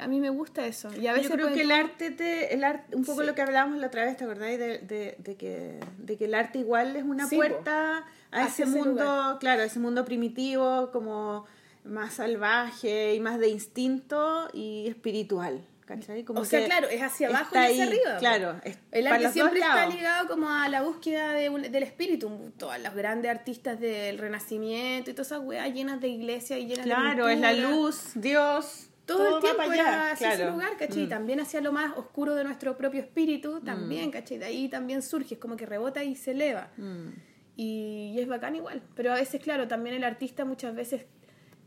A 0.01 0.09
mí 0.09 0.19
me 0.19 0.29
gusta 0.31 0.67
eso. 0.67 0.91
Y 1.01 1.07
a 1.07 1.13
veces 1.13 1.29
Yo 1.29 1.37
creo 1.37 1.53
que 1.53 1.63
el 1.63 1.71
arte, 1.71 2.11
te, 2.11 2.53
el 2.53 2.65
arte 2.65 2.97
un 2.97 3.05
poco 3.05 3.21
Sí. 3.21 3.27
lo 3.29 3.35
que 3.37 3.43
hablábamos 3.43 3.79
la 3.79 3.87
otra 3.87 4.05
vez, 4.05 4.17
¿te 4.17 4.25
acordás? 4.25 4.49
De, 4.59 4.79
de, 4.79 5.15
de 5.19 5.37
que, 5.37 5.79
de 5.99 6.17
que 6.17 6.25
el 6.25 6.35
arte 6.35 6.59
igual 6.59 6.97
es 6.97 7.05
una 7.05 7.29
Sí, 7.29 7.37
po. 7.37 7.43
puerta 7.43 7.99
a 8.33 8.43
Hacia 8.43 8.65
ese 8.65 8.77
ese 8.77 8.79
mundo, 8.85 9.05
lugar. 9.05 9.39
claro, 9.39 9.63
ese 9.63 9.79
mundo 9.79 10.05
primitivo, 10.05 10.91
como 10.93 11.47
más 11.85 12.15
salvaje 12.15 13.15
y 13.15 13.21
más 13.21 13.39
de 13.39 13.49
instinto 13.51 14.49
y 14.53 14.89
espiritual, 14.89 15.61
¿cachai? 15.85 16.25
Como 16.25 16.41
O 16.41 16.45
sea, 16.45 16.65
claro, 16.65 16.89
es 16.89 17.03
hacia 17.03 17.29
abajo 17.29 17.55
y 17.55 17.59
hacia 17.59 17.85
ahí, 17.85 17.89
arriba. 17.89 18.17
Claro, 18.19 18.61
es 18.65 18.79
El 18.91 19.07
arte 19.07 19.31
siempre 19.31 19.61
está 19.61 19.87
ligado 19.87 20.29
como 20.29 20.51
a 20.51 20.69
la 20.69 20.83
búsqueda 20.83 21.33
de 21.33 21.49
un- 21.51 21.63
del 21.63 21.83
espíritu. 21.83 22.53
Todas 22.59 22.81
las 22.81 22.95
grandes 22.95 23.31
artistas 23.31 23.79
del 23.81 24.19
Renacimiento 24.19 25.11
y 25.11 25.15
todas 25.15 25.29
esas 25.29 25.41
weas 25.41 25.73
llenas 25.73 26.01
de 26.01 26.09
iglesias 26.09 26.59
y 26.61 26.67
llenas 26.67 26.85
de 26.87 26.91
Claro, 26.95 27.29
es 27.29 27.39
la 27.41 27.53
luz, 27.53 28.13
Dios, 28.15 28.89
todo, 29.07 29.37
el 29.37 29.43
tiempo 29.43 29.59
para 29.59 29.75
era 29.75 29.89
allá, 29.89 30.13
hacia 30.13 30.29
ese 30.29 30.37
claro. 30.39 30.53
lugar, 30.53 30.77
¿cachai? 30.79 31.07
Mm. 31.07 31.09
También 31.09 31.41
hacia 31.41 31.61
lo 31.61 31.73
más 31.73 31.97
oscuro 31.97 32.35
de 32.35 32.45
nuestro 32.45 32.77
propio 32.77 33.01
espíritu, 33.01 33.61
también, 33.61 34.11
¿cachai? 34.11 34.39
De 34.39 34.47
ahí 34.47 34.69
también 34.69 35.03
surge, 35.03 35.35
es 35.35 35.41
como 35.41 35.57
que 35.57 35.67
rebota 35.67 36.03
y 36.03 36.15
se 36.17 36.31
eleva. 36.31 36.69
Mm. 36.79 37.09
Y, 37.57 38.13
y 38.17 38.21
es 38.21 38.27
bacán 38.27 38.57
igual. 38.57 38.83
Pero 38.97 39.13
a 39.13 39.17
veces, 39.17 39.41
claro, 39.43 39.69
también 39.69 39.95
el 39.95 40.05
artista 40.05 40.45
muchas 40.45 40.75
veces 40.75 41.07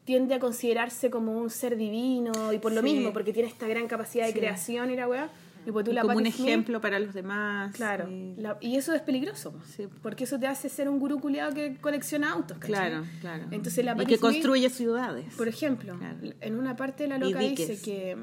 tiende 0.08 0.34
a 0.36 0.39
considerarse 0.39 1.10
como 1.10 1.34
un 1.38 1.49
ser 1.49 1.76
divino 1.76 2.53
y 2.53 2.60
por 2.60 2.72
lo 2.72 2.80
Sí. 2.82 2.93
mismo, 2.93 3.12
porque 3.12 3.34
tiene 3.34 3.49
esta 3.49 3.68
gran 3.68 3.88
capacidad 3.88 4.26
de 4.26 4.32
Sí. 4.32 4.39
creación 4.39 4.89
y 4.89 4.95
la 4.95 5.05
weá. 5.05 5.30
Y 5.66 5.72
pues 5.74 5.84
tú 5.84 5.91
la 5.91 6.01
como 6.03 6.16
un 6.16 6.26
ejemplo 6.26 6.80
para 6.80 6.97
los 6.97 7.14
demás. 7.14 7.76
Claro. 7.76 8.10
y- 8.10 8.36
La- 8.38 8.58
y 8.62 8.78
eso 8.78 8.93
es 8.93 9.01
peligroso. 9.01 9.53
Sí. 9.76 9.86
Porque 10.01 10.24
eso 10.24 10.39
te 10.39 10.47
hace 10.47 10.70
ser 10.70 10.88
un 10.88 10.97
gurú 10.97 11.20
culiado 11.20 11.53
que 11.53 11.76
colecciona 11.82 12.32
autos, 12.32 12.58
¿cachai? 12.58 12.89
Claro, 12.89 13.05
claro. 13.20 13.43
Entonces 13.51 13.84
la 13.84 13.91
y 13.91 13.97
que 14.05 14.16
Smith- 14.16 14.22
construye 14.22 14.70
ciudades. 14.70 15.26
Por 15.36 15.49
ejemplo, 15.49 15.97
Claro. 15.99 16.18
en 16.39 16.55
una 16.58 16.78
parte 16.78 17.03
de 17.03 17.10
la 17.10 17.18
loca 17.18 17.39
dice 17.39 17.82
que, 17.82 18.16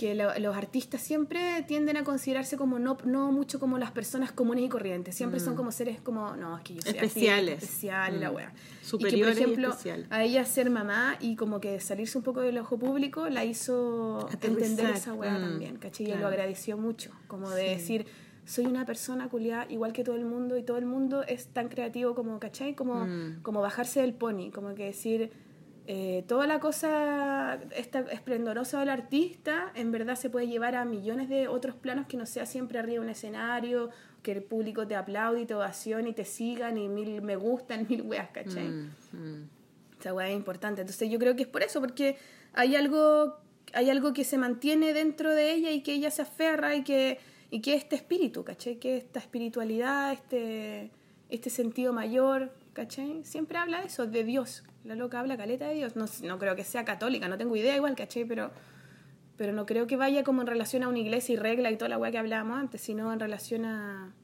que 0.00 0.14
lo- 0.14 0.32
los 0.38 0.56
artistas 0.56 1.02
siempre 1.02 1.62
tienden 1.68 1.98
a 1.98 2.04
considerarse 2.04 2.56
como 2.56 2.78
no, 2.78 2.96
no 3.04 3.32
mucho 3.32 3.60
como 3.60 3.76
las 3.76 3.90
personas 3.90 4.32
comunes 4.32 4.64
y 4.64 4.68
corrientes. 4.70 5.14
Siempre 5.14 5.40
son 5.40 5.56
como 5.56 5.70
seres 5.72 6.00
como, 6.00 6.36
no, 6.36 6.56
es 6.56 6.62
que 6.64 6.74
yo 6.74 6.80
soy 6.80 6.90
artista, 6.92 7.02
Mm. 7.04 7.06
Especiales. 7.06 7.62
especial 7.62 8.14
y 8.16 8.18
la 8.18 8.30
Mm. 8.30 8.34
wea. 8.34 8.52
Superiores 8.82 9.36
y 9.36 9.40
que, 9.40 9.44
por 9.44 9.50
ejemplo, 9.50 9.68
especiales. 9.68 10.06
a 10.10 10.22
ella 10.24 10.44
ser 10.46 10.70
mamá 10.70 11.16
y 11.20 11.36
como 11.36 11.60
que 11.60 11.78
salirse 11.80 12.16
un 12.16 12.24
poco 12.24 12.40
del 12.40 12.56
ojo 12.56 12.78
público 12.78 13.28
la 13.28 13.44
hizo 13.44 14.26
Aterrizar. 14.32 14.50
entender 14.70 14.90
esa 14.96 15.12
wea 15.12 15.36
Mm, 15.38 15.42
también, 15.42 15.76
¿cachai? 15.76 16.10
Y 16.10 16.14
lo 16.16 16.26
agradeció 16.28 16.78
mucho, 16.78 17.10
como 17.26 17.50
de 17.50 17.64
decir... 17.70 18.06
Soy 18.46 18.64
una 18.66 18.84
persona 18.86 19.28
culiada 19.28 19.66
igual 19.68 19.92
que 19.92 20.02
todo 20.02 20.16
el 20.16 20.24
mundo 20.24 20.56
y 20.56 20.62
todo 20.64 20.76
el 20.78 20.86
mundo 20.86 21.22
es 21.22 21.48
tan 21.48 21.68
creativo 21.68 22.14
como, 22.16 22.40
¿cachai? 22.40 22.74
Como, 22.74 23.04
Mm. 23.04 23.42
como 23.42 23.60
bajarse 23.60 24.00
del 24.00 24.12
pony, 24.14 24.50
como 24.52 24.74
que 24.74 24.86
decir, 24.86 25.30
eh, 25.92 26.24
toda 26.28 26.46
la 26.46 26.60
cosa 26.60 27.58
esta 27.74 27.98
esplendorosa 28.12 28.78
del 28.78 28.90
artista 28.90 29.72
en 29.74 29.90
verdad 29.90 30.14
se 30.14 30.30
puede 30.30 30.46
llevar 30.46 30.76
a 30.76 30.84
millones 30.84 31.28
de 31.28 31.48
otros 31.48 31.74
planos 31.74 32.06
que 32.06 32.16
no 32.16 32.26
sea 32.26 32.46
siempre 32.46 32.78
arriba 32.78 33.00
de 33.00 33.00
un 33.00 33.08
escenario, 33.08 33.90
que 34.22 34.30
el 34.30 34.42
público 34.44 34.86
te 34.86 34.94
aplaude 34.94 35.40
y 35.40 35.46
te 35.46 35.54
ovacione 35.56 36.10
y 36.10 36.12
te 36.12 36.24
sigan 36.24 36.78
y 36.78 36.88
mil 36.88 37.22
me 37.22 37.34
gustan, 37.34 37.86
mil 37.90 38.02
weas, 38.02 38.30
¿cachai? 38.30 38.68
Mm, 38.68 38.90
mm. 39.14 39.48
Esa 39.98 40.14
weá 40.14 40.28
es 40.28 40.36
importante. 40.36 40.82
Entonces 40.82 41.10
yo 41.10 41.18
creo 41.18 41.34
que 41.34 41.42
es 41.42 41.48
por 41.48 41.64
eso, 41.64 41.80
porque 41.80 42.16
hay 42.52 42.76
algo, 42.76 43.38
hay 43.72 43.90
algo 43.90 44.12
que 44.12 44.22
se 44.22 44.38
mantiene 44.38 44.92
dentro 44.92 45.34
de 45.34 45.50
ella 45.50 45.72
y 45.72 45.82
que 45.82 45.94
ella 45.94 46.12
se 46.12 46.22
aferra 46.22 46.76
y 46.76 46.84
que, 46.84 47.18
y 47.50 47.62
que 47.62 47.74
este 47.74 47.96
espíritu, 47.96 48.44
¿cachai? 48.44 48.76
Que 48.76 48.96
esta 48.96 49.18
espiritualidad, 49.18 50.12
este, 50.12 50.92
este 51.30 51.50
sentido 51.50 51.92
mayor, 51.92 52.54
¿cachai? 52.74 53.24
Siempre 53.24 53.58
habla 53.58 53.80
de 53.80 53.88
eso, 53.88 54.06
de 54.06 54.22
Dios. 54.22 54.62
La 54.84 54.94
loca 54.94 55.20
habla 55.20 55.36
caleta 55.36 55.68
de 55.68 55.74
Dios. 55.74 55.96
No, 55.96 56.06
no 56.22 56.38
creo 56.38 56.56
que 56.56 56.64
sea 56.64 56.84
católica, 56.84 57.28
no 57.28 57.36
tengo 57.36 57.54
idea 57.56 57.76
igual, 57.76 57.94
¿cachai? 57.94 58.24
Pero, 58.24 58.50
pero 59.36 59.52
no 59.52 59.66
creo 59.66 59.86
que 59.86 59.96
vaya 59.96 60.24
como 60.24 60.40
en 60.40 60.46
relación 60.46 60.82
a 60.82 60.88
una 60.88 60.98
iglesia 60.98 61.34
y 61.34 61.36
regla 61.36 61.70
y 61.70 61.76
toda 61.76 61.88
la 61.88 61.98
weá 61.98 62.10
que 62.10 62.18
hablábamos 62.18 62.58
antes, 62.58 62.80
sino 62.80 63.12
en 63.12 63.20
relación 63.20 63.64
a, 63.66 64.14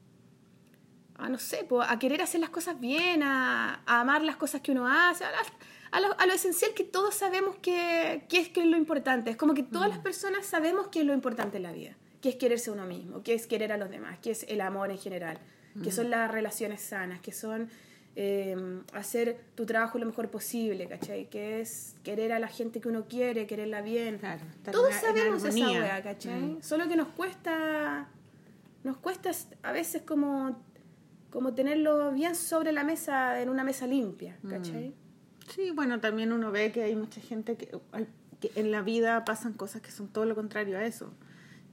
a 1.17 1.29
no 1.29 1.37
sé, 1.37 1.63
po, 1.63 1.81
a 1.81 1.99
querer 1.99 2.21
hacer 2.21 2.41
las 2.41 2.49
cosas 2.49 2.79
bien, 2.79 3.23
a, 3.23 3.81
a 3.85 4.01
amar 4.01 4.23
las 4.23 4.35
cosas 4.35 4.61
que 4.61 4.71
uno 4.71 4.87
hace, 4.87 5.25
a, 5.25 5.29
a 5.91 5.99
lo, 5.99 6.19
a 6.19 6.25
lo 6.25 6.33
esencial 6.33 6.73
que 6.73 6.83
todos 6.83 7.15
sabemos 7.15 7.55
que, 7.57 8.25
que 8.27 8.39
es 8.39 8.49
que 8.49 8.61
es 8.61 8.67
lo 8.67 8.77
importante. 8.77 9.29
Es 9.29 9.37
como 9.37 9.53
que 9.53 9.63
todas 9.63 9.89
las 9.89 9.99
personas 9.99 10.45
sabemos 10.45 10.87
que 10.87 11.01
es 11.01 11.05
lo 11.05 11.13
importante 11.13 11.57
en 11.57 11.63
la 11.63 11.71
vida, 11.71 11.95
que 12.21 12.29
es 12.29 12.35
quererse 12.35 12.71
a 12.71 12.73
uno 12.73 12.85
mismo, 12.85 13.21
que 13.21 13.33
es 13.35 13.47
querer 13.47 13.71
a 13.71 13.77
los 13.77 13.89
demás, 13.89 14.17
que 14.19 14.31
es 14.31 14.43
el 14.49 14.61
amor 14.61 14.89
en 14.89 14.97
general, 14.97 15.39
que 15.83 15.91
son 15.91 16.09
las 16.09 16.31
relaciones 16.31 16.81
sanas, 16.81 17.21
que 17.21 17.31
son 17.31 17.69
eh, 18.19 18.55
hacer 18.93 19.39
tu 19.53 19.67
trabajo 19.67 19.99
lo 19.99 20.07
mejor 20.07 20.29
posible, 20.31 20.87
¿cachai? 20.87 21.29
Que 21.29 21.61
es 21.61 21.95
querer 22.03 22.31
a 22.31 22.39
la 22.39 22.47
gente 22.47 22.81
que 22.81 22.89
uno 22.89 23.05
quiere, 23.07 23.45
quererla 23.45 23.81
bien. 23.81 24.17
Claro, 24.17 24.41
Todos 24.71 24.89
en- 24.89 24.95
en 24.95 24.99
sabemos 25.01 25.43
esa 25.43 25.47
armonía. 25.49 25.81
weá, 25.81 26.01
¿cachai? 26.01 26.41
Mm. 26.41 26.61
Solo 26.63 26.87
que 26.87 26.95
nos 26.95 27.09
cuesta, 27.09 28.09
nos 28.83 28.97
cuesta 28.97 29.29
a 29.61 29.71
veces 29.71 30.01
como, 30.01 30.59
como 31.29 31.53
tenerlo 31.53 32.11
bien 32.11 32.33
sobre 32.35 32.71
la 32.71 32.83
mesa, 32.83 33.39
en 33.39 33.49
una 33.49 33.63
mesa 33.63 33.85
limpia, 33.85 34.35
¿cachai? 34.49 34.95
Sí, 35.53 35.69
bueno, 35.69 35.99
también 35.99 36.33
uno 36.33 36.51
ve 36.51 36.71
que 36.71 36.81
hay 36.83 36.95
mucha 36.95 37.21
gente 37.21 37.55
que, 37.55 37.69
que 38.41 38.51
en 38.55 38.71
la 38.71 38.81
vida 38.81 39.25
pasan 39.25 39.53
cosas 39.53 39.83
que 39.83 39.91
son 39.91 40.07
todo 40.07 40.25
lo 40.25 40.33
contrario 40.33 40.77
a 40.79 40.83
eso. 40.85 41.13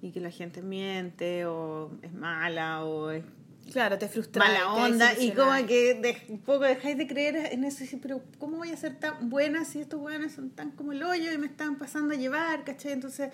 Y 0.02 0.12
que 0.12 0.20
la 0.20 0.30
gente 0.30 0.60
miente 0.60 1.46
o 1.46 1.90
es 2.02 2.12
mala 2.12 2.84
o 2.84 3.10
es 3.10 3.24
Claro, 3.72 3.98
te 3.98 4.08
frustras. 4.08 4.46
mala 4.46 4.72
onda 4.72 5.12
y 5.18 5.32
como 5.32 5.66
que 5.66 5.94
de- 5.94 6.16
un 6.28 6.38
poco 6.40 6.64
dejáis 6.64 6.96
de 6.98 7.06
creer 7.06 7.36
en 7.52 7.64
eso 7.64 7.82
y 7.82 7.86
decís, 7.86 7.98
pero 8.02 8.22
¿cómo 8.38 8.58
voy 8.58 8.70
a 8.70 8.76
ser 8.76 8.98
tan 8.98 9.30
buena 9.30 9.64
si 9.64 9.80
estos 9.80 10.00
weones 10.00 10.32
son 10.32 10.50
tan 10.50 10.70
como 10.72 10.92
el 10.92 11.02
hoyo 11.02 11.32
y 11.32 11.38
me 11.38 11.46
están 11.46 11.76
pasando 11.76 12.14
a 12.14 12.16
llevar, 12.16 12.64
¿cachai? 12.64 12.92
Entonces, 12.92 13.30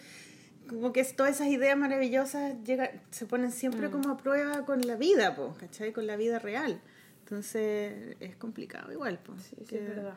como 0.69 0.93
que 0.93 1.03
todas 1.05 1.35
esas 1.37 1.49
ideas 1.49 1.77
maravillosas 1.77 2.55
llega, 2.65 2.91
se 3.11 3.27
ponen 3.27 3.51
siempre 3.53 3.89
Mm. 3.89 3.91
como 3.91 4.11
a 4.11 4.17
prueba 4.17 4.65
con 4.65 4.81
la 4.87 4.97
vida, 4.97 5.35
po, 5.35 5.55
¿cachai? 5.59 5.93
Con 5.93 6.07
la 6.07 6.17
vida 6.17 6.39
real. 6.39 6.81
Entonces, 7.25 8.17
es 8.21 8.37
complicado 8.37 8.93
igual, 8.93 9.19
po. 9.19 9.35
Sí, 9.39 9.57
sí, 9.69 9.77
es 9.77 9.89
verdad. 9.89 10.15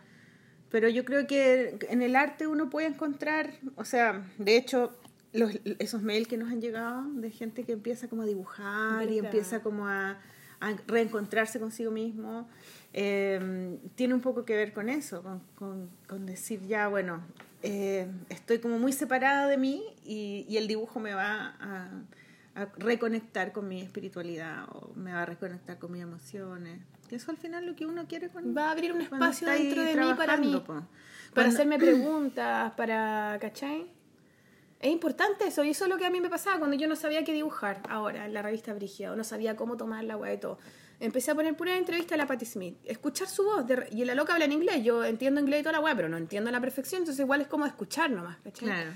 pero 0.70 0.90
yo 0.90 1.06
creo 1.06 1.28
que 1.28 1.78
en 1.90 2.02
el 2.02 2.16
arte 2.16 2.48
uno 2.48 2.68
puede 2.72 2.88
encontrar, 2.88 3.54
o 3.76 3.86
sea, 3.86 4.26
de 4.40 4.58
hecho, 4.58 4.98
los, 5.34 5.52
esos 5.80 6.02
mails 6.04 6.28
que 6.28 6.38
nos 6.38 6.52
han 6.52 6.62
llegado 6.62 7.04
de 7.14 7.30
gente 7.32 7.64
que 7.64 7.74
empieza 7.74 8.08
como 8.08 8.22
a 8.22 8.26
dibujar 8.26 9.10
y 9.10 9.20
empieza 9.20 9.62
como 9.62 9.88
a, 9.88 10.18
a 10.62 10.74
reencontrarse 10.88 11.60
consigo 11.60 11.92
mismo, 11.92 12.48
eh, 12.94 13.78
tiene 13.96 14.14
un 14.14 14.22
poco 14.22 14.46
que 14.46 14.56
ver 14.56 14.74
con 14.74 14.90
eso, 14.90 15.24
con, 15.24 15.42
con- 15.56 15.90
con 16.08 16.26
decir 16.26 16.62
ya, 16.68 16.88
bueno, 16.88 17.22
eh, 17.64 18.08
estoy 18.30 18.60
como 18.60 18.78
muy 18.78 18.94
separada 18.94 19.48
de 19.48 19.58
mí 19.58 19.84
y, 20.06 20.46
y 20.48 20.58
el 20.58 20.68
dibujo 20.68 21.00
me 21.00 21.14
va 21.14 21.56
a, 21.60 21.90
a 22.56 22.66
reconectar 22.78 23.52
con 23.52 23.68
mi 23.68 23.82
espiritualidad 23.82 24.66
o 24.70 24.94
me 24.96 25.12
va 25.14 25.24
a 25.24 25.26
reconectar 25.26 25.80
con 25.80 25.92
mis 25.92 26.04
emociones. 26.04 26.80
Que 27.10 27.16
eso 27.16 27.32
al 27.32 27.38
final 27.38 27.66
lo 27.66 27.76
que 27.76 27.86
uno 27.86 28.06
quiere 28.08 28.30
con, 28.30 28.56
Va 28.56 28.68
a 28.70 28.72
abrir 28.72 28.94
un 28.94 29.02
espacio 29.02 29.50
dentro 29.50 29.82
de 29.84 29.96
mí 29.96 30.14
para 30.16 30.38
mí. 30.38 30.54
po. 30.66 30.74
Para 30.74 30.86
Cuando- 31.34 31.54
hacerme 31.56 31.78
preguntas, 31.80 32.72
para. 32.78 33.38
¿cachai? 33.42 33.88
Es 34.84 34.92
importante 34.92 35.48
eso, 35.48 35.64
y 35.64 35.70
eso 35.70 35.86
es 35.86 35.90
lo 35.90 35.98
que 35.98 36.06
a 36.06 36.10
mí 36.10 36.20
me 36.22 36.30
pasaba 36.30 36.60
cuando 36.60 36.76
yo 36.76 36.88
no 36.88 36.96
sabía 36.96 37.24
qué 37.24 37.32
dibujar 37.34 37.82
ahora 37.90 38.26
en 38.26 38.34
la 38.34 38.42
revista 38.42 38.74
Brigia, 38.74 39.12
o 39.12 39.16
no 39.16 39.24
sabía 39.24 39.56
cómo 39.56 39.78
tomar 39.78 40.04
la 40.04 40.18
weá 40.18 40.34
y 40.34 40.38
todo. 40.38 40.60
Empecé 41.00 41.32
a 41.32 41.36
poner 41.36 41.56
pura 41.56 41.76
entrevista 41.78 42.16
a 42.16 42.18
la 42.18 42.28
Patti 42.28 42.46
Smith, 42.46 42.78
escuchar 42.86 43.28
su 43.28 43.44
voz, 43.44 43.66
de- 43.66 43.88
y 43.92 44.04
la 44.06 44.14
loca 44.14 44.34
habla 44.34 44.46
en 44.46 44.52
inglés, 44.52 44.84
yo 44.84 45.04
entiendo 45.04 45.40
inglés 45.42 45.62
y 45.62 45.64
toda 45.64 45.74
la 45.74 45.80
weá, 45.80 45.96
pero 45.96 46.10
no 46.10 46.18
entiendo 46.18 46.50
a 46.50 46.52
la 46.54 46.62
perfección, 46.62 47.02
entonces 47.02 47.24
igual 47.24 47.42
es 47.42 47.48
como 47.48 47.66
escuchar 47.66 48.12
nomás, 48.12 48.38
¿cachai? 48.44 48.68
Claro. 48.70 48.92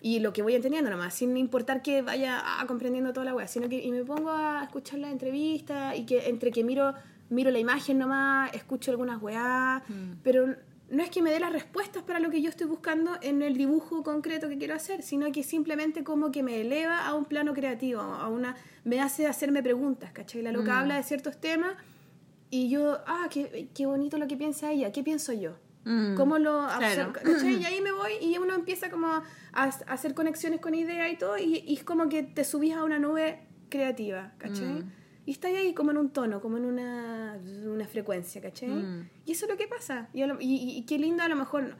y 0.00 0.20
lo 0.20 0.32
que 0.32 0.42
voy 0.42 0.54
entendiendo 0.54 0.90
nomás, 0.90 1.12
sin 1.14 1.36
importar 1.36 1.82
que 1.82 2.02
vaya 2.02 2.40
ah, 2.40 2.64
comprendiendo 2.68 3.12
toda 3.12 3.24
la 3.24 3.34
wea, 3.34 3.48
sino 3.48 3.68
que 3.68 3.82
y 3.84 3.90
me 3.90 4.04
pongo 4.04 4.30
a 4.30 4.62
escuchar 4.62 5.00
la 5.00 5.10
entrevista 5.10 5.96
y 5.96 6.06
que 6.06 6.28
entre 6.28 6.52
que 6.52 6.62
miro 6.62 6.94
miro 7.30 7.50
la 7.50 7.58
imagen 7.58 7.98
nomás, 7.98 8.54
escucho 8.54 8.92
algunas 8.92 9.20
weá, 9.20 9.82
pero 10.22 10.54
no 10.90 11.02
es 11.02 11.10
que 11.10 11.22
me 11.22 11.30
dé 11.30 11.38
las 11.38 11.52
respuestas 11.52 12.02
para 12.02 12.18
lo 12.18 12.30
que 12.30 12.40
yo 12.40 12.48
estoy 12.48 12.66
buscando 12.66 13.18
en 13.20 13.42
el 13.42 13.56
dibujo 13.56 14.02
concreto 14.02 14.48
que 14.48 14.56
quiero 14.56 14.74
hacer, 14.74 15.02
sino 15.02 15.30
que 15.32 15.42
simplemente 15.42 16.02
como 16.02 16.30
que 16.30 16.42
me 16.42 16.60
eleva 16.60 17.06
a 17.06 17.14
un 17.14 17.26
plano 17.26 17.52
creativo, 17.52 18.00
a 18.00 18.28
una 18.28 18.56
me 18.84 19.00
hace 19.00 19.26
hacerme 19.26 19.62
preguntas, 19.62 20.12
¿cachai? 20.12 20.42
La 20.42 20.52
loca 20.52 20.78
habla 20.80 20.96
de 20.96 21.02
ciertos 21.02 21.38
temas 21.38 21.74
y 22.50 22.70
yo, 22.70 22.98
ah, 23.06 23.28
qué, 23.30 23.68
qué 23.74 23.86
bonito 23.86 24.16
lo 24.16 24.26
que 24.26 24.36
piensa 24.36 24.72
ella, 24.72 24.90
¿qué 24.92 25.02
pienso 25.02 25.32
yo? 25.32 25.56
Mm, 25.84 26.14
¿Cómo 26.16 26.38
lo 26.38 26.66
claro. 26.78 27.12
¿cachai? 27.12 27.56
Y 27.60 27.64
ahí 27.64 27.80
me 27.80 27.92
voy 27.92 28.12
y 28.20 28.38
uno 28.38 28.54
empieza 28.54 28.90
como 28.90 29.08
a, 29.08 29.22
a 29.52 29.64
hacer 29.64 30.14
conexiones 30.14 30.60
con 30.60 30.74
ideas 30.74 31.12
y 31.12 31.16
todo, 31.16 31.36
y, 31.36 31.64
y 31.66 31.74
es 31.74 31.84
como 31.84 32.08
que 32.08 32.22
te 32.22 32.44
subís 32.44 32.74
a 32.74 32.84
una 32.84 32.98
nube 32.98 33.40
creativa, 33.68 34.32
¿cachai? 34.38 34.82
Mm. 34.82 34.92
Y 35.28 35.32
estás 35.32 35.52
ahí 35.52 35.74
como 35.74 35.90
en 35.90 35.98
un 35.98 36.08
tono, 36.10 36.40
como 36.40 36.56
en 36.56 36.64
una, 36.64 37.38
una 37.66 37.86
frecuencia, 37.86 38.40
¿cachai? 38.40 38.70
Mm. 38.70 39.08
Y 39.26 39.32
eso 39.32 39.44
es 39.44 39.50
lo 39.50 39.58
que 39.58 39.68
pasa. 39.68 40.08
Y, 40.14 40.22
y- 40.22 40.26
y- 40.40 40.78
y 40.78 40.82
qué 40.86 40.96
lindo 40.98 41.22
a 41.22 41.28
lo 41.28 41.36
mejor, 41.36 41.74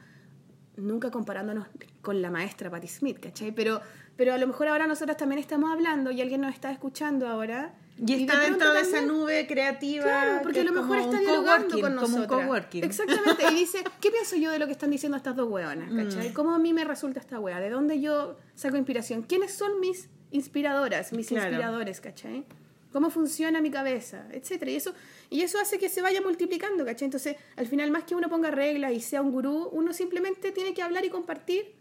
nunca 0.77 1.09
comparándonos 1.09 1.65
con 2.03 2.21
la 2.21 2.29
maestra 2.29 2.69
Patti 2.69 2.87
Smith, 2.87 3.19
¿cachai? 3.19 3.51
Pero, 3.51 3.81
pero 4.15 4.33
a 4.33 4.37
lo 4.37 4.45
mejor 4.45 4.67
ahora 4.67 4.85
nosotros 4.85 5.17
también 5.17 5.39
estamos 5.39 5.71
hablando 5.71 6.11
y 6.11 6.21
alguien 6.21 6.41
nos 6.41 6.53
está 6.53 6.71
escuchando 6.71 7.27
ahora. 7.27 7.73
Y 7.97 8.13
está 8.13 8.37
de 8.39 8.45
dentro 8.51 8.71
de 8.71 8.81
esa 8.81 9.01
nube 9.01 9.45
creativa. 9.47 10.03
Claro, 10.03 10.39
porque 10.43 10.61
que 10.61 10.67
a 10.69 10.71
lo 10.71 10.81
mejor 10.81 10.97
está 10.99 11.19
dialogando 11.19 11.81
con 11.81 11.95
nosotros. 11.95 12.27
Como 12.27 12.51
un. 12.51 12.83
Exactamente. 12.83 13.43
Y 13.51 13.55
dice, 13.55 13.79
¿qué 13.99 14.11
pienso 14.11 14.35
yo 14.37 14.51
de 14.51 14.59
lo 14.59 14.67
que 14.67 14.73
están 14.73 14.91
diciendo 14.91 15.17
estas 15.17 15.35
dos 15.35 15.49
hueonas? 15.49 15.91
¿Cachai? 15.91 16.33
¿Cómo 16.33 16.51
a 16.53 16.59
mí 16.59 16.71
me 16.71 16.85
resulta 16.85 17.19
esta 17.19 17.39
hueá? 17.39 17.59
¿De 17.59 17.71
dónde 17.71 17.99
yo 17.99 18.37
saco 18.53 18.77
inspiración? 18.77 19.23
¿Quiénes 19.23 19.53
son 19.55 19.79
mis 19.81 20.07
inspiradoras, 20.31 21.11
mis 21.13 21.27
Claro. 21.27 21.47
inspiradores, 21.49 21.99
¿cachai? 21.99 22.45
¿Cómo 22.91 23.09
funciona 23.11 23.61
mi 23.61 23.69
cabeza? 23.69 24.25
Etcétera. 24.31 24.71
Y 24.71 24.75
eso, 24.75 24.93
y 25.29 25.41
eso 25.41 25.59
hace 25.59 25.77
que 25.77 25.89
se 25.89 26.01
vaya 26.01 26.21
multiplicando, 26.21 26.83
¿cachai? 26.85 27.05
Entonces, 27.05 27.35
al 27.55 27.67
final, 27.67 27.91
más 27.91 28.03
que 28.03 28.15
uno 28.15 28.29
ponga 28.29 28.49
reglas 28.51 28.93
y 28.93 28.99
sea 28.99 29.21
un 29.21 29.31
gurú, 29.31 29.69
uno 29.71 29.93
simplemente 29.93 30.51
tiene 30.51 30.73
que 30.73 30.81
hablar 30.81 31.05
y 31.05 31.09
compartir 31.09 31.73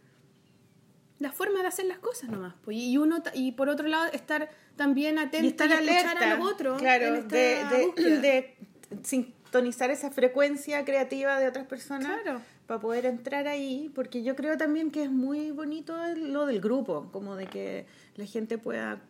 la 1.18 1.32
forma 1.32 1.62
de 1.62 1.66
hacer 1.68 1.86
las 1.86 1.98
cosas 1.98 2.28
nomás. 2.30 2.54
pues. 2.64 2.76
Y 2.76 2.96
uno 2.98 3.22
y 3.34 3.52
por 3.52 3.68
otro 3.68 3.88
lado 3.88 4.04
estar 4.12 4.50
también 4.76 5.18
atento 5.18 5.46
Y 5.46 5.48
estar 5.48 5.70
escuchar 5.72 6.06
alerta. 6.06 6.32
a 6.32 6.36
los 6.36 6.52
otros 6.52 6.78
claro, 6.80 7.14
en 7.16 7.28
de, 7.28 7.64
de- 8.20 8.56
sintonizar 9.02 9.90
esa 9.90 10.10
frecuencia 10.10 10.84
creativa 10.84 11.38
de 11.40 11.48
otras 11.48 11.66
personas. 11.66 12.20
Claro. 12.22 12.40
Para 12.66 12.80
poder 12.80 13.06
entrar 13.06 13.48
ahí, 13.48 13.90
porque 13.94 14.22
yo 14.22 14.36
creo 14.36 14.58
también 14.58 14.90
que 14.90 15.04
es 15.04 15.10
muy 15.10 15.50
bonito 15.52 15.96
lo 16.16 16.44
del 16.44 16.60
grupo, 16.60 17.08
como 17.12 17.34
de 17.34 17.46
que 17.46 17.86
la 18.16 18.26
gente 18.26 18.58
pueda 18.58 19.00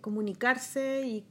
comunicarse 0.00 1.02
y 1.06 1.24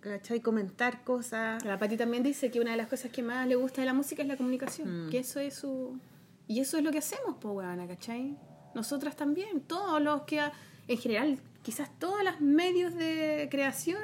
¿cachai? 0.00 0.40
comentar 0.40 1.04
cosas. 1.04 1.64
La 1.64 1.78
Pati 1.78 1.96
también 1.96 2.22
dice 2.22 2.50
que 2.50 2.60
una 2.60 2.72
de 2.72 2.76
las 2.76 2.88
cosas 2.88 3.10
que 3.10 3.22
más 3.22 3.46
le 3.46 3.54
gusta 3.56 3.80
de 3.82 3.86
la 3.86 3.94
música 3.94 4.22
es 4.22 4.28
la 4.28 4.36
comunicación. 4.36 5.08
Que 5.10 5.18
eso 5.18 5.40
es 5.40 5.54
su. 5.54 5.98
Y 6.46 6.60
eso 6.60 6.78
es 6.78 6.84
lo 6.84 6.90
que 6.90 6.98
hacemos, 6.98 7.36
po, 7.36 7.50
weona, 7.52 7.86
¿cachai? 7.86 8.36
Nosotras 8.74 9.16
también, 9.16 9.60
todos 9.60 10.00
los 10.02 10.22
que. 10.22 10.40
En 10.88 10.96
general, 10.98 11.38
quizás 11.62 11.90
todos 11.98 12.24
los 12.24 12.40
medios 12.40 12.94
de 12.94 13.48
creación 13.50 13.98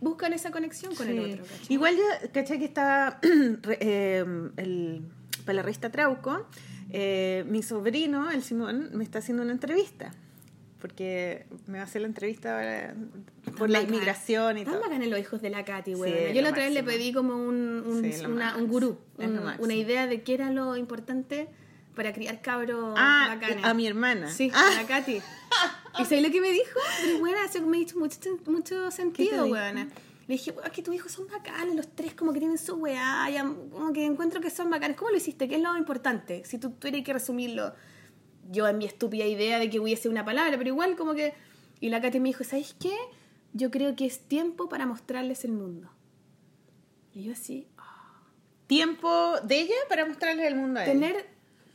buscan 0.00 0.32
esa 0.32 0.50
conexión 0.52 0.94
con 0.94 1.08
el 1.08 1.18
otro, 1.18 1.44
¿cachai? 1.44 1.66
Igual 1.74 1.96
yo, 1.96 2.28
¿cachai? 2.32 2.58
Que 2.58 2.64
estaba 2.66 3.18
re- 3.62 3.78
eh, 3.80 4.24
el 4.56 5.02
palarrista 5.44 5.90
Trauco, 5.90 6.46
eh, 6.90 7.44
mi 7.48 7.62
sobrino, 7.62 8.30
el 8.30 8.42
Simón, 8.42 8.90
me 8.94 9.02
está 9.04 9.18
haciendo 9.18 9.42
una 9.42 9.52
entrevista. 9.52 10.12
Porque 10.80 11.46
me 11.66 11.78
va 11.78 11.84
a 11.84 11.86
hacer 11.86 12.00
la 12.00 12.08
entrevista 12.08 12.94
por 13.58 13.68
la 13.68 13.80
bacán. 13.80 13.94
inmigración 13.94 14.58
y 14.58 14.64
Tan 14.64 14.74
todo. 14.74 14.82
bacanes 14.82 15.08
los 15.08 15.18
hijos 15.20 15.42
de 15.42 15.50
la 15.50 15.64
Katy, 15.64 15.94
Sí, 15.94 16.00
es 16.06 16.34
Yo 16.34 16.40
la 16.42 16.50
otra 16.50 16.64
vez 16.64 16.72
le 16.72 16.82
pedí 16.82 17.12
como 17.12 17.34
un, 17.36 17.82
un, 17.86 18.12
Sí, 18.12 18.24
una- 18.24 18.56
un 18.56 18.66
gurú, 18.66 18.98
un- 19.18 19.40
una 19.58 19.74
idea 19.74 20.06
de 20.06 20.22
qué 20.22 20.34
era 20.34 20.50
lo 20.50 20.76
importante 20.76 21.48
para 21.94 22.12
criar 22.14 22.40
cabros 22.40 22.94
Ah, 22.96 23.26
bacanes. 23.34 23.64
a 23.64 23.74
mi 23.74 23.86
hermana. 23.86 24.30
Sí, 24.30 24.50
Ah. 24.54 24.70
a 24.78 24.82
la 24.82 24.88
Katy. 24.88 25.20
¿Y 25.98 26.04
sabes 26.04 26.22
lo 26.22 26.30
que 26.30 26.40
me 26.40 26.50
dijo? 26.50 26.78
Pero 27.04 27.18
bueno, 27.18 27.36
eso 27.44 27.60
me 27.66 27.78
hizo 27.78 27.98
mucho, 27.98 28.18
mucho 28.46 28.90
sentido, 28.90 29.46
weona. 29.46 29.84
Le 30.28 30.34
dije, 30.36 30.52
"Weón, 30.52 30.64
es 30.66 30.72
que 30.72 30.82
tus 30.82 30.94
hijos 30.94 31.10
son 31.12 31.26
bacanes, 31.26 31.74
los 31.74 31.88
tres 31.88 32.14
como 32.14 32.32
que 32.32 32.38
tienen 32.38 32.56
su 32.56 32.76
weá, 32.76 33.26
como 33.72 33.92
que 33.92 34.04
encuentro 34.06 34.40
que 34.40 34.48
son 34.48 34.70
bacanes. 34.70 34.96
¿Cómo 34.96 35.10
lo 35.10 35.16
hiciste? 35.16 35.48
¿Qué 35.48 35.56
es 35.56 35.60
lo 35.62 35.76
importante? 35.76 36.42
Si 36.46 36.56
tú 36.58 36.70
tuvieras 36.70 37.02
que 37.04 37.12
resumirlo, 37.12 37.74
yo 38.50 38.66
en 38.68 38.78
mi 38.78 38.84
estúpida 38.84 39.24
idea 39.26 39.58
de 39.58 39.70
que 39.70 39.80
hubiese 39.80 40.08
una 40.08 40.24
palabra, 40.24 40.56
pero 40.58 40.68
igual 40.68 40.96
como 40.96 41.14
que... 41.14 41.34
Y 41.80 41.88
la 41.88 42.00
Katy 42.00 42.20
me 42.20 42.28
dijo, 42.30 42.44
¿sabes 42.44 42.74
qué? 42.78 42.94
Yo 43.52 43.70
creo 43.70 43.96
que 43.96 44.04
es 44.06 44.20
tiempo 44.20 44.68
para 44.68 44.86
mostrarles 44.86 45.44
el 45.44 45.52
mundo. 45.52 45.90
Y 47.14 47.22
yo 47.24 47.32
así, 47.32 47.66
Tiempo 48.66 49.34
de 49.42 49.60
ella 49.62 49.74
para 49.88 50.06
mostrarles 50.06 50.46
el 50.46 50.54
mundo 50.54 50.78
a 50.80 50.84
él. 50.84 50.92
tener, 50.92 51.26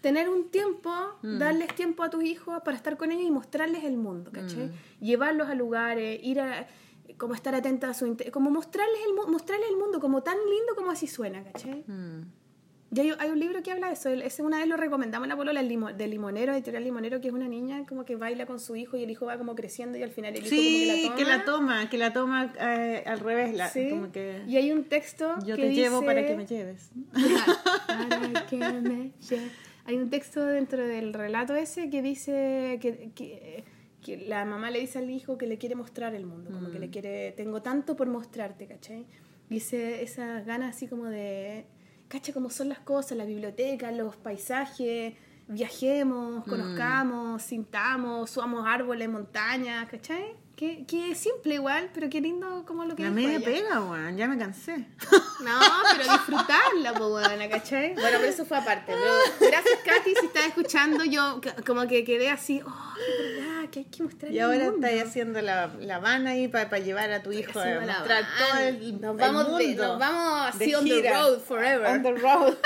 tener 0.01 0.29
un 0.29 0.49
tiempo, 0.49 0.91
Mm. 1.23 1.39
darles 1.39 1.75
tiempo 1.75 2.03
a 2.03 2.09
tus 2.09 2.23
hijos 2.23 2.61
para 2.63 2.77
estar 2.77 2.95
con 2.95 3.11
ellos 3.11 3.25
y 3.27 3.31
mostrarles 3.31 3.83
el 3.83 3.97
mundo, 3.97 4.31
¿cachai? 4.31 4.71
Llevarlos 5.01 5.49
a 5.49 5.55
lugares, 5.55 6.19
ir 6.23 6.39
a 6.39 6.67
como 7.17 7.33
estar 7.33 7.53
atenta 7.53 7.89
a 7.89 7.93
su 7.93 8.15
como 8.31 8.49
mostrarles 8.49 8.99
el 9.07 9.13
mostrarles 9.31 9.69
el 9.69 9.77
mundo 9.77 9.99
como 9.99 10.23
tan 10.23 10.37
lindo 10.37 10.75
como 10.75 10.91
así 10.91 11.07
suena, 11.07 11.43
¿cachai? 11.43 11.83
Mm. 11.87 12.21
Y 12.95 12.99
hay, 13.01 13.11
hay 13.19 13.29
un 13.29 13.39
libro 13.39 13.61
que 13.61 13.71
habla 13.71 13.87
de 13.87 13.93
eso, 13.93 14.09
ese 14.09 14.41
una 14.41 14.59
vez 14.59 14.67
lo 14.67 14.77
recomendamos 14.77 15.25
en 15.25 15.29
la 15.29 15.35
polola 15.35 15.59
el 15.59 15.67
limo- 15.67 15.91
del 15.91 16.11
limonero, 16.11 16.53
editorial 16.53 16.83
limonero, 16.83 17.19
que 17.19 17.27
es 17.27 17.33
una 17.33 17.47
niña 17.47 17.85
como 17.85 18.05
que 18.05 18.15
baila 18.15 18.45
con 18.45 18.59
su 18.59 18.75
hijo 18.77 18.95
y 18.95 19.03
el 19.03 19.11
hijo 19.11 19.25
va 19.25 19.37
como 19.37 19.53
creciendo 19.55 19.97
y 19.97 20.03
al 20.03 20.11
final 20.11 20.33
el 20.33 20.39
hijo 20.45 20.49
Sí, 20.49 21.01
como 21.05 21.17
que 21.17 21.25
la 21.25 21.43
toma, 21.43 21.89
que 21.89 21.97
la 21.97 22.13
toma 22.13 22.53
eh, 22.59 23.03
al 23.05 23.19
revés, 23.19 23.53
la, 23.55 23.67
Sí. 23.69 23.89
como 23.89 24.11
que 24.11 24.43
Y 24.47 24.55
hay 24.57 24.71
un 24.71 24.85
texto 24.85 25.35
yo 25.45 25.55
que 25.57 25.63
te 25.63 25.73
llevo 25.73 25.97
dice- 25.99 26.05
para 26.05 26.25
que 26.25 26.35
me 26.37 26.45
lleves. 26.45 26.91
Para 27.87 28.45
que 28.47 28.57
me 28.57 29.11
lleve. 29.29 29.49
Hay 29.87 29.95
un 29.97 30.09
texto 30.09 30.45
dentro 30.45 30.85
del 30.87 31.13
relato 31.13 31.55
ese 31.55 31.89
que 31.89 32.01
dice 32.01 32.79
que, 32.81 33.11
que, 33.13 33.63
que 34.01 34.17
la 34.17 34.45
mamá 34.45 34.71
le 34.71 34.79
dice 34.79 34.99
al 34.99 35.09
hijo 35.09 35.37
que 35.37 35.47
le 35.47 35.57
quiere 35.57 35.75
mostrar 35.75 36.15
el 36.15 36.25
mundo, 36.25 36.49
como 36.51 36.69
Mm. 36.69 36.71
que 36.71 36.79
le 36.79 36.89
quiere, 36.89 37.31
tengo 37.33 37.61
tanto 37.61 37.95
por 37.95 38.07
mostrarte, 38.07 38.67
¿cachai? 38.67 39.05
Dice 39.49 40.01
esas 40.01 40.45
ganas 40.45 40.75
así 40.75 40.87
como 40.87 41.05
de, 41.05 41.65
cacha 42.07 42.33
cómo 42.33 42.49
son 42.49 42.69
las 42.69 42.79
cosas, 42.79 43.17
la 43.17 43.25
biblioteca, 43.25 43.91
los 43.91 44.15
paisajes, 44.15 45.13
viajemos, 45.47 46.45
Mm. 46.45 46.49
conozcamos, 46.49 47.41
sintamos, 47.41 48.29
subamos 48.29 48.65
árboles, 48.67 49.09
montañas, 49.09 49.87
¿cachai? 49.89 50.35
Que, 50.55 50.85
que 50.85 51.13
simple 51.15 51.55
igual, 51.55 51.89
pero 51.93 52.09
qué 52.09 52.21
lindo 52.21 52.63
como 52.65 52.85
lo 52.85 52.95
que 52.95 53.03
La 53.03 53.09
media 53.09 53.35
ella. 53.37 53.45
pega, 53.45 53.81
weón, 53.83 54.15
ya 54.15 54.25
me 54.27 54.37
cansé. 54.37 54.87
No, 55.43 55.59
pero 55.97 56.13
disfrutarla, 56.13 56.93
po, 56.93 57.07
weona, 57.13 57.49
¿cachai? 57.49 57.93
Bueno, 57.93 58.17
pero 58.21 58.23
eso 58.31 58.45
fue 58.45 58.55
aparte. 58.57 58.93
Pero 58.93 59.49
gracias, 59.51 59.79
Katy, 59.83 60.13
si 60.17 60.25
estás 60.27 60.45
escuchando, 60.45 61.03
yo 61.03 61.41
como 61.65 61.85
que 61.87 62.05
quedé 62.05 62.29
así, 62.29 62.61
oh, 62.65 62.93
es 62.97 63.35
verdad, 63.35 63.69
que 63.69 63.79
hay 63.79 63.85
que 63.85 64.03
mostrar 64.03 64.31
Y 64.31 64.39
ahora 64.39 64.67
estáis 64.67 65.03
haciendo 65.03 65.41
la, 65.41 65.73
la 65.81 65.99
van 65.99 66.25
ahí 66.25 66.47
para 66.47 66.79
llevar 66.79 67.11
a 67.11 67.21
tu 67.21 67.33
hijo 67.33 67.59
a 67.59 67.65
mostrar 67.81 68.07
van. 68.07 68.25
todo 68.39 68.59
el, 68.61 69.01
nos 69.01 69.11
el 69.11 69.17
vamos, 69.17 69.57
de- 69.57 69.67
mundo 69.67 69.87
nos 69.87 69.99
vamos 69.99 70.55
así 70.55 70.67
de 70.67 70.75
on 70.77 70.85
the 70.85 71.11
road 71.11 71.39
forever. 71.41 71.85
On 71.87 72.01
the 72.01 72.13
road. 72.13 72.55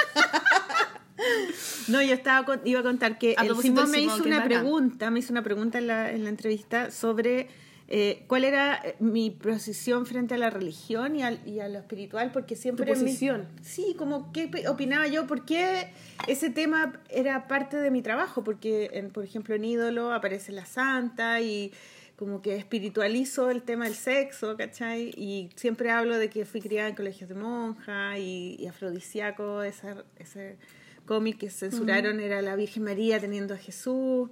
No, 1.90 2.02
yo 2.02 2.14
estaba 2.14 2.46
con- 2.46 2.62
iba 2.64 2.80
a 2.80 2.84
contar 2.84 3.18
que 3.18 3.36
A 3.38 3.44
el 3.46 3.56
Simón 3.58 3.92
me 3.92 4.00
hizo 4.00 4.24
una 4.24 4.38
bacán. 4.38 4.48
pregunta, 4.48 5.10
me 5.12 5.20
hizo 5.20 5.34
una 5.34 5.42
pregunta 5.44 5.78
en 5.80 5.88
la, 5.88 6.12
en 6.12 6.24
la 6.24 6.30
entrevista 6.30 6.92
sobre 6.92 7.50
eh, 7.92 8.24
cuál 8.28 8.44
era 8.44 8.80
eh, 8.84 8.96
mi 9.00 9.32
posición 9.32 10.06
frente 10.06 10.36
a 10.36 10.38
la 10.38 10.52
religión 10.52 11.16
y, 11.16 11.24
al- 11.24 11.40
y 11.48 11.60
a 11.60 11.68
lo 11.68 11.80
espiritual, 11.80 12.32
porque 12.32 12.56
siempre... 12.56 12.86
Tu 12.86 12.92
mi- 13.00 13.06
posición. 13.06 13.48
sí, 13.64 13.96
como 13.98 14.32
qué 14.32 14.50
opinaba 14.68 15.08
yo, 15.08 15.26
por 15.26 15.44
qué 15.44 15.88
ese 16.28 16.52
tema 16.52 17.02
era 17.10 17.48
parte 17.48 17.78
de 17.78 17.90
mi 17.90 18.02
trabajo, 18.04 18.44
porque, 18.44 18.92
en, 18.94 19.10
por 19.10 19.24
ejemplo, 19.24 19.56
en 19.56 19.66
Ídolo 19.66 20.14
aparece 20.14 20.52
la 20.52 20.66
santa 20.66 21.42
y 21.42 21.72
como 22.16 22.42
que 22.42 22.58
espiritualizo 22.58 23.50
el 23.50 23.64
tema 23.64 23.86
del 23.86 23.96
sexo, 23.96 24.56
¿cachai? 24.58 25.12
Y 25.18 25.50
siempre 25.56 25.90
hablo 25.90 26.18
de 26.18 26.30
que 26.30 26.46
fui 26.46 26.60
criada 26.62 26.90
en 26.90 26.96
colegios 26.96 27.30
de 27.30 27.36
monja 27.36 28.20
y, 28.20 28.56
y 28.60 28.68
afrodisíaco, 28.68 29.64
ese 29.64 30.58
cómic 31.06 31.38
que 31.40 31.50
censuraron 31.50 32.20
era 32.20 32.42
la 32.42 32.56
Virgen 32.56 32.84
María 32.84 33.20
teniendo 33.20 33.54
a 33.54 33.58
Jesús. 33.58 34.30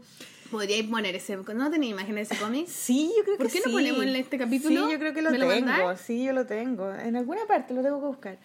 Podríais 0.52 0.88
poner 0.88 1.16
ese. 1.16 1.36
¿No 1.38 1.70
tenéis 1.72 1.92
imagen 1.92 2.16
de 2.16 2.22
ese 2.22 2.36
cómic? 2.38 2.68
Sí, 2.68 3.12
yo 3.18 3.24
creo 3.24 3.38
¿Por 3.38 3.48
que 3.48 3.54
qué 3.54 3.60
sí. 3.60 3.70
lo 3.70 3.74
ponemos 3.76 4.04
en 4.04 4.16
este 4.16 4.38
capítulo? 4.38 4.86
Sí, 4.86 4.92
yo 4.94 5.00
creo 5.00 5.14
que 5.14 5.22
lo 5.22 5.32
¿Me 5.32 5.38
lo 5.40 5.48
tengo. 5.50 5.96
sí, 5.98 6.24
yo 6.24 6.34
lo 6.34 6.46
tengo. 6.46 6.94
En 6.94 7.16
alguna 7.16 7.46
parte 7.48 7.74
lo 7.74 7.82
tengo 7.84 8.00
que 8.00 8.08
buscar. 8.08 8.38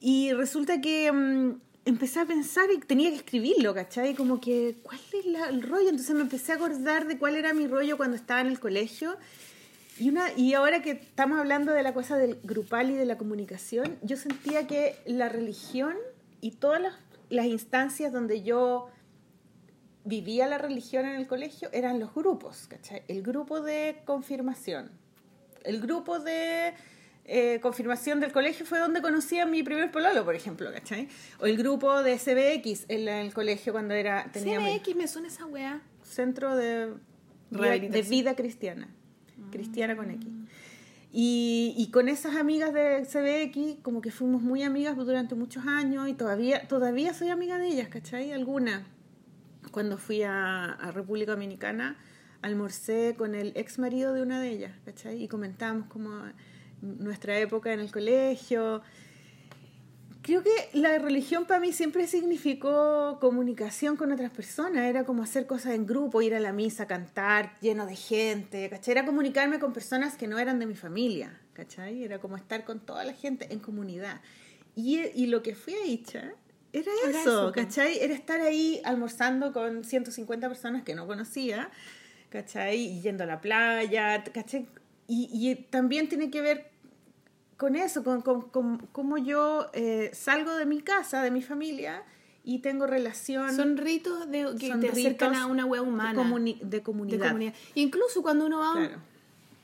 Y 0.00 0.32
resulta 0.32 0.80
que 0.80 1.10
mm, 1.12 1.60
empecé 1.84 2.20
a 2.20 2.24
pensar 2.26 2.66
y 2.74 2.78
tenía 2.78 3.10
que 3.10 3.16
escribirlo, 3.16 3.74
¿cachai? 3.74 4.14
Como 4.14 4.40
que, 4.40 4.76
¿cuál 4.82 4.98
es 5.18 5.26
la- 5.26 5.48
el 5.48 5.62
rollo? 5.62 5.88
Entonces 5.88 6.14
me 6.14 6.22
empecé 6.22 6.52
a 6.52 6.56
acordar 6.56 7.06
de 7.06 7.18
cuál 7.18 7.36
era 7.36 7.52
mi 7.52 7.66
rollo 7.66 7.96
cuando 7.96 8.16
estaba 8.16 8.40
en 8.40 8.48
el 8.48 8.58
colegio. 8.60 9.16
Y, 10.00 10.10
una, 10.10 10.32
y 10.36 10.54
ahora 10.54 10.80
que 10.82 10.92
estamos 10.92 11.38
hablando 11.40 11.72
de 11.72 11.82
la 11.82 11.92
cosa 11.92 12.16
del 12.16 12.38
grupal 12.44 12.90
y 12.90 12.94
de 12.94 13.04
la 13.04 13.18
comunicación, 13.18 13.96
yo 14.02 14.16
sentía 14.16 14.66
que 14.68 14.94
la 15.06 15.28
religión 15.28 15.94
y 16.40 16.52
todas 16.52 16.80
las, 16.80 16.94
las 17.30 17.46
instancias 17.46 18.12
donde 18.12 18.42
yo 18.42 18.88
vivía 20.08 20.46
la 20.46 20.58
religión 20.58 21.06
en 21.06 21.16
el 21.16 21.26
colegio 21.26 21.68
eran 21.72 21.98
los 22.00 22.14
grupos, 22.14 22.66
¿cachai? 22.68 23.02
El 23.08 23.22
grupo 23.22 23.60
de 23.60 24.00
confirmación. 24.04 24.90
El 25.64 25.80
grupo 25.80 26.18
de 26.18 26.72
eh, 27.24 27.58
confirmación 27.60 28.20
del 28.20 28.32
colegio 28.32 28.64
fue 28.64 28.78
donde 28.78 29.02
conocí 29.02 29.38
a 29.38 29.44
mi 29.46 29.62
primer 29.62 29.90
pololo, 29.90 30.24
por 30.24 30.34
ejemplo, 30.34 30.72
¿cachai? 30.72 31.08
O 31.40 31.46
el 31.46 31.56
grupo 31.58 32.02
de 32.02 32.16
CBX 32.16 32.86
en, 32.88 33.08
el 33.08 33.34
colegio 33.34 33.72
cuando 33.72 33.94
era 33.94 34.30
tenía 34.32 34.58
CBX, 34.60 34.96
me 34.96 35.06
suena 35.08 35.28
esa 35.28 35.44
weá. 35.46 35.82
centro 36.02 36.56
de, 36.56 36.86
vida- 36.86 36.96
de 37.50 37.58
Rehabilitación. 37.58 38.10
vida 38.10 38.34
cristiana, 38.34 38.88
cristiana 39.50 39.94
con 39.96 40.10
X. 40.10 40.26
Y, 41.12 41.74
y 41.76 41.90
con 41.90 42.08
esas 42.08 42.36
amigas 42.36 42.72
de 42.74 43.04
CBX, 43.06 43.82
como 43.82 44.00
que 44.02 44.10
fuimos 44.10 44.42
muy 44.42 44.62
amigas 44.62 44.94
durante 44.96 45.34
muchos 45.34 45.66
años 45.66 46.06
y 46.08 46.12
todavía, 46.14 46.68
todavía 46.68 47.14
soy 47.14 47.30
amiga 47.30 47.58
de 47.58 47.66
ellas, 47.68 47.88
¿cachai? 47.88 48.32
Alguna. 48.32 48.86
Cuando 49.70 49.98
fui 49.98 50.22
a, 50.22 50.72
a 50.72 50.90
República 50.92 51.32
Dominicana, 51.32 51.96
almorcé 52.42 53.14
con 53.16 53.34
el 53.34 53.52
ex 53.56 53.78
marido 53.78 54.12
de 54.12 54.22
una 54.22 54.40
de 54.40 54.50
ellas, 54.50 54.72
¿cachai? 54.84 55.22
Y 55.22 55.28
comentábamos 55.28 55.88
como 55.88 56.22
nuestra 56.80 57.38
época 57.38 57.72
en 57.72 57.80
el 57.80 57.90
colegio. 57.90 58.82
Creo 60.22 60.42
que 60.42 60.50
la 60.74 60.98
religión 60.98 61.46
para 61.46 61.58
mí 61.58 61.72
siempre 61.72 62.06
significó 62.06 63.18
comunicación 63.20 63.96
con 63.96 64.12
otras 64.12 64.30
personas, 64.30 64.84
era 64.84 65.04
como 65.04 65.22
hacer 65.22 65.46
cosas 65.46 65.74
en 65.74 65.86
grupo, 65.86 66.20
ir 66.20 66.34
a 66.34 66.40
la 66.40 66.52
misa, 66.52 66.86
cantar, 66.86 67.58
lleno 67.60 67.86
de 67.86 67.96
gente, 67.96 68.68
¿cachai? 68.68 68.92
Era 68.92 69.06
comunicarme 69.06 69.58
con 69.58 69.72
personas 69.72 70.16
que 70.16 70.26
no 70.26 70.38
eran 70.38 70.58
de 70.58 70.66
mi 70.66 70.74
familia, 70.74 71.40
¿cachai? 71.54 72.04
Era 72.04 72.18
como 72.18 72.36
estar 72.36 72.64
con 72.64 72.80
toda 72.80 73.04
la 73.04 73.14
gente 73.14 73.52
en 73.52 73.58
comunidad. 73.60 74.20
Y, 74.74 75.00
y 75.14 75.26
lo 75.26 75.42
que 75.42 75.54
fui 75.54 75.74
a 75.74 75.86
Icha 75.86 76.32
era 76.72 76.90
Era 77.08 77.20
eso, 77.20 77.46
po. 77.48 77.52
¿cachai? 77.52 77.98
Era 78.00 78.14
estar 78.14 78.40
ahí 78.40 78.80
almorzando 78.84 79.52
con 79.52 79.84
150 79.84 80.48
personas 80.48 80.82
que 80.82 80.94
no 80.94 81.06
conocía, 81.06 81.70
¿cachai? 82.30 83.00
Yendo 83.00 83.24
a 83.24 83.26
la 83.26 83.40
playa, 83.40 84.22
¿cachai? 84.32 84.66
Y, 85.06 85.28
y 85.32 85.54
también 85.54 86.08
tiene 86.08 86.30
que 86.30 86.40
ver 86.42 86.70
con 87.56 87.74
eso, 87.76 88.04
con, 88.04 88.20
con, 88.22 88.42
con 88.50 88.78
cómo 88.92 89.18
yo 89.18 89.70
eh, 89.72 90.10
salgo 90.12 90.54
de 90.54 90.66
mi 90.66 90.80
casa, 90.80 91.22
de 91.22 91.30
mi 91.30 91.42
familia, 91.42 92.04
y 92.44 92.60
tengo 92.60 92.86
relación 92.86 93.54
Son 93.54 93.76
ritos 93.76 94.30
de, 94.30 94.54
que 94.58 94.68
son 94.68 94.80
te 94.80 94.88
acercan 94.88 95.34
a 95.34 95.46
una 95.46 95.64
wea 95.66 95.82
humana. 95.82 96.12
de, 96.12 96.18
comuni- 96.28 96.58
de 96.60 96.66
de 96.78 96.82
comunidad. 96.82 97.26
comunidad. 97.28 97.54
Incluso 97.74 98.22
cuando 98.22 98.46
uno 98.46 98.58
va 98.60 98.68
a 98.68 98.72
un- 98.74 98.90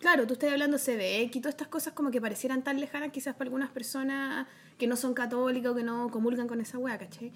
Claro. 0.04 0.26
Tú 0.26 0.34
estás 0.34 0.52
hablando 0.52 0.76
CBX 0.76 1.34
y 1.34 1.40
todas 1.40 1.54
estas 1.54 1.68
cosas 1.68 1.94
como 1.94 2.10
que 2.10 2.20
parecieran 2.20 2.62
tan 2.62 2.78
lejanas 2.78 3.10
quizás 3.10 3.34
para 3.34 3.46
algunas 3.48 3.70
personas 3.70 4.46
que 4.76 4.86
no 4.86 4.96
son 4.96 5.14
católicas 5.14 5.72
o 5.72 5.74
que 5.74 5.82
no 5.82 6.10
comulgan 6.10 6.46
con 6.46 6.60
esa 6.60 6.76
wea, 6.76 6.98
¿cachai? 6.98 7.32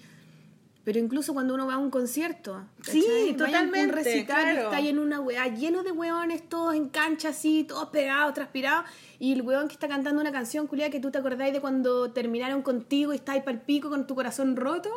Pero 0.83 0.99
incluso 0.99 1.33
cuando 1.33 1.55
uno 1.55 1.65
va 1.65 1.73
a 1.73 1.77
un 1.79 1.89
concierto, 1.89 2.63
Sí, 2.83 3.33
totalmente, 3.35 3.87
Un 3.87 3.91
recital 3.91 4.43
claro. 4.43 4.61
está 4.65 4.75
ahí 4.77 4.87
en 4.89 4.99
una 4.99 5.19
weá 5.19 5.47
lleno 5.47 5.81
de 5.81 5.91
weones, 5.91 6.47
todos 6.47 6.75
en 6.75 6.89
cancha 6.89 7.29
así, 7.29 7.63
todos 7.63 7.89
pegados, 7.89 8.35
transpirados. 8.35 8.85
Y 9.17 9.33
el 9.33 9.41
weón 9.41 9.67
que 9.67 9.73
está 9.73 9.87
cantando 9.87 10.21
una 10.21 10.31
canción, 10.31 10.67
culia, 10.67 10.91
que 10.91 10.99
tú 10.99 11.09
te 11.09 11.17
acordáis 11.17 11.51
de 11.53 11.61
cuando 11.61 12.11
terminaron 12.11 12.61
contigo 12.61 13.13
y 13.13 13.15
estáis 13.15 13.41
pa'l 13.41 13.61
pico 13.61 13.89
con 13.89 14.05
tu 14.05 14.13
corazón 14.13 14.55
roto. 14.55 14.91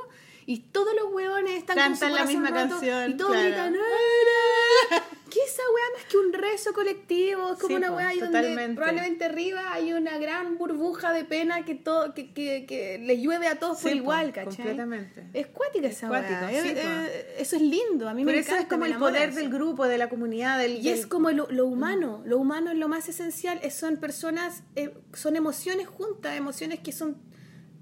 Y 0.44 0.58
todos 0.58 0.94
los 0.94 1.10
weones 1.14 1.52
están 1.56 1.76
con 1.78 1.96
su 1.96 2.00
Cantan 2.00 2.14
la 2.14 2.24
misma 2.26 2.48
roto 2.50 2.68
canción, 2.68 3.10
Y 3.12 3.16
todos 3.16 3.32
claro. 3.32 3.46
gritan, 3.48 3.74
"¡Ara!". 3.76 5.04
¿Qué 5.32 5.38
esa 5.46 5.62
weá 5.74 5.84
más 5.96 6.04
que 6.10 6.18
un 6.18 6.32
rezo 6.32 6.72
colectivo? 6.74 7.52
Es 7.52 7.58
como 7.58 7.68
Sí, 7.68 7.74
una 7.74 7.90
weá 7.92 8.08
donde 8.20 8.72
probablemente 8.74 9.24
arriba 9.24 9.72
hay 9.72 9.92
una 9.94 10.18
gran 10.18 10.58
burbuja 10.58 11.12
de 11.12 11.24
pena 11.24 11.64
que 11.64 11.74
todo 11.74 12.12
que, 12.12 12.32
que, 12.34 12.66
que 12.66 12.98
les 12.98 13.18
llueve 13.20 13.46
a 13.46 13.58
todos 13.58 13.78
Sí, 13.78 13.84
por 13.84 13.92
po, 13.92 13.96
igual, 13.96 14.32
¿cachai? 14.32 14.54
completamente. 14.56 15.26
Es 15.32 15.46
cuática 15.46 15.86
Es 15.88 15.96
esa 15.96 16.10
weá. 16.10 16.48
sí, 16.50 16.68
eh, 16.74 17.36
eso 17.38 17.56
es 17.56 17.62
lindo, 17.62 18.08
a 18.08 18.14
mí 18.14 18.24
me 18.24 18.32
Pero 18.32 18.40
eso 18.40 18.50
encanta. 18.50 18.62
es 18.64 18.68
como 18.68 18.84
me 18.84 18.90
el 18.92 18.98
poder 18.98 19.30
eso. 19.30 19.38
del 19.38 19.48
grupo, 19.48 19.88
de 19.88 19.96
la 19.98 20.08
comunidad, 20.10 20.58
del... 20.58 20.72
Y 20.84 20.90
es 20.90 21.06
como 21.06 21.30
lo, 21.30 21.48
lo 21.50 21.64
humano, 21.66 22.22
lo 22.26 22.36
humano 22.38 22.70
es 22.70 22.76
lo 22.76 22.88
más 22.88 23.08
esencial, 23.08 23.58
es- 23.62 23.74
son 23.74 23.96
personas, 23.96 24.64
eh, 24.76 24.92
son 25.14 25.36
emociones 25.36 25.86
juntas, 25.86 26.36
emociones 26.36 26.80
que 26.80 26.92
son 26.92 27.16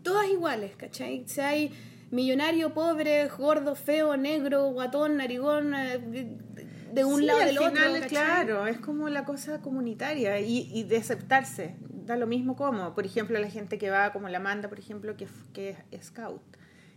todas 0.05 0.29
iguales, 0.29 0.77
¿cachai? 0.77 1.25
Si 1.27 1.41
hay 1.41 1.73
millonario, 2.13 2.75
pobre, 2.75 3.29
gordo, 3.29 3.75
feo, 3.77 4.17
negro, 4.17 4.71
guatón, 4.71 5.17
narigón, 5.19 5.75
eh, 5.75 6.39
de, 6.93 7.05
un 7.05 7.21
Sí, 7.21 7.27
lado 7.27 7.41
al 7.41 7.47
del 7.49 7.59
otro, 7.59 8.09
claro, 8.09 8.67
es 8.67 8.79
como 8.79 9.09
la 9.09 9.25
cosa 9.25 9.61
comunitaria 9.61 10.41
y, 10.41 10.71
y 10.73 10.85
de 10.85 10.97
aceptarse. 10.97 11.77
Da 12.07 12.17
lo 12.17 12.27
mismo 12.27 12.57
como, 12.57 12.95
por 12.95 13.07
ejemplo, 13.07 13.39
la 13.39 13.51
gente 13.51 13.79
que 13.79 13.91
va, 13.91 14.13
como 14.13 14.29
la 14.29 14.39
Amanda, 14.39 14.69
por 14.69 14.79
ejemplo, 14.79 15.17
que, 15.17 15.29
que 15.53 15.77
es 15.91 16.07
scout. 16.07 16.43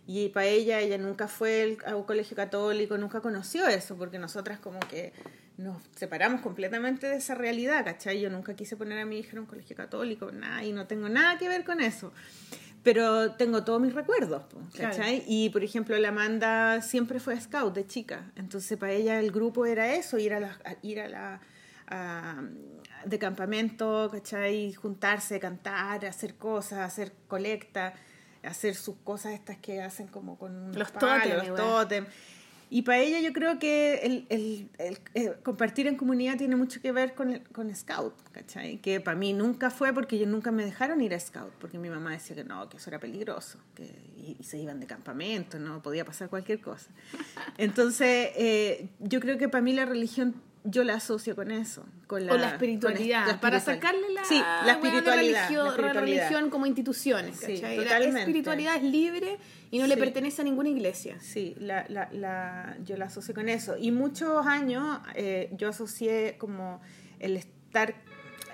Y 0.05 0.29
para 0.29 0.47
ella, 0.47 0.79
ella 0.79 0.97
nunca 0.97 1.27
fue 1.27 1.77
a 1.85 1.95
un 1.95 2.03
colegio 2.03 2.35
católico, 2.35 2.97
nunca 2.97 3.21
conoció 3.21 3.67
eso, 3.67 3.95
porque 3.95 4.19
nosotras 4.19 4.59
como 4.59 4.79
que 4.79 5.13
nos 5.57 5.81
separamos 5.95 6.41
completamente 6.41 7.07
de 7.07 7.17
esa 7.17 7.35
realidad, 7.35 7.85
¿cachai? 7.85 8.19
Yo 8.19 8.29
nunca 8.29 8.55
quise 8.55 8.75
poner 8.75 8.99
a 8.99 9.05
mi 9.05 9.19
hija 9.19 9.31
en 9.33 9.39
un 9.39 9.45
colegio 9.45 9.75
católico, 9.75 10.31
nada, 10.31 10.63
y 10.63 10.73
no 10.73 10.87
tengo 10.87 11.07
nada 11.09 11.37
que 11.37 11.47
ver 11.47 11.63
con 11.63 11.79
eso. 11.79 12.11
Pero 12.83 13.31
tengo 13.33 13.63
todos 13.63 13.79
mis 13.81 13.93
recuerdos, 13.93 14.43
¿cachai? 14.77 15.23
Y 15.27 15.49
por 15.49 15.63
ejemplo, 15.63 15.97
la 15.97 16.09
Amanda 16.09 16.81
siempre 16.81 17.19
fue 17.21 17.39
scout 17.39 17.73
de 17.73 17.87
chica. 17.87 18.31
Entonces, 18.35 18.77
para 18.77 18.91
ella 18.91 19.19
el 19.19 19.31
grupo 19.31 19.65
era 19.65 19.93
eso, 19.95 20.17
ir 20.17 20.33
a 20.33 20.39
la, 20.41 20.57
a- 20.65 20.75
ir 20.81 20.99
a 20.99 21.07
la 21.07 21.41
a- 21.87 22.41
de 23.05 23.19
campamento, 23.19 24.09
¿cachai? 24.11 24.73
Juntarse, 24.73 25.39
cantar, 25.39 26.05
hacer 26.05 26.35
cosas, 26.35 26.79
hacer 26.79 27.13
colecta, 27.27 27.93
hacer 28.43 28.75
sus 28.75 28.95
cosas 29.03 29.31
estas 29.33 29.57
que 29.57 29.81
hacen 29.81 30.07
como 30.07 30.37
con 30.37 30.71
Los 30.77 30.91
palos, 30.91 31.13
tótems, 31.23 31.35
los 31.37 31.45
igual. 31.47 31.61
Y 32.69 32.81
para 32.83 32.99
ella 32.99 33.19
yo 33.19 33.33
creo 33.33 33.59
que 33.59 33.95
el, 34.03 34.25
el- 34.29 34.69
el- 34.79 34.97
eh, 35.13 35.33
compartir 35.43 35.87
en 35.87 35.95
comunidad 35.95 36.37
tiene 36.37 36.55
mucho 36.55 36.81
que 36.81 36.91
ver 36.91 37.13
con, 37.13 37.39
con 37.51 37.73
Scout, 37.75 38.13
¿cachai? 38.31 38.77
Que 38.79 38.99
para 38.99 39.15
mí 39.17 39.33
nunca 39.33 39.69
fue 39.69 39.93
porque 39.93 40.15
ellos 40.15 40.27
nunca 40.27 40.51
me 40.51 40.65
dejaron 40.65 40.99
ir 41.01 41.13
a 41.13 41.19
Scout, 41.19 41.51
porque 41.59 41.77
mi 41.77 41.89
mamá 41.89 42.11
decía 42.11 42.35
que 42.35 42.43
no, 42.43 42.67
que 42.69 42.77
eso 42.77 42.89
era 42.89 42.99
peligroso, 42.99 43.59
que, 43.75 43.83
y, 44.17 44.37
y 44.39 44.43
se 44.43 44.57
iban 44.57 44.79
de 44.79 44.87
campamento, 44.87 45.59
no 45.59 45.81
podía 45.83 46.03
pasar 46.05 46.29
cualquier 46.29 46.61
cosa. 46.61 46.89
Entonces, 47.57 48.29
eh, 48.35 48.87
yo 48.99 49.19
creo 49.19 49.37
que 49.37 49.49
para 49.49 49.61
mí 49.61 49.73
la 49.73 49.85
religión 49.85 50.33
yo 50.65 50.83
la 50.83 50.95
asocio 50.95 51.35
con 51.35 51.51
eso, 51.51 51.85
con 52.07 52.25
la, 52.25 52.33
o 52.33 52.37
la 52.37 52.49
espiritualidad, 52.49 53.25
con 53.25 53.33
la 53.35 53.41
para 53.41 53.59
sacarle 53.59 54.09
la, 54.13 54.23
sí, 54.23 54.39
la 54.39 54.71
espiritualidad, 54.73 55.15
religión, 55.15 55.65
la 55.65 55.69
espiritualidad. 55.71 56.21
religión 56.29 56.49
como 56.49 56.65
instituciones. 56.65 57.41
La 57.41 57.97
espiritualidad 57.99 58.75
es 58.77 58.83
libre 58.83 59.37
y 59.71 59.79
no 59.79 59.87
le 59.87 59.97
pertenece 59.97 60.41
a 60.41 60.45
ninguna 60.45 60.69
iglesia. 60.69 61.17
Sí, 61.19 61.55
la, 61.59 61.85
la, 61.89 62.09
la, 62.11 62.77
yo 62.85 62.95
la 62.97 63.05
asocié 63.05 63.33
con 63.33 63.49
eso. 63.49 63.75
Y 63.77 63.91
muchos 63.91 64.45
años 64.47 64.99
eh, 65.15 65.49
yo 65.57 65.69
asocié 65.69 66.37
como 66.37 66.81
el, 67.19 67.37
est- 67.37 67.49
estar, 67.67 67.95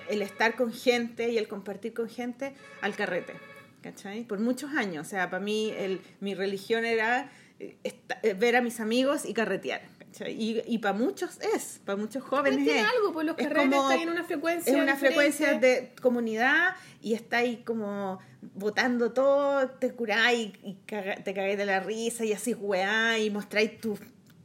el 0.10 0.22
estar 0.22 0.56
con 0.56 0.72
gente 0.72 1.30
y 1.30 1.38
el 1.38 1.48
compartir 1.50 1.94
con 1.94 2.08
gente 2.08 2.54
al 2.82 2.96
carrete, 2.96 3.34
¿cachai? 3.82 4.24
Por 4.24 4.40
muchos 4.40 4.72
años, 4.74 5.06
o 5.06 5.10
sea, 5.10 5.30
para 5.30 5.44
mí 5.44 5.74
el, 5.78 6.00
mi 6.22 6.34
religión 6.36 6.86
era 6.86 7.30
eh, 7.60 7.76
esta- 7.84 8.18
eh, 8.24 8.34
ver 8.34 8.56
a 8.56 8.62
mis 8.62 8.80
amigos 8.80 9.26
y 9.26 9.34
carretear, 9.34 9.82
¿cachai? 10.12 10.34
Y, 10.42 10.62
y 10.68 10.78
para 10.80 10.94
muchos 10.98 11.40
es, 11.56 11.82
para 11.86 11.96
muchos 11.98 12.24
jóvenes 12.24 12.64
tiene 12.64 12.82
es. 12.82 12.86
algo, 12.96 13.14
pues 13.14 13.26
los 13.28 13.38
Es 13.38 13.48
como- 13.48 13.62
están 13.92 14.00
en 14.02 14.10
una 14.10 14.24
frecuencia 14.24 14.74
Es 14.76 14.82
una 14.82 14.96
frecuencia 14.96 15.54
de 15.60 15.94
comunidad 16.02 16.76
y 17.02 17.14
estáis 17.14 17.60
como 17.66 18.20
botando 18.56 19.12
todo, 19.14 19.70
te 19.70 19.92
curáis 19.94 20.54
y 20.64 20.76
caga- 20.86 21.24
te 21.24 21.34
cagáis 21.34 21.58
de 21.58 21.66
la 21.66 21.80
risa 21.80 22.26
y 22.26 22.34
así 22.34 22.54
weá 22.54 23.18
y 23.20 23.30
mostráis 23.30 23.80
tu, 23.80 23.98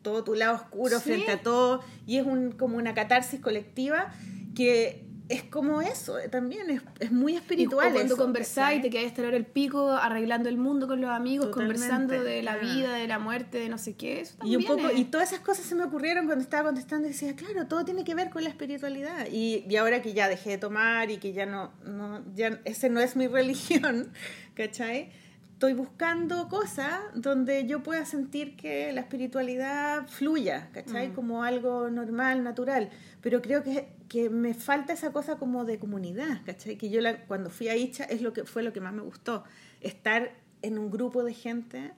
todo 0.02 0.22
tu 0.24 0.34
lado 0.34 0.54
oscuro 0.56 0.98
Sí. 0.98 1.04
frente 1.10 1.30
a 1.32 1.40
todo 1.42 1.82
y 2.06 2.18
es 2.18 2.26
un, 2.26 2.52
como 2.52 2.76
una 2.76 2.94
catarsis 2.94 3.40
colectiva 3.40 4.12
que 4.54 5.04
es 5.34 5.42
como 5.44 5.82
eso 5.82 6.18
eh, 6.18 6.28
también, 6.28 6.70
es, 6.70 6.80
es 7.00 7.12
muy 7.12 7.32
Y 7.34 7.36
espiritual. 7.36 7.92
cuando 7.92 8.16
conversáis, 8.16 8.80
te 8.82 8.88
¿cachai? 8.88 8.90
quedáis 8.90 9.08
hasta 9.10 9.22
la 9.22 9.28
hora 9.28 9.36
del 9.36 9.46
pico 9.46 9.90
arreglando 9.92 10.48
el 10.48 10.56
mundo 10.56 10.86
con 10.86 11.00
los 11.00 11.10
amigos, 11.10 11.48
Totalmente. 11.50 11.80
conversando 11.80 12.24
de 12.24 12.42
la 12.42 12.56
vida, 12.56 12.94
de 12.94 13.06
la 13.06 13.18
muerte, 13.18 13.58
de 13.58 13.68
no 13.68 13.78
sé 13.78 13.94
qué. 13.94 14.20
Eso 14.20 14.36
Y 14.44 14.56
un 14.56 14.64
poco, 14.64 14.88
es- 14.88 14.98
y 14.98 15.04
todas 15.04 15.32
esas 15.32 15.44
cosas 15.44 15.64
se 15.66 15.74
me 15.74 15.84
ocurrieron 15.84 16.26
cuando 16.26 16.42
estaba 16.42 16.64
contestando 16.68 17.06
y 17.08 17.10
decía, 17.12 17.34
claro, 17.36 17.66
todo 17.66 17.84
tiene 17.84 18.04
que 18.04 18.14
ver 18.14 18.30
con 18.30 18.42
la 18.44 18.48
espiritualidad. 18.50 19.26
Y, 19.30 19.64
y 19.68 19.76
ahora 19.76 20.00
que 20.02 20.12
ya 20.14 20.28
dejé 20.28 20.50
de 20.50 20.58
tomar 20.58 21.10
y 21.10 21.18
que 21.18 21.32
ya 21.32 21.46
no, 21.46 21.72
no, 21.84 22.22
ya 22.34 22.60
ese 22.64 22.88
no 22.90 23.00
es 23.00 23.16
mi 23.16 23.26
religión, 23.38 24.12
¿cachai? 24.54 25.10
Estoy 25.54 25.72
buscando 25.72 26.48
cosas 26.48 26.98
donde 27.14 27.64
yo 27.66 27.82
pueda 27.82 28.04
sentir 28.04 28.56
que 28.56 28.92
la 28.92 29.00
espiritualidad 29.00 30.06
fluya, 30.08 30.68
¿cachai? 30.72 31.12
Como 31.12 31.42
algo 31.44 31.88
normal, 31.90 32.42
natural. 32.42 32.90
Pero 33.22 33.40
creo 33.40 33.62
que, 33.62 33.88
que 34.14 34.30
me 34.30 34.54
falta 34.54 34.92
esa 34.92 35.12
cosa 35.12 35.38
como 35.38 35.64
de 35.64 35.80
comunidad, 35.80 36.42
¿cachai? 36.46 36.76
Que 36.78 36.88
yo 36.88 37.00
la, 37.00 37.24
cuando 37.26 37.50
fui 37.50 37.66
a 37.68 37.76
Icha 37.76 38.04
es 38.04 38.22
lo 38.22 38.32
que 38.32 38.44
fue 38.44 38.62
lo 38.62 38.72
que 38.72 38.80
más 38.80 38.92
me 38.94 39.02
gustó. 39.02 39.42
Estar 39.80 40.30
en 40.62 40.78
un 40.78 40.88
grupo 40.90 41.24
de 41.24 41.34
gente 41.34 41.90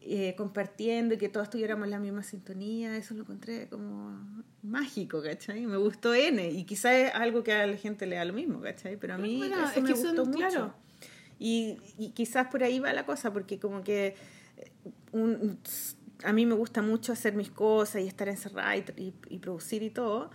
eh, 0.00 0.34
compartiendo 0.38 1.14
y 1.14 1.18
que 1.18 1.28
todos 1.28 1.50
tuviéramos 1.50 1.86
la 1.88 1.98
misma 1.98 2.22
sintonía, 2.22 2.96
eso 2.96 3.12
lo 3.12 3.20
encontré 3.24 3.68
como 3.68 4.18
mágico, 4.62 5.22
¿cachai? 5.22 5.66
Me 5.66 5.76
gustó 5.76 6.14
N 6.14 6.50
y 6.50 6.64
quizás 6.64 6.92
es 6.94 7.14
algo 7.14 7.42
que 7.44 7.52
a 7.52 7.66
la 7.66 7.76
gente 7.76 8.06
le 8.06 8.16
da 8.16 8.24
lo 8.24 8.32
mismo, 8.32 8.62
¿cachai? 8.62 8.96
Pero 8.96 9.14
a 9.14 9.18
mí 9.18 9.36
Bueno, 9.36 9.56
eso 9.62 9.72
es 9.76 9.82
me 9.82 9.88
que 9.90 9.96
son- 9.96 10.16
gustó 10.16 10.24
mucho. 10.24 10.38
claro. 10.48 10.74
Y, 11.38 11.76
y 11.98 12.10
quizás 12.12 12.46
por 12.48 12.62
ahí 12.62 12.78
va 12.80 12.92
la 12.94 13.04
cosa, 13.04 13.32
porque 13.34 13.58
como 13.58 13.82
que 13.84 14.14
eh, 14.56 14.70
un- 15.12 15.58
a 16.24 16.32
mí 16.32 16.46
me 16.46 16.54
gusta 16.54 16.80
mucho 16.80 17.12
hacer 17.12 17.34
mis 17.34 17.50
cosas 17.50 18.00
y 18.02 18.06
estar 18.06 18.28
encerrada 18.28 18.76
y, 18.76 18.84
y- 18.96 19.14
y 19.28 19.38
producir 19.38 19.82
y 19.82 19.90
todo, 19.90 20.30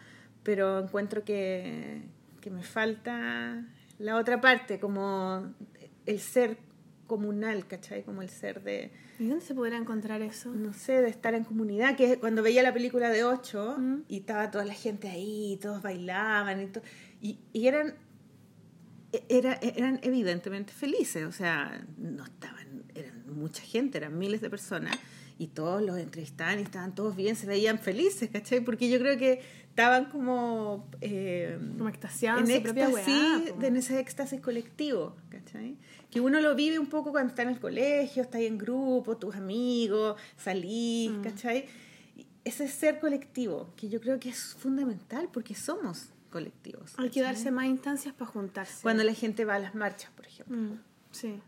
pero 0.46 0.80
encuentro 0.80 1.26
que, 1.26 2.02
que 2.40 2.50
me 2.50 2.64
falta 2.64 3.66
la 4.00 4.16
otra 4.16 4.40
parte, 4.40 4.80
como 4.80 5.54
el 6.06 6.20
ser 6.22 6.58
comunal, 7.08 7.68
¿cachai? 7.68 8.04
Como 8.04 8.22
el 8.22 8.30
ser 8.30 8.64
de, 8.64 8.92
¿Y 9.20 9.28
dónde 9.28 9.44
se 9.46 9.54
podrá 9.54 9.76
encontrar 9.78 10.22
eso? 10.22 10.54
no 10.54 10.72
sé, 10.74 11.02
de 11.02 11.10
estar 11.10 11.34
en 11.36 11.44
comunidad, 11.44 11.96
que 11.98 12.18
cuando 12.20 12.42
veía 12.42 12.64
la 12.64 12.74
película 12.74 13.10
de 13.10 13.24
Ocho 13.26 13.76
Mm. 13.78 14.04
y 14.08 14.18
estaba 14.20 14.50
toda 14.52 14.64
la 14.66 14.74
gente 14.74 15.10
ahí, 15.10 15.54
y 15.54 15.58
todos 15.58 15.82
bailaban 15.82 16.62
y, 16.62 16.68
to- 16.68 16.82
y, 17.22 17.38
y 17.54 17.68
eran, 17.68 17.96
e- 19.12 19.26
era, 19.30 19.54
eran 19.62 20.00
evidentemente 20.04 20.74
felices, 20.74 21.26
o 21.26 21.32
sea, 21.32 21.86
no 21.98 22.24
estaban, 22.24 22.84
eran 22.96 23.24
mucha 23.36 23.62
gente, 23.64 23.98
eran 23.98 24.18
miles 24.18 24.42
de 24.42 24.50
personas 24.50 24.96
y 25.38 25.48
todos 25.48 25.82
los 25.82 25.98
entrevistaban 25.98 26.60
y 26.60 26.64
estaban 26.64 26.96
todos 26.96 27.16
bien, 27.16 27.36
se 27.36 27.46
veían 27.46 27.78
felices, 27.80 28.30
¿cachai? 28.32 28.62
Porque 28.62 28.90
yo 28.90 28.98
creo 29.00 29.18
que 29.18 29.42
estaban 29.76 30.06
como... 30.06 30.88
eh, 31.02 31.58
Como 31.78 31.90
extasiados 31.90 32.42
en 32.42 32.48
su 32.48 32.54
éxtasis, 32.54 32.94
weá, 33.08 33.40
de- 33.60 33.68
en 33.68 33.76
ese 33.76 34.00
éxtasis 34.00 34.40
colectivo, 34.40 35.18
¿cachai? 35.30 35.76
Que 36.10 36.22
uno 36.22 36.40
lo 36.40 36.56
vive 36.56 36.80
un 36.80 36.88
poco 36.88 37.12
cuando 37.12 37.30
está 37.32 37.42
en 37.42 37.50
el 37.50 37.60
colegio, 37.60 38.24
está 38.24 38.38
ahí 38.38 38.46
en 38.46 38.58
grupo, 38.58 39.18
tus 39.18 39.36
amigos, 39.36 40.16
salís, 40.38 41.12
Mm. 41.12 41.22
¿cachai? 41.24 41.66
Ese 42.46 42.70
ser 42.70 43.00
colectivo, 43.02 43.70
que 43.76 43.90
yo 43.90 44.00
creo 44.00 44.18
que 44.18 44.30
es 44.30 44.54
fundamental 44.56 45.28
porque 45.34 45.56
somos 45.56 46.10
colectivos. 46.30 46.94
Hay 46.98 47.10
que 47.10 47.22
darse 47.22 47.52
más 47.52 47.66
instancias 47.66 48.14
para 48.14 48.32
juntarse. 48.32 48.82
Cuando 48.82 49.04
la 49.04 49.14
gente 49.14 49.44
va 49.44 49.56
a 49.56 49.60
las 49.60 49.76
marchas, 49.76 50.10
por 50.16 50.26
ejemplo. 50.26 50.56
Mm, 50.56 50.80
sí. 51.12 51.42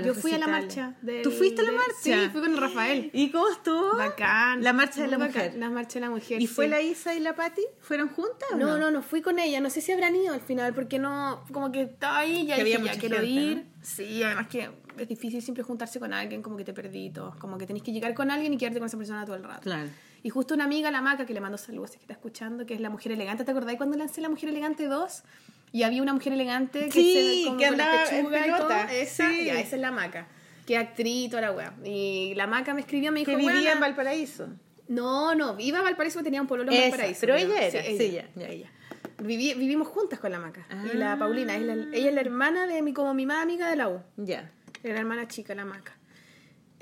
Yo 0.00 0.14
fui 0.14 0.32
a 0.32 0.38
la 0.38 0.46
marcha. 0.46 0.94
del- 1.02 1.22
¿Tú 1.22 1.30
fuiste 1.30 1.60
a 1.60 1.64
la 1.64 1.70
del- 1.70 1.78
marcha? 1.80 1.94
Sí, 2.00 2.12
fui 2.32 2.40
con 2.40 2.56
Rafael. 2.56 3.10
¿Y 3.12 3.30
cómo 3.30 3.48
estuvo? 3.48 3.96
Bacán. 3.96 4.62
La 4.62 4.72
marcha 4.72 5.02
de 5.02 5.08
la 5.08 5.18
Muy 5.18 5.26
mujer. 5.28 5.42
bacán, 5.46 5.60
La 5.60 5.70
marcha 5.70 5.94
de 5.94 6.00
la 6.00 6.10
mujer. 6.10 6.40
¿Y 6.40 6.46
fue 6.46 6.64
sí. 6.66 6.70
la 6.70 6.80
Isa 6.80 7.14
y 7.14 7.20
la 7.20 7.34
Patti? 7.34 7.62
¿Fueron 7.80 8.08
juntas 8.08 8.48
o 8.52 8.56
No, 8.56 8.66
no? 8.66 8.78
no, 8.78 8.90
no 8.90 9.02
fui 9.02 9.20
con 9.22 9.38
ella. 9.38 9.60
No 9.60 9.70
sé 9.70 9.80
si 9.80 9.92
habrán 9.92 10.16
ido 10.16 10.32
al 10.34 10.40
final, 10.40 10.72
porque 10.74 10.98
no, 10.98 11.44
como 11.52 11.70
que 11.72 11.82
estaba 11.82 12.18
ahí, 12.18 12.46
ya 12.46 12.56
Que 12.56 12.64
dije, 12.64 12.76
había 12.78 12.94
ya 12.94 13.00
quiero 13.00 13.16
gente, 13.16 13.30
ir. 13.30 13.56
¿no? 13.58 13.62
Sí, 13.82 14.22
además 14.22 14.46
que 14.48 14.70
es 14.98 15.08
difícil 15.08 15.42
siempre 15.42 15.62
juntarse 15.64 15.98
con 15.98 16.12
alguien, 16.12 16.42
como 16.42 16.56
que 16.56 16.64
te 16.64 16.72
perdí 16.72 17.10
todo. 17.10 17.34
Como 17.38 17.58
que 17.58 17.66
tenés 17.66 17.82
que 17.82 17.92
llegar 17.92 18.14
con 18.14 18.30
alguien 18.30 18.52
y 18.54 18.58
quedarte 18.58 18.78
con 18.78 18.86
esa 18.86 18.96
persona 18.98 19.24
todo 19.24 19.36
el 19.36 19.42
rato. 19.44 19.62
Claro. 19.62 19.88
Y 20.22 20.30
justo 20.30 20.54
una 20.54 20.64
amiga, 20.64 20.90
la 20.92 21.00
Maca, 21.00 21.26
que 21.26 21.34
le 21.34 21.40
mando 21.40 21.58
saludos, 21.58 21.90
que 21.92 21.96
está 21.98 22.12
escuchando, 22.12 22.64
que 22.64 22.74
es 22.74 22.80
la 22.80 22.90
mujer 22.90 23.10
elegante. 23.12 23.44
¿Te 23.44 23.50
acordás 23.50 23.74
cuando 23.76 23.96
lancé 23.96 24.20
la 24.20 24.28
mujer 24.28 24.50
elegante 24.50 24.86
2? 24.86 25.24
Y 25.72 25.84
había 25.84 26.02
una 26.02 26.12
mujer 26.12 26.32
elegante 26.34 26.84
que 26.86 26.90
Sí, 26.92 27.40
se 27.42 27.46
como 27.46 27.58
que 27.58 27.64
con 27.68 27.80
andaba 27.80 28.04
en 28.10 28.26
pelota. 28.26 28.92
Esa, 28.92 29.30
Sí. 29.30 29.44
ya, 29.46 29.58
esa 29.60 29.76
es 29.76 29.80
la 29.82 29.90
Maca. 29.90 30.26
Que 30.66 30.76
actriz 30.76 31.26
y 31.26 31.28
toda 31.28 31.42
la 31.42 31.52
wea. 31.52 31.74
Y 31.84 32.34
la 32.36 32.46
Maca 32.46 32.74
me 32.74 32.82
escribió, 32.82 33.10
me 33.10 33.20
dijo, 33.20 33.30
Que 33.32 33.36
vivía 33.36 33.52
"Weona, 33.54 33.72
en 33.72 33.80
Valparaíso. 33.80 34.48
no, 34.88 35.34
no, 35.34 35.56
iba 35.58 35.78
a 35.78 35.82
Valparaíso, 35.82 36.22
tenía 36.22 36.40
un 36.40 36.46
pololo 36.46 36.70
en 36.70 36.78
Valparaíso. 36.90 37.20
pero 37.22 37.34
ella 37.36 37.60
era, 37.66 37.82
sí, 37.82 37.96
sí, 37.98 38.04
ella, 38.04 38.28
ya, 38.36 38.46
ella. 38.48 38.70
Viví- 39.18 39.56
vivimos 39.56 39.88
juntas 39.88 40.18
con 40.18 40.30
la 40.32 40.38
Maca. 40.38 40.66
Y 40.92 40.96
la 40.96 41.12
Ah. 41.12 41.18
Paulina, 41.18 41.56
es 41.56 41.62
la- 41.62 41.74
ella 41.74 42.08
es 42.08 42.14
la 42.14 42.20
hermana 42.20 42.66
de 42.66 42.82
mi, 42.82 42.92
como 42.92 43.14
mi 43.14 43.24
más 43.26 43.42
amiga 43.42 43.68
de 43.68 43.76
la 43.76 43.88
U. 43.88 44.00
Ya. 44.16 44.50
Era 44.82 44.94
la 44.94 45.00
hermana 45.00 45.28
chica, 45.28 45.54
la 45.54 45.64
Maca. 45.64 45.96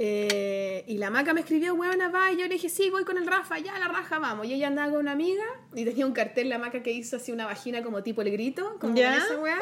Eh, 0.02 0.82
y 0.86 0.97
la 0.97 1.10
Maca 1.10 1.35
me 1.35 1.40
escribió, 1.40 1.74
huevona, 1.74 2.09
va. 2.09 2.32
Y 2.32 2.39
yo 2.39 2.44
le 2.44 2.55
dije, 2.55 2.70
sí, 2.70 2.89
voy 2.89 3.05
con 3.05 3.18
el 3.18 3.27
Rafa, 3.27 3.59
ya 3.59 3.78
la 3.78 3.86
raja, 3.86 4.18
vamos. 4.18 4.47
Y 4.47 4.55
ella 4.55 4.68
andaba 4.68 4.90
con 4.90 5.01
una 5.01 5.12
amiga 5.12 5.44
y 5.74 5.85
tenía 5.85 6.06
un 6.06 6.12
cartel, 6.14 6.48
la 6.48 6.56
Maca, 6.59 6.82
que 6.82 6.90
hizo 6.90 7.16
así 7.16 7.32
una 7.32 7.44
vagina 7.44 7.82
como 7.82 8.02
tipo 8.02 8.22
el 8.22 8.31
grito, 8.31 8.78
como 8.81 8.94
¿Ya? 8.97 9.18
esa 9.18 9.39
weá. 9.39 9.59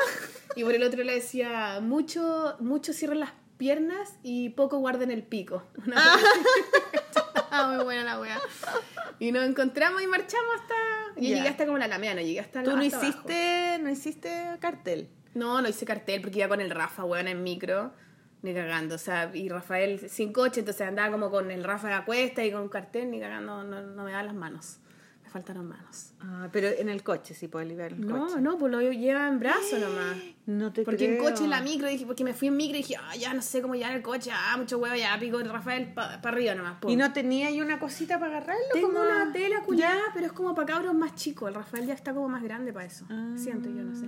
Y 0.54 0.62
por 0.62 0.74
el 0.74 0.84
otro 0.84 1.02
le 1.02 1.14
decía, 1.14 1.80
mucho, 1.82 2.54
mucho 2.60 2.92
cierren 2.92 3.18
las 3.18 3.32
piernas 3.56 4.14
y 4.22 4.50
poco 4.50 4.78
guarden 4.78 5.10
el 5.10 5.24
pico. 5.24 5.64
Una 5.86 5.96
así. 5.98 6.24
Ah, 7.50 7.72
muy 7.74 7.82
buena 7.82 8.04
la. 8.04 8.40
Y 9.18 9.32
nos 9.32 9.44
encontramos 9.48 10.02
y 10.02 10.06
marchamos 10.06 10.54
hasta. 10.60 10.74
Yo 11.16 11.22
Ya. 11.30 11.36
llegué 11.36 11.48
hasta 11.48 11.64
como 11.64 11.78
la 11.78 11.86
Alameda, 11.86 12.14
no 12.14 12.20
llegué 12.20 12.40
hasta 12.40 12.62
¿Tú 12.62 12.70
no 12.70 12.76
abajo. 12.76 12.86
hiciste, 13.04 13.78
no 13.80 13.90
hiciste 13.90 14.30
cartel? 14.60 15.08
No, 15.34 15.60
no 15.62 15.68
hice 15.68 15.86
cartel 15.86 16.20
porque 16.20 16.38
iba 16.40 16.48
con 16.48 16.60
el 16.60 16.70
Rafa, 16.70 17.04
weón, 17.04 17.26
en 17.26 17.42
micro. 17.42 17.90
Ni 18.42 18.54
cagando, 18.54 18.94
o 18.94 18.98
sea, 18.98 19.30
y 19.34 19.48
Rafael 19.48 20.08
sin 20.08 20.32
coche, 20.32 20.60
entonces 20.60 20.86
andaba 20.86 21.10
como 21.10 21.30
con 21.30 21.50
el 21.50 21.64
Rafa 21.64 21.96
a 21.96 22.04
cuesta 22.04 22.44
y 22.44 22.52
con 22.52 22.62
un 22.62 22.68
cartel, 22.68 23.10
ni 23.10 23.18
cagando, 23.20 23.64
no, 23.64 23.82
no 23.82 24.04
me 24.04 24.12
daban 24.12 24.26
las 24.26 24.34
manos. 24.36 24.78
Me 25.24 25.28
faltaron 25.32 25.66
manos. 25.68 26.12
Ah, 26.20 26.48
pero 26.52 26.68
en 26.68 26.88
el 26.88 27.02
coche, 27.02 27.34
sí, 27.34 27.48
puedes 27.48 27.68
liberar 27.68 27.92
el 27.92 28.00
No, 28.06 28.28
coche. 28.28 28.40
no, 28.40 28.56
pues 28.56 28.72
lo 28.72 28.80
lleva 28.80 29.28
en 29.28 29.38
brazo 29.40 29.76
nomás. 29.78 30.16
No 30.46 30.72
te 30.72 30.84
Porque 30.84 31.04
en 31.04 31.18
creo. 31.18 31.30
coche 31.30 31.44
en 31.44 31.50
la 31.50 31.60
micro, 31.60 31.86
dije, 31.88 32.06
porque 32.06 32.24
me 32.24 32.32
fui 32.32 32.48
en 32.48 32.56
micro 32.56 32.76
y 32.78 32.82
dije, 32.82 32.94
ah, 32.96 33.14
ya 33.16 33.34
no 33.34 33.42
sé 33.42 33.60
cómo 33.60 33.74
llevar 33.74 33.94
el 33.96 34.00
coche, 34.02 34.30
ah, 34.32 34.56
mucho 34.56 34.78
huevo, 34.78 34.94
ya 34.96 35.18
pico 35.20 35.38
el 35.40 35.50
Rafael 35.50 35.92
para 35.92 36.14
arriba 36.22 36.54
nomás. 36.54 36.78
pum. 36.80 36.90
¿Y 36.90 36.96
no 36.96 37.12
tenía 37.12 37.48
ahí 37.48 37.60
una 37.60 37.78
cosita 37.78 38.18
para 38.18 38.36
agarrarlo? 38.38 38.62
Tengo 38.72 38.88
como- 38.88 39.00
una 39.02 39.30
tela 39.32 39.60
culiada, 39.66 40.00
pero 40.14 40.26
es 40.26 40.32
como 40.32 40.54
para 40.54 40.66
cabros 40.74 40.94
más 40.94 41.14
chicos. 41.16 41.48
El 41.48 41.56
Rafael 41.56 41.86
ya 41.86 41.92
está 41.94 42.14
como 42.14 42.28
más 42.30 42.42
grande 42.42 42.72
para 42.72 42.86
eso. 42.86 43.04
Ah. 43.10 43.32
Siento 43.36 43.68
yo, 43.68 43.82
no 43.82 43.94
sé. 43.96 44.06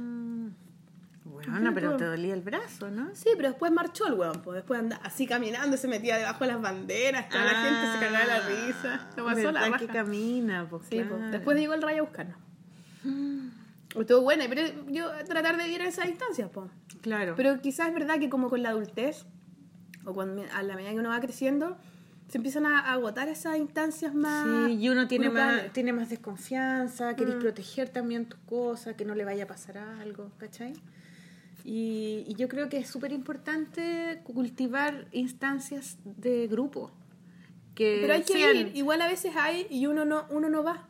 Bueno, 1.24 1.72
pero 1.74 1.96
te 1.96 2.04
dolía 2.04 2.32
el 2.34 2.40
brazo, 2.40 2.90
¿no? 2.90 3.10
Sí, 3.14 3.28
pero 3.36 3.48
después 3.50 3.70
marchó 3.72 4.06
el 4.06 4.14
hueón, 4.14 4.40
pues 4.42 4.56
después 4.56 4.80
andaba 4.80 5.02
así 5.04 5.26
caminando, 5.26 5.76
se 5.76 5.86
metía 5.86 6.16
debajo 6.16 6.44
de 6.44 6.52
las 6.52 6.62
banderas, 6.62 7.28
toda 7.28 7.44
la 7.44 7.50
gente 7.62 7.92
se 7.92 7.98
cagaba 8.00 8.24
la 8.26 8.40
risa. 8.48 9.08
Lo 9.16 9.24
pasó 9.26 9.52
la 9.52 9.60
Ah, 9.60 9.62
¿Verdad 9.64 9.70
raja. 9.72 9.78
que 9.78 9.86
camina? 9.86 10.66
Pues, 10.70 10.82
Sí, 10.88 11.02
pues, 11.06 11.30
después 11.30 11.58
llegó 11.58 11.74
el 11.74 11.82
rayo 11.82 11.98
a 12.02 12.04
buscarnos. 12.06 12.36
Estuvo 13.98 14.20
buena, 14.22 14.44
pero 14.48 14.62
yo 14.88 15.10
tratar 15.26 15.56
de 15.56 15.68
ir 15.68 15.82
a 15.82 15.88
esa 15.88 16.04
distancia, 16.04 16.48
pues. 16.48 16.70
Claro. 17.02 17.34
Pero 17.36 17.60
quizás 17.60 17.88
es 17.88 17.94
verdad 17.94 18.18
que 18.18 18.30
como 18.30 18.48
con 18.48 18.62
la 18.62 18.70
adultez, 18.70 19.26
o 20.04 20.14
cuando, 20.14 20.44
a 20.54 20.62
la 20.62 20.76
medida 20.76 20.92
que 20.92 20.98
uno 21.00 21.08
va 21.10 21.20
creciendo, 21.20 21.76
se 22.28 22.38
empiezan 22.38 22.66
a 22.66 22.78
a 22.80 22.92
agotar 22.92 23.28
esas 23.28 23.56
instancias 23.56 24.14
más 24.14 24.44
Sí, 24.46 24.74
y 24.80 24.88
uno 24.88 25.08
tiene 25.08 25.26
grupales. 25.28 25.64
más, 25.64 25.72
tiene 25.72 25.92
más 25.92 26.08
desconfianza, 26.08 27.16
querés 27.16 27.34
Mm. 27.36 27.40
proteger 27.40 27.88
también 27.88 28.26
tus 28.26 28.38
cosas, 28.40 28.94
que 28.94 29.04
no 29.04 29.14
le 29.16 29.24
vaya 29.24 29.44
a 29.44 29.46
pasar 29.48 29.78
algo, 29.78 30.30
¿cachai? 30.38 30.72
Y, 31.64 32.24
y 32.26 32.34
yo 32.36 32.48
creo 32.48 32.68
que 32.68 32.78
es 32.78 32.88
súper 32.88 33.12
importante 33.12 34.20
cultivar 34.24 35.06
instancias 35.12 35.98
de 36.04 36.46
grupo. 36.48 36.90
Que 37.74 37.98
Pero 38.00 38.14
hay 38.14 38.22
que 38.22 38.32
sean- 38.32 38.56
ir, 38.56 38.72
igual 38.76 39.00
a 39.02 39.08
veces 39.08 39.34
hay 39.36 39.66
y 39.70 39.86
uno 39.86 40.04
no, 40.04 40.26
uno 40.30 40.48
no 40.48 40.62
va. 40.62 40.88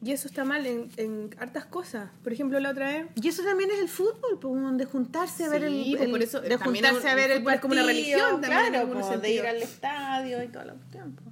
Y 0.00 0.12
eso 0.12 0.28
está 0.28 0.44
mal 0.44 0.64
en, 0.64 0.90
en 0.96 1.30
hartas 1.38 1.64
cosas. 1.66 2.10
Por 2.22 2.32
ejemplo, 2.32 2.60
la 2.60 2.70
otra 2.70 2.86
vez 2.86 3.06
Y 3.20 3.26
eso 3.28 3.42
también 3.42 3.70
es 3.72 3.80
el 3.80 3.88
fútbol, 3.88 4.76
de 4.76 4.84
juntarse 4.84 5.44
a 5.44 5.48
ver 5.48 5.64
el, 5.64 5.72
Sí, 5.84 5.96
el- 5.98 6.10
por 6.10 6.22
eso 6.22 6.40
de 6.40 6.56
juntarse 6.56 7.00
el 7.00 7.06
a 7.08 7.14
ver 7.16 7.30
el 7.32 7.48
es 7.48 7.60
como 7.60 7.72
una 7.74 7.82
religión 7.82 8.40
claro, 8.40 9.18
de 9.20 9.32
ir 9.32 9.44
al 9.46 9.56
estadio 9.62 10.42
y 10.44 10.48
todo 10.48 10.62
el 10.62 10.80
tiempo. 10.92 11.22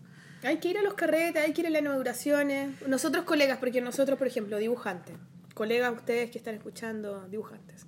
Hay 0.43 0.59
que 0.59 0.69
ir 0.69 0.79
a 0.79 0.83
los 0.83 0.95
carretes, 0.95 1.43
hay 1.45 1.53
que 1.53 1.61
ir 1.63 1.67
a 1.69 1.71
las 1.71 1.81
inauguraciones. 1.81 2.71
Nosotros 2.89 3.25
colegas, 3.25 3.59
porque 3.59 3.81
nosotros, 3.81 4.19
por 4.19 4.27
ejemplo, 4.27 4.57
dibujantes, 4.59 5.17
colegas, 5.55 5.95
ustedes 5.95 6.31
que 6.31 6.39
están 6.39 6.55
escuchando, 6.57 7.27
dibujantes. 7.29 7.86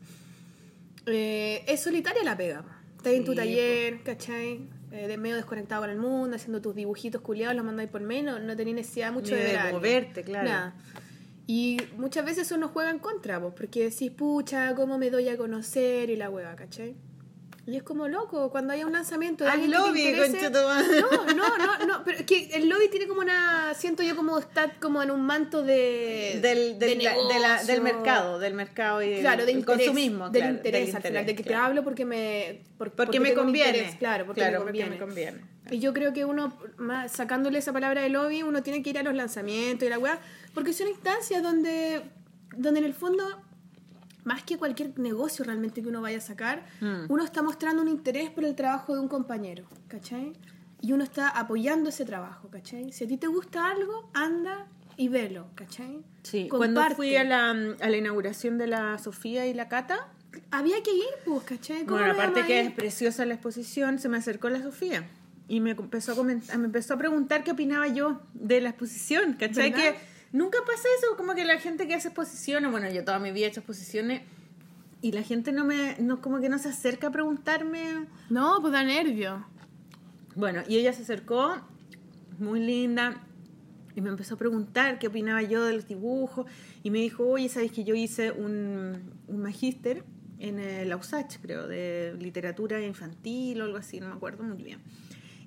Eh, 1.09 1.65
es 1.67 1.81
solitaria 1.81 2.23
la 2.23 2.37
pega. 2.37 2.65
Estás 2.97 3.13
en 3.13 3.25
tu 3.25 3.35
taller, 3.35 4.03
¿cachai? 4.03 4.69
Eh, 4.91 5.07
de 5.07 5.19
medio 5.19 5.37
desconectado 5.37 5.83
con 5.83 5.91
el 5.91 5.99
mundo, 5.99 6.37
haciendo 6.37 6.61
tus 6.61 6.75
dibujitos 6.75 7.21
culiados, 7.21 7.55
los 7.55 7.65
mandáis 7.65 7.91
por 7.91 8.01
menos, 8.01 8.41
no 8.41 8.57
tenéis 8.57 8.77
necesidad 8.77 9.13
mucho 9.13 9.35
Ni 9.35 9.43
de, 9.43 9.59
de 9.59 9.73
moverte, 9.73 10.23
claro. 10.23 10.49
Nada. 10.49 10.75
Y 11.47 11.79
muchas 11.97 12.25
veces 12.25 12.47
eso 12.47 12.57
nos 12.57 12.71
juega 12.73 12.91
en 12.91 12.99
contra, 12.99 13.41
pues, 13.41 13.55
porque 13.55 13.85
decís, 13.85 14.11
pucha, 14.11 14.75
¿cómo 14.75 14.99
me 14.99 15.11
doy 15.11 15.29
a 15.29 15.37
conocer? 15.37 16.11
Y 16.11 16.17
la 16.17 16.31
hueva, 16.31 16.55
¿cachai? 16.57 16.95
Y 17.71 17.77
es 17.77 17.83
como 17.83 18.09
loco, 18.09 18.51
cuando 18.51 18.73
haya 18.73 18.87
un 18.87 18.93
lanzamiento 18.95 19.45
de 19.45 19.51
Haz 19.51 19.57
alguien 19.57 19.73
que 19.73 19.77
te 19.77 19.87
lobby, 19.89 20.01
interese-. 20.01 20.51
No, 20.51 21.35
no, 21.35 21.59
no, 21.59 21.87
no, 21.87 22.03
pero 22.03 22.17
es 22.21 22.25
que 22.25 22.49
el 22.55 22.67
lobby 22.67 22.89
tiene 22.89 23.07
como 23.07 23.21
una, 23.21 23.75
siento 23.75 24.03
yo 24.03 24.17
como 24.17 24.39
está 24.39 24.73
como 24.81 25.03
en 25.03 25.11
un 25.11 25.21
manto 25.21 25.63
de... 25.63 26.39
Del, 26.41 26.79
del, 26.79 26.99
de 26.99 27.05
la- 27.05 27.13
de 27.13 27.39
la- 27.39 27.63
del 27.65 27.67
negocio. 27.67 27.83
mercado, 27.83 28.39
del 28.39 28.55
mercado 28.55 29.03
y 29.03 29.21
Claro, 29.21 29.41
de 29.41 29.47
del 29.49 29.59
interés, 29.59 29.87
consumismo. 29.87 30.31
del 30.31 30.41
claro, 30.45 30.57
interés, 30.57 30.87
del 30.87 30.97
al 30.97 31.03
final, 31.03 31.27
de 31.27 31.35
que 31.35 31.43
claro. 31.43 31.59
te 31.61 31.67
hablo 31.67 31.85
porque 31.85 32.07
me... 32.07 32.63
por- 32.79 32.91
Porque, 32.93 33.21
me 33.21 33.35
conviene. 33.35 33.69
interés, 33.77 33.97
claro, 33.97 34.25
porque 34.25 34.41
Claro, 34.41 34.61
me 34.61 34.65
porque 34.65 34.81
conviene. 34.87 34.91
me 34.91 34.99
conviene. 34.99 35.45
Y 35.71 35.79
yo 35.79 35.93
creo 35.93 36.15
que 36.15 36.25
uno, 36.25 36.59
más, 36.79 37.13
sacándole 37.13 37.59
esa 37.59 37.75
palabra 37.75 38.01
de 38.01 38.09
lobby, 38.09 38.43
uno 38.45 38.63
tiene 38.63 38.83
que 38.83 38.89
ir 38.89 38.99
a 38.99 39.03
los 39.03 39.13
lanzamientos 39.15 39.87
y 39.87 39.91
la 39.91 39.99
weá, 39.99 40.19
porque 40.55 40.73
son 40.73 40.89
instancias 40.89 41.43
donde, 41.43 42.01
donde 42.57 42.81
en 42.81 42.87
el 42.87 42.95
fondo, 42.95 43.43
más 44.25 44.43
que 44.43 44.59
cualquier 44.59 44.99
negocio 44.99 45.45
realmente 45.45 45.83
que 45.83 45.89
uno 45.89 46.01
vaya 46.01 46.19
a 46.19 46.21
sacar, 46.21 46.67
Mm. 46.81 47.07
uno 47.09 47.25
está 47.25 47.43
mostrando 47.43 47.83
un 47.83 47.89
interés 47.89 48.31
por 48.31 48.45
el 48.45 48.55
trabajo 48.55 48.95
de 48.95 49.01
un 49.01 49.09
compañero, 49.09 49.65
¿cachai? 49.89 50.33
Y 50.81 50.93
uno 50.93 51.03
está 51.05 51.29
apoyando 51.29 51.89
ese 51.89 52.05
trabajo, 52.05 52.49
¿cachai? 52.49 52.93
Si 52.93 53.05
a 53.05 53.09
ti 53.09 53.17
te 53.17 53.27
gusta 53.27 53.69
algo, 53.71 54.11
anda 54.15 54.67
y 54.97 55.09
velo, 55.09 55.47
¿cachai? 55.55 56.03
Sí, 56.23 56.49
cuando 56.49 56.83
fui 56.91 57.17
a 57.17 57.25
la, 57.25 57.51
a 57.51 57.89
la 57.89 57.97
inauguración 57.97 58.59
de 58.59 58.67
la 58.67 58.99
Sofía 58.99 59.47
y 59.47 59.55
la 59.55 59.69
Cata, 59.69 60.09
Había 60.51 60.83
que 60.83 60.93
ir, 60.95 61.05
pues, 61.25 61.43
¿cachai? 61.45 61.85
¿Cómo 61.85 61.99
bueno, 61.99 62.13
no 62.13 62.21
aparte 62.21 62.45
que 62.47 62.61
es 62.61 62.71
preciosa 62.71 63.25
la 63.25 63.35
exposición, 63.35 63.99
se 63.99 64.09
me 64.09 64.19
acercó 64.19 64.51
la 64.51 64.63
Sofía 64.63 65.09
y 65.49 65.61
me 65.61 65.71
empezó 65.71 66.13
a, 66.13 66.15
comentar, 66.15 66.59
me 66.59 66.67
empezó 66.67 66.95
a 66.95 66.99
preguntar 66.99 67.43
qué 67.45 67.53
opinaba 67.53 67.89
yo 67.89 68.21
de 68.35 68.61
la 68.61 68.69
exposición, 68.71 69.33
¿cachai? 69.33 69.71
¿Verdad? 69.71 69.95
Que 69.95 69.99
nunca 70.33 70.59
pasa 70.67 70.89
eso, 70.99 71.17
como 71.17 71.35
que 71.35 71.45
la 71.45 71.59
gente 71.59 71.87
que 71.87 71.95
hace 71.95 72.09
exposiciones, 72.09 72.71
bueno, 72.71 72.91
yo 72.91 73.05
toda 73.05 73.19
mi 73.19 73.33
vida 73.33 73.47
he 73.47 73.49
hecho 73.49 73.61
exposiciones 73.61 74.23
y 75.01 75.13
la 75.13 75.23
gente 75.23 75.53
no 75.53 75.65
me, 75.65 75.97
no, 75.99 76.21
como 76.21 76.41
que 76.41 76.49
no 76.49 76.59
se 76.59 76.71
acerca 76.71 77.09
a 77.09 77.11
preguntarme 77.11 78.07
No, 78.31 78.59
pues 78.61 78.73
da 78.73 78.83
nervio. 78.83 79.47
Bueno, 80.35 80.63
y 80.69 80.77
ella 80.77 80.93
se 80.93 81.03
acercó, 81.03 81.57
muy 82.39 82.61
linda, 82.61 83.23
y 83.95 84.01
me 84.01 84.11
empezó 84.11 84.35
a 84.35 84.39
preguntar 84.39 84.99
qué 84.99 85.09
opinaba 85.09 85.43
yo 85.43 85.65
de 85.65 85.75
los 85.75 85.89
dibujos, 85.89 86.47
y 86.83 86.91
me 86.91 86.99
dijo, 86.99 87.27
oye, 87.27 87.49
¿sabes 87.49 87.73
que 87.73 87.85
yo 87.85 87.95
hice 87.95 88.33
un, 88.33 89.15
un 89.27 89.43
magíster 89.43 90.05
en 90.39 90.59
el 90.59 90.95
USACH, 90.95 91.39
creo, 91.43 91.67
de 91.67 92.17
literatura 92.19 92.81
infantil 92.85 93.61
o 93.61 93.65
algo 93.65 93.77
así, 93.77 94.01
no 94.01 94.09
me 94.09 94.15
acuerdo 94.15 94.45
muy 94.45 94.63
bien. 94.63 94.81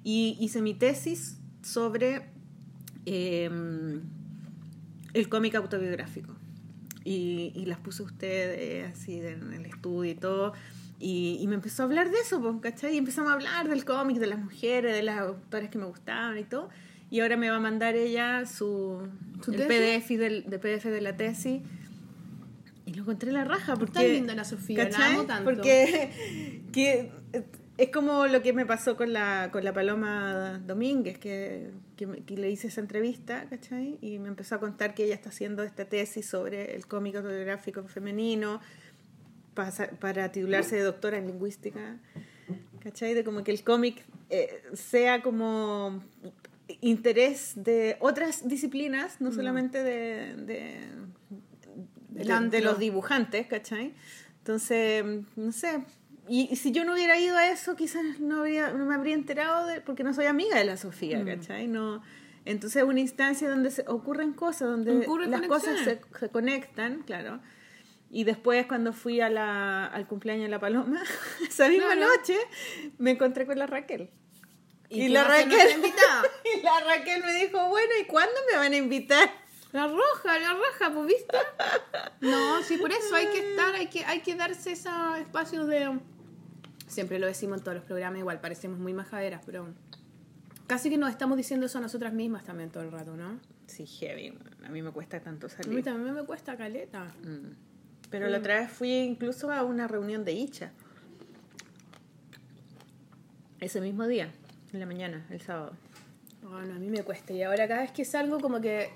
Y 0.04 0.38
hice 0.40 0.62
mi 0.62 0.74
tesis 0.74 1.38
sobre 1.62 2.30
eh, 3.06 3.50
el 5.14 5.30
cómic 5.30 5.56
autobiográfico. 5.56 6.36
Y, 7.04 7.52
y 7.56 7.66
las 7.66 7.80
puse 7.80 8.04
a 8.04 8.06
usted 8.06 8.60
eh, 8.60 8.86
así 8.86 9.20
en 9.20 9.54
el 9.54 9.66
estudio 9.66 10.12
y 10.12 10.16
todo. 10.16 10.54
Y, 11.00 11.40
y 11.42 11.48
me 11.48 11.56
empezó 11.56 11.82
a 11.82 11.86
hablar 11.86 12.12
de 12.12 12.20
eso, 12.20 12.40
pues, 12.40 12.56
¿cachai? 12.62 12.94
Y 12.94 12.98
empezamos 12.98 13.32
a 13.32 13.34
hablar 13.34 13.68
del 13.68 13.86
cómic, 13.86 14.18
de 14.18 14.28
las 14.28 14.40
mujeres, 14.40 14.94
de 14.94 15.02
las 15.02 15.20
autoras 15.20 15.70
que 15.70 15.80
me 15.80 15.86
gustaban 15.86 16.38
y 16.38 16.44
todo. 16.44 16.70
Y 17.10 17.20
ahora 17.22 17.38
me 17.38 17.50
va 17.50 17.58
a 17.58 17.60
mandar 17.60 17.96
ella 17.96 18.46
su, 18.46 19.02
¿Su 19.44 19.52
el? 19.52 19.68
PDF, 19.68 20.08
del, 20.10 20.50
de 20.50 20.60
PDF 20.60 20.86
de 20.86 21.02
la 21.02 21.18
tesis. 21.18 21.62
Y 22.86 22.94
lo 22.94 23.02
encontré 23.02 23.30
en 23.30 23.36
la 23.36 23.44
raja. 23.44 23.76
Porque, 23.76 24.00
Está 24.00 24.14
linda 24.14 24.36
la 24.36 24.46
Sofía, 24.46 24.84
la 24.84 24.90
¿cachai? 24.90 25.14
amo 25.14 25.26
tanto. 25.26 25.44
Porque 25.44 26.62
que, 26.72 27.12
es 27.78 27.90
como 27.90 28.28
lo 28.28 28.42
que 28.42 28.54
me 28.54 28.66
pasó 28.66 28.96
con 28.96 29.12
la, 29.12 29.50
con 29.52 29.64
la 29.64 29.74
Paloma 29.74 30.62
Domínguez, 30.66 31.18
que, 31.18 31.72
que, 32.02 32.08
me- 32.08 32.24
que 32.24 32.36
le 32.36 32.50
hice 32.50 32.68
esa 32.70 32.82
entrevista, 32.82 33.46
¿cachai? 33.48 34.00
Y 34.02 34.18
me 34.18 34.28
empezó 34.28 34.56
a 34.56 34.60
contar 34.60 34.96
que 34.96 35.04
ella 35.06 35.14
está 35.14 35.30
haciendo 35.30 35.62
esta 35.62 35.86
tesis 35.86 36.26
sobre 36.26 36.74
el 36.76 36.88
cómic 36.88 37.16
autobiográfico 37.18 37.84
femenino 37.84 38.60
para, 39.54 39.72
para 40.00 40.32
titularse 40.32 40.78
de 40.78 40.82
doctora 40.82 41.20
en 41.20 41.28
lingüística, 41.28 42.00
¿cachai? 42.80 43.14
De 43.14 43.24
como 43.24 43.44
que 43.44 43.52
el 43.52 43.64
cómic 43.64 44.04
eh, 44.32 44.64
sea 44.74 45.22
como 45.22 46.02
interés 46.80 47.52
de 47.56 47.98
otras 48.00 48.48
disciplinas, 48.48 49.22
no 49.22 49.32
solamente 49.32 49.84
de, 49.84 50.36
de, 50.38 50.80
de, 52.10 52.24
de 52.58 52.62
los 52.62 52.80
dibujantes, 52.80 53.46
¿cachai? 53.46 53.94
Entonces, 54.40 55.06
no 55.36 55.52
sé. 55.52 55.84
Y, 56.34 56.48
y 56.50 56.56
si 56.56 56.72
yo 56.72 56.86
no 56.86 56.94
hubiera 56.94 57.20
ido 57.20 57.36
a 57.36 57.50
eso, 57.50 57.76
quizás 57.76 58.22
no, 58.22 58.38
habría, 58.38 58.72
no 58.72 58.86
me 58.86 58.96
habría 58.96 59.16
enterado, 59.16 59.68
de, 59.68 59.82
porque 59.82 60.06
no 60.06 60.14
soy 60.14 60.28
amiga 60.28 60.58
de 60.58 60.64
la 60.64 60.78
Sofía, 60.78 61.26
¿cachai? 61.26 61.68
No, 61.68 62.02
entonces 62.46 62.82
es 62.82 62.88
una 62.88 63.02
instancia 63.02 63.50
donde 63.50 63.70
se 63.70 63.84
ocurren 63.86 64.32
cosas, 64.32 64.70
donde 64.70 65.06
las 65.28 65.42
cosas 65.42 65.78
se, 65.82 66.30
conectan, 66.30 67.04
claro. 67.04 67.42
Y 68.10 68.24
después 68.24 68.66
cuando 68.66 68.94
fui 68.94 69.20
a 69.20 69.30
la, 69.30 69.86
al 69.88 70.08
cumpleaños 70.08 70.46
de 70.46 70.52
la 70.52 70.60
Paloma, 70.62 71.04
esa 71.46 71.68
misma 71.68 71.96
Claro. 71.96 72.16
noche, 72.16 72.38
me 72.98 73.12
encontré 73.12 73.46
con 73.46 73.60
la 73.60 73.68
Raquel. 73.68 74.10
¿Y 74.88 75.10
la 75.10 75.26
Raquel 75.26 75.52
y 76.56 76.62
la 76.62 76.80
Raquel 76.80 77.26
me 77.26 77.34
dijo, 77.34 77.68
bueno, 77.68 77.92
¿y 78.02 78.06
cuándo 78.06 78.36
me 78.50 78.58
van 78.58 78.72
a 78.72 78.78
invitar? 78.78 79.30
La 79.74 79.86
roja, 79.88 80.40
la 80.40 80.54
roja, 80.54 80.94
pues 80.94 81.08
viste. 81.08 81.38
No, 82.22 82.64
sí, 82.64 82.78
por 82.78 82.92
eso 82.92 83.16
hay 83.16 83.28
que 83.28 83.52
estar, 83.52 83.76
hay 83.76 83.88
que, 83.88 84.06
hay 84.06 84.22
que 84.22 84.36
darse 84.36 84.72
esos 84.72 85.18
espacios 85.18 85.68
de. 85.68 86.00
Siempre 86.92 87.20
lo 87.20 87.26
decimos 87.28 87.60
en 87.60 87.64
todos 87.64 87.76
los 87.76 87.86
programas, 87.86 88.20
igual 88.20 88.42
parecemos 88.42 88.78
muy 88.78 88.92
majaderas, 88.92 89.42
pero 89.46 89.66
casi 90.68 90.90
que 90.90 90.98
nos 90.98 91.10
estamos 91.10 91.38
diciendo 91.38 91.66
eso 91.66 91.78
a 91.78 91.82
nosotras 91.82 92.12
mismas 92.12 92.44
también 92.44 92.70
todo 92.70 92.84
el 92.84 92.92
rato, 92.92 93.16
¿no? 93.16 93.40
Sí, 93.66 93.86
heavy. 93.86 94.38
A 94.66 94.70
mí 94.70 94.82
me 94.82 94.92
cuesta 94.92 95.22
tanto 95.22 95.48
A 95.48 95.50
mí 95.50 95.56
salir. 95.64 95.84
también 95.86 96.14
me 96.14 96.26
cuesta 96.26 96.58
caleta. 96.58 97.06
Mm. 97.24 97.56
Pero 98.10 98.28
la 98.28 98.40
otra 98.40 98.60
vez 98.60 98.70
fui 98.70 98.92
incluso 98.92 99.50
a 99.54 99.64
una 99.64 99.88
reunión 99.88 100.26
de 100.26 100.34
Icha. 100.34 100.74
Ese 103.62 103.80
mismo 103.80 104.06
día, 104.06 104.30
en 104.74 104.80
la 104.82 104.86
mañana, 104.86 105.26
el 105.30 105.40
sábado. 105.40 105.72
Bueno, 106.42 106.76
a 106.76 106.78
mí 106.78 106.90
me 106.90 107.04
cuesta. 107.04 107.32
Y 107.32 107.42
ahora 107.42 107.70
cada 107.70 107.84
vez 107.84 107.92
que 107.94 108.04
salgo, 108.04 108.42
como 108.42 108.60
que 108.60 108.90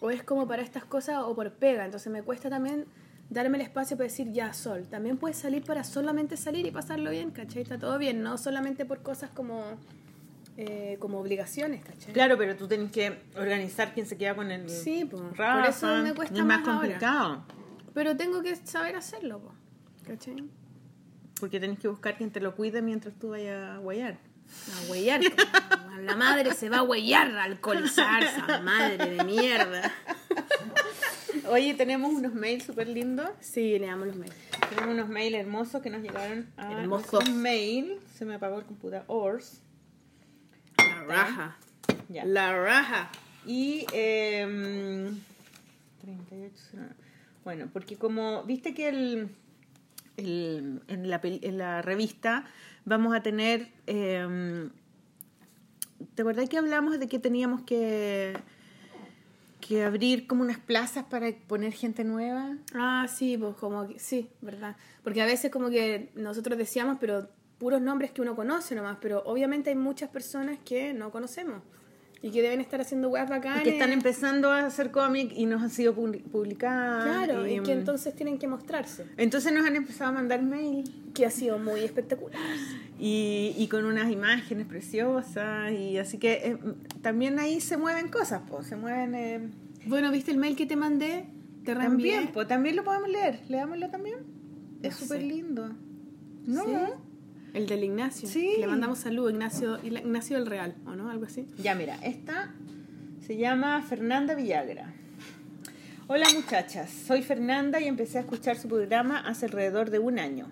o 0.00 0.10
es 0.10 0.24
como 0.24 0.48
para 0.48 0.62
estas 0.62 0.84
cosas 0.84 1.18
o 1.22 1.36
por 1.36 1.52
pega. 1.52 1.84
Entonces 1.84 2.12
me 2.12 2.24
cuesta 2.24 2.50
también 2.50 2.86
darme 3.30 3.58
el 3.58 3.62
espacio 3.62 3.96
para 3.96 4.08
decir, 4.08 4.32
ya, 4.32 4.52
Sol. 4.52 4.86
También 4.88 5.16
puedes 5.18 5.36
salir 5.38 5.62
para 5.64 5.84
solamente 5.84 6.36
salir 6.36 6.66
y 6.66 6.70
pasarlo 6.70 7.10
bien, 7.10 7.30
¿cachai? 7.30 7.62
Está 7.62 7.78
todo 7.78 7.98
bien, 7.98 8.22
no 8.22 8.38
solamente 8.38 8.84
por 8.84 9.02
cosas 9.02 9.30
como, 9.30 9.64
eh, 10.56 10.96
como 11.00 11.18
obligaciones, 11.20 11.84
¿cachai? 11.84 12.12
Claro, 12.12 12.36
pero 12.38 12.56
tú 12.56 12.68
tienes 12.68 12.90
que 12.92 13.18
organizar 13.36 13.92
quién 13.94 14.06
se 14.06 14.16
queda 14.16 14.34
con 14.34 14.50
el 14.50 14.68
Sí, 14.70 15.04
por 15.04 15.36
Rafa. 15.36 15.68
eso 15.70 16.02
me 16.02 16.14
cuesta 16.14 16.34
es 16.38 16.44
más, 16.44 16.60
más 16.60 16.68
ahora. 16.68 16.80
complicado. 16.80 17.44
Pero 17.94 18.16
tengo 18.16 18.42
que 18.42 18.54
saber 18.56 18.96
hacerlo, 18.96 19.40
po, 19.40 19.52
¿cachai? 20.06 20.44
Porque 21.40 21.60
tenés 21.60 21.78
que 21.78 21.88
buscar 21.88 22.16
quien 22.16 22.30
te 22.30 22.40
lo 22.40 22.54
cuide 22.54 22.80
mientras 22.82 23.14
tú 23.18 23.30
vayas 23.30 23.70
a 23.70 23.78
guayar. 23.78 24.18
A 24.86 24.90
huellar. 24.90 25.20
La 26.02 26.14
madre 26.14 26.54
se 26.54 26.68
va 26.68 26.78
a 26.78 26.82
huellar, 26.84 27.36
a 27.36 27.42
alcoholizar, 27.44 28.22
esa 28.22 28.60
madre 28.62 29.16
de 29.16 29.24
mierda. 29.24 29.92
Oye, 31.50 31.74
tenemos 31.74 32.12
unos 32.12 32.34
mails 32.34 32.64
súper 32.64 32.88
lindos. 32.88 33.28
Sí, 33.40 33.78
le 33.78 33.86
damos 33.86 34.06
los 34.08 34.16
mails. 34.16 34.34
Tenemos 34.70 34.94
unos 34.94 35.08
mails 35.08 35.36
hermosos 35.36 35.82
que 35.82 35.90
nos 35.90 36.02
llegaron 36.02 36.46
a 36.56 36.72
Hermosos. 36.82 37.28
un 37.28 37.40
mail. 37.42 37.98
Se 38.14 38.24
me 38.24 38.34
apagó 38.34 38.58
el 38.58 38.64
computador. 38.64 39.40
La 40.78 41.04
raja. 41.04 41.56
Ya. 42.08 42.24
La 42.24 42.52
raja. 42.52 43.10
Y 43.46 43.86
eh, 43.92 45.12
38, 46.02 46.54
bueno, 47.44 47.68
porque 47.72 47.96
como 47.96 48.42
viste 48.42 48.74
que 48.74 48.88
el, 48.88 49.28
el- 50.16 50.82
en, 50.88 51.08
la, 51.10 51.20
pel- 51.22 51.38
en 51.42 51.58
la 51.58 51.80
revista 51.82 52.44
vamos 52.84 53.14
a 53.14 53.22
tener, 53.22 53.68
eh, 53.86 54.68
¿te 56.16 56.22
acordás 56.22 56.48
que 56.48 56.58
hablamos 56.58 56.98
de 56.98 57.06
que 57.08 57.18
teníamos 57.20 57.62
que, 57.62 58.36
que 59.66 59.84
abrir 59.84 60.26
como 60.26 60.42
unas 60.42 60.58
plazas 60.58 61.04
para 61.04 61.30
poner 61.46 61.72
gente 61.72 62.04
nueva? 62.04 62.56
Ah, 62.74 63.06
sí, 63.08 63.36
pues 63.36 63.56
como 63.56 63.88
que, 63.88 63.98
sí, 63.98 64.30
verdad. 64.40 64.76
Porque 65.02 65.22
a 65.22 65.26
veces 65.26 65.50
como 65.50 65.70
que 65.70 66.10
nosotros 66.14 66.56
decíamos, 66.56 66.98
pero 67.00 67.28
puros 67.58 67.80
nombres 67.80 68.10
que 68.10 68.22
uno 68.22 68.36
conoce 68.36 68.74
nomás, 68.74 68.98
pero 69.00 69.22
obviamente 69.24 69.70
hay 69.70 69.76
muchas 69.76 70.10
personas 70.10 70.58
que 70.64 70.92
no 70.92 71.10
conocemos 71.10 71.62
y 72.22 72.30
que 72.30 72.42
deben 72.42 72.60
estar 72.60 72.80
haciendo 72.80 73.08
weas 73.08 73.28
Y 73.28 73.30
bacanas. 73.30 73.62
que 73.62 73.70
están 73.70 73.92
empezando 73.92 74.50
a 74.50 74.66
hacer 74.66 74.90
cómic 74.90 75.32
y 75.36 75.46
nos 75.46 75.62
han 75.62 75.70
sido 75.70 75.94
publi- 75.94 76.22
publicadas. 76.22 77.04
Claro, 77.04 77.46
y 77.46 77.60
que 77.60 77.74
mm, 77.74 77.78
entonces 77.78 78.14
tienen 78.14 78.38
que 78.38 78.48
mostrarse, 78.48 79.06
entonces 79.16 79.52
nos 79.52 79.66
han 79.66 79.76
empezado 79.76 80.10
a 80.10 80.12
mandar 80.14 80.42
mail 80.42 80.84
que 81.14 81.24
ha 81.26 81.30
sido 81.30 81.58
muy 81.58 81.80
espectacular. 81.80 82.38
y, 82.98 83.54
y 83.56 83.68
con 83.68 83.84
unas 83.84 84.10
imágenes 84.10 84.66
preciosas 84.66 85.72
y 85.72 85.98
así 85.98 86.18
que 86.18 86.32
eh, 86.32 86.58
también 87.02 87.38
ahí 87.38 87.60
se 87.60 87.76
mueven 87.76 88.08
cosas 88.08 88.42
pues 88.48 88.66
se 88.66 88.76
mueven 88.76 89.14
eh, 89.14 89.50
Bueno, 89.86 90.10
¿viste 90.10 90.30
el 90.30 90.38
mail 90.38 90.56
que 90.56 90.66
te 90.66 90.76
mandé? 90.76 91.26
Te. 91.64 91.74
También, 91.74 92.30
pues, 92.32 92.46
también 92.48 92.76
lo 92.76 92.84
podemos 92.84 93.08
leer. 93.08 93.40
Leámoslo 93.48 93.90
también. 93.90 94.18
Es 94.82 94.94
súper 94.94 95.20
lindo. 95.22 95.68
No, 96.46 96.62
¿Sí? 96.64 96.70
El 97.56 97.66
del 97.66 97.84
Ignacio. 97.84 98.28
Sí. 98.28 98.54
Le 98.58 98.66
mandamos 98.66 98.98
salud, 98.98 99.30
Ignacio, 99.30 99.78
Ignacio 99.82 100.36
del 100.36 100.46
Real, 100.46 100.74
¿o 100.86 100.94
no? 100.94 101.10
Algo 101.10 101.24
así. 101.24 101.46
Ya, 101.62 101.74
mira, 101.74 101.96
esta 102.02 102.52
se 103.26 103.36
llama 103.38 103.80
Fernanda 103.82 104.34
Villagra. 104.34 104.92
Hola 106.06 106.26
muchachas, 106.34 106.90
soy 106.90 107.22
Fernanda 107.22 107.80
y 107.80 107.84
empecé 107.88 108.18
a 108.18 108.20
escuchar 108.20 108.56
su 108.58 108.68
programa 108.68 109.18
hace 109.20 109.46
alrededor 109.46 109.88
de 109.90 109.98
un 109.98 110.18
año, 110.18 110.48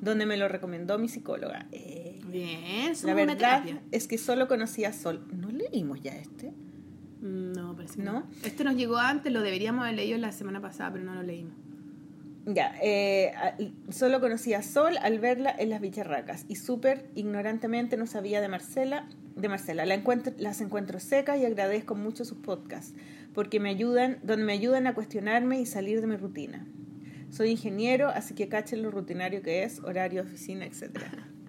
donde 0.00 0.24
me 0.26 0.36
lo 0.38 0.48
recomendó 0.48 0.98
mi 0.98 1.08
psicóloga. 1.08 1.66
Eh, 1.72 2.20
Bien, 2.26 2.92
la 3.04 3.12
una 3.12 3.14
verdad 3.14 3.62
es 3.92 4.08
que 4.08 4.16
solo 4.18 4.48
conocía 4.48 4.88
a 4.88 4.92
Sol. 4.92 5.24
¿No 5.32 5.50
leímos 5.50 6.00
ya 6.00 6.12
este? 6.16 6.52
Mm, 7.20 7.52
No, 7.52 7.76
parece 7.76 7.96
que 7.98 8.02
¿No? 8.02 8.12
no. 8.12 8.26
Este 8.42 8.64
nos 8.64 8.74
llegó 8.76 8.96
antes, 8.96 9.30
lo 9.32 9.42
deberíamos 9.42 9.82
haber 9.84 9.94
leído 9.96 10.18
la 10.18 10.32
semana 10.32 10.60
pasada, 10.60 10.90
pero 10.92 11.04
no 11.04 11.14
lo 11.14 11.22
leímos. 11.22 11.54
Ya, 12.48 12.76
eh, 12.80 13.32
solo 13.90 14.20
conocía 14.20 14.60
a 14.60 14.62
Sol 14.62 14.96
al 15.02 15.18
verla 15.18 15.52
en 15.58 15.68
las 15.68 15.80
bicharracas 15.80 16.44
y 16.46 16.54
súper 16.54 17.10
ignorantemente 17.16 17.96
no 17.96 18.06
sabía 18.06 18.40
de 18.40 18.46
Marcela. 18.46 19.08
De 19.34 19.48
Marcela, 19.48 19.84
la 19.84 19.94
encuentro, 19.94 20.32
las 20.38 20.60
encuentro 20.60 21.00
secas 21.00 21.40
y 21.40 21.44
agradezco 21.44 21.96
mucho 21.96 22.24
sus 22.24 22.38
podcasts 22.38 22.94
porque 23.34 23.58
me 23.58 23.68
ayudan, 23.68 24.18
donde 24.22 24.44
me 24.44 24.52
ayudan 24.52 24.86
a 24.86 24.94
cuestionarme 24.94 25.60
y 25.60 25.66
salir 25.66 26.00
de 26.00 26.06
mi 26.06 26.14
rutina. 26.14 26.64
Soy 27.30 27.50
ingeniero, 27.50 28.08
así 28.08 28.34
que 28.34 28.48
cachen 28.48 28.80
lo 28.80 28.92
rutinario 28.92 29.42
que 29.42 29.64
es, 29.64 29.80
horario, 29.80 30.22
oficina, 30.22 30.64
etc. 30.64 31.00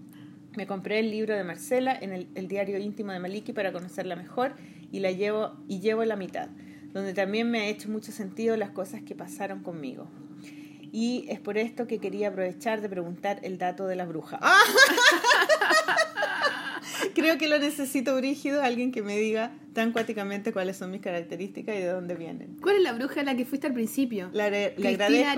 Me 0.57 0.65
compré 0.65 0.98
el 0.99 1.11
libro 1.11 1.36
de 1.36 1.44
Marcela 1.44 1.95
en 1.95 2.11
el, 2.11 2.28
el 2.34 2.48
diario 2.48 2.80
íntimo 2.80 3.11
de 3.11 3.19
Maliki 3.19 3.53
para 3.53 3.72
conocerla 3.72 4.15
mejor 4.15 4.56
y 4.91 4.99
la 4.99 5.11
llevo 5.11 5.53
y 5.68 5.80
llevo 5.80 6.03
la 6.06 6.15
mitad, 6.15 6.49
donde 6.91 7.14
también 7.14 7.52
me 7.52 7.60
ha 7.60 7.68
hecho 7.68 7.88
mucho 7.88 8.11
sentido 8.11 8.57
las 8.57 8.72
cosas 8.72 9.03
que 9.03 9.14
pasaron 9.14 9.61
conmigo. 9.61 10.10
Y 10.99 11.28
es 11.30 11.40
por 11.40 11.60
esto 11.60 11.86
que 11.86 11.99
quería 11.99 12.30
aprovechar 12.30 12.82
de 12.82 12.90
preguntar 12.90 13.38
el 13.44 13.60
dato 13.60 13.86
de 13.86 13.95
la 13.95 14.06
bruja. 14.06 14.40
¡Ah! 14.41 14.64
Creo 17.14 17.38
que 17.38 17.48
lo 17.48 17.60
necesito, 17.60 18.15
Brígido, 18.15 18.64
alguien 18.64 18.91
que 18.91 19.03
me 19.03 19.15
diga 19.18 19.52
tan 19.74 19.91
cuáticamente 19.91 20.52
cuáles 20.53 20.78
son 20.78 20.90
mis 20.90 21.02
características 21.02 21.76
y 21.76 21.80
de 21.80 21.88
dónde 21.88 22.15
vienen. 22.15 22.57
¿Cuál 22.61 22.78
es 22.78 22.82
la 22.82 22.94
bruja 22.94 23.22
a 23.22 23.24
la 23.24 23.36
que 23.36 23.45
fuiste 23.45 23.68
al 23.68 23.74
principio? 23.74 24.32
Agre- 24.34 24.74
le 24.78 24.90
agradezco. 24.90 25.36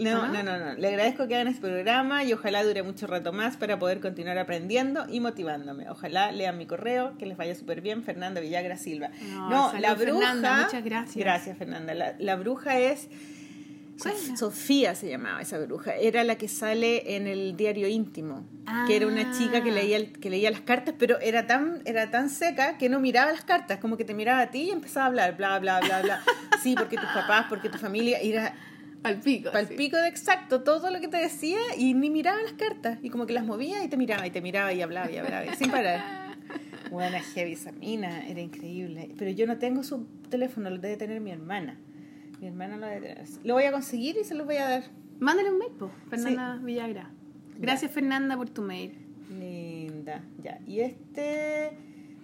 No, 0.00 0.22
¿o 0.22 0.26
no, 0.28 0.42
no, 0.42 0.58
no. 0.58 0.74
Le 0.74 0.88
agradezco 0.88 1.26
que 1.28 1.34
hagan 1.36 1.48
este 1.48 1.62
programa 1.62 2.24
y 2.24 2.32
ojalá 2.34 2.62
dure 2.62 2.82
mucho 2.82 3.06
rato 3.06 3.32
más 3.32 3.56
para 3.56 3.78
poder 3.78 4.00
continuar 4.00 4.36
aprendiendo 4.38 5.06
y 5.08 5.20
motivándome. 5.20 5.88
Ojalá 5.88 6.30
lean 6.32 6.58
mi 6.58 6.66
correo, 6.66 7.16
que 7.16 7.24
les 7.24 7.38
vaya 7.38 7.54
súper 7.54 7.80
bien, 7.80 8.02
Fernanda 8.02 8.40
Villagra 8.42 8.76
Silva. 8.76 9.10
No, 9.30 9.72
la 9.78 9.94
bruja. 9.94 10.18
Fernanda, 10.20 10.64
muchas 10.64 10.84
gracias. 10.84 11.16
Gracias, 11.16 11.56
Fernanda. 11.56 11.94
La, 11.94 12.14
la 12.18 12.36
bruja 12.36 12.78
es. 12.78 13.08
Sofía 14.36 14.94
se 14.94 15.08
llamaba 15.08 15.40
esa 15.40 15.58
bruja. 15.58 15.94
Era 15.96 16.24
la 16.24 16.36
que 16.36 16.48
sale 16.48 17.16
en 17.16 17.26
el 17.26 17.56
diario 17.56 17.88
íntimo. 17.88 18.44
Que 18.86 18.96
era 18.96 19.06
una 19.06 19.30
chica 19.36 19.62
que 19.62 19.70
Ah. 19.70 19.74
leía, 19.74 20.12
que 20.12 20.30
leía 20.30 20.50
las 20.50 20.60
cartas, 20.62 20.94
pero 20.98 21.18
era 21.20 21.46
tan, 21.46 21.82
era 21.84 22.10
tan 22.10 22.28
seca 22.30 22.76
que 22.78 22.88
no 22.88 22.98
miraba 23.00 23.30
las 23.32 23.44
cartas. 23.44 23.78
Como 23.78 23.96
que 23.96 24.04
te 24.04 24.14
miraba 24.14 24.40
a 24.42 24.50
ti 24.50 24.62
y 24.62 24.70
empezaba 24.70 25.04
a 25.06 25.08
hablar, 25.08 25.36
bla, 25.36 25.58
bla, 25.58 25.80
bla, 25.80 26.02
bla. 26.02 26.22
Sí, 26.62 26.74
porque 26.76 26.96
tus 26.96 27.06
papás, 27.10 27.46
porque 27.48 27.68
tu 27.68 27.78
familia. 27.78 28.18
Era 28.20 28.54
Al 29.02 29.20
pico. 29.20 29.50
Sí. 29.68 29.74
pico 29.76 29.98
de 29.98 30.08
exacto 30.08 30.62
todo 30.62 30.90
lo 30.90 30.98
que 31.00 31.08
te 31.08 31.18
decía 31.18 31.58
y 31.76 31.92
ni 31.92 32.08
miraba 32.08 32.40
las 32.42 32.54
cartas. 32.54 32.98
Y 33.02 33.10
como 33.10 33.26
que 33.26 33.34
las 33.34 33.44
movía 33.44 33.84
y 33.84 33.88
te 33.88 33.96
miraba 33.98 34.26
y 34.26 34.30
te 34.30 34.40
miraba 34.40 34.72
y 34.72 34.80
hablaba 34.80 35.10
y 35.10 35.18
hablaba 35.18 35.44
y 35.44 35.54
sin 35.56 35.70
parar. 35.70 36.02
Buena 36.90 37.20
heavy 37.20 37.52
esa 37.52 37.70
mina, 37.72 38.26
era 38.26 38.40
increíble. 38.40 39.10
Pero 39.18 39.30
yo 39.30 39.46
no 39.46 39.58
tengo 39.58 39.82
su 39.82 40.06
teléfono, 40.30 40.70
lo 40.70 40.78
debe 40.78 40.96
tener 40.96 41.20
mi 41.20 41.30
hermana. 41.32 41.78
Mi 42.44 42.48
hermana 42.48 42.76
lo 42.76 42.86
debe 42.86 43.14
tener. 43.14 43.26
Lo 43.42 43.54
voy 43.54 43.64
a 43.64 43.72
conseguir 43.72 44.18
y 44.20 44.24
se 44.24 44.34
lo 44.34 44.44
voy 44.44 44.56
a 44.56 44.68
dar. 44.68 44.84
Mándale 45.18 45.50
un 45.50 45.56
mail, 45.56 45.72
po, 45.72 45.90
Fernanda 46.10 46.58
Villagra. 46.62 47.10
Gracias, 47.56 47.90
Fernanda, 47.90 48.36
por 48.36 48.50
tu 48.50 48.60
mail. 48.60 48.98
Linda, 49.30 50.22
ya. 50.42 50.58
Y 50.66 50.80
este, 50.80 51.70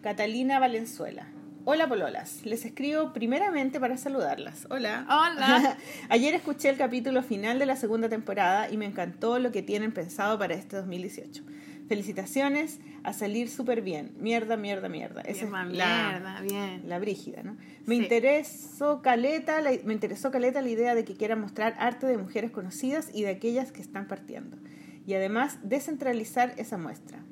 Catalina 0.02 0.58
Valenzuela. 0.58 1.26
Hola 1.64 1.88
Pololas, 1.88 2.44
les 2.44 2.66
escribo 2.66 3.14
primeramente 3.14 3.80
para 3.80 3.96
saludarlas. 3.96 4.66
Hola. 4.68 5.06
Hola. 5.08 5.78
Ayer 6.10 6.34
escuché 6.34 6.68
el 6.68 6.76
capítulo 6.76 7.22
final 7.22 7.58
de 7.58 7.64
la 7.64 7.76
segunda 7.76 8.10
temporada 8.10 8.70
y 8.70 8.76
me 8.76 8.84
encantó 8.84 9.38
lo 9.38 9.50
que 9.50 9.62
tienen 9.62 9.90
pensado 9.90 10.38
para 10.38 10.52
este 10.52 10.76
2018. 10.76 11.42
Felicitaciones, 11.90 12.78
a 13.02 13.12
salir 13.12 13.48
súper 13.48 13.82
bien. 13.82 14.12
Mierda, 14.20 14.56
mierda, 14.56 14.88
mierda. 14.88 15.22
Esa 15.22 15.46
es 15.46 15.50
la, 15.50 15.64
mierda, 15.64 16.40
bien. 16.40 16.82
la 16.88 17.00
brígida, 17.00 17.42
¿no? 17.42 17.56
Me 17.84 17.96
Sí. 17.96 18.02
interesó 18.04 19.02
caleta, 19.02 19.60
la, 19.60 19.72
me 19.84 19.92
interesó 19.92 20.30
caleta 20.30 20.62
la 20.62 20.68
idea 20.68 20.94
de 20.94 21.04
que 21.04 21.14
quieran 21.16 21.40
mostrar 21.40 21.74
arte 21.80 22.06
de 22.06 22.16
mujeres 22.16 22.52
conocidas 22.52 23.10
y 23.12 23.22
de 23.22 23.30
aquellas 23.30 23.72
que 23.72 23.82
están 23.82 24.06
partiendo. 24.06 24.56
Y 25.04 25.14
además 25.14 25.58
descentralizar 25.64 26.54
esa 26.58 26.78
muestra, 26.78 27.24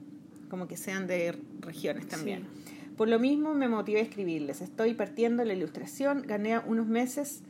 como 0.50 0.66
que 0.66 0.76
sean 0.76 1.06
de 1.06 1.40
regiones 1.60 2.08
también. 2.08 2.48
Por 2.96 3.06
lo 3.08 3.20
mismo 3.20 3.54
me 3.54 3.68
motivé 3.68 4.00
a 4.00 4.02
escribirles. 4.02 4.60
Estoy 4.60 4.94
partiendo 4.94 5.44
la 5.44 5.52
ilustración, 5.52 6.22
gané 6.26 6.58
unos 6.58 6.88
meses, 6.88 7.44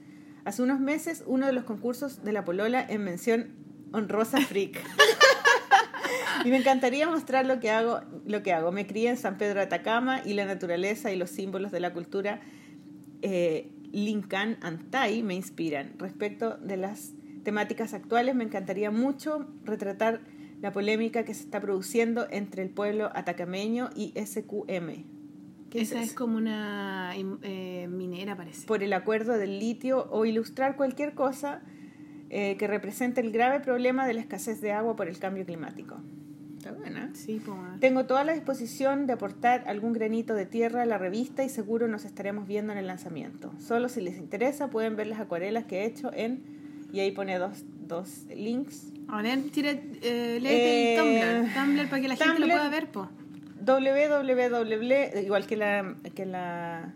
hace 0.45 0.61
unos 0.63 0.79
meses 0.79 1.25
uno 1.27 1.47
de 1.47 1.55
los 1.55 1.65
concursos 1.65 2.23
de 2.23 2.33
la 2.33 2.45
Polola 2.45 2.85
en 2.87 3.03
mención 3.03 3.47
honrosa 3.93 4.43
freak. 4.43 4.79
Y 6.45 6.51
me 6.51 6.57
encantaría 6.59 7.09
mostrar 7.09 7.47
lo 7.47 7.61
que 7.61 7.71
hago, 7.71 8.01
lo 8.27 8.43
que 8.43 8.53
hago. 8.53 8.73
Me 8.73 8.87
crié 8.87 9.11
en 9.11 9.17
San 9.17 9.39
Pedro 9.39 9.61
de 9.61 9.67
Atacama 9.67 10.23
y 10.25 10.35
la 10.35 10.45
naturaleza 10.45 11.13
y 11.13 11.17
los 11.17 11.31
símbolos 11.31 11.73
de 11.73 11.81
la 11.81 11.93
cultura 11.93 12.41
eh, 13.23 13.71
Lincoln 13.93 14.57
Antai 14.61 15.23
me 15.23 15.35
inspiran. 15.35 15.93
Respecto 15.99 16.57
de 16.59 16.77
las 16.77 17.13
temáticas 17.43 17.95
actuales, 17.95 18.35
me 18.35 18.45
encantaría 18.45 18.91
mucho 18.91 19.49
retratar 19.65 20.21
la 20.61 20.73
polémica 20.73 21.25
que 21.25 21.35
se 21.35 21.45
está 21.45 21.61
produciendo 21.61 22.27
entre 22.31 22.63
el 22.63 22.71
pueblo 22.71 23.11
atacameño 23.15 23.91
y 23.95 24.13
SQM. 24.17 25.05
¿Qué 25.71 25.83
Esa 25.83 26.03
es 26.03 26.15
como 26.15 26.37
una 26.37 27.13
eh, 27.15 27.89
minera, 27.89 28.37
parece. 28.37 28.67
por 28.67 28.83
el 28.83 28.93
acuerdo 28.93 29.35
del 29.35 29.59
litio 29.59 30.09
o 30.11 30.25
ilustrar 30.25 30.77
cualquier 30.77 31.15
cosa 31.15 31.63
eh, 32.31 32.57
que 32.59 32.67
represente 32.67 33.21
el 33.21 33.33
grave 33.33 33.61
problema 33.61 34.07
de 34.07 34.15
la 34.15 34.21
escasez 34.21 34.61
de 34.61 34.73
agua 34.73 34.97
por 34.97 35.09
el 35.09 35.19
cambio 35.19 35.45
climático. 35.45 35.99
Está 36.59 36.73
buena. 36.73 37.11
Sí, 37.15 37.41
po. 37.45 37.57
Tengo 37.81 38.05
toda 38.07 38.25
la 38.25 38.33
disposición 38.35 39.07
de 39.07 39.13
aportar 39.15 39.65
algún 39.69 39.93
granito 39.93 40.35
de 40.35 40.45
tierra 40.45 40.83
a 40.83 40.87
la 40.87 40.99
revista 40.99 41.45
y 41.45 41.49
seguro 41.49 41.89
nos 41.89 42.05
estaremos 42.05 42.47
viendo 42.47 42.73
en 42.73 42.79
el 42.79 42.87
lanzamiento. 42.87 43.53
Solo 43.59 43.89
si 43.89 44.01
les 44.01 44.17
interesa 44.19 44.69
pueden 44.69 44.97
ver 44.97 45.07
las 45.07 45.21
acuarelas 45.21 45.65
que 45.65 45.83
he 45.83 45.87
hecho 45.87 46.11
en... 46.13 46.43
Y 46.93 47.01
ahí 47.01 47.13
pone 47.13 47.39
dos, 47.39 47.65
dos 47.87 48.25
links. 48.35 48.93
A 49.09 49.23
ver, 49.23 49.41
tira, 49.51 49.71
eh, 49.73 50.39
léete 50.41 50.95
Eh, 50.95 50.95
el 50.95 51.01
Tumblr. 51.01 51.55
Tumblr 51.55 51.89
para 51.91 52.03
que 52.03 52.09
la 52.09 52.17
gente 52.17 52.33
lo 52.33 52.39
Tumblr. 52.47 52.51
pueda 52.57 52.69
ver, 52.71 52.87
po. 52.91 53.09
www, 53.65 55.21
igual 55.25 55.47
que 55.47 55.57
la... 55.57 55.95
Que 56.15 56.27
la 56.27 56.95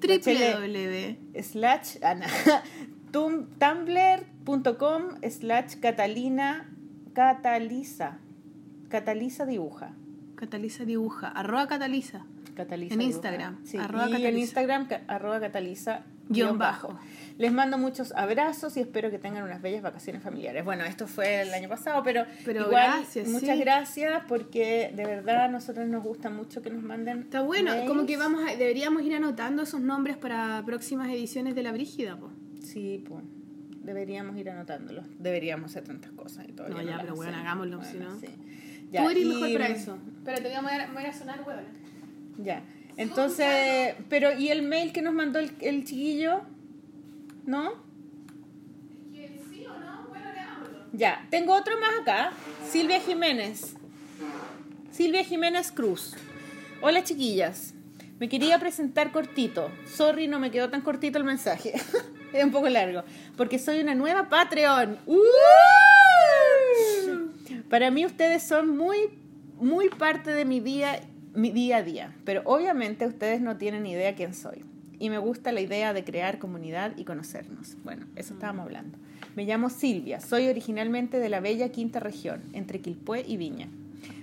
www. 0.00 1.16
slash 1.42 1.96
Ana, 2.02 2.26
tum- 3.12 3.46
tumblr.com 3.58 5.02
slash 5.30 5.76
Catalina 5.80 6.70
Cataliza 7.14 8.18
Cataliza 8.98 9.44
dibuja 9.44 9.92
Cataliza 10.36 10.84
dibuja. 10.84 11.28
Arroba 11.28 11.66
Cataliza. 11.66 12.24
Cataliza 12.54 12.94
En 12.94 13.00
dibuja. 13.00 13.16
Instagram, 13.16 13.64
sí, 13.64 13.76
arroba 13.78 14.04
y 14.04 14.12
en 14.12 14.16
Cataliza. 14.18 14.38
Instagram 14.40 14.88
arroba 15.08 15.40
Cataliza 15.40 16.02
Guión 16.28 16.58
bajo. 16.58 16.88
bajo. 16.88 17.00
Les 17.38 17.52
mando 17.52 17.76
muchos 17.78 18.12
abrazos 18.12 18.76
y 18.76 18.80
espero 18.80 19.10
que 19.10 19.18
tengan 19.18 19.42
unas 19.42 19.60
bellas 19.60 19.82
vacaciones 19.82 20.22
familiares. 20.22 20.64
Bueno, 20.64 20.84
esto 20.84 21.08
fue 21.08 21.42
el 21.42 21.52
año 21.52 21.68
pasado, 21.68 22.02
pero, 22.04 22.24
Pero 22.44 22.66
igual 22.68 22.90
gracias, 22.98 23.26
muchas 23.28 23.56
sí. 23.56 23.60
gracias 23.64 24.22
porque 24.28 24.92
de 24.94 25.04
verdad 25.04 25.44
a 25.46 25.48
nosotros 25.48 25.88
nos 25.88 26.04
gusta 26.04 26.30
mucho 26.30 26.62
que 26.62 26.70
nos 26.70 26.82
manden. 26.84 27.22
Está 27.22 27.40
bueno, 27.42 27.72
mails. 27.72 27.88
como 27.88 28.06
que 28.06 28.16
vamos 28.16 28.42
a- 28.48 28.54
deberíamos 28.56 29.02
ir 29.02 29.14
anotando 29.16 29.62
esos 29.64 29.80
nombres 29.80 30.16
para 30.16 30.62
próximas 30.64 31.08
ediciones 31.10 31.56
de 31.56 31.62
La 31.64 31.72
Brígida, 31.72 32.16
po. 32.16 32.30
Sí, 32.60 33.04
pues. 33.08 33.24
Deberíamos 33.82 34.36
ir 34.38 34.48
anotándolos. 34.50 35.04
Deberíamos 35.18 35.70
hacer 35.72 35.84
tantas 35.84 36.10
cosas 36.12 36.46
y 36.48 36.52
todavía 36.52 36.82
No, 36.82 36.90
ya, 36.90 36.98
pero 37.02 37.14
bueno, 37.16 37.36
hagámoslo, 37.36 37.82
si 37.84 37.98
no. 37.98 38.18
sí. 38.18 38.28
Tú 39.02 39.08
eres 39.10 39.24
y- 39.24 39.26
mejor 39.26 39.52
para 39.52 39.68
eso. 39.68 39.98
Espérate, 40.18 40.42
voy 40.48 40.52
a, 40.72 40.90
voy 40.92 41.04
a 41.04 41.12
sonar 41.12 41.40
huevona. 41.46 41.66
Ya. 42.38 42.62
Entonces, 42.96 43.94
pero 44.08 44.32
¿y 44.38 44.48
el 44.50 44.62
mail 44.62 44.92
que 44.92 45.02
nos 45.02 45.14
mandó 45.14 45.38
el, 45.38 45.52
el 45.60 45.84
chiquillo? 45.84 46.42
¿No? 47.44 47.72
¿Sí 49.12 49.66
o 49.66 49.78
no? 49.78 50.06
Bueno, 50.08 50.32
leámoslo. 50.32 50.78
Ya. 50.92 51.26
Tengo 51.30 51.54
otro 51.54 51.78
más 51.80 51.90
acá. 52.02 52.32
Silvia 52.68 53.00
Jiménez. 53.00 53.74
Silvia 54.90 55.24
Jiménez 55.24 55.72
Cruz. 55.72 56.14
Hola 56.80 57.02
chiquillas. 57.02 57.74
Me 58.20 58.28
quería 58.28 58.58
presentar 58.60 59.10
cortito. 59.10 59.70
Sorry, 59.86 60.28
no 60.28 60.38
me 60.38 60.50
quedó 60.52 60.70
tan 60.70 60.82
cortito 60.82 61.18
el 61.18 61.24
mensaje. 61.24 61.72
es 62.32 62.44
un 62.44 62.52
poco 62.52 62.68
largo. 62.68 63.02
Porque 63.36 63.58
soy 63.58 63.80
una 63.80 63.94
nueva 63.94 64.28
Patreon. 64.28 64.98
¡Uh! 65.06 65.18
Para 67.74 67.90
mí 67.90 68.06
ustedes 68.06 68.44
son 68.44 68.76
muy, 68.76 68.96
muy 69.58 69.88
parte 69.88 70.30
de 70.30 70.44
mi 70.44 70.60
día, 70.60 71.00
mi 71.34 71.50
día 71.50 71.78
a 71.78 71.82
día. 71.82 72.14
Pero 72.24 72.42
obviamente 72.44 73.04
ustedes 73.04 73.40
no 73.40 73.56
tienen 73.56 73.84
idea 73.84 74.14
quién 74.14 74.32
soy. 74.32 74.64
y 75.00 75.10
me 75.10 75.18
gusta 75.18 75.50
la 75.50 75.60
idea 75.60 75.92
de 75.92 76.04
crear 76.04 76.38
comunidad 76.38 76.96
y 76.96 77.02
conocernos. 77.02 77.76
Bueno, 77.82 78.06
eso 78.14 78.34
estábamos 78.34 78.66
hablando. 78.66 78.96
Me 79.34 79.44
llamo 79.44 79.70
Silvia, 79.70 80.20
soy 80.20 80.46
originalmente 80.46 81.18
de 81.18 81.28
la 81.28 81.40
bella 81.40 81.70
quinta 81.70 81.98
región, 81.98 82.42
entre 82.52 82.80
Quilpué 82.80 83.24
y 83.26 83.36
Viña. 83.36 83.68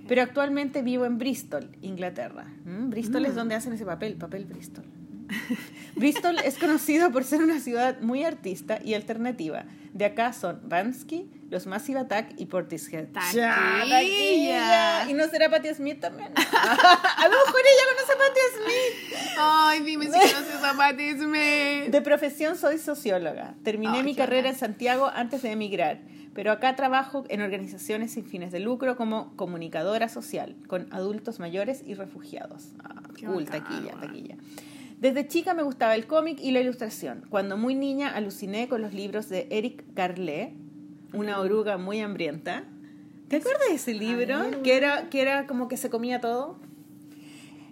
Pero 0.08 0.22
actualmente 0.22 0.82
vivo 0.82 1.04
en 1.04 1.18
Bristol, 1.18 1.72
Inglaterra. 1.82 2.46
¿Mm? 2.64 2.90
Bristol 2.90 3.26
es 3.26 3.36
donde 3.36 3.56
hacen 3.56 3.74
ese 3.74 3.86
papel, 3.86 4.16
papel 4.16 4.46
Bristol. 4.46 4.86
Bristol 5.96 6.38
es 6.44 6.58
conocido 6.58 7.12
por 7.12 7.24
ser 7.24 7.42
una 7.42 7.60
ciudad 7.60 8.00
muy 8.02 8.24
artista 8.24 8.80
y 8.84 8.94
alternativa. 8.94 9.66
De 9.94 10.06
acá 10.06 10.32
son 10.32 10.62
Bansky, 10.64 11.30
los 11.50 11.68
Massive 11.68 12.00
Attack 12.00 12.34
y 12.38 12.46
Portishead. 12.46 13.08
Taquilla. 13.08 15.10
Y 15.10 15.14
no 15.14 15.28
será 15.28 15.50
Patti 15.50 15.74
Smith 15.74 16.00
también. 16.00 16.32
a 16.36 17.28
lo 17.28 17.38
mejor 17.46 17.62
ella 17.62 17.84
conoce 17.92 18.14
a 18.14 18.18
Patti 18.18 18.40
Smith. 18.56 19.18
Ay, 19.38 19.80
dime 19.82 20.06
si 20.06 20.12
conoces 20.12 20.64
a 20.64 20.74
Patti 20.78 21.12
Smith. 21.12 21.92
De 21.92 22.02
profesión 22.02 22.56
soy 22.56 22.78
socióloga. 22.78 23.56
Terminé 23.64 23.98
Ay, 23.98 24.04
mi 24.04 24.16
carrera 24.16 24.44
bacán. 24.44 24.54
en 24.54 24.60
Santiago 24.60 25.12
antes 25.14 25.42
de 25.42 25.52
emigrar, 25.52 26.00
pero 26.34 26.54
acá 26.54 26.78
trabajo 26.78 27.26
en 27.28 27.42
organizaciones 27.42 28.14
sin 28.14 28.24
fines 28.26 28.54
de 28.54 28.62
lucro 28.62 28.96
como 28.96 29.36
comunicadora 29.36 30.08
social 30.08 30.56
con 30.68 30.88
adultos 30.94 31.40
mayores 31.40 31.84
y 31.86 31.96
refugiados. 31.96 32.70
Ah, 32.82 33.02
cool, 33.26 33.44
bacán, 33.44 33.64
taquilla, 33.64 33.96
weón. 33.96 34.00
taquilla. 34.00 34.38
Desde 35.02 35.28
chica 35.28 35.56
me 35.56 35.64
gustaba 35.64 35.96
el 35.96 36.06
cómic 36.06 36.38
y 36.40 36.52
la 36.52 36.60
ilustración. 36.60 37.26
Cuando 37.32 37.58
muy 37.58 37.74
niña 37.74 38.10
aluciné 38.10 38.70
con 38.70 38.84
los 38.84 38.94
libros 38.94 39.30
de 39.30 39.48
Eric 39.50 39.84
Carle, 39.96 40.54
una 41.12 41.40
oruga 41.40 41.80
muy 41.80 42.00
hambrienta. 42.02 42.66
¿Te 43.28 43.38
acuerdas 43.38 43.68
de 43.68 43.76
ese 43.76 43.96
libro? 43.96 44.38
que, 44.62 44.78
era, 44.78 45.10
que 45.10 45.24
era 45.24 45.48
como 45.48 45.68
que 45.68 45.78
se 45.78 45.90
comía 45.90 46.22
todo. 46.22 46.60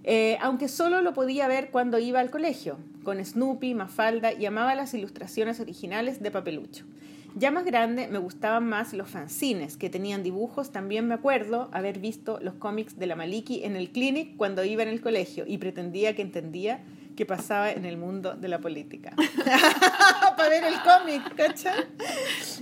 Eh, 0.05 0.39
aunque 0.41 0.67
solo 0.67 1.03
lo 1.03 1.13
podía 1.13 1.47
ver 1.47 1.69
cuando 1.69 1.99
iba 1.99 2.19
al 2.19 2.31
colegio, 2.31 2.79
con 3.03 3.23
Snoopy, 3.23 3.75
Mafalda 3.75 4.33
y 4.33 4.47
amaba 4.47 4.73
las 4.73 4.95
ilustraciones 4.95 5.59
originales 5.59 6.23
de 6.23 6.31
Papelucho. 6.31 6.85
Ya 7.35 7.51
más 7.51 7.63
grande 7.63 8.07
me 8.07 8.17
gustaban 8.17 8.67
más 8.67 8.91
los 8.93 9.07
fanzines 9.07 9.77
que 9.77 9.91
tenían 9.91 10.23
dibujos. 10.23 10.71
También 10.71 11.07
me 11.07 11.13
acuerdo 11.13 11.69
haber 11.73 11.99
visto 11.99 12.39
los 12.41 12.55
cómics 12.55 12.97
de 12.97 13.05
la 13.05 13.15
Maliki 13.15 13.65
en 13.65 13.75
el 13.75 13.91
clinic 13.91 14.35
cuando 14.35 14.65
iba 14.65 14.81
en 14.81 14.89
el 14.89 14.99
colegio 14.99 15.43
y 15.45 15.59
pretendía 15.59 16.15
que 16.15 16.23
entendía 16.23 16.83
qué 17.19 17.25
pasaba 17.25 17.69
en 17.69 17.83
el 17.83 17.97
mundo 17.97 18.35
de 18.35 18.47
la 18.47 18.59
política. 18.59 19.13
Para 20.37 20.47
ver 20.47 20.63
el 20.63 20.75
cómic, 20.75 21.35
¿cacha? 21.35 21.73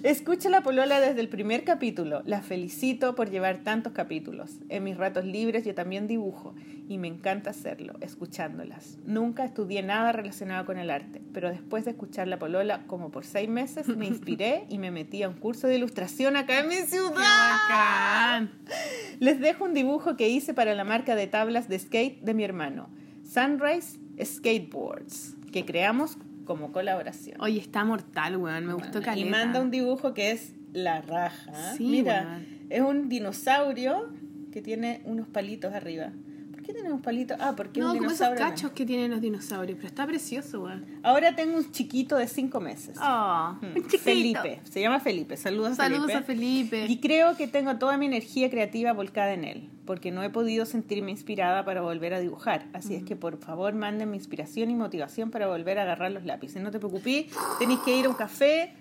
Escucho 0.02 0.50
la 0.50 0.64
polola 0.64 1.00
desde 1.00 1.22
el 1.22 1.30
primer 1.30 1.64
capítulo. 1.64 2.24
La 2.26 2.42
felicito 2.42 3.14
por 3.14 3.30
llevar 3.30 3.60
tantos 3.60 3.94
capítulos. 3.94 4.54
En 4.70 4.84
mis 4.84 4.98
ratos 4.98 5.26
libres 5.26 5.64
yo 5.64 5.76
también 5.76 6.08
dibujo 6.08 6.56
y 6.90 6.98
me 6.98 7.08
encanta 7.08 7.52
hacerlo, 7.52 7.98
escuchándolas. 8.02 8.98
Nunca 9.06 9.46
estudié 9.46 9.84
nada 9.84 10.12
relacionado 10.12 10.66
con 10.66 10.80
el 10.80 10.90
arte, 10.90 11.22
pero 11.36 11.52
después 11.52 11.86
de 11.86 11.92
escuchar 11.92 12.28
la 12.28 12.40
polola 12.40 12.82
como 12.88 13.12
por 13.12 13.26
seis 13.26 13.48
meses 13.48 13.88
me 13.88 14.08
inspiré 14.08 14.66
y 14.70 14.80
me 14.80 14.90
metí 14.90 15.22
a 15.22 15.30
un 15.30 15.36
curso 15.36 15.68
de 15.68 15.76
ilustración 15.76 16.36
acá 16.36 16.62
en 16.62 16.70
mi 16.70 16.78
ciudad. 16.78 17.12
Bacán. 17.14 18.58
Les 19.20 19.40
dejo 19.40 19.66
un 19.66 19.76
dibujo 19.76 20.18
que 20.18 20.30
hice 20.30 20.56
para 20.56 20.74
la 20.74 20.84
marca 20.84 21.14
de 21.14 21.28
tablas 21.28 21.70
de 21.70 21.78
skate 21.78 22.22
de 22.22 22.34
mi 22.34 22.44
hermano, 22.44 22.90
Sunrise 23.24 24.07
Skateboards, 24.24 25.36
que 25.52 25.66
creamos 25.66 26.18
como 26.46 26.72
colaboración. 26.72 27.40
Oye, 27.42 27.60
está 27.60 27.84
mortal, 27.84 28.38
weón. 28.38 28.66
Me 28.66 28.74
gustó 28.74 29.00
Y 29.00 29.02
caleta. 29.02 29.30
manda 29.32 29.62
un 29.62 29.72
dibujo 29.72 30.14
que 30.14 30.32
es 30.32 30.54
la 30.74 31.02
raja. 31.02 31.74
Sí, 31.76 31.86
Mira, 31.86 32.40
weón. 32.40 32.68
es 32.70 32.82
un 32.82 33.10
dinosaurio 33.10 34.10
que 34.52 34.62
tiene 34.62 35.02
unos 35.06 35.28
palitos 35.28 35.74
arriba. 35.74 36.12
¿Por 36.68 36.74
qué 36.76 36.82
tiene 36.82 36.90
unos 36.90 37.02
palitos? 37.02 37.38
Ah, 37.40 37.54
porque 37.56 37.80
No, 37.80 37.94
un 37.94 37.98
como 38.00 38.12
esos 38.12 38.30
cachos 38.38 38.72
que 38.72 38.86
tienen 38.86 39.10
los 39.12 39.22
dinosaurios. 39.22 39.78
Pero 39.78 39.88
está 39.88 40.06
precioso, 40.06 40.62
weón. 40.64 40.86
Ahora 41.02 41.34
tengo 41.36 41.58
un 41.58 41.72
chiquito 41.72 42.18
de 42.18 42.28
cinco 42.28 42.60
meses. 42.60 42.98
Oh, 43.02 43.56
Mm, 43.62 43.66
un 43.66 43.74
chiquito. 43.84 44.04
Felipe, 44.04 44.60
se 44.70 44.82
llama 44.82 45.00
Felipe. 45.00 45.38
Saludos, 45.38 45.72
a 45.74 45.76
Saludos 45.76 46.08
Felipe. 46.08 46.18
a 46.18 46.22
Felipe. 46.24 46.86
Y 46.88 46.98
creo 47.00 47.38
que 47.38 47.48
tengo 47.48 47.78
toda 47.78 47.98
mi 47.98 48.06
energía 48.06 48.50
creativa 48.50 48.92
volcada 48.94 49.34
en 49.34 49.46
él, 49.46 49.70
porque 49.86 50.12
no 50.12 50.22
he 50.24 50.30
podido 50.30 50.66
sentirme 50.66 51.12
inspirada 51.12 51.64
para 51.64 51.82
volver 51.82 52.14
a 52.14 52.20
dibujar. 52.20 52.66
Así 52.74 52.96
es 52.96 53.04
que 53.04 53.16
por 53.16 53.38
favor 53.38 53.74
mándenme 53.74 54.16
inspiración 54.18 54.70
y 54.70 54.76
motivación 54.76 55.32
para 55.32 55.48
volver 55.48 55.80
a 55.80 55.84
agarrar 55.84 56.12
los 56.12 56.26
lápices. 56.26 56.62
No 56.62 56.72
te 56.72 56.80
preocupes, 56.80 57.28
tenéis 57.60 57.80
que 57.80 57.98
ir 57.98 58.06
a 58.06 58.10
un 58.10 58.16
café 58.16 58.74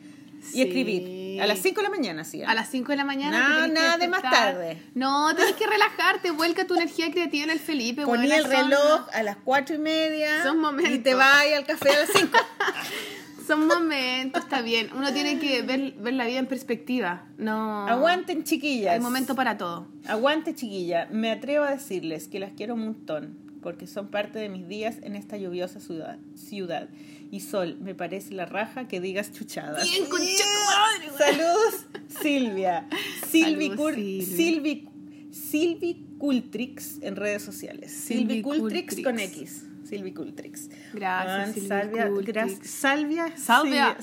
y 0.55 0.63
escribir. 0.63 1.41
A 1.41 1.47
las 1.47 1.59
5 1.59 1.77
de 1.77 1.83
la 1.83 1.91
mañana, 1.91 2.25
sí. 2.25 2.43
A 2.43 2.55
las 2.55 2.71
5 2.71 2.93
de 2.93 2.97
la 2.97 3.05
mañana. 3.05 3.67
No, 3.67 3.67
nada 3.69 3.99
de 3.99 4.09
más 4.09 4.23
tarde. 4.23 4.79
No, 4.95 5.35
tenés 5.35 5.53
que 5.53 5.67
relajarte. 5.67 6.31
Vuelca 6.31 6.67
tu 6.67 6.75
energía 6.75 7.11
creativa 7.11 7.45
en 7.45 7.51
el 7.51 7.59
Felipe. 7.61 8.05
Poní 8.05 8.31
el 8.31 8.45
reloj 8.45 9.07
a 9.13 9.23
las 9.23 9.37
cuatro 9.37 9.75
y 9.77 9.79
media 9.79 10.43
Son 10.43 10.59
momentos. 10.59 10.95
y 10.95 10.99
te 10.99 11.15
vas 11.15 11.45
al 11.57 11.67
café 11.67 11.91
a 11.91 12.01
las 12.01 12.11
5. 12.11 12.31
Son 13.47 13.67
momentos, 13.69 14.43
está 14.43 14.61
bien. 14.61 14.89
Uno 14.97 15.13
tiene 15.13 15.39
que 15.39 15.63
ver, 15.63 15.93
ver 15.93 16.15
la 16.15 16.27
vida 16.27 16.39
en 16.39 16.47
perspectiva. 16.47 17.27
No. 17.39 17.87
Aguanten, 17.87 18.43
chiquillas. 18.43 18.95
Hay 18.95 19.01
momento 19.01 19.37
para 19.37 19.57
todo. 19.57 19.87
Aguante, 20.09 20.55
chiquilla. 20.55 21.07
Me 21.13 21.31
atrevo 21.31 21.65
a 21.65 21.71
decirles 21.71 22.27
que 22.27 22.41
las 22.41 22.53
quiero 22.57 22.75
un 22.75 22.81
montón, 22.87 23.39
porque 23.63 23.87
son 23.87 24.09
parte 24.09 24.41
de 24.41 24.49
mis 24.49 24.67
días 24.67 24.97
en 25.03 25.15
esta 25.15 25.37
lluviosa 25.37 25.79
ciudad. 25.79 26.19
ciudad. 26.35 26.89
Y 27.31 27.41
Sol, 27.41 27.77
me 27.81 27.95
parece 27.95 28.33
la 28.35 28.47
raja 28.47 28.87
que 28.89 29.01
digas 29.01 29.33
chuchadas. 29.33 29.83
Bien, 29.83 30.07
concha 30.07 30.45
tu 30.45 31.11
madre. 31.11 31.19
Saludos, 31.19 31.87
Silvia. 32.23 32.87
Silvi, 33.29 33.71
Silvia. 33.77 34.25
Silvi, 34.27 34.89
Silvi 35.33 36.07
Cultrix 36.19 36.99
en 37.03 37.17
redes 37.17 37.43
sociales. 37.43 37.93
Silvi 37.93 38.43
Cultrix 38.43 38.95
Cultrix. 38.95 39.05
con 39.05 39.19
X. 39.21 39.63
Silvi 39.89 40.13
Cultrix. 40.13 40.69
Gracias, 40.95 41.49
Ah, 41.49 41.53
Silvi 41.53 41.69
Salvia, 41.69 42.09
Cultrix. 42.09 42.37
gra- 42.37 42.65
Salvia, 42.65 43.35
Salvia. 43.37 43.97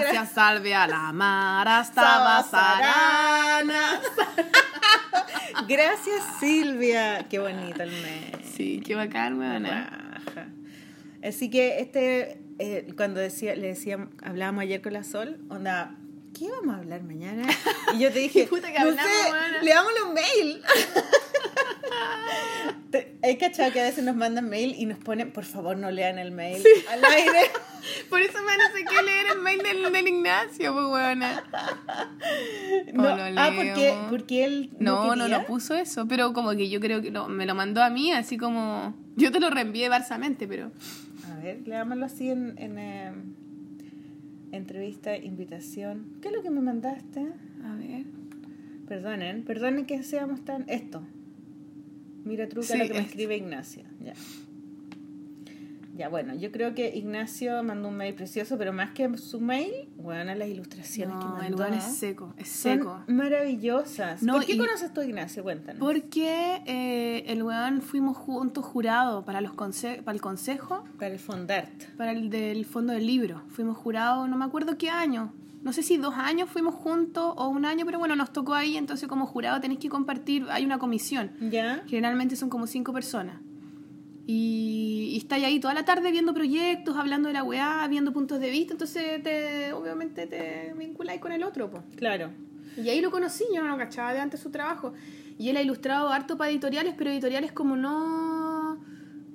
Gracias, 0.00 0.32
Salvia. 0.32 0.86
La 0.86 1.12
Mara 1.12 1.80
estaba 1.88 2.42
sarana. 2.44 4.00
Gracias, 5.68 6.22
Silvia. 6.40 7.26
Qué 7.28 7.38
bonito 7.38 7.82
el 7.82 7.90
mes. 7.90 8.46
Sí, 8.54 8.80
qué 8.84 8.94
bacán. 8.94 9.40
Raja. 9.40 10.48
Así 11.22 11.48
que 11.50 11.80
este, 11.80 12.38
eh, 12.58 12.86
cuando 12.96 13.20
decía, 13.20 13.54
le 13.56 13.68
decía, 13.68 14.08
hablábamos 14.22 14.62
ayer 14.62 14.80
con 14.82 14.92
la 14.92 15.04
Sol, 15.04 15.38
onda, 15.48 15.96
¿qué 16.38 16.48
vamos 16.50 16.74
a 16.74 16.78
hablar 16.78 17.02
mañana? 17.02 17.46
Y 17.94 17.98
yo 18.00 18.12
te 18.12 18.18
dije, 18.20 18.46
Puta 18.50 18.68
que 18.72 18.78
no 18.78 18.90
hablamos, 18.90 19.02
sé, 19.12 19.64
leámosle 19.64 20.02
un 20.02 20.14
mail. 20.14 20.62
Hay 23.22 23.36
cachado 23.38 23.72
que 23.72 23.80
a 23.80 23.84
veces 23.84 24.04
nos 24.04 24.14
mandan 24.14 24.48
mail 24.48 24.74
y 24.78 24.86
nos 24.86 24.98
ponen, 24.98 25.32
por 25.32 25.44
favor 25.44 25.76
no 25.76 25.90
lean 25.90 26.18
el 26.18 26.30
mail 26.30 26.62
al 26.90 27.04
aire. 27.04 27.50
Por 28.08 28.22
eso 28.22 28.38
me 28.38 28.56
no 28.56 28.64
sé 28.74 28.82
qué 28.88 29.02
leer 29.02 29.26
el 29.34 29.40
mail 29.42 29.58
del, 29.62 29.92
del 29.92 30.08
Ignacio, 30.08 30.72
pues, 30.72 30.86
weona. 30.86 31.44
No, 32.94 33.02
lo 33.02 33.40
ah, 33.40 33.52
porque, 33.54 33.94
porque 34.08 34.44
él 34.44 34.70
No, 34.78 35.14
no, 35.16 35.24
quería. 35.24 35.38
no 35.38 35.44
puso 35.44 35.74
eso, 35.74 36.08
pero 36.08 36.32
como 36.32 36.52
que 36.52 36.70
yo 36.70 36.80
creo 36.80 37.02
que 37.02 37.10
lo- 37.10 37.28
me 37.28 37.44
lo 37.44 37.54
mandó 37.54 37.82
a 37.82 37.90
mí, 37.90 38.10
así 38.10 38.38
como... 38.38 38.94
Yo 39.16 39.30
te 39.30 39.38
lo 39.38 39.50
reenvié 39.50 39.90
barsamente, 39.90 40.48
pero... 40.48 40.70
Ver, 41.44 41.68
leámoslo 41.68 42.06
así 42.06 42.30
en, 42.30 42.54
en 42.58 42.78
eh, 42.78 43.12
entrevista, 44.52 45.14
invitación. 45.16 46.06
¿Qué 46.22 46.28
es 46.28 46.34
lo 46.34 46.42
que 46.42 46.48
me 46.50 46.62
mandaste? 46.62 47.20
A 47.62 47.76
ver... 47.76 48.06
Perdonen, 48.88 49.44
perdonen 49.44 49.84
que 49.84 50.02
seamos 50.02 50.42
tan... 50.44 50.64
Esto. 50.68 51.02
Mira, 52.24 52.48
truca 52.48 52.68
Sí, 52.68 52.78
lo 52.78 52.84
que 52.86 52.92
me 52.94 52.98
esto. 53.00 53.10
escribe 53.10 53.36
Ignacio. 53.36 53.82
Ya. 54.02 54.14
Ya, 55.96 56.08
bueno, 56.08 56.34
yo 56.34 56.50
creo 56.50 56.74
que 56.74 56.96
Ignacio 56.96 57.62
mandó 57.62 57.88
un 57.88 57.96
mail 57.96 58.14
precioso, 58.14 58.58
pero 58.58 58.72
más 58.72 58.90
que 58.90 59.16
su 59.16 59.40
mail, 59.40 59.72
bueno, 59.96 60.34
las 60.34 60.48
ilustraciones 60.48 61.16
que 61.18 61.24
No, 61.24 61.30
mandó. 61.36 61.46
el 61.46 61.54
weón 61.54 61.74
es 61.74 61.84
seco, 61.84 62.34
es 62.36 62.48
son 62.48 62.72
seco. 62.78 63.00
maravillosas. 63.06 64.22
No, 64.22 64.34
¿Por 64.34 64.44
qué 64.46 64.56
conoces 64.58 64.92
tú 64.92 65.00
a 65.00 65.04
Ignacio? 65.04 65.42
Cuéntanos. 65.42 65.78
Porque 65.78 66.62
eh, 66.66 67.24
el 67.28 67.42
weón 67.42 67.80
fuimos 67.82 68.16
juntos 68.16 68.64
jurados 68.64 69.24
para, 69.24 69.40
los 69.40 69.52
conse- 69.52 70.02
para 70.02 70.14
el 70.16 70.20
consejo, 70.20 70.84
Para 70.98 71.12
el 71.12 71.18
Fondart. 71.18 71.84
para 71.96 72.12
el 72.12 72.30
del 72.30 72.64
fondo 72.64 72.92
del 72.92 73.06
libro. 73.06 73.42
Fuimos 73.48 73.76
jurados, 73.76 74.28
no 74.28 74.36
me 74.36 74.44
acuerdo 74.44 74.76
qué 74.78 74.90
año. 74.90 75.32
No 75.62 75.72
sé 75.72 75.82
si 75.82 75.96
dos 75.96 76.14
años 76.16 76.50
fuimos 76.50 76.74
juntos 76.74 77.32
o 77.36 77.48
un 77.48 77.64
año, 77.64 77.86
pero 77.86 77.98
bueno, 77.98 78.16
nos 78.16 78.32
tocó 78.32 78.52
ahí, 78.54 78.76
entonces 78.76 79.08
como 79.08 79.26
jurado 79.26 79.60
tenés 79.60 79.78
que 79.78 79.88
compartir, 79.88 80.44
hay 80.50 80.64
una 80.64 80.78
comisión. 80.78 81.30
¿Ya? 81.40 81.82
Generalmente 81.86 82.36
son 82.36 82.50
como 82.50 82.66
cinco 82.66 82.92
personas. 82.92 83.36
Y, 84.26 85.10
y 85.12 85.16
estáis 85.18 85.44
ahí 85.44 85.60
toda 85.60 85.74
la 85.74 85.84
tarde 85.84 86.10
viendo 86.10 86.32
proyectos, 86.32 86.96
hablando 86.96 87.28
de 87.28 87.34
la 87.34 87.42
weá, 87.42 87.86
viendo 87.88 88.12
puntos 88.12 88.40
de 88.40 88.50
vista, 88.50 88.72
entonces 88.72 89.22
te, 89.22 89.72
obviamente 89.74 90.26
te 90.26 90.72
vinculáis 90.78 91.20
con 91.20 91.32
el 91.32 91.44
otro, 91.44 91.70
pues. 91.70 91.82
Claro. 91.96 92.30
Y 92.76 92.88
ahí 92.88 93.00
lo 93.00 93.10
conocí, 93.10 93.44
yo 93.54 93.62
no 93.62 93.68
lo 93.68 93.76
cachaba 93.76 94.12
de 94.14 94.20
antes 94.20 94.40
su 94.40 94.50
trabajo. 94.50 94.94
Y 95.38 95.48
él 95.50 95.56
ha 95.56 95.62
ilustrado 95.62 96.08
harto 96.08 96.36
para 96.38 96.50
editoriales, 96.50 96.94
pero 96.96 97.10
editoriales 97.10 97.52
como 97.52 97.76
no. 97.76 98.78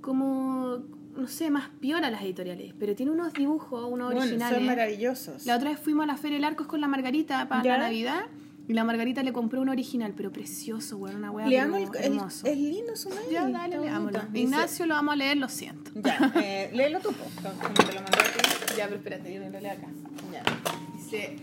como. 0.02 0.80
no 1.16 1.28
sé, 1.28 1.50
más 1.52 1.70
piola 1.80 2.10
las 2.10 2.22
editoriales. 2.24 2.74
Pero 2.80 2.96
tiene 2.96 3.12
unos 3.12 3.34
dibujos, 3.34 3.84
unos 3.90 4.08
Bueno, 4.14 4.22
originales. 4.22 4.58
son 4.58 4.66
maravillosos. 4.66 5.46
La 5.46 5.56
otra 5.56 5.70
vez 5.70 5.80
fuimos 5.80 6.04
a 6.04 6.08
la 6.08 6.18
Feria 6.18 6.38
del 6.38 6.46
Arcos 6.46 6.68
con 6.68 6.82
la 6.82 6.88
Margarita 6.88 7.48
para 7.48 7.64
¿Ya? 7.64 7.78
la 7.78 7.84
Navidad 7.86 8.22
Y 8.70 8.74
la 8.74 8.84
Margarita 8.84 9.24
le 9.24 9.34
compró 9.34 9.62
un 9.62 9.70
original, 9.70 10.14
pero 10.16 10.32
precioso, 10.32 10.96
weón, 10.98 11.16
una 11.18 11.32
weá 11.32 11.48
Leamos 11.48 11.80
pero 11.90 11.94
el, 11.94 12.06
el- 12.06 12.18
hermoso. 12.20 12.46
es 12.46 12.56
lindo 12.56 12.96
su 12.96 13.10
mail. 13.10 13.22
Ya, 13.32 13.50
dale, 13.50 13.80
leámoslo. 13.80 14.22
Ignacio 14.32 14.86
lo 14.86 14.94
vamos 14.94 15.14
a 15.14 15.16
leer, 15.16 15.38
lo 15.38 15.50
siento. 15.50 15.90
Ya, 15.96 16.32
eh, 16.36 16.70
léelo 16.72 17.00
tú, 17.00 17.10
po, 17.10 17.24
como 17.44 17.74
te 17.74 17.94
lo 17.96 18.02
mandé. 18.02 18.18
Ya, 18.78 18.86
pero 18.86 18.98
espérate, 18.98 19.34
yo 19.34 19.42
lo 19.50 19.60
leo 19.60 19.72
acá. 19.72 19.88
Ya. 20.32 20.44
Dice, 20.96 21.38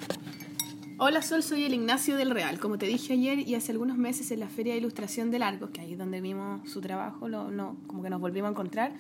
Hola 0.99 1.21
Sol, 1.21 1.43
soy 1.43 1.65
el 1.65 1.75
Ignacio 1.75 2.17
del 2.17 2.31
Real. 2.31 2.61
Como 2.61 2.79
te 2.79 2.87
dije 2.87 3.15
ayer 3.15 3.41
y 3.41 3.57
hace 3.57 3.73
algunos 3.73 3.99
meses 3.99 4.31
en 4.31 4.39
la 4.39 4.49
Feria 4.49 4.75
de 4.75 4.79
Ilustración 4.79 5.33
del 5.33 5.43
Argos, 5.43 5.71
que 5.71 5.81
ahí 5.81 5.95
es 5.95 5.99
donde 5.99 6.21
vimos 6.21 6.71
su 6.71 6.81
trabajo, 6.81 7.29
lo, 7.29 7.51
no, 7.51 7.77
como 7.89 8.05
que 8.05 8.09
nos 8.09 8.21
volvimos 8.21 8.49
a 8.49 8.51
encontrar. 8.53 8.93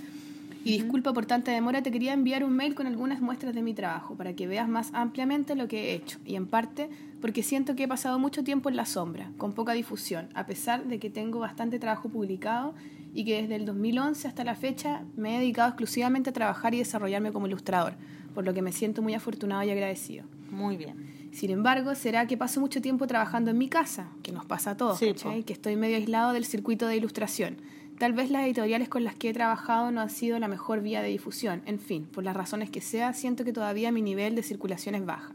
Y 0.64 0.72
disculpa 0.72 1.12
por 1.12 1.26
tanta 1.26 1.52
demora, 1.52 1.80
te 1.84 1.92
quería 1.92 2.12
enviar 2.12 2.42
un 2.42 2.52
mail 2.56 2.74
con 2.74 2.88
algunas 2.88 3.20
muestras 3.20 3.54
de 3.54 3.62
mi 3.62 3.72
trabajo 3.72 4.16
para 4.16 4.34
que 4.34 4.48
veas 4.48 4.68
más 4.68 4.90
ampliamente 4.94 5.54
lo 5.54 5.68
que 5.68 5.92
he 5.92 5.94
hecho. 5.94 6.18
Y 6.26 6.34
en 6.34 6.48
parte 6.48 6.90
porque 7.26 7.42
siento 7.42 7.74
que 7.74 7.82
he 7.82 7.88
pasado 7.88 8.20
mucho 8.20 8.44
tiempo 8.44 8.68
en 8.68 8.76
la 8.76 8.86
sombra, 8.86 9.32
con 9.36 9.52
poca 9.52 9.72
difusión, 9.72 10.28
a 10.34 10.46
pesar 10.46 10.84
de 10.84 11.00
que 11.00 11.10
tengo 11.10 11.40
bastante 11.40 11.80
trabajo 11.80 12.08
publicado 12.08 12.72
y 13.14 13.24
que 13.24 13.42
desde 13.42 13.56
el 13.56 13.66
2011 13.66 14.28
hasta 14.28 14.44
la 14.44 14.54
fecha 14.54 15.02
me 15.16 15.34
he 15.34 15.40
dedicado 15.40 15.70
exclusivamente 15.70 16.30
a 16.30 16.32
trabajar 16.32 16.72
y 16.72 16.78
desarrollarme 16.78 17.32
como 17.32 17.48
ilustrador, 17.48 17.94
por 18.32 18.44
lo 18.44 18.54
que 18.54 18.62
me 18.62 18.70
siento 18.70 19.02
muy 19.02 19.14
afortunado 19.14 19.64
y 19.64 19.70
agradecido. 19.70 20.24
Muy 20.52 20.76
bien. 20.76 21.30
Sin 21.32 21.50
embargo, 21.50 21.96
será 21.96 22.28
que 22.28 22.36
paso 22.36 22.60
mucho 22.60 22.80
tiempo 22.80 23.08
trabajando 23.08 23.50
en 23.50 23.58
mi 23.58 23.68
casa, 23.68 24.06
que 24.22 24.30
nos 24.30 24.46
pasa 24.46 24.70
a 24.70 24.76
todos, 24.76 25.00
Sí, 25.00 25.12
que 25.44 25.52
estoy 25.52 25.74
medio 25.74 25.96
aislado 25.96 26.32
del 26.32 26.44
circuito 26.44 26.86
de 26.86 26.94
ilustración. 26.94 27.56
Tal 27.98 28.12
vez 28.12 28.30
las 28.30 28.44
editoriales 28.44 28.88
con 28.88 29.02
las 29.02 29.16
que 29.16 29.30
he 29.30 29.34
trabajado 29.34 29.90
no 29.90 30.00
han 30.00 30.10
sido 30.10 30.38
la 30.38 30.46
mejor 30.46 30.80
vía 30.80 31.02
de 31.02 31.08
difusión. 31.08 31.62
En 31.66 31.80
fin, 31.80 32.06
por 32.06 32.22
las 32.22 32.36
razones 32.36 32.70
que 32.70 32.80
sea, 32.80 33.12
siento 33.14 33.42
que 33.42 33.52
todavía 33.52 33.90
mi 33.90 34.00
nivel 34.00 34.36
de 34.36 34.44
circulación 34.44 34.94
es 34.94 35.04
baja. 35.04 35.34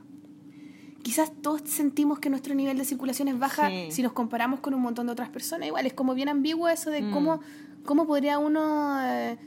Quizás 1.03 1.32
todos 1.41 1.61
sentimos 1.65 2.19
que 2.19 2.30
nuestro 2.30 2.53
nivel 2.56 2.78
de 2.78 2.86
circulación 2.86 3.28
es 3.28 3.40
baja 3.40 3.69
Sí. 3.69 3.88
si 3.91 4.03
nos 4.03 4.11
comparamos 4.14 4.60
con 4.60 4.73
un 4.73 4.82
montón 4.82 5.07
de 5.07 5.11
otras 5.14 5.30
personas. 5.30 5.68
Igual 5.68 5.86
es 5.86 5.94
como 5.94 6.14
bien 6.14 6.30
ambiguo 6.30 6.69
eso 6.69 6.90
de 6.91 7.02
Mm. 7.02 7.11
cómo, 7.11 7.41
cómo 7.86 8.06
podría 8.06 8.38
uno 8.40 8.99
eh, 9.03 9.38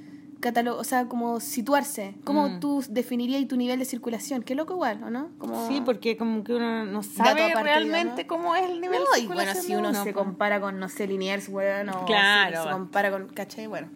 o 0.77 0.85
sea, 0.85 1.07
como 1.09 1.41
situarse. 1.41 2.17
¿Cómo 2.25 2.49
Mm. 2.51 2.61
tú 2.61 2.85
definirías 2.91 3.49
tu 3.49 3.57
nivel 3.57 3.79
de 3.79 3.87
circulación? 3.87 4.43
Qué 4.43 4.55
loco 4.55 4.75
igual, 4.75 5.03
¿o 5.03 5.09
no? 5.09 5.29
Como... 5.39 5.67
Sí, 5.69 5.81
porque 5.83 6.19
como 6.19 6.45
que 6.45 6.55
uno 6.55 6.85
no 6.85 7.03
sabe 7.03 7.55
realmente 7.55 8.25
¿no? 8.25 8.29
cómo 8.29 8.55
es 8.55 8.69
el 8.69 8.79
nivel 8.83 9.01
No, 9.01 9.07
de 9.15 9.21
y 9.23 9.27
bueno, 9.27 9.41
circulación 9.41 9.65
si 9.65 9.75
uno 9.77 10.05
se 10.05 10.13
compara 10.13 10.61
con, 10.61 10.79
no 10.79 10.91
sé, 10.91 11.07
Liniers, 11.07 11.49
weón, 11.49 11.89
o 11.89 12.05
Claro. 12.05 12.59
si 12.59 12.69
se 12.69 12.73
compara 12.75 13.11
con, 13.11 13.29
¿cachai? 13.29 13.69
Bueno. 13.69 13.89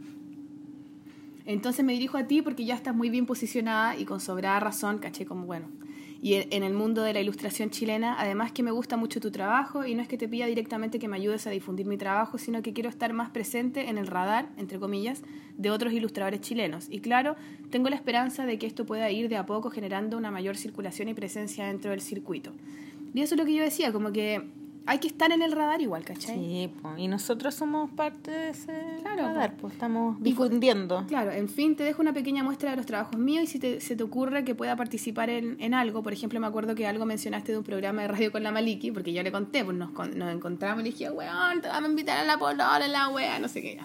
Entonces 1.44 1.85
me 1.85 1.93
dirijo 1.93 2.16
a 2.16 2.24
ti 2.24 2.40
porque 2.40 2.64
ya 2.64 2.74
estás 2.74 2.94
muy 2.94 3.10
bien 3.10 3.26
posicionada 3.26 3.97
y 3.97 4.05
con 4.06 4.20
sobrada 4.20 4.59
razón, 4.60 4.98
¿cachai? 4.98 5.26
Como, 5.26 5.44
bueno. 5.44 5.66
Y 6.20 6.35
en, 6.35 6.65
el 6.65 6.73
mundo 6.73 7.03
de 7.03 7.12
la 7.12 7.20
ilustración 7.20 7.70
chilena, 7.70 8.16
además 8.19 8.51
que 8.51 8.65
me 8.65 8.73
gusta 8.73 8.97
mucho 8.97 9.20
tu 9.20 9.31
trabajo 9.31 9.86
y 9.86 9.95
no 9.95 10.03
es 10.03 10.09
que 10.09 10.19
te 10.19 10.27
pida 10.28 10.47
directamente 10.47 10.99
que 10.99 11.07
me 11.07 11.16
ayudes 11.16 11.47
a 11.47 11.51
difundir 11.51 11.86
mi 11.86 11.97
trabajo, 11.97 12.39
sino 12.39 12.61
que 12.61 12.73
quiero 12.73 12.89
estar 12.89 13.12
más 13.12 13.31
presente 13.31 13.89
en 13.89 13.99
el 13.99 14.09
radar, 14.09 14.49
entre 14.57 14.81
comillas, 14.81 15.23
de 15.57 15.70
otros 15.70 15.93
ilustradores 15.93 16.40
chilenos. 16.40 16.89
Y 16.90 16.99
claro, 16.99 17.36
tengo 17.70 17.89
la 17.89 17.95
esperanza 17.95 18.47
de 18.47 18.59
que 18.59 18.66
esto 18.66 18.85
pueda 18.85 19.11
ir 19.12 19.28
de 19.28 19.36
a 19.36 19.47
poco 19.47 19.70
generando 19.70 20.16
una 20.16 20.32
mayor 20.32 20.57
circulación 20.57 21.09
y 21.09 21.15
presencia 21.15 21.66
dentro 21.66 21.93
del 21.93 22.01
circuito. 22.01 22.53
Y 23.15 23.20
eso 23.20 23.36
es 23.36 23.39
lo 23.39 23.47
que 23.47 23.55
yo 23.55 23.62
decía, 23.62 23.93
como 23.93 24.11
que 24.11 24.43
hay 24.89 24.98
que 24.98 25.06
estar 25.09 25.31
en 25.32 25.43
el 25.43 25.52
radar 25.52 25.81
igual, 25.82 26.02
¿cachai? 26.05 26.35
Sí, 26.36 26.70
po, 26.82 26.94
y 26.97 27.09
nosotros 27.09 27.55
somos 27.55 27.90
parte 27.90 28.31
de 28.31 28.51
ese 28.51 28.73
Claro, 29.02 29.23
radar, 29.23 29.56
pues 29.56 29.74
estamos 29.74 30.20
difundiendo. 30.23 31.05
Claro, 31.06 31.31
en 31.31 31.48
fin, 31.48 31.77
te 31.77 31.85
dejo 31.85 32.02
una 32.02 32.12
pequeña 32.12 32.43
muestra 32.43 32.70
de 32.70 32.77
los 32.77 32.86
trabajos 32.86 33.19
míos 33.19 33.44
y 33.44 33.47
si 33.47 33.59
te- 33.59 33.81
se 33.81 33.94
te 33.97 34.02
ocurre 34.02 34.44
que 34.44 34.55
pueda 34.55 34.74
participar 34.77 35.31
en, 35.31 35.56
en 35.60 35.74
algo, 35.74 36.02
por 36.02 36.12
ejemplo, 36.12 36.40
me 36.40 36.47
acuerdo 36.47 36.74
que 36.74 36.86
algo 36.86 37.05
mencionaste 37.06 37.52
de 37.52 37.59
un 37.59 37.65
programa 37.65 38.02
de 38.02 38.09
radio 38.09 38.32
con 38.32 38.43
la 38.43 38.51
Maliki, 38.51 38.90
porque 38.90 39.12
yo 39.12 39.23
le 39.23 39.31
conté, 39.31 39.65
pues 39.65 39.77
nos, 39.77 39.90
nos 40.15 40.32
encontramos 40.35 40.81
y 40.81 40.85
le 40.85 40.90
dije, 40.90 41.10
weón, 41.10 41.60
te 41.60 41.69
vamos 41.69 41.89
a 41.89 41.90
invitar 41.90 42.19
a 42.19 42.24
la 42.24 42.39
polola, 42.39 42.89
la 42.89 43.09
wea, 43.10 43.39
no 43.39 43.48
sé 43.48 43.62
qué. 43.62 43.78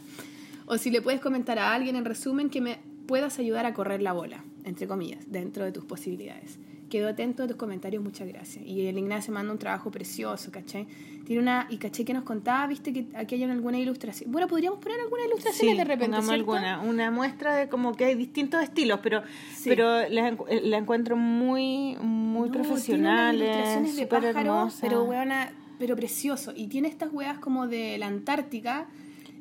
O 0.66 0.78
si 0.78 0.90
le 0.90 1.02
puedes 1.02 1.20
comentar 1.20 1.60
a 1.60 1.74
alguien, 1.74 1.96
en 1.98 2.06
resumen, 2.06 2.50
que 2.50 2.62
me 2.62 2.80
puedas 3.06 3.38
ayudar 3.40 3.66
a 3.66 3.74
correr 3.74 4.02
la 4.02 4.14
bola, 4.14 4.44
entre 4.64 4.88
comillas, 4.88 5.20
dentro 5.30 5.66
de 5.66 5.74
tus 5.74 5.84
posibilidades. 5.84 6.58
Quedo 6.94 7.08
atento 7.10 7.42
a 7.42 7.48
tus 7.48 7.56
comentarios, 7.56 8.04
muchas 8.04 8.28
gracias. 8.28 8.64
Y 8.68 8.86
el 8.86 8.96
Ignacio 9.00 9.34
manda 9.34 9.52
un 9.52 9.58
trabajo 9.58 9.90
precioso, 9.90 10.52
¿cachai? 10.52 10.86
Tiene 11.26 11.42
una, 11.42 11.66
y 11.72 11.78
caché 11.80 12.06
que 12.06 12.14
nos 12.14 12.24
contaba, 12.24 12.68
viste, 12.68 12.94
que 12.94 13.08
aquí 13.16 13.34
hay 13.34 13.44
alguna 13.46 13.80
ilustración. 13.80 14.32
Bueno, 14.32 14.48
podríamos 14.48 14.78
poner 14.78 15.00
alguna 15.00 15.26
ilustración 15.26 15.72
Sí, 15.72 15.76
de 15.76 15.86
repente, 15.86 16.18
¿cierto? 16.18 16.32
alguna, 16.32 16.82
una 16.82 17.10
muestra 17.10 17.56
de 17.56 17.68
como 17.68 17.94
que 17.96 18.06
hay 18.06 18.14
distintos 18.14 18.62
estilos, 18.62 19.00
pero 19.02 19.24
Sí. 19.56 19.70
pero 19.70 20.08
la, 20.08 20.38
la 20.62 20.78
encuentro 20.78 21.18
muy 21.18 21.98
muy 22.00 22.50
No, 22.50 22.54
profesionales, 22.54 23.42
ilustraciones 23.42 23.96
de 23.96 24.04
súper 24.04 24.20
pájaro, 24.22 24.56
hermosas. 24.60 24.80
pero 24.82 25.04
weona, 25.06 25.52
pero 25.80 25.96
precioso. 25.96 26.54
Y 26.56 26.68
tiene 26.68 26.90
estas 26.90 27.12
weas 27.12 27.40
como 27.40 27.66
de 27.68 27.98
la 27.98 28.06
Antártica, 28.06 28.86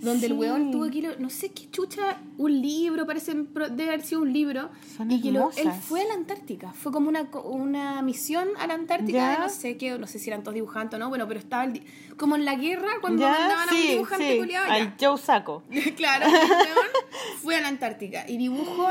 donde 0.02 0.26
el 0.26 0.32
weón 0.34 0.70
tuvo 0.72 0.90
que 0.90 0.98
ir, 0.98 1.16
no 1.20 1.30
sé 1.30 1.50
qué 1.50 1.70
chucha, 1.70 2.18
un 2.36 2.60
libro, 2.60 3.06
parece, 3.06 3.34
debe 3.34 3.84
haber 3.88 4.02
sido 4.02 4.20
un 4.22 4.32
libro. 4.32 4.68
Son 4.96 5.10
y 5.10 5.20
que 5.22 5.30
lo- 5.32 5.50
él 5.56 5.70
fue 5.72 6.02
a 6.02 6.04
la 6.08 6.14
Antártica. 6.14 6.72
Fue 6.72 6.90
como 6.92 7.08
una, 7.08 7.22
una 7.44 8.02
misión 8.02 8.48
a 8.58 8.66
la 8.66 8.74
Antártica, 8.74 9.30
de 9.30 9.38
no 9.38 9.48
sé 9.48 9.76
qué, 9.76 9.96
no 9.98 10.06
sé 10.06 10.18
si 10.18 10.28
eran 10.28 10.42
todos 10.42 10.54
dibujantes 10.54 10.96
o 10.96 10.98
no, 10.98 11.08
bueno, 11.08 11.26
pero 11.28 11.40
estaba 11.40 11.64
el 11.64 11.82
como 12.16 12.36
en 12.36 12.44
la 12.44 12.56
guerra 12.56 12.88
cuando 13.00 13.22
Ya, 13.22 13.30
mandaban 13.30 13.68
a 13.68 13.72
un 13.72 13.80
dibujante 13.80 14.32
sí, 14.32 14.38
culiao, 14.38 14.66
ya. 14.66 14.74
al 14.74 14.94
Joe 15.00 15.18
Saco. 15.18 15.62
claro, 15.96 16.26
el 16.26 16.32
weón 16.32 16.86
fue 17.40 17.56
a 17.56 17.60
la 17.60 17.68
Antártica 17.68 18.24
y 18.28 18.36
dibujó 18.36 18.88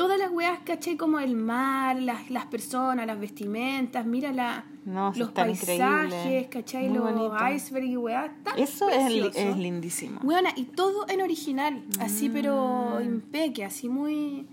todas 0.00 0.18
las 0.18 0.30
weas, 0.30 0.58
¿cachai? 0.64 0.96
Como 0.96 1.18
el 1.20 1.36
mar, 1.36 2.00
las, 2.00 2.30
las 2.30 2.46
personas, 2.46 3.06
las 3.06 3.20
vestimentas, 3.20 4.06
mira 4.06 4.32
la, 4.32 4.64
No, 4.86 5.12
los 5.14 5.30
paisajes. 5.32 6.46
¿cachai? 6.48 6.88
Muy 6.88 6.98
los 6.98 7.12
bonito. 7.12 7.36
icebergs 7.54 7.88
y 7.90 7.96
weas. 7.98 8.30
tan 8.42 8.58
Eso 8.58 8.88
es, 8.88 9.12
lindísimo. 9.58 10.18
Weona, 10.22 10.50
y 10.56 10.64
todo 10.64 11.06
en 11.08 11.20
original, 11.20 11.82
así 12.00 12.30
pero 12.30 12.96
Mm. 12.98 13.04
impeque, 13.04 13.62
así 13.64 13.90
muy, 13.90 14.46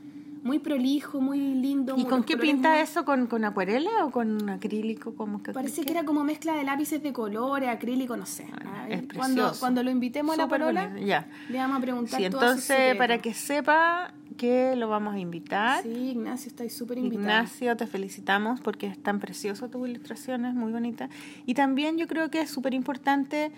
muy 0.43 0.59
prolijo, 0.59 1.21
muy 1.21 1.39
lindo. 1.39 1.93
¿Y 1.95 2.01
muy- 2.01 2.09
con 2.09 2.23
qué 2.25 2.35
pinta 2.37 2.71
muy- 2.71 2.79
eso? 2.79 3.05
¿Con, 3.05 3.27
con 3.27 3.45
acuarela 3.45 4.03
o 4.05 4.11
con 4.11 4.49
acrílico? 4.49 5.15
Como 5.15 5.41
que, 5.41 5.53
Parece 5.53 5.83
que 5.83 5.91
era 5.91 6.03
como 6.03 6.25
mezcla 6.25 6.55
de 6.57 6.63
lápices 6.65 7.01
de 7.01 7.13
colores, 7.13 7.69
acrílico, 7.69 8.17
no 8.17 8.25
sé. 8.25 8.47
Ah, 8.65 8.85
es 8.89 9.03
cuando, 9.15 9.53
cuando 9.59 9.81
lo 9.81 9.91
invitemos 9.91 10.37
a 10.37 10.45
la 10.45 10.47
bonito, 10.47 11.05
ya. 11.05 11.27
le 11.49 11.57
vamos 11.57 11.77
a 11.77 11.81
preguntar 11.81 12.19
Sí, 12.19 12.25
entonces 12.25 12.95
para 12.97 13.17
que 13.19 13.33
sepa 13.33 14.13
que 14.37 14.75
lo 14.75 14.87
vamos 14.87 15.15
a 15.15 15.19
invitar. 15.19 15.83
Sí, 15.83 16.11
Ignacio, 16.11 16.47
estáis 16.49 16.75
súper 16.75 16.97
invitado. 16.99 17.21
Ignacio, 17.21 17.75
te 17.75 17.87
felicitamos 17.87 18.61
porque 18.61 18.87
es 18.87 19.01
tan 19.01 19.19
precioso 19.19 19.69
tus 19.69 19.87
ilustraciones, 19.89 20.53
muy 20.53 20.71
bonita. 20.71 21.09
Y 21.45 21.53
también 21.55 21.97
yo 21.97 22.07
creo 22.07 22.29
que 22.29 22.39
es 22.41 22.49
súper 22.49 22.73
importante 22.73 23.51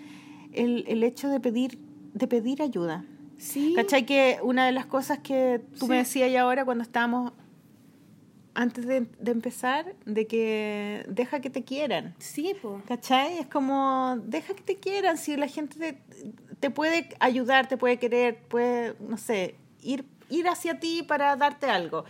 el, 0.52 0.84
el 0.88 1.02
hecho 1.04 1.28
de 1.28 1.38
pedir, 1.38 1.78
de 2.14 2.26
pedir 2.26 2.62
ayuda. 2.62 3.04
Sí. 3.38 3.74
¿Cachai? 3.76 4.04
Que 4.04 4.38
una 4.42 4.66
de 4.66 4.72
las 4.72 4.86
cosas 4.86 5.18
que 5.20 5.60
tú 5.78 5.86
me 5.86 5.94
Sí. 5.96 5.98
decías 5.98 6.32
ya 6.32 6.42
ahora 6.42 6.64
cuando 6.64 6.82
estábamos, 6.82 7.32
antes 8.54 8.84
de, 8.86 9.06
de 9.20 9.30
empezar, 9.30 9.94
de 10.06 10.26
que 10.26 11.06
deja 11.08 11.40
que 11.40 11.50
te 11.50 11.62
quieran. 11.62 12.14
Sí, 12.18 12.52
po. 12.60 12.82
¿Cachai? 12.86 13.38
Es 13.38 13.46
como, 13.46 14.18
deja 14.26 14.54
que 14.54 14.62
te 14.62 14.76
quieran, 14.76 15.16
si 15.16 15.36
la 15.36 15.46
gente 15.46 15.78
te, 15.78 15.98
te 16.58 16.68
puede 16.70 17.08
ayudar, 17.20 17.68
te 17.68 17.76
puede 17.76 17.98
querer, 17.98 18.36
puede, 18.48 18.96
no 19.08 19.16
sé, 19.16 19.54
ir, 19.82 20.04
ir 20.30 20.48
hacia 20.48 20.80
ti 20.80 21.02
para 21.02 21.36
darte 21.36 21.66
algo. 21.66 22.04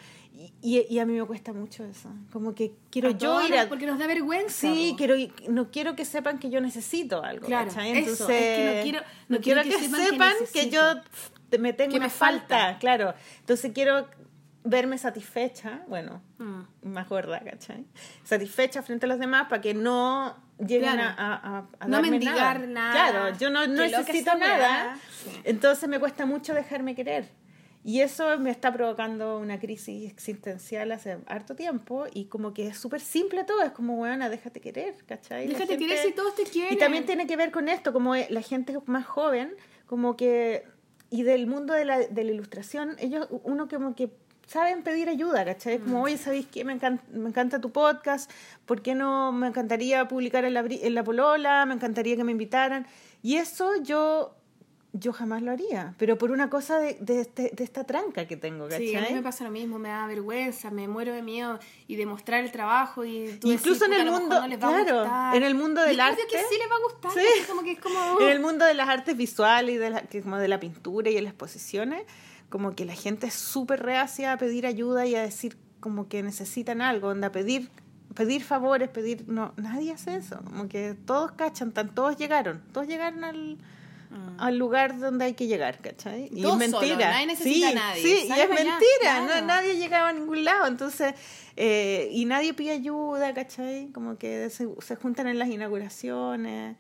Y, 0.62 0.86
y- 0.88 0.98
a 1.00 1.04
mí 1.06 1.14
me 1.18 1.26
cuesta 1.26 1.52
mucho 1.52 1.84
eso. 1.84 2.08
Como 2.32 2.54
que 2.54 2.72
quiero 2.90 3.08
A 3.10 3.12
yo 3.12 3.42
ir 3.46 3.54
a... 3.58 3.68
Porque 3.68 3.84
nos 3.86 3.98
da 3.98 4.06
vergüenza. 4.06 4.52
Sí, 4.52 4.90
po. 4.92 4.96
quiero, 4.96 5.14
no 5.48 5.70
quiero 5.70 5.96
que 5.96 6.04
sepan 6.04 6.38
que 6.38 6.48
yo 6.50 6.60
necesito 6.60 7.22
algo. 7.22 7.46
Claro, 7.46 7.68
¿cachai? 7.68 7.90
eso, 7.90 8.10
Entonces, 8.10 8.30
es 8.30 8.56
que 8.56 8.64
no 8.76 8.82
quiero- 8.82 9.00
no 9.28 9.36
no 9.36 9.40
quiero 9.42 9.62
quiero 9.62 9.78
que, 9.78 9.84
que 9.90 9.96
sepan 9.96 10.32
que 10.52 10.60
que, 10.60 10.70
yo 10.70 10.82
me 11.58 11.72
tengo 11.72 11.90
Que 11.90 11.96
una 11.96 12.06
me 12.06 12.10
falta. 12.10 12.58
falta. 12.58 12.78
Claro. 12.78 13.14
Entonces 13.40 13.72
quiero 13.74 14.06
verme 14.62 14.98
satisfecha, 14.98 15.82
bueno, 15.88 16.22
Mm. 16.38 16.60
más 16.84 17.08
gorda, 17.08 17.40
¿cachai? 17.40 17.84
Satisfecha 18.24 18.82
frente 18.82 19.06
a 19.06 19.08
los 19.08 19.18
demás 19.18 19.46
para 19.48 19.60
que 19.60 19.74
no 19.74 20.36
lleguen 20.58 20.92
Claro. 20.92 21.14
a, 21.18 21.34
a, 21.34 21.58
a- 21.80 21.86
No 21.86 21.92
darme 21.96 22.10
mendigar 22.12 22.66
nada. 22.68 22.92
Claro, 22.92 23.38
yo 23.38 23.50
no, 23.50 23.66
no 23.66 23.82
necesito 23.82 24.30
weá. 24.32 24.38
nada. 24.38 24.98
Sí. 25.24 25.30
Entonces 25.44 25.88
me 25.88 25.98
cuesta 25.98 26.24
mucho 26.24 26.54
dejarme 26.54 26.94
querer. 26.94 27.28
Y 27.82 28.00
eso 28.02 28.38
me 28.38 28.50
está 28.50 28.70
provocando 28.72 29.38
una 29.38 29.58
crisis 29.58 30.10
existencial 30.10 30.92
hace 30.92 31.16
harto 31.26 31.54
tiempo 31.56 32.04
y 32.12 32.26
como 32.26 32.52
que 32.52 32.66
es 32.66 32.76
súper 32.78 33.00
simple 33.00 33.44
todo, 33.44 33.62
es 33.62 33.72
como, 33.72 33.96
bueno, 33.96 34.28
déjate 34.28 34.60
querer, 34.60 34.94
¿cachai? 35.06 35.46
Déjate 35.48 35.78
querer 35.78 35.98
si 35.98 36.12
todos 36.12 36.34
te 36.34 36.42
quieren. 36.44 36.74
Y 36.74 36.76
también 36.76 37.06
tiene 37.06 37.26
que 37.26 37.36
ver 37.36 37.50
con 37.50 37.68
esto, 37.70 37.92
como 37.94 38.14
la 38.16 38.42
gente 38.42 38.76
más 38.84 39.06
joven, 39.06 39.54
como 39.86 40.14
que, 40.16 40.64
y 41.08 41.22
del 41.22 41.46
mundo 41.46 41.72
de 41.72 41.86
la, 41.86 41.98
de 42.00 42.24
la 42.24 42.30
ilustración, 42.32 42.96
ellos, 42.98 43.28
uno 43.44 43.66
como 43.66 43.94
que 43.94 44.10
saben 44.46 44.82
pedir 44.82 45.08
ayuda, 45.08 45.44
¿cachai? 45.46 45.78
Mm. 45.78 45.82
Como, 45.84 46.02
oye, 46.02 46.18
¿sabéis 46.18 46.46
qué? 46.52 46.64
Me, 46.64 46.78
encan- 46.78 47.00
me 47.12 47.28
encanta 47.30 47.60
tu 47.62 47.72
podcast, 47.72 48.30
¿por 48.66 48.82
qué 48.82 48.94
no 48.94 49.32
me 49.32 49.46
encantaría 49.46 50.06
publicar 50.06 50.44
en 50.44 50.52
la, 50.52 50.64
en 50.68 50.94
la 50.94 51.02
Polola? 51.02 51.64
Me 51.66 51.74
encantaría 51.74 52.14
que 52.16 52.24
me 52.24 52.32
invitaran. 52.32 52.86
Y 53.22 53.36
eso 53.36 53.76
yo 53.82 54.34
yo 54.92 55.12
jamás 55.12 55.40
lo 55.42 55.52
haría. 55.52 55.94
Pero 55.98 56.18
por 56.18 56.30
una 56.32 56.50
cosa 56.50 56.78
de, 56.78 56.94
de, 57.00 57.20
este- 57.20 57.50
de 57.54 57.62
esta 57.64 57.84
tranca 57.84 58.26
que 58.26 58.36
tengo, 58.36 58.64
¿cachai? 58.68 58.88
Sí, 58.88 58.94
a 58.96 59.02
mí 59.02 59.08
me 59.12 59.22
pasa 59.22 59.44
lo 59.44 59.50
mismo, 59.50 59.78
me 59.78 59.88
da 59.88 60.06
vergüenza, 60.06 60.70
me 60.70 60.88
muero 60.88 61.12
de 61.14 61.22
miedo 61.22 61.58
y 61.86 61.96
de 61.96 62.06
mostrar 62.06 62.42
el 62.42 62.50
trabajo 62.50 63.04
y 63.04 63.38
tú 63.40 63.52
Incluso 63.52 63.84
decís, 63.86 63.96
en 64.00 64.06
el 64.06 64.12
"Puta, 64.12 64.36
a 64.36 64.40
lo 64.40 64.48
mejor 64.48 64.50
mundo- 64.50 64.66
no 64.66 64.84
claro, 64.84 65.00
gustar". 65.02 65.36
en 65.36 65.42
el 65.44 65.54
mundo 65.54 65.80
del 65.82 65.96
Y 65.96 66.00
arte. 66.00 66.22
que 66.28 66.38
sí 66.38 66.56
les 66.58 66.70
va 66.70 66.74
a 66.74 66.92
gustar, 66.92 67.12
Sí. 67.12 67.42
como 67.48 67.62
que 67.62 67.72
es 67.72 67.78
como 67.80 68.20
En 68.20 68.28
el 68.28 68.40
mundo 68.40 68.64
de 68.64 68.74
las 68.74 68.88
artes 68.88 69.16
visuales 69.16 69.74
y 69.76 69.78
de 69.78 69.90
la, 69.90 70.02
que 70.02 70.22
como 70.22 70.38
de 70.38 70.48
la 70.48 70.58
pintura 70.58 71.08
y 71.10 71.16
en 71.16 71.24
las 71.24 71.32
exposiciones, 71.34 72.02
como 72.48 72.74
que 72.74 72.84
la 72.84 72.94
gente 72.94 73.28
es 73.28 73.34
súper 73.34 73.80
reacia 73.82 74.32
a 74.32 74.38
pedir 74.38 74.66
ayuda 74.66 75.06
y 75.06 75.14
a 75.14 75.22
decir 75.22 75.56
como 75.78 76.08
que 76.08 76.22
necesitan 76.22 76.82
algo, 76.82 77.08
onda, 77.08 77.30
pedir 77.32 77.70
pedir 78.14 78.42
favores, 78.42 78.88
pedir 78.88 79.24
no, 79.28 79.52
nadie 79.56 79.92
hace 79.92 80.16
eso, 80.16 80.40
como 80.44 80.68
que 80.68 80.94
todos 81.06 81.30
cachan, 81.30 81.70
tan, 81.70 81.94
todos 81.94 82.16
llegaron, 82.16 82.60
todos 82.72 82.88
llegaron 82.88 83.22
al 83.22 83.56
al 84.38 84.56
lugar 84.58 84.98
donde 84.98 85.26
hay 85.26 85.34
que 85.34 85.46
llegar, 85.46 85.78
¿cachai? 85.80 86.28
Y 86.32 86.44
es 86.44 86.56
mentira. 86.56 86.70
solos, 86.80 86.98
nadie 86.98 87.26
necesita 87.26 87.66
sí, 87.68 87.72
a 87.72 87.74
nadie. 87.74 88.02
Sí, 88.02 88.28
y 88.28 88.32
es 88.32 88.48
mentira, 88.48 88.78
claro. 89.00 89.40
no, 89.40 89.46
nadie 89.46 89.76
llegaba 89.76 90.08
a 90.08 90.12
ningún 90.12 90.44
lado, 90.44 90.66
entonces, 90.66 91.14
eh, 91.56 92.08
y 92.10 92.24
nadie 92.24 92.54
pide 92.54 92.72
ayuda, 92.72 93.32
¿cachai? 93.34 93.90
Como 93.92 94.18
que 94.18 94.50
se, 94.50 94.68
se 94.80 94.96
juntan 94.96 95.26
en 95.28 95.38
las 95.38 95.48
inauguraciones. 95.48 96.76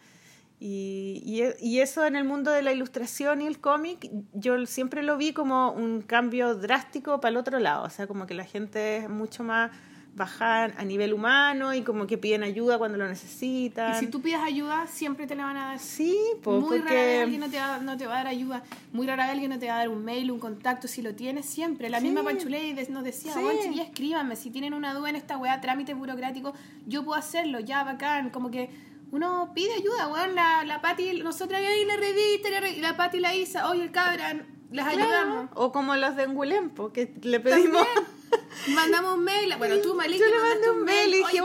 Y, 0.62 1.22
y, 1.24 1.40
e- 1.42 1.56
y 1.60 1.78
eso 1.80 2.04
en 2.04 2.16
el 2.16 2.24
mundo 2.24 2.50
de 2.50 2.60
la 2.62 2.72
ilustración 2.72 3.40
y 3.40 3.46
el 3.46 3.60
cómic, 3.60 4.10
yo 4.34 4.66
siempre 4.66 5.02
lo 5.02 5.16
vi 5.16 5.32
como 5.32 5.72
un 5.72 6.02
cambio 6.02 6.54
drástico 6.54 7.18
para 7.20 7.30
el 7.30 7.36
otro 7.38 7.58
lado. 7.58 7.84
O 7.84 7.90
sea, 7.90 8.06
como 8.06 8.26
que 8.26 8.34
la 8.34 8.44
gente 8.44 8.98
es 8.98 9.08
mucho 9.08 9.42
más 9.42 9.70
baja 10.14 10.64
a 10.64 10.84
nivel 10.84 11.14
humano 11.14 11.72
y 11.72 11.82
como 11.82 12.06
que 12.06 12.18
piden 12.18 12.42
ayuda 12.42 12.78
cuando 12.78 12.98
lo 12.98 13.06
necesitan. 13.08 13.94
Y 13.94 13.98
si 14.00 14.06
tú 14.08 14.20
pides 14.20 14.40
ayuda, 14.40 14.86
siempre 14.86 15.26
te 15.26 15.34
la 15.34 15.44
van 15.44 15.56
a 15.56 15.66
dar. 15.66 15.78
Sí, 15.78 16.18
po, 16.42 16.60
Muy 16.60 16.78
rara 16.78 16.90
vez 16.94 17.22
alguien 17.22 17.40
no 17.40 17.48
te, 17.48 17.58
va, 17.58 17.78
no 17.78 17.96
te 17.96 18.06
va 18.06 18.12
a 18.14 18.16
dar 18.18 18.26
ayuda. 18.26 18.62
Muy 18.92 19.06
rara 19.06 19.24
vez 19.24 19.32
alguien 19.32 19.50
no 19.50 19.58
te 19.58 19.66
va 19.68 19.74
a 19.74 19.78
dar 19.78 19.88
un 19.88 20.04
mail, 20.04 20.30
un 20.30 20.38
contacto, 20.40 20.88
si 20.88 21.00
lo 21.00 21.14
tienes 21.14 21.46
siempre. 21.46 21.88
La 21.88 21.98
Sí. 22.00 22.04
misma 22.06 22.22
Panchuley 22.22 22.74
nos 22.90 23.04
decía, 23.04 23.32
Sí. 23.32 23.38
"Weón, 23.38 23.58
chiquillas, 23.62 23.86
escríbanme. 23.88 24.36
Si 24.36 24.50
tienen 24.50 24.74
una 24.74 24.92
duda 24.94 25.10
en 25.10 25.16
esta 25.16 25.38
weá, 25.38 25.60
trámite 25.60 25.94
burocrático, 25.94 26.52
yo 26.86 27.04
puedo 27.04 27.18
hacerlo, 27.18 27.60
ya, 27.60 27.84
bacán. 27.84 28.30
Como 28.30 28.50
que 28.50 28.68
uno 29.12 29.52
pide 29.54 29.72
ayuda, 29.74 30.08
weón. 30.08 30.34
La, 30.34 30.64
la 30.64 30.80
Pati, 30.82 31.22
nosotras 31.22 31.60
ahí 31.62 31.84
la 31.86 31.96
revista, 31.96 32.50
la, 32.50 32.68
y 32.68 32.80
la 32.80 32.96
Pati 32.96 33.16
y 33.16 33.20
la 33.20 33.34
Isa, 33.34 33.68
oye, 33.70 33.82
el 33.84 33.90
cabran, 33.90 34.44
las 34.70 34.86
Claro, 34.92 35.02
ayudamos. 35.04 35.50
O 35.54 35.72
como 35.72 35.96
los 35.96 36.14
de 36.16 36.24
Angulempo, 36.24 36.92
que 36.92 37.14
le 37.22 37.40
pedimos... 37.40 37.86
Mandamos 38.74 39.14
un 39.18 39.24
mail. 39.24 39.54
Bueno, 39.58 39.76
tú, 39.78 39.94
Malik, 39.94 40.18
Yo 40.18 40.26
le 40.26 40.38
mandé 40.38 40.70
un 40.70 40.84
mail 40.84 41.14
y 41.14 41.18
dije, 41.18 41.40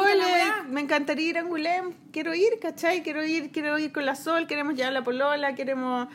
me 0.69 0.81
encantaría 0.81 1.29
ir 1.29 1.37
a 1.37 1.41
Angulem, 1.41 1.93
quiero 2.11 2.33
ir, 2.33 2.59
¿cachai? 2.61 3.03
Quiero 3.03 3.23
ir, 3.25 3.51
quiero 3.51 3.77
ir 3.79 3.91
con 3.91 4.05
la 4.05 4.15
Sol, 4.15 4.47
queremos 4.47 4.75
llevar 4.75 4.93
la 4.93 5.03
polola, 5.03 5.55
queremos 5.55 6.07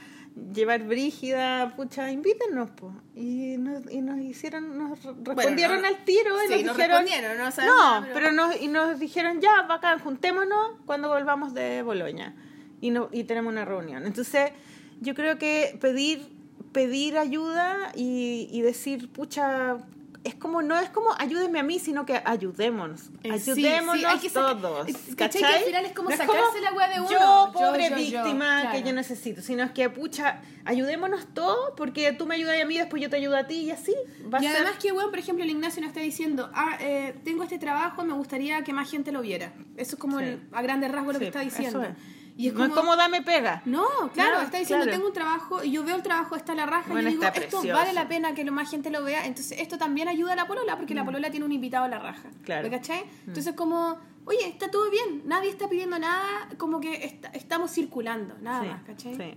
llevar 0.54 0.84
Brígida, 0.84 1.74
pucha, 1.76 2.10
invítenos, 2.10 2.70
po. 2.70 2.92
Y 3.16 3.56
nos, 3.58 3.90
y 3.90 4.00
nos 4.00 4.18
hicieron, 4.20 4.78
nos 4.78 5.02
re- 5.02 5.12
respondieron 5.24 5.82
no- 5.82 5.88
al 5.88 6.04
tiro 6.04 6.36
y 6.44 6.48
sí, 6.48 6.54
nos 6.54 6.66
nos 6.66 6.76
dijeron... 6.76 7.02
respondieron, 7.02 7.38
no 7.38 7.50
sabemos 7.50 7.76
No, 7.76 8.00
nada, 8.00 8.10
pero 8.14 8.32
nos, 8.32 8.60
y 8.60 8.68
nos 8.68 8.98
dijeron, 8.98 9.40
ya, 9.40 9.62
bacán, 9.62 9.98
juntémonos 9.98 10.76
cuando 10.86 11.08
volvamos 11.08 11.52
de 11.54 11.82
Boloña. 11.82 12.34
Y, 12.80 12.90
no, 12.90 13.08
y 13.12 13.24
tenemos 13.24 13.52
una 13.52 13.64
reunión. 13.64 14.06
Entonces, 14.06 14.52
yo 15.00 15.14
creo 15.14 15.38
que 15.38 15.76
pedir 15.80 16.38
pedir 16.72 17.18
ayuda 17.18 17.90
y, 17.96 18.48
y 18.52 18.62
decir, 18.62 19.10
pucha, 19.10 19.78
es 20.22 20.34
como, 20.34 20.60
no 20.60 20.78
es 20.78 20.90
como 20.90 21.08
ayúdenme 21.18 21.60
a 21.60 21.62
mí, 21.62 21.78
sino 21.78 22.04
que 22.04 22.20
ayudémonos. 22.24 23.08
Eh, 23.22 23.38
sí, 23.38 23.50
ayudémonos 23.52 23.98
sí, 23.98 24.04
hay 24.04 24.18
que 24.18 24.28
saca- 24.28 24.60
todos. 24.60 24.88
es- 24.88 25.14
¿cachai? 25.16 25.40
Que 25.40 25.46
al 25.46 25.62
final 25.64 25.84
es 25.86 25.92
como 25.92 26.10
No 26.10 26.16
sacarse 26.16 26.60
la 26.60 26.72
weá 26.74 26.88
de 26.88 27.00
uno. 27.00 27.10
Yo, 27.10 27.50
pobre 27.52 27.84
yo, 27.84 27.88
yo, 27.90 27.96
víctima 27.96 28.60
claro. 28.62 28.70
que 28.76 28.82
yo 28.88 28.92
necesito, 28.94 29.40
sino 29.40 29.62
es 29.64 29.70
que, 29.70 29.88
pucha, 29.88 30.42
ayudémonos 30.66 31.26
todos 31.32 31.72
porque 31.76 32.12
tú 32.12 32.26
me 32.26 32.34
ayudas 32.34 32.60
a 32.62 32.66
mí, 32.66 32.76
después 32.76 33.00
yo 33.02 33.08
te 33.08 33.16
ayudo 33.16 33.36
a 33.36 33.46
ti 33.46 33.60
y 33.62 33.70
así. 33.70 33.94
Va 34.32 34.38
a 34.38 34.42
Y 34.42 34.46
ser- 34.46 34.56
además 34.56 34.74
que, 34.78 34.92
bueno, 34.92 35.08
por 35.10 35.18
ejemplo, 35.18 35.42
el 35.44 35.50
Ignacio 35.50 35.80
nos 35.80 35.88
está 35.88 36.00
diciendo, 36.00 36.50
ah, 36.54 36.76
eh, 36.80 37.14
tengo 37.24 37.42
este 37.42 37.58
trabajo, 37.58 38.04
me 38.04 38.12
gustaría 38.12 38.62
que 38.62 38.72
más 38.74 38.90
gente 38.90 39.12
lo 39.12 39.22
viera. 39.22 39.52
Eso 39.76 39.96
es 39.96 40.00
como 40.00 40.18
Sí. 40.18 40.24
el- 40.26 40.40
a 40.52 40.60
grandes 40.62 40.92
rasgos 40.92 41.14
lo 41.14 41.18
que 41.20 41.26
está 41.28 41.40
diciendo. 41.40 41.82
eso 41.82 41.92
es. 41.92 41.96
Y 42.36 42.48
es 42.48 42.54
no 42.54 42.64
es 42.64 42.72
como 42.72 42.96
dame 42.96 43.22
pega. 43.22 43.60
No, 43.66 43.86
claro, 44.14 44.40
está 44.40 44.58
diciendo, 44.58 44.84
claro. 44.84 44.96
tengo 44.96 45.08
un 45.08 45.12
trabajo 45.14 45.62
y 45.62 45.72
yo 45.72 45.84
veo 45.84 45.96
el 45.96 46.02
trabajo, 46.02 46.36
está 46.36 46.54
la 46.54 46.64
raja, 46.66 46.90
Bueno, 46.90 47.10
y 47.10 47.14
yo 47.14 47.20
digo, 47.20 47.32
esto 47.34 47.62
vale 47.72 47.92
la 47.92 48.08
pena 48.08 48.34
que 48.34 48.44
lo 48.44 48.52
más 48.52 48.70
gente 48.70 48.90
lo 48.90 49.02
vea. 49.04 49.26
Entonces, 49.26 49.58
esto 49.60 49.76
también 49.78 50.08
ayuda 50.08 50.32
a 50.32 50.36
la 50.36 50.46
polola, 50.46 50.76
porque 50.76 50.94
la 50.94 51.04
polola 51.04 51.30
tiene 51.30 51.44
un 51.46 51.52
invitado 51.52 51.84
a 51.84 51.88
la 51.88 51.98
raja. 51.98 52.28
Mm. 52.28 52.42
Claro. 52.44 52.66
Mm. 52.68 52.70
¿Me 52.70 52.76
cachai? 52.78 53.04
Entonces, 53.26 53.54
como, 53.54 53.98
oye, 54.24 54.46
está 54.48 54.70
todo 54.70 54.90
bien, 54.90 55.22
nadie 55.26 55.50
está 55.50 55.68
pidiendo 55.68 55.98
nada, 55.98 56.48
como 56.56 56.80
que 56.80 57.04
está- 57.04 57.28
estamos 57.30 57.70
circulando, 57.72 58.34
nada 58.40 58.62
Sí, 58.62 58.68
más, 58.68 58.82
¿cachai? 58.84 59.14
sí, 59.16 59.34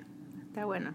está 0.47 0.65
bueno. 0.65 0.93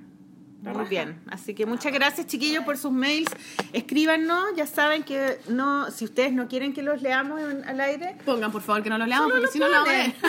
Muy 0.60 0.86
bien, 0.86 1.22
así 1.30 1.54
que 1.54 1.66
muchas 1.66 1.92
gracias 1.92 2.26
chiquillos 2.26 2.64
por 2.64 2.76
sus 2.76 2.90
mails. 2.90 3.30
Escríbanos, 3.72 4.56
ya 4.56 4.66
saben 4.66 5.04
que 5.04 5.38
no, 5.48 5.88
si 5.92 6.04
ustedes 6.04 6.32
no 6.32 6.48
quieren 6.48 6.72
que 6.72 6.82
los 6.82 7.00
leamos 7.00 7.40
en- 7.40 7.64
al 7.64 7.80
aire, 7.80 8.16
Pongan, 8.24 8.50
por 8.50 8.62
favor, 8.62 8.82
que 8.82 8.90
no 8.90 8.98
lo 8.98 9.06
leamos, 9.06 9.30
porque 9.30 9.46
si 9.46 9.60
no 9.60 9.68
lo 9.68 9.76
a 9.76 9.84
ponen. 9.84 10.14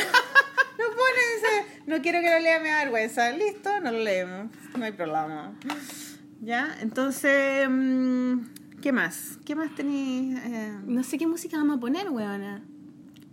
No 1.90 2.04
quiero 2.04 2.20
que 2.22 2.30
lo 2.30 2.40
lea, 2.40 2.60
me 2.60 2.70
da 2.70 2.78
vergüenza. 2.84 3.32
Listo, 3.32 3.80
no 3.82 3.92
lo 3.92 3.98
leemos. 3.98 4.52
No 4.78 4.86
hay 4.86 4.92
problema. 4.92 5.54
Ya, 6.40 6.78
entonces, 6.82 7.68
mm, 7.68 8.42
¿qué 8.80 8.92
más? 8.92 9.40
¿Qué 9.44 9.56
más 9.56 9.74
tenéis? 9.74 10.38
eh, 10.38 10.78
No 10.86 11.02
sé 11.04 11.18
qué 11.18 11.26
música 11.26 11.58
vamos 11.58 11.78
a 11.78 11.80
poner, 11.80 12.12
weona. 12.12 12.62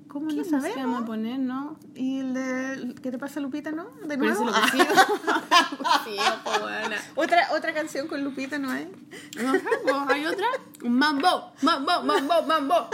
¿Cómo 0.08 0.28
¿Qué 0.28 0.36
no 0.36 0.38
música 0.38 0.56
vamos 0.56 0.70
a 0.70 0.74
sabemos? 0.74 1.02
poner, 1.04 1.38
no? 1.38 1.78
¿Y 1.94 2.20
el 2.20 2.32
de, 2.32 2.94
qué 3.02 3.10
te 3.10 3.18
pasa, 3.18 3.40
Lupita, 3.40 3.72
no? 3.72 3.88
¿De 4.06 4.16
nuevo? 4.16 4.46
lo 4.46 4.52
que. 4.52 4.78
Sí. 6.06 6.16
¿Otra, 7.14 7.48
otra 7.52 7.74
canción 7.74 8.08
con 8.08 8.24
Lupita, 8.24 8.58
¿no 8.58 8.70
hay? 8.70 8.90
No 9.36 9.52
pues, 9.52 9.94
¿Hay 10.08 10.24
otra? 10.24 10.46
Mambo, 10.82 11.52
mambo, 11.60 12.02
mambo, 12.04 12.42
mambo. 12.46 12.88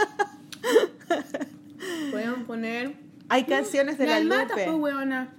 Pueden 2.11 2.45
poner. 2.45 2.97
Hay 3.29 3.45
canciones 3.45 3.97
de 3.97 4.07
la, 4.07 4.19
Lupe. 4.19 4.35
Matas, 4.35 4.59
pues, 4.65 4.77
weona. 4.77 5.29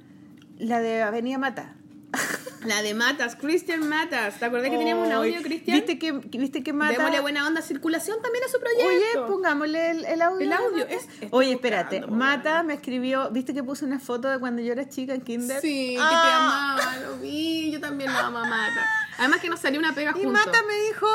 La 0.58 0.80
de 0.80 1.02
Avenida 1.02 1.38
Mata. 1.38 1.74
La 2.64 2.80
de 2.80 2.94
Matas, 2.94 3.36
Christian 3.36 3.86
Matas. 3.88 4.38
¿Te 4.38 4.44
acordás 4.46 4.70
que 4.70 4.78
teníamos 4.78 5.06
un 5.08 5.12
audio, 5.12 5.42
Cristian? 5.42 5.76
¿Viste 5.76 5.98
que, 5.98 6.12
viste 6.12 6.62
que 6.62 6.72
Mata? 6.72 6.92
Démosle 6.96 7.20
buena 7.20 7.46
onda. 7.46 7.60
Circulación 7.60 8.22
también 8.22 8.42
a 8.44 8.48
su 8.48 8.58
proyecto. 8.58 9.24
Oye, 9.24 9.28
pongámosle 9.30 9.90
el, 9.90 10.04
el 10.06 10.22
audio. 10.22 10.46
El 10.46 10.52
audio, 10.52 10.86
es- 10.86 11.06
Oye, 11.30 11.52
espérate. 11.52 11.96
buscando, 11.98 12.16
Mata 12.16 12.62
me 12.62 12.74
escribió, 12.74 13.30
¿viste 13.30 13.52
que 13.52 13.62
puse 13.62 13.84
una 13.84 13.98
foto 13.98 14.28
de 14.28 14.38
cuando 14.38 14.62
yo 14.62 14.72
era 14.72 14.88
chica 14.88 15.12
en 15.14 15.20
Kinder? 15.20 15.60
Sí, 15.60 15.90
que 15.90 15.96
te 15.96 16.00
Ah, 16.00 16.76
amaba, 16.78 16.96
lo 17.06 17.18
vi. 17.18 17.70
Yo 17.70 17.80
también 17.80 18.10
lo 18.12 18.18
amo 18.18 18.38
a 18.38 18.44
Mata. 18.46 18.86
Además 19.18 19.40
que 19.40 19.50
nos 19.50 19.60
salió 19.60 19.78
una 19.78 19.94
pega 19.94 20.12
Y 20.12 20.22
juntos. 20.24 20.32
Mata 20.46 20.58
me 20.66 20.74
dijo, 20.86 21.06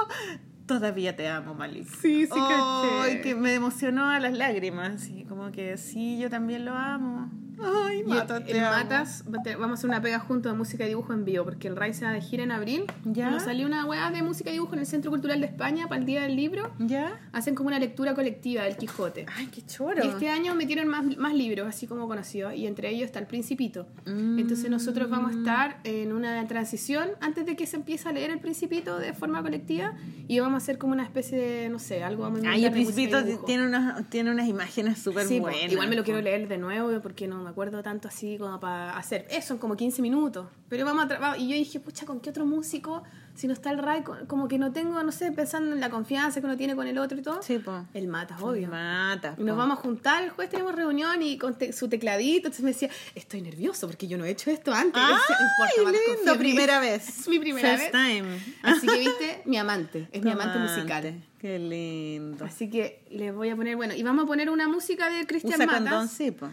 todavía 0.68 1.16
te 1.16 1.28
amo, 1.30 1.56
Malik. 1.56 1.88
Sí, 2.00 2.28
sí, 2.28 2.32
Ay, 2.32 3.08
caché. 3.14 3.22
que 3.22 3.34
me 3.36 3.56
emocionó 3.56 4.08
a 4.10 4.20
las 4.20 4.34
lágrimas. 4.34 5.08
Como 5.28 5.52
que 5.52 5.78
sí, 5.78 6.20
yo 6.20 6.30
también 6.30 6.66
lo 6.66 6.74
amo. 6.76 7.32
Ay, 7.62 8.02
Y 8.02 8.04
Mata, 8.04 8.44
te 8.44 8.52
el. 8.52 8.62
Matas, 8.62 9.24
vamos 9.26 9.72
a 9.72 9.74
hacer 9.74 9.90
una 9.90 10.02
pega 10.02 10.20
juntos 10.20 10.52
de 10.52 10.58
música 10.58 10.86
y 10.86 10.90
dibujo 10.90 11.14
en 11.14 11.26
vivo, 11.26 11.44
porque 11.44 11.68
el 11.68 11.76
RAI 11.76 11.94
se 11.94 12.06
va 12.06 12.12
de 12.12 12.22
gira 12.22 12.44
en 12.44 12.52
abril. 12.52 12.84
¿Ya? 13.06 13.30
Nos 13.30 13.44
salió 13.44 13.66
una 13.68 13.86
weá 13.86 14.12
de 14.12 14.22
música 14.24 14.50
y 14.50 14.54
dibujo 14.54 14.74
en 14.74 14.80
el 14.80 14.86
Centro 14.86 15.12
Cultural 15.12 15.40
de 15.42 15.48
España 15.48 15.88
para 15.88 16.00
el 16.00 16.06
Día 16.06 16.22
del 16.24 16.36
Libro. 16.36 16.72
¿Ya? 16.80 17.20
Hacen 17.34 17.56
como 17.56 17.68
una 17.68 17.80
lectura 17.80 18.14
colectiva 18.16 18.64
del 18.64 18.78
Quijote. 18.78 19.26
Ay, 19.36 19.48
qué 19.48 19.62
choro. 19.66 20.04
Y 20.04 20.08
este 20.08 20.30
año 20.30 20.56
metieron 20.56 20.88
más, 20.88 21.06
más 21.18 21.34
libros, 21.34 21.68
así 21.68 21.88
como 21.88 22.08
conocidos, 22.08 22.54
y 22.56 22.68
entre 22.68 22.90
ellos 22.90 23.06
está 23.06 23.20
El 23.20 23.28
Principito. 23.28 23.88
Mm. 24.06 24.40
Entonces 24.40 24.70
nosotros 24.70 25.10
vamos 25.10 25.36
a 25.36 25.40
estar 25.40 25.80
en 25.84 26.14
una 26.14 26.46
transición 26.48 27.10
antes 27.22 27.46
de 27.46 27.56
que 27.56 27.66
se 27.68 27.76
empiece 27.78 28.08
a 28.08 28.12
leer 28.12 28.32
El 28.32 28.40
Principito 28.40 28.98
de 29.00 29.14
forma 29.14 29.42
colectiva, 29.42 29.94
y 30.28 30.40
vamos 30.40 30.56
a 30.56 30.58
hacer 30.58 30.78
como 30.78 30.94
una 30.94 31.04
especie 31.04 31.38
de, 31.38 31.70
no 31.70 31.80
sé, 31.80 32.04
algo 32.04 32.24
vamos 32.24 32.44
a 32.44 32.52
Ay, 32.52 32.66
el 32.66 32.72
Principito 32.72 33.24
tiene 33.46 33.68
unas, 33.68 34.10
tiene 34.10 34.32
unas 34.32 34.48
imágenes 34.48 35.00
súper 35.00 35.26
Sí, 35.28 35.40
buenas. 35.40 35.72
igual 35.72 35.90
me 35.90 35.96
lo 35.96 36.04
quiero 36.04 36.22
leer 36.22 36.48
de 36.48 36.58
nuevo 36.58 37.00
porque 37.02 37.28
no 37.28 37.49
me 37.50 37.52
acuerdo 37.52 37.82
tanto 37.82 38.08
así 38.08 38.38
como 38.38 38.60
para 38.60 38.96
hacer. 38.98 39.26
Eso 39.32 39.54
en 39.56 39.60
como 39.60 39.76
15 39.76 40.02
minutos. 40.02 40.48
Pero 40.70 40.86
vamos 40.86 41.06
a 41.06 41.08
tra- 41.08 41.22
va- 41.22 41.38
Y 41.38 41.50
yo 41.50 41.56
dije, 41.56 41.80
pucha, 41.80 42.06
¿con 42.06 42.20
qué 42.20 42.30
otro 42.30 42.46
músico? 42.46 43.04
Si 43.34 43.48
no 43.48 43.54
está 43.54 43.72
el 43.72 43.78
Ray, 43.80 44.04
co- 44.04 44.18
como 44.28 44.48
que 44.48 44.58
no 44.60 44.72
tengo, 44.72 45.02
no 45.02 45.12
sé, 45.12 45.32
pensando 45.32 45.74
en 45.74 45.80
la 45.80 45.90
confianza 45.90 46.42
que 46.42 46.46
uno 46.46 46.58
tiene 46.58 46.76
con 46.76 46.86
el 46.88 46.98
otro 46.98 47.18
y 47.18 47.22
todo. 47.22 47.42
Sí, 47.42 47.58
po. 47.58 47.86
El 47.94 48.08
Matas, 48.08 48.42
obvio. 48.42 48.68
Mata. 48.70 49.36
Y 49.38 49.44
nos 49.44 49.58
vamos 49.58 49.80
a 49.80 49.82
juntar, 49.82 50.24
el 50.24 50.30
jueves 50.32 50.52
tenemos 50.52 50.76
reunión 50.76 51.22
y 51.24 51.38
con 51.38 51.56
te- 51.58 51.72
su 51.74 51.88
tecladito. 51.88 52.48
Entonces 52.50 52.64
me 52.64 52.72
decía, 52.72 52.90
estoy 53.16 53.42
nervioso 53.42 53.88
porque 53.88 54.08
yo 54.08 54.18
no 54.18 54.26
he 54.26 54.30
hecho 54.30 54.52
esto 54.52 54.74
antes. 54.74 55.02
Y 55.02 55.06
yo 55.08 55.14
decía, 55.16 55.38
"No 55.40 55.46
Ay, 55.64 55.72
importa, 55.78 56.00
lindo, 56.18 56.32
en 56.34 56.38
mí". 56.38 56.44
primera 56.44 56.80
vez. 56.80 57.08
Es 57.20 57.28
mi 57.28 57.40
primera 57.40 57.68
First 57.78 57.92
vez. 57.92 57.92
time. 57.92 58.40
Así 58.62 58.86
que, 58.88 59.00
viste, 59.00 59.42
mi 59.46 59.58
amante. 59.58 60.08
Es 60.12 60.22
mi 60.24 60.32
amante 60.32 60.60
musical. 60.60 61.24
Qué 61.40 61.58
lindo. 61.58 62.44
Así 62.44 62.70
que 62.70 63.06
les 63.10 63.34
voy 63.34 63.50
a 63.50 63.56
poner, 63.56 63.78
bueno, 63.78 63.94
y 63.96 64.04
vamos 64.04 64.26
a 64.26 64.28
poner 64.28 64.50
una 64.50 64.68
música 64.68 65.10
de 65.10 65.26
Cristian 65.26 65.62
Usa 65.62 65.68
condón, 65.68 66.08
sí, 66.10 66.32
po. 66.32 66.50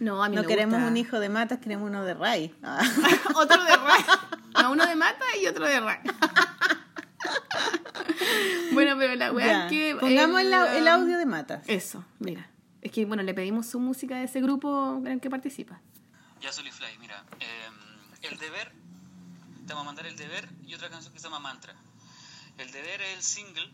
No, 0.00 0.22
a 0.22 0.28
mí 0.28 0.36
No 0.36 0.42
me 0.42 0.48
queremos 0.48 0.74
gusta. 0.76 0.88
un 0.90 0.96
hijo 0.96 1.18
de 1.20 1.28
matas, 1.28 1.58
queremos 1.58 1.88
uno 1.88 2.04
de 2.04 2.14
Ray. 2.14 2.54
Ah. 2.62 2.80
otro 3.34 3.62
de 3.64 3.76
Ray. 3.76 4.04
No, 4.62 4.72
uno 4.72 4.86
de 4.86 4.94
Mata 4.96 5.24
y 5.40 5.46
otro 5.46 5.66
de 5.66 5.80
Ray. 5.80 5.98
bueno, 8.72 8.96
pero 8.98 9.14
la 9.16 9.32
weá 9.32 9.64
es 9.66 9.70
que. 9.70 9.96
Pongamos 9.98 10.40
el, 10.40 10.52
au- 10.52 10.70
el 10.76 10.88
audio 10.88 11.18
de 11.18 11.26
matas. 11.26 11.62
Eso, 11.68 12.04
mira. 12.18 12.48
Es 12.80 12.92
que, 12.92 13.04
bueno, 13.06 13.22
le 13.22 13.34
pedimos 13.34 13.66
su 13.66 13.80
música 13.80 14.16
de 14.16 14.24
ese 14.24 14.40
grupo 14.40 14.98
en 15.04 15.08
el 15.08 15.20
que 15.20 15.30
participa. 15.30 15.80
Ya 16.40 16.52
Solifly, 16.52 16.86
mira, 17.00 17.24
eh, 17.40 17.68
el 18.22 18.38
deber 18.38 18.70
te 19.66 19.74
vamos 19.74 19.82
a 19.82 19.86
mandar 19.86 20.06
El 20.06 20.16
Deber 20.16 20.48
y 20.66 20.74
otra 20.74 20.88
canción 20.88 21.12
que 21.12 21.18
se 21.18 21.24
llama 21.24 21.40
Mantra. 21.40 21.74
El 22.56 22.70
Deber 22.70 23.02
es 23.02 23.16
el 23.16 23.22
single 23.22 23.68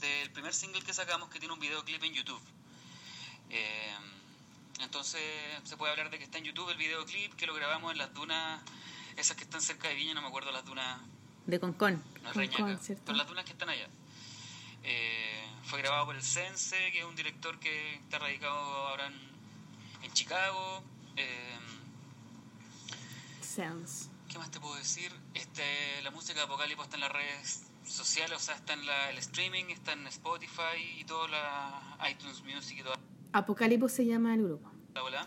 del 0.00 0.30
primer 0.32 0.52
single 0.52 0.82
que 0.82 0.92
sacamos 0.92 1.28
que 1.28 1.38
tiene 1.38 1.54
un 1.54 1.60
videoclip 1.60 2.02
en 2.02 2.12
YouTube. 2.12 2.40
Eh, 3.50 3.92
entonces 4.80 5.20
se 5.64 5.76
puede 5.76 5.92
hablar 5.92 6.10
de 6.10 6.18
que 6.18 6.24
está 6.24 6.38
en 6.38 6.44
YouTube 6.44 6.70
el 6.70 6.76
videoclip, 6.76 7.34
que 7.34 7.46
lo 7.46 7.54
grabamos 7.54 7.92
en 7.92 7.98
las 7.98 8.12
dunas, 8.14 8.62
esas 9.16 9.36
que 9.36 9.44
están 9.44 9.60
cerca 9.60 9.88
de 9.88 9.94
Viña, 9.94 10.14
no 10.14 10.22
me 10.22 10.28
acuerdo 10.28 10.50
las 10.52 10.64
dunas, 10.64 11.00
De 11.46 11.58
Concón. 11.60 12.02
no 12.22 12.32
Reñaca, 12.32 12.76
¿cierto? 12.78 13.02
pero 13.06 13.18
las 13.18 13.26
dunas 13.28 13.44
que 13.44 13.52
están 13.52 13.68
allá. 13.68 13.88
Eh, 14.84 15.44
fue 15.64 15.80
grabado 15.80 16.06
por 16.06 16.14
el 16.16 16.22
Sense, 16.22 16.76
que 16.92 17.00
es 17.00 17.04
un 17.04 17.16
director 17.16 17.58
que 17.58 17.94
está 17.96 18.18
radicado 18.18 18.54
ahora 18.56 19.06
en, 19.08 19.14
en 20.02 20.12
Chicago. 20.12 20.82
Eh, 21.16 21.58
Sense. 23.40 24.08
¿Qué 24.28 24.38
más 24.38 24.50
te 24.50 24.60
puedo 24.60 24.74
decir? 24.76 25.12
Este, 25.34 26.00
la 26.02 26.10
música 26.10 26.34
de 26.40 26.44
Apocalipsis 26.44 26.84
está 26.84 26.96
en 26.96 27.00
las 27.00 27.12
redes 27.12 27.62
sociales, 27.86 28.36
o 28.36 28.40
sea, 28.40 28.54
está 28.56 28.74
en 28.74 28.84
la- 28.86 29.10
el 29.10 29.18
streaming, 29.18 29.64
está 29.70 29.92
en 29.92 30.06
Spotify 30.06 30.76
y 30.98 31.04
toda 31.04 31.28
la 31.28 32.08
iTunes 32.10 32.42
Music 32.42 32.78
y 32.78 32.82
toda 32.82 32.96
Apocalipos 33.32 33.92
se 33.92 34.06
llama 34.06 34.34
el 34.34 34.42
grupo. 34.44 34.70
la 34.94 35.02
bola. 35.02 35.26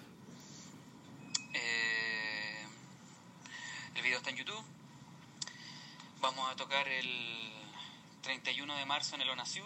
Eh, 1.53 2.65
el 3.95 4.02
video 4.02 4.18
está 4.18 4.30
en 4.32 4.38
YouTube. 4.38 4.64
Vamos 6.19 6.49
a 6.52 6.56
tocar 6.56 6.88
el 6.88 7.52
31 8.22 8.76
de 8.76 8.86
marzo 8.86 9.15
en 9.15 9.22
el 9.22 9.30
ONACIU. 9.30 9.64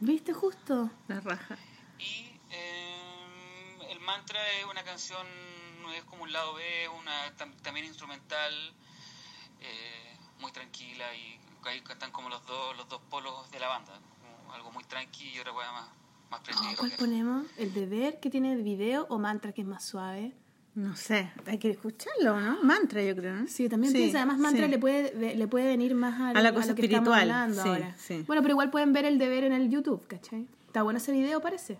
¿Viste 0.00 0.32
justo? 0.32 0.90
La 1.08 1.20
raja. 1.20 1.56
Y 1.98 2.30
eh, 2.50 3.78
el 3.90 4.00
mantra 4.00 4.38
es 4.52 4.64
una 4.64 4.84
canción, 4.84 5.26
es 5.96 6.04
como 6.04 6.22
un 6.22 6.32
lado 6.32 6.54
B, 6.54 6.88
una 7.00 7.34
tam- 7.36 7.54
también 7.62 7.86
instrumental, 7.86 8.52
eh, 9.60 10.16
muy 10.38 10.52
tranquila 10.52 11.12
y 11.14 11.38
ahí 11.64 11.82
están 11.88 12.10
como 12.12 12.28
los 12.28 12.44
dos, 12.46 12.76
los 12.76 12.88
dos 12.88 13.00
polos 13.10 13.50
de 13.50 13.58
la 13.60 13.68
banda, 13.68 13.92
algo 14.54 14.70
muy 14.70 14.84
tranqui 14.84 15.30
y 15.30 15.40
otra 15.40 15.52
cosa 15.52 15.72
más, 15.72 15.88
más 16.30 16.40
prendida. 16.40 16.70
Oh, 16.72 16.76
¿Cuál 16.78 16.92
ponemos? 16.98 17.46
¿El 17.56 17.72
deber 17.74 18.20
que 18.20 18.30
tiene 18.30 18.56
video 18.56 19.06
o 19.08 19.18
mantra 19.18 19.52
que 19.52 19.62
es 19.62 19.66
más 19.66 19.84
suave? 19.84 20.32
No 20.74 20.94
sé, 20.94 21.32
hay 21.46 21.58
que 21.58 21.70
escucharlo, 21.70 22.40
¿no? 22.40 22.62
Mantra, 22.62 23.02
yo 23.02 23.16
creo, 23.16 23.34
¿no? 23.34 23.48
Sí, 23.48 23.68
también 23.68 23.92
piensa, 23.92 24.18
además 24.18 24.38
mantra 24.38 24.66
sí. 24.66 24.70
le 24.70 24.78
puede 24.78 25.34
le 25.34 25.48
puede 25.48 25.66
venir 25.66 25.94
más 25.96 26.20
al- 26.20 26.36
A 26.36 26.40
la 26.42 26.52
cosa 26.54 26.68
lo 26.68 26.74
que 26.76 26.82
estamos 26.86 27.08
espiritual, 27.08 27.20
hablando 27.30 27.62
sí, 27.62 27.68
ahora. 27.68 27.96
sí. 27.98 28.24
Bueno, 28.28 28.42
pero 28.42 28.52
igual 28.52 28.70
pueden 28.70 28.92
ver 28.92 29.04
el 29.04 29.18
deber 29.18 29.42
en 29.44 29.52
el 29.52 29.70
YouTube, 29.70 30.06
¿cachai? 30.06 30.46
Está 30.66 30.82
bueno 30.84 30.98
ese 30.98 31.10
video, 31.10 31.40
parece. 31.40 31.78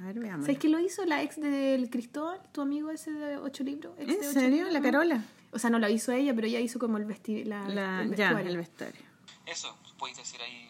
A 0.00 0.06
ver, 0.06 0.18
veamos. 0.18 0.46
¿Sabes 0.46 0.58
quién 0.58 0.72
lo 0.72 0.80
hizo? 0.80 1.04
La 1.04 1.22
ex 1.22 1.36
del 1.40 1.88
Cristóbal, 1.90 2.40
tu 2.50 2.62
amigo 2.62 2.90
ese 2.90 3.12
de 3.12 3.36
ocho 3.36 3.62
libros. 3.62 3.94
ex 3.98 4.06
de 4.08 4.12
¿En 4.14 4.20
ocho 4.20 4.32
serio? 4.32 4.48
libros, 4.50 4.72
¿La 4.72 4.78
¿no? 4.80 4.84
Carola? 4.84 5.24
O 5.52 5.58
sea, 5.58 5.70
no 5.70 5.78
lo 5.78 5.88
hizo 5.88 6.10
ella, 6.12 6.34
pero 6.34 6.46
ella 6.48 6.58
hizo 6.60 6.78
como 6.80 6.96
el, 6.96 7.04
vesti 7.04 7.44
la, 7.44 7.68
La, 7.68 8.02
el 8.02 8.08
ya, 8.16 8.28
vestuario. 8.32 8.50
el 8.50 8.56
vestuario. 8.56 9.02
Eso, 9.46 9.76
podéis 9.98 10.16
decir 10.16 10.40
ahí, 10.40 10.68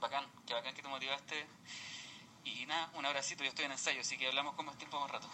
bacán, 0.00 0.24
que 0.44 0.52
bacán 0.54 0.74
que 0.74 0.82
te 0.82 0.88
motivaste. 0.88 1.46
Nada, 2.70 2.88
un 2.96 3.04
abracito, 3.04 3.42
yo 3.42 3.48
estoy 3.48 3.64
en 3.64 3.72
ensayo, 3.72 4.00
así 4.00 4.16
que 4.16 4.28
hablamos 4.28 4.54
con 4.54 4.64
más 4.64 4.76
tiempo 4.78 4.98
más 5.00 5.10
rato. 5.10 5.26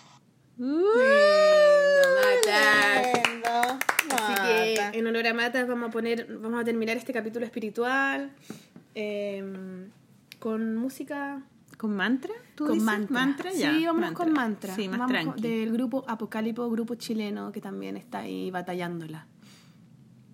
Mata. 3.42 3.78
Así 4.10 4.34
que 4.44 4.98
en 4.98 5.06
honor 5.06 5.26
a 5.26 5.34
Matas 5.34 5.68
vamos 5.68 5.90
a 5.90 5.92
poner, 5.92 6.38
vamos 6.38 6.60
a 6.60 6.64
terminar 6.64 6.96
este 6.96 7.12
capítulo 7.12 7.44
espiritual 7.44 8.32
eh, 8.94 9.44
con 10.38 10.76
música 10.76 11.42
¿Con 11.76 11.94
mantra? 11.94 12.32
¿Tú 12.54 12.64
con 12.68 12.78
dices? 12.78 13.10
mantra. 13.10 13.52
ya. 13.52 13.74
Sí, 13.74 13.84
vámonos 13.84 14.12
con 14.12 14.32
mantra. 14.32 14.74
Sí, 14.74 14.88
más 14.88 14.98
Vamos 15.00 15.14
con- 15.14 15.24
tranqui. 15.34 15.42
del 15.42 15.72
grupo 15.72 16.04
Apocalipo, 16.08 16.70
grupo 16.70 16.94
chileno 16.94 17.52
que 17.52 17.60
también 17.60 17.98
está 17.98 18.20
ahí 18.20 18.50
batallándola. 18.50 19.26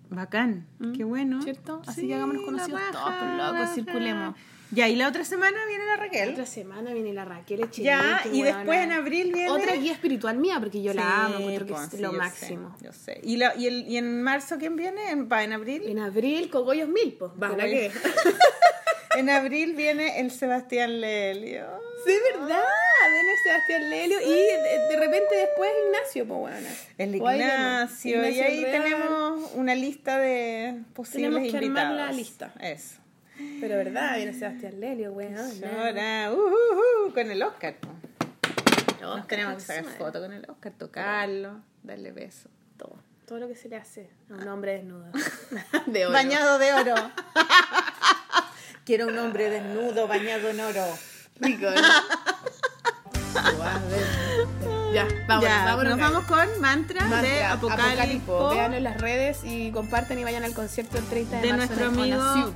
Bacán, 0.09 0.67
qué 0.95 1.03
bueno. 1.03 1.39
¿Mm? 1.39 1.41
¿Cierto? 1.41 1.81
Así 1.85 2.01
Sí, 2.01 2.07
que 2.07 2.15
hagámonos 2.15 2.43
conocidos 2.45 2.79
todos, 2.93 3.03
por 3.13 3.27
loco, 3.27 3.51
raja. 3.53 3.73
circulemos. 3.73 4.35
Ya, 4.73 4.89
y 4.89 4.95
la 4.95 5.07
otra 5.07 5.23
semana 5.23 5.57
viene 5.67 5.85
la 5.85 5.91
La 5.95 6.03
Raquel. 6.03 6.29
otra 6.31 6.45
semana 6.45 6.93
viene 6.93 7.13
la 7.13 7.25
Raquel 7.25 7.59
Echenique, 7.63 7.83
Ya, 7.83 8.21
y 8.31 8.41
después 8.41 8.79
en 8.79 8.91
abril 8.91 9.31
viene... 9.33 9.49
Otra 9.51 9.75
guía 9.75 9.91
espiritual 9.93 10.37
mía, 10.37 10.57
porque 10.59 10.81
yo 10.81 10.93
la 10.93 11.25
amo, 11.25 11.37
encuentro 11.39 11.65
que 11.67 11.73
pues, 11.73 11.93
es 11.93 11.99
lo 11.99 12.11
yo 12.11 12.17
máximo. 12.17 12.75
sé, 12.79 12.85
yo 12.85 12.91
sé. 12.93 13.19
¿Y, 13.23 13.37
la- 13.37 13.55
y, 13.55 13.67
el, 13.67 13.87
¿Y 13.87 13.97
en 13.97 14.21
marzo 14.23 14.57
quién 14.57 14.75
viene? 14.75 15.11
¿En, 15.11 15.29
va, 15.29 15.43
en 15.43 15.53
abril? 15.53 15.83
En 15.87 15.99
abril, 15.99 16.49
Cogollos 16.49 16.89
Mil, 16.89 17.13
pues. 17.19 17.31
¿Para 17.39 17.65
qué? 17.65 17.91
En 19.15 19.29
abril 19.29 19.73
viene 19.75 20.19
el 20.21 20.31
Sebastián 20.31 20.99
Lelio. 20.99 21.67
Sí, 22.03 22.13
¿verdad? 22.33 22.63
Viene 23.11 23.29
Sebastián 23.43 23.89
Lelio 23.91 24.19
y 24.21 24.27
de, 24.27 24.87
de 24.89 24.95
repente 24.99 25.35
después 25.35 25.69
Ignacio, 25.85 26.27
pues 26.27 26.39
bueno. 26.39 26.67
El. 26.97 27.15
Ignacio. 27.17 28.27
Y 28.27 28.39
ahí 28.39 28.63
Real. 28.63 28.81
tenemos 28.83 29.51
una 29.53 29.75
lista 29.75 30.17
de 30.17 30.81
posibles 30.95 31.29
Tenemos 31.31 31.41
que 31.41 31.63
invitados. 31.63 31.91
armar 31.91 32.07
la 32.07 32.11
lista. 32.11 32.53
Eso. 32.59 32.95
Pero 33.37 33.77
verdad, 33.77 34.17
viene 34.17 34.33
Sebastián 34.33 34.79
Lelio, 34.79 35.11
weón. 35.11 35.35
Ahora, 35.35 36.31
uh, 36.31 36.35
uh, 36.35 37.07
uh, 37.07 37.13
con 37.13 37.31
el 37.31 37.41
Oscar. 37.41 37.75
Nos 39.01 39.15
Oscar, 39.15 39.27
tenemos 39.27 39.55
que 39.55 39.61
sacar 39.61 39.85
foto 39.85 40.21
con 40.21 40.33
el 40.33 40.47
Oscar, 40.49 40.73
tocarlo, 40.77 41.61
darle 41.81 42.11
beso. 42.11 42.49
Todo, 42.77 42.95
todo 43.25 43.39
lo 43.39 43.47
que 43.47 43.55
se 43.55 43.69
le 43.69 43.77
hace 43.77 44.11
a 44.29 44.35
un 44.35 44.47
hombre 44.47 44.73
desnudo. 44.73 45.07
De 45.87 46.05
oro. 46.05 46.13
Bañado 46.13 46.59
de 46.59 46.73
oro. 46.73 46.95
Quiero 48.85 49.07
un 49.07 49.17
hombre 49.17 49.49
desnudo, 49.49 50.07
bañado 50.07 50.49
en 50.49 50.59
oro. 50.59 50.85
Rico, 51.39 51.65
¿no? 51.65 51.73
ya, 54.93 55.07
vamos, 55.27 55.43
ya, 55.43 55.65
vámonos. 55.65 55.97
nos 55.97 55.99
vamos 55.99 56.25
con 56.25 56.61
mantra, 56.61 57.03
de 57.03 57.09
Mantra, 57.09 57.51
Apocalippo, 57.53 58.49
Véanlo 58.49 58.77
en 58.77 58.83
las 58.83 59.01
redes 59.01 59.39
y 59.43 59.71
compartan 59.71 60.19
y 60.19 60.23
vayan 60.23 60.43
al 60.43 60.53
concierto 60.53 60.97
el 60.97 61.05
30 61.05 61.37
de, 61.37 61.41
de 61.41 61.53
marzo 61.53 61.75
nuestro 61.75 62.03
en 62.03 62.13
amigo. 62.13 62.53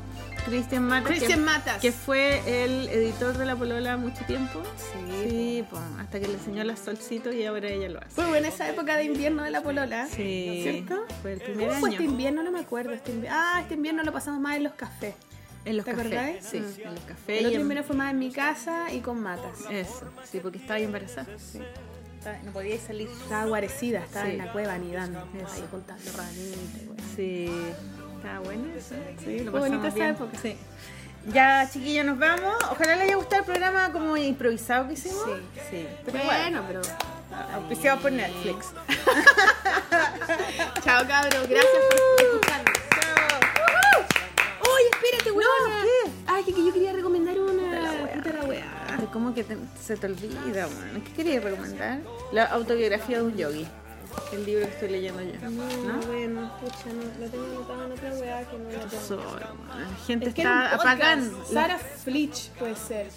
Cristian 0.48 0.84
Matas. 0.88 1.08
Cristian 1.10 1.40
que, 1.40 1.46
Matas. 1.46 1.82
Que 1.82 1.92
fue 1.92 2.64
el 2.64 2.88
editor 2.90 3.38
de 3.38 3.46
La 3.46 3.56
Polola 3.56 3.98
mucho 3.98 4.24
tiempo. 4.26 4.62
Sí, 4.78 5.28
Sí, 5.30 5.66
hasta 6.00 6.20
que 6.20 6.28
le 6.28 6.34
enseñó 6.36 6.64
las 6.64 6.80
solcitos 6.80 7.34
y 7.34 7.46
ahora 7.46 7.68
ella 7.70 7.90
lo 7.90 8.00
hace. 8.00 8.10
Fue 8.12 8.28
buena 8.28 8.48
esa 8.48 8.70
época 8.70 8.96
de 8.98 9.04
invierno 9.06 9.44
de 9.44 9.52
la 9.52 9.62
polola. 9.62 10.08
Sí, 10.08 10.60
¿Cierto? 10.64 11.06
fue 11.22 11.34
el 11.34 11.40
primer 11.42 11.68
¿Cómo 11.70 11.80
fue 11.80 11.90
año. 11.90 11.98
este 12.00 12.04
invierno? 12.12 12.44
No 12.44 12.52
me 12.52 12.60
acuerdo. 12.60 12.92
Este 12.94 13.28
Ah, 13.30 13.60
este 13.62 13.74
invierno 13.74 14.04
lo 14.04 14.14
pasamos 14.14 14.40
más 14.40 14.56
en 14.58 14.64
los 14.64 14.74
cafés. 14.74 15.16
En 15.66 15.76
los 15.76 15.86
¿Te 15.86 15.94
cafés. 15.94 16.46
Sí, 16.46 16.60
Mm. 16.60 16.88
en 16.88 16.96
los 16.96 17.04
cafés. 17.04 17.40
El 17.42 17.46
otro 17.48 17.56
en- 17.56 17.62
invierno 17.62 17.84
fue 17.84 17.96
más 17.98 18.12
en 18.12 18.20
mi 18.20 18.32
casa 18.32 18.92
y 18.94 19.00
con 19.00 19.20
matas. 19.22 19.60
Eso, 19.70 20.10
sí, 20.32 20.40
porque 20.42 20.60
estaba 20.60 20.76
ahí 20.76 20.84
embarazada. 20.84 21.28
Sí. 21.38 21.60
No 22.44 22.52
podía 22.52 22.78
salir. 22.80 23.08
Estaba 23.10 23.46
guarecida, 23.46 24.00
estaba 24.00 24.26
Sí. 24.26 24.32
en 24.34 24.38
la 24.40 24.52
cueva 24.52 24.74
anidando. 24.74 25.20
Ahí 25.20 25.64
contando 25.72 26.04
ranitas. 26.16 27.06
Sí, 27.16 27.50
estaba 28.18 28.40
bueno 28.40 28.66
eso. 28.76 28.96
Sí, 29.24 29.40
lo 29.40 29.52
bonita 29.52 29.88
esa 29.88 30.10
época. 30.10 30.38
Sí. 30.42 30.58
Ya, 31.34 31.68
chiquillos, 31.72 32.06
nos 32.06 32.18
vamos. 32.20 32.56
Ojalá 32.72 32.96
les 32.96 33.06
haya 33.06 33.16
gustado 33.16 33.42
el 33.42 33.46
programa 33.46 33.92
como 33.92 34.16
improvisado 34.18 34.88
que 34.88 34.94
hicimos. 34.94 35.24
Sí. 35.26 35.32
sí. 35.72 35.88
Pero 36.06 36.20
bueno, 36.24 36.64
bueno, 36.64 36.64
pero. 36.68 36.82
auspiciado 37.56 38.00
por 38.00 38.12
Netflix. 38.14 38.68
Chao, 40.84 41.06
cabros. 41.08 41.48
Gracias 41.50 41.84
por 41.90 42.26
escucharnos. 42.26 42.78
Oye, 44.62 44.90
espérate, 44.94 45.32
weón. 45.32 45.72
¿qué? 45.84 46.12
Ay, 46.28 46.44
que, 46.44 46.54
que 46.54 46.66
yo 46.66 46.74
quería 46.74 46.94
recomendar 46.94 47.38
una. 47.40 47.64
Puta 48.14 48.32
la 48.32 49.08
¿Cómo 49.12 49.34
que 49.34 49.44
te- 49.44 49.58
se 49.84 49.96
te 49.98 50.08
olvida, 50.08 50.68
man? 50.68 51.02
¿Qué 51.06 51.12
querías 51.14 51.44
recomendar? 51.44 52.00
La 52.32 52.46
autobiografía 52.46 53.18
de 53.18 53.24
un 53.24 53.36
yogi. 53.36 53.68
El 54.34 54.46
libro 54.46 54.66
que 54.66 54.72
estoy 54.74 54.90
leyendo 54.90 55.22
yo. 55.22 55.34
No, 55.50 55.94
¿No? 55.94 56.00
bueno, 56.08 56.52
pucha, 56.60 56.94
no, 56.94 57.04
lo 57.26 57.30
tengo 57.32 57.46
anotado 57.46 57.86
en 57.86 57.92
otra 57.94 58.10
weá 58.16 58.50
que 58.50 58.58
no 58.58 58.70
la 58.70 58.86
tengo. 58.86 59.24
La 59.80 59.96
gente 60.06 60.28
Es 60.30 60.34
que 60.36 60.42
está 60.42 60.76
apagando. 60.76 61.46
Sara 61.46 61.78
Flitch 61.78 62.50
puede 62.52 62.76
ser. 62.76 63.08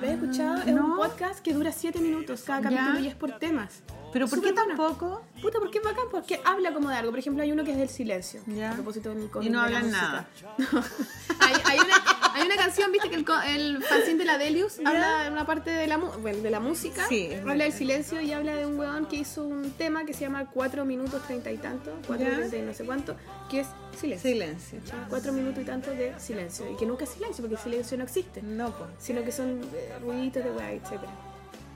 ¿Lo 0.00 0.06
has 0.08 0.14
escuchado? 0.14 0.56
Es 0.62 0.66
No. 0.74 0.84
un 0.86 0.96
podcast 0.96 1.40
que 1.40 1.52
dura 1.52 1.70
7 1.70 2.00
minutos 2.00 2.42
cada 2.46 2.62
Ya. 2.70 2.76
capítulo 2.78 2.98
y 3.00 3.08
es 3.08 3.14
por 3.14 3.38
temas. 3.38 3.82
Pero 4.12 4.28
¿por 4.28 4.40
qué 4.40 4.52
tampoco? 4.52 5.24
Puta, 5.42 5.58
¿por 5.58 5.70
qué 5.72 5.78
es 5.78 5.84
bacán? 5.84 6.04
Porque 6.10 6.40
habla 6.44 6.72
como 6.72 6.88
de 6.88 6.94
algo. 6.96 7.10
Por 7.10 7.18
ejemplo, 7.18 7.42
hay 7.42 7.50
uno 7.50 7.64
que 7.64 7.72
es 7.72 7.76
del 7.76 7.88
silencio. 7.88 8.40
Ya. 8.46 8.70
A 8.70 8.74
propósito 8.74 9.08
de 9.10 9.16
mi 9.16 9.28
Y 9.46 9.50
no 9.50 9.60
hablan 9.60 9.90
nada. 9.90 10.26
hay, 11.40 11.54
hay 11.64 11.78
una, 11.80 11.96
hay 12.34 12.42
una 12.46 12.56
canción, 12.56 12.92
viste, 12.92 13.08
que 13.08 13.16
el, 13.16 13.24
el 13.56 13.82
fanzine 13.84 14.18
de 14.18 14.24
la 14.24 14.36
Delius 14.38 14.78
habla 14.84 15.24
de 15.24 15.30
una 15.30 15.46
parte 15.46 15.70
de 15.70 15.86
la, 15.86 15.96
bueno, 15.96 16.42
de 16.42 16.50
la 16.50 16.60
música. 16.60 17.06
Sí, 17.08 17.30
habla 17.32 17.64
del 17.64 17.72
silencio 17.72 18.20
y 18.20 18.32
habla 18.32 18.54
de 18.56 18.66
un 18.66 18.78
weón 18.78 19.06
que 19.06 19.16
hizo 19.16 19.44
un 19.44 19.70
tema 19.72 20.04
que 20.04 20.12
se 20.12 20.20
llama 20.20 20.50
4 20.50 20.84
minutos 20.84 21.22
30 21.26 21.50
y 21.52 21.56
tanto. 21.58 21.92
4 22.06 22.26
Ya. 22.26 22.34
treinta 22.36 22.56
y 22.56 22.62
no 22.62 22.74
sé 22.74 22.84
cuánto. 22.84 23.16
Que 23.50 23.60
es 23.60 23.68
silencio. 23.98 24.30
Silencio. 24.30 24.80
Cuatro 25.08 25.32
minutos 25.32 25.62
y 25.62 25.66
tanto 25.66 25.90
de 25.92 26.12
silencio. 26.18 26.70
Y 26.70 26.76
que 26.76 26.86
nunca 26.86 27.04
es 27.04 27.10
silencio, 27.10 27.42
porque 27.42 27.54
el 27.56 27.60
silencio 27.62 27.96
no 27.98 28.04
existe. 28.04 28.42
No, 28.42 28.76
pues. 28.76 28.90
Sino 28.98 29.22
que 29.24 29.32
son 29.32 29.60
eh, 29.74 29.98
ruiditos 30.00 30.42
de 30.44 30.50
weá, 30.50 30.72
etc. 30.72 31.00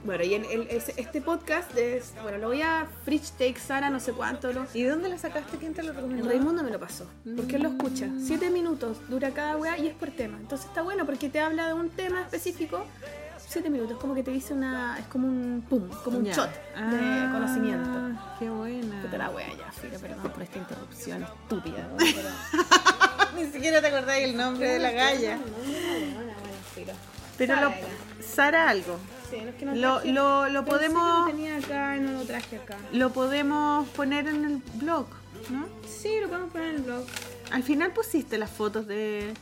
Bueno, 0.05 0.23
y 0.23 0.33
el- 0.33 0.45
el- 0.45 0.67
es- 0.69 0.93
este 0.97 1.21
podcast 1.21 1.75
es. 1.77 2.13
Bueno, 2.23 2.37
lo 2.37 2.47
voy 2.47 2.61
a 2.61 2.87
Fridge 3.03 3.31
Take 3.31 3.59
Sara, 3.59 3.89
no 3.89 3.99
sé 3.99 4.13
cuánto. 4.13 4.51
Lo, 4.53 4.65
¿Y 4.73 4.83
dónde 4.83 5.09
la 5.09 5.17
sacaste? 5.17 5.57
¿Quién 5.57 5.73
te 5.73 5.83
lo 5.83 5.91
recomendó? 5.93 6.27
Raimundo 6.27 6.63
me 6.63 6.71
lo 6.71 6.79
pasó. 6.79 7.05
Porque 7.35 7.57
él 7.57 7.63
lo 7.63 7.69
escucha. 7.69 8.07
Siete 8.25 8.49
minutos 8.49 8.97
dura 9.09 9.31
cada 9.31 9.57
weá 9.57 9.77
y 9.77 9.87
es 9.87 9.95
por 9.95 10.09
tema. 10.11 10.37
Entonces 10.39 10.67
está 10.67 10.81
bueno 10.83 11.05
porque 11.05 11.29
te 11.29 11.39
habla 11.41 11.67
de 11.67 11.73
un 11.73 11.89
tema 11.89 12.21
específico 12.21 12.85
7 13.49 13.69
minutos, 13.71 13.97
como 13.97 14.13
que 14.13 14.21
te 14.23 14.29
dice 14.31 14.53
una. 14.53 14.97
Es 14.99 15.05
como 15.07 15.27
un 15.27 15.65
pum, 15.67 15.89
como 16.03 16.19
un 16.19 16.25
Ya. 16.25 16.33
shot 16.33 16.49
de 16.51 16.59
Ah, 16.77 17.29
conocimiento. 17.33 18.21
Qué 18.37 18.47
buena. 18.49 19.01
Puta 19.01 19.17
la 19.17 19.29
wea 19.31 19.47
ya, 19.57 19.71
filo, 19.71 19.97
perdón 19.99 20.31
por 20.31 20.43
esta 20.43 20.59
interrupción 20.59 21.23
estúpida. 21.23 21.89
Ni 23.35 23.45
siquiera 23.47 23.81
te 23.81 23.87
acordáis 23.87 24.25
el 24.29 24.37
nombre 24.37 24.69
de 24.73 24.79
la 24.79 24.91
galla. 24.91 25.39
Pero 27.37 27.55
lo, 27.59 27.73
Sara 28.23 28.69
algo. 28.69 28.97
Sí, 29.29 29.37
no 29.41 29.49
es 29.49 29.55
que 29.55 29.65
no 29.65 29.75
Lo, 29.75 29.99
traje- 30.01 30.11
lo, 30.13 30.49
lo 30.49 30.63
que 30.65 30.71
podemos 30.71 31.19
Lo 31.19 31.25
tenía 31.27 31.57
acá 31.57 31.97
y 31.97 31.99
no 31.99 32.11
lo 32.13 32.23
traje 32.25 32.57
acá. 32.57 32.77
lo 32.91 33.11
podemos 33.11 33.87
poner 33.89 34.27
en 34.27 34.43
el 34.45 34.57
blog, 34.75 35.07
¿no? 35.49 35.67
Sí, 35.87 36.09
lo 36.21 36.27
podemos 36.29 36.51
poner 36.51 36.69
en 36.69 36.75
el 36.77 36.81
blog. 36.81 37.03
Al 37.51 37.63
final 37.63 37.91
pusiste 37.93 38.37
las 38.37 38.49
fotos 38.49 38.87
de, 38.87 39.33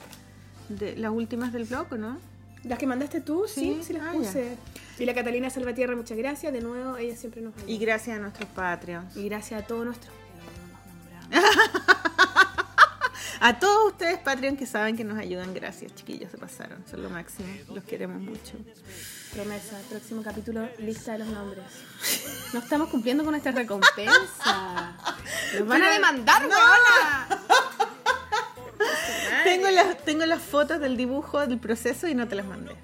de 0.70 0.96
las 0.98 1.12
últimas 1.12 1.54
del 1.54 1.64
blog, 1.66 1.88
¿o 1.92 1.98
no? 1.98 2.18
Las 2.64 2.80
que 2.80 2.88
mandaste 2.88 3.22
tú, 3.22 3.46
sí, 3.48 3.78
Sí, 3.80 3.84
sí, 3.88 3.94
las 3.94 4.04
ah, 4.08 4.12
puse. 4.14 4.58
Y 5.00 5.06
la 5.06 5.14
Catalina 5.14 5.50
Salvatierra, 5.50 5.96
muchas 5.96 6.18
gracias. 6.18 6.52
De 6.52 6.60
nuevo, 6.60 6.98
ella 6.98 7.16
siempre 7.16 7.42
nos 7.42 7.56
ayuda. 7.56 7.70
Y 7.72 7.78
gracias 7.78 8.18
a 8.18 8.20
nuestros 8.20 8.50
Patreons. 8.50 9.16
Y 9.16 9.30
gracias 9.30 9.62
a 9.64 9.66
todos 9.68 9.86
nuestros. 9.86 10.14
A 13.40 13.60
todos 13.60 13.92
ustedes 13.92 14.18
Patreon 14.20 14.58
que 14.58 14.66
saben 14.66 14.98
que 14.98 15.04
nos 15.04 15.18
ayudan, 15.18 15.54
gracias 15.54 15.94
chiquillos, 15.96 16.32
se 16.32 16.38
pasaron, 16.38 16.84
son 16.90 17.04
lo 17.04 17.10
máximo, 17.10 17.48
los 17.74 17.84
queremos 17.84 18.20
mucho. 18.20 18.54
Promesa, 19.34 19.78
próximo 19.90 20.24
capítulo, 20.24 20.68
lista 20.80 21.14
de 21.14 21.20
los 21.20 21.28
nombres. 21.28 21.64
No 22.54 22.60
estamos 22.60 22.90
cumpliendo 22.90 23.24
con 23.24 23.32
nuestra 23.32 23.52
recompensa. 23.52 24.98
Nos 25.60 25.68
van 25.68 25.84
a 25.84 25.92
demandar, 25.92 26.42
weona. 26.44 27.28
Tengo 29.44 29.70
las, 29.70 29.98
tengo 30.04 30.26
las 30.26 30.42
fotos 30.42 30.80
del 30.80 30.98
dibujo 30.98 31.46
del 31.46 31.60
proceso 31.60 32.08
y 32.08 32.16
no 32.16 32.28
te 32.28 32.36
las 32.36 32.46
mandé. 32.46 32.76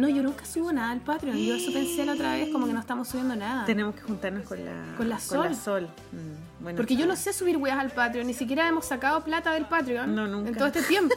No, 0.00 0.08
yo 0.08 0.22
nunca 0.22 0.46
subo 0.46 0.72
nada 0.72 0.92
al 0.92 1.00
Patreon. 1.00 1.36
Yo 1.36 1.54
eso 1.54 1.70
pensé 1.72 2.06
la 2.06 2.14
otra 2.14 2.32
vez, 2.32 2.48
como 2.50 2.66
que 2.66 2.72
no 2.72 2.80
estamos 2.80 3.06
subiendo 3.06 3.36
nada. 3.36 3.66
Tenemos 3.66 3.94
que 3.94 4.00
juntarnos 4.00 4.48
con 4.48 4.64
la, 4.64 4.94
Con 4.96 5.08
la 5.10 5.20
Sol. 5.20 5.54
Sol. 5.54 5.88
Mm, 6.12 6.62
bueno, 6.62 6.76
Porque 6.78 6.96
yo 6.96 7.04
no 7.06 7.16
sé 7.16 7.34
subir 7.34 7.58
weas 7.58 7.78
al 7.78 7.90
Patreon, 7.90 8.26
ni 8.26 8.32
siquiera 8.32 8.66
hemos 8.66 8.86
sacado 8.86 9.22
plata 9.22 9.52
del 9.52 9.66
Patreon 9.66 10.14
No, 10.14 10.26
nunca. 10.26 10.48
en 10.48 10.54
todo 10.56 10.68
este 10.68 10.82
tiempo, 10.84 11.14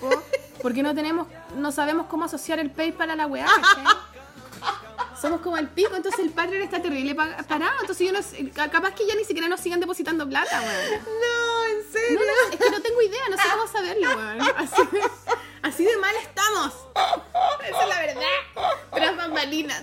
porque 0.61 0.84
no 0.84 0.93
tenemos, 0.93 1.27
no 1.57 1.72
sabemos 1.72 2.07
cómo 2.07 2.26
asociar 2.26 2.60
el 2.60 2.72
PayPal 2.72 3.11
a 3.11 3.15
la 3.15 3.26
wea. 3.27 3.47
Somos 5.24 5.40
como 5.40 5.56
el 5.58 5.70
pico, 5.70 5.95
entonces 5.95 6.20
el 6.20 6.32
Patreon 6.32 6.64
está 6.64 6.82
terrible 6.82 7.16
pa- 7.16 7.38
parado, 7.48 7.80
entonces 7.80 8.06
yo 8.06 8.12
no 8.12 8.22
sé, 8.22 8.50
ca- 8.52 8.70
capaz 8.70 8.94
que 8.94 9.08
ya 9.08 9.16
ni 9.16 9.24
siquiera 9.24 9.48
nos 9.48 9.62
sigan 9.62 9.80
depositando 9.80 10.28
plata, 10.28 10.60
weón. 10.62 11.02
No, 11.06 11.66
en 11.66 11.78
No, 11.78 11.91
serio. 11.94 12.20
no, 12.20 12.52
es 12.52 12.60
que 12.60 12.70
no 12.70 12.82
tengo 12.82 13.02
idea, 13.02 13.22
no 13.30 13.38
sé 13.38 13.44
cómo 13.50 13.68
saberlo, 13.72 14.10
weón. 14.18 14.41
Así, 14.58 14.82
así 15.62 15.86
de 15.86 15.95
mal 15.95 16.14
estamos. 16.22 16.74
Esa 17.66 17.84
es 17.84 17.88
la 17.88 18.00
verdad. 18.02 18.72
Tras 18.94 19.16
bambalinas. 19.16 19.82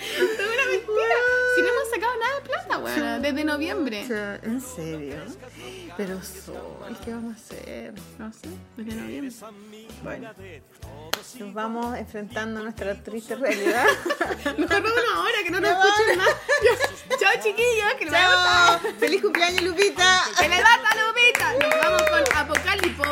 Es 0.00 0.20
una 0.54 0.66
mentira. 0.70 1.14
Si 1.54 1.62
no 1.62 1.68
hemos 1.68 1.90
sacado 1.92 2.16
nada 2.18 2.34
de 2.36 2.40
plata, 2.48 2.78
weón, 2.78 3.22
desde 3.22 3.44
noviembre. 3.44 4.06
¿En 4.42 4.60
serio? 4.60 5.16
Pero 5.96 6.22
Sol, 6.22 6.96
¿qué 7.04 7.12
vamos 7.12 7.34
a 7.34 7.36
hacer? 7.36 7.94
No 8.18 8.32
sé. 8.32 8.48
Desde 8.76 9.00
noviembre. 9.00 9.34
Bueno, 10.02 10.30
nos 11.40 11.54
vamos 11.54 11.98
enfrentando 11.98 12.60
a 12.60 12.62
nuestra 12.62 12.94
triste 13.02 13.34
realidad. 13.34 13.86
Mejor 14.58 14.82
vámonos 14.82 15.14
ahora, 15.14 15.38
que 15.42 15.50
no 15.50 15.60
nos 15.60 15.70
escuchen 15.70 16.18
más. 16.18 16.28
Chao, 17.18 17.32
chiquillos, 17.42 17.94
que. 17.98 18.06
¡Chao! 18.06 18.78
¡Feliz 19.00 19.22
cumpleaños, 19.22 19.62
Lupita! 19.62 20.22
¡Que 20.38 20.48
les 20.48 20.62
bata, 20.62 20.88
Lupita! 21.06 21.52
Nos 21.54 21.80
vamos 21.80 22.02
con 22.02 22.36
Apocalipo 22.36 23.04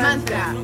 Mantra. 0.00 0.54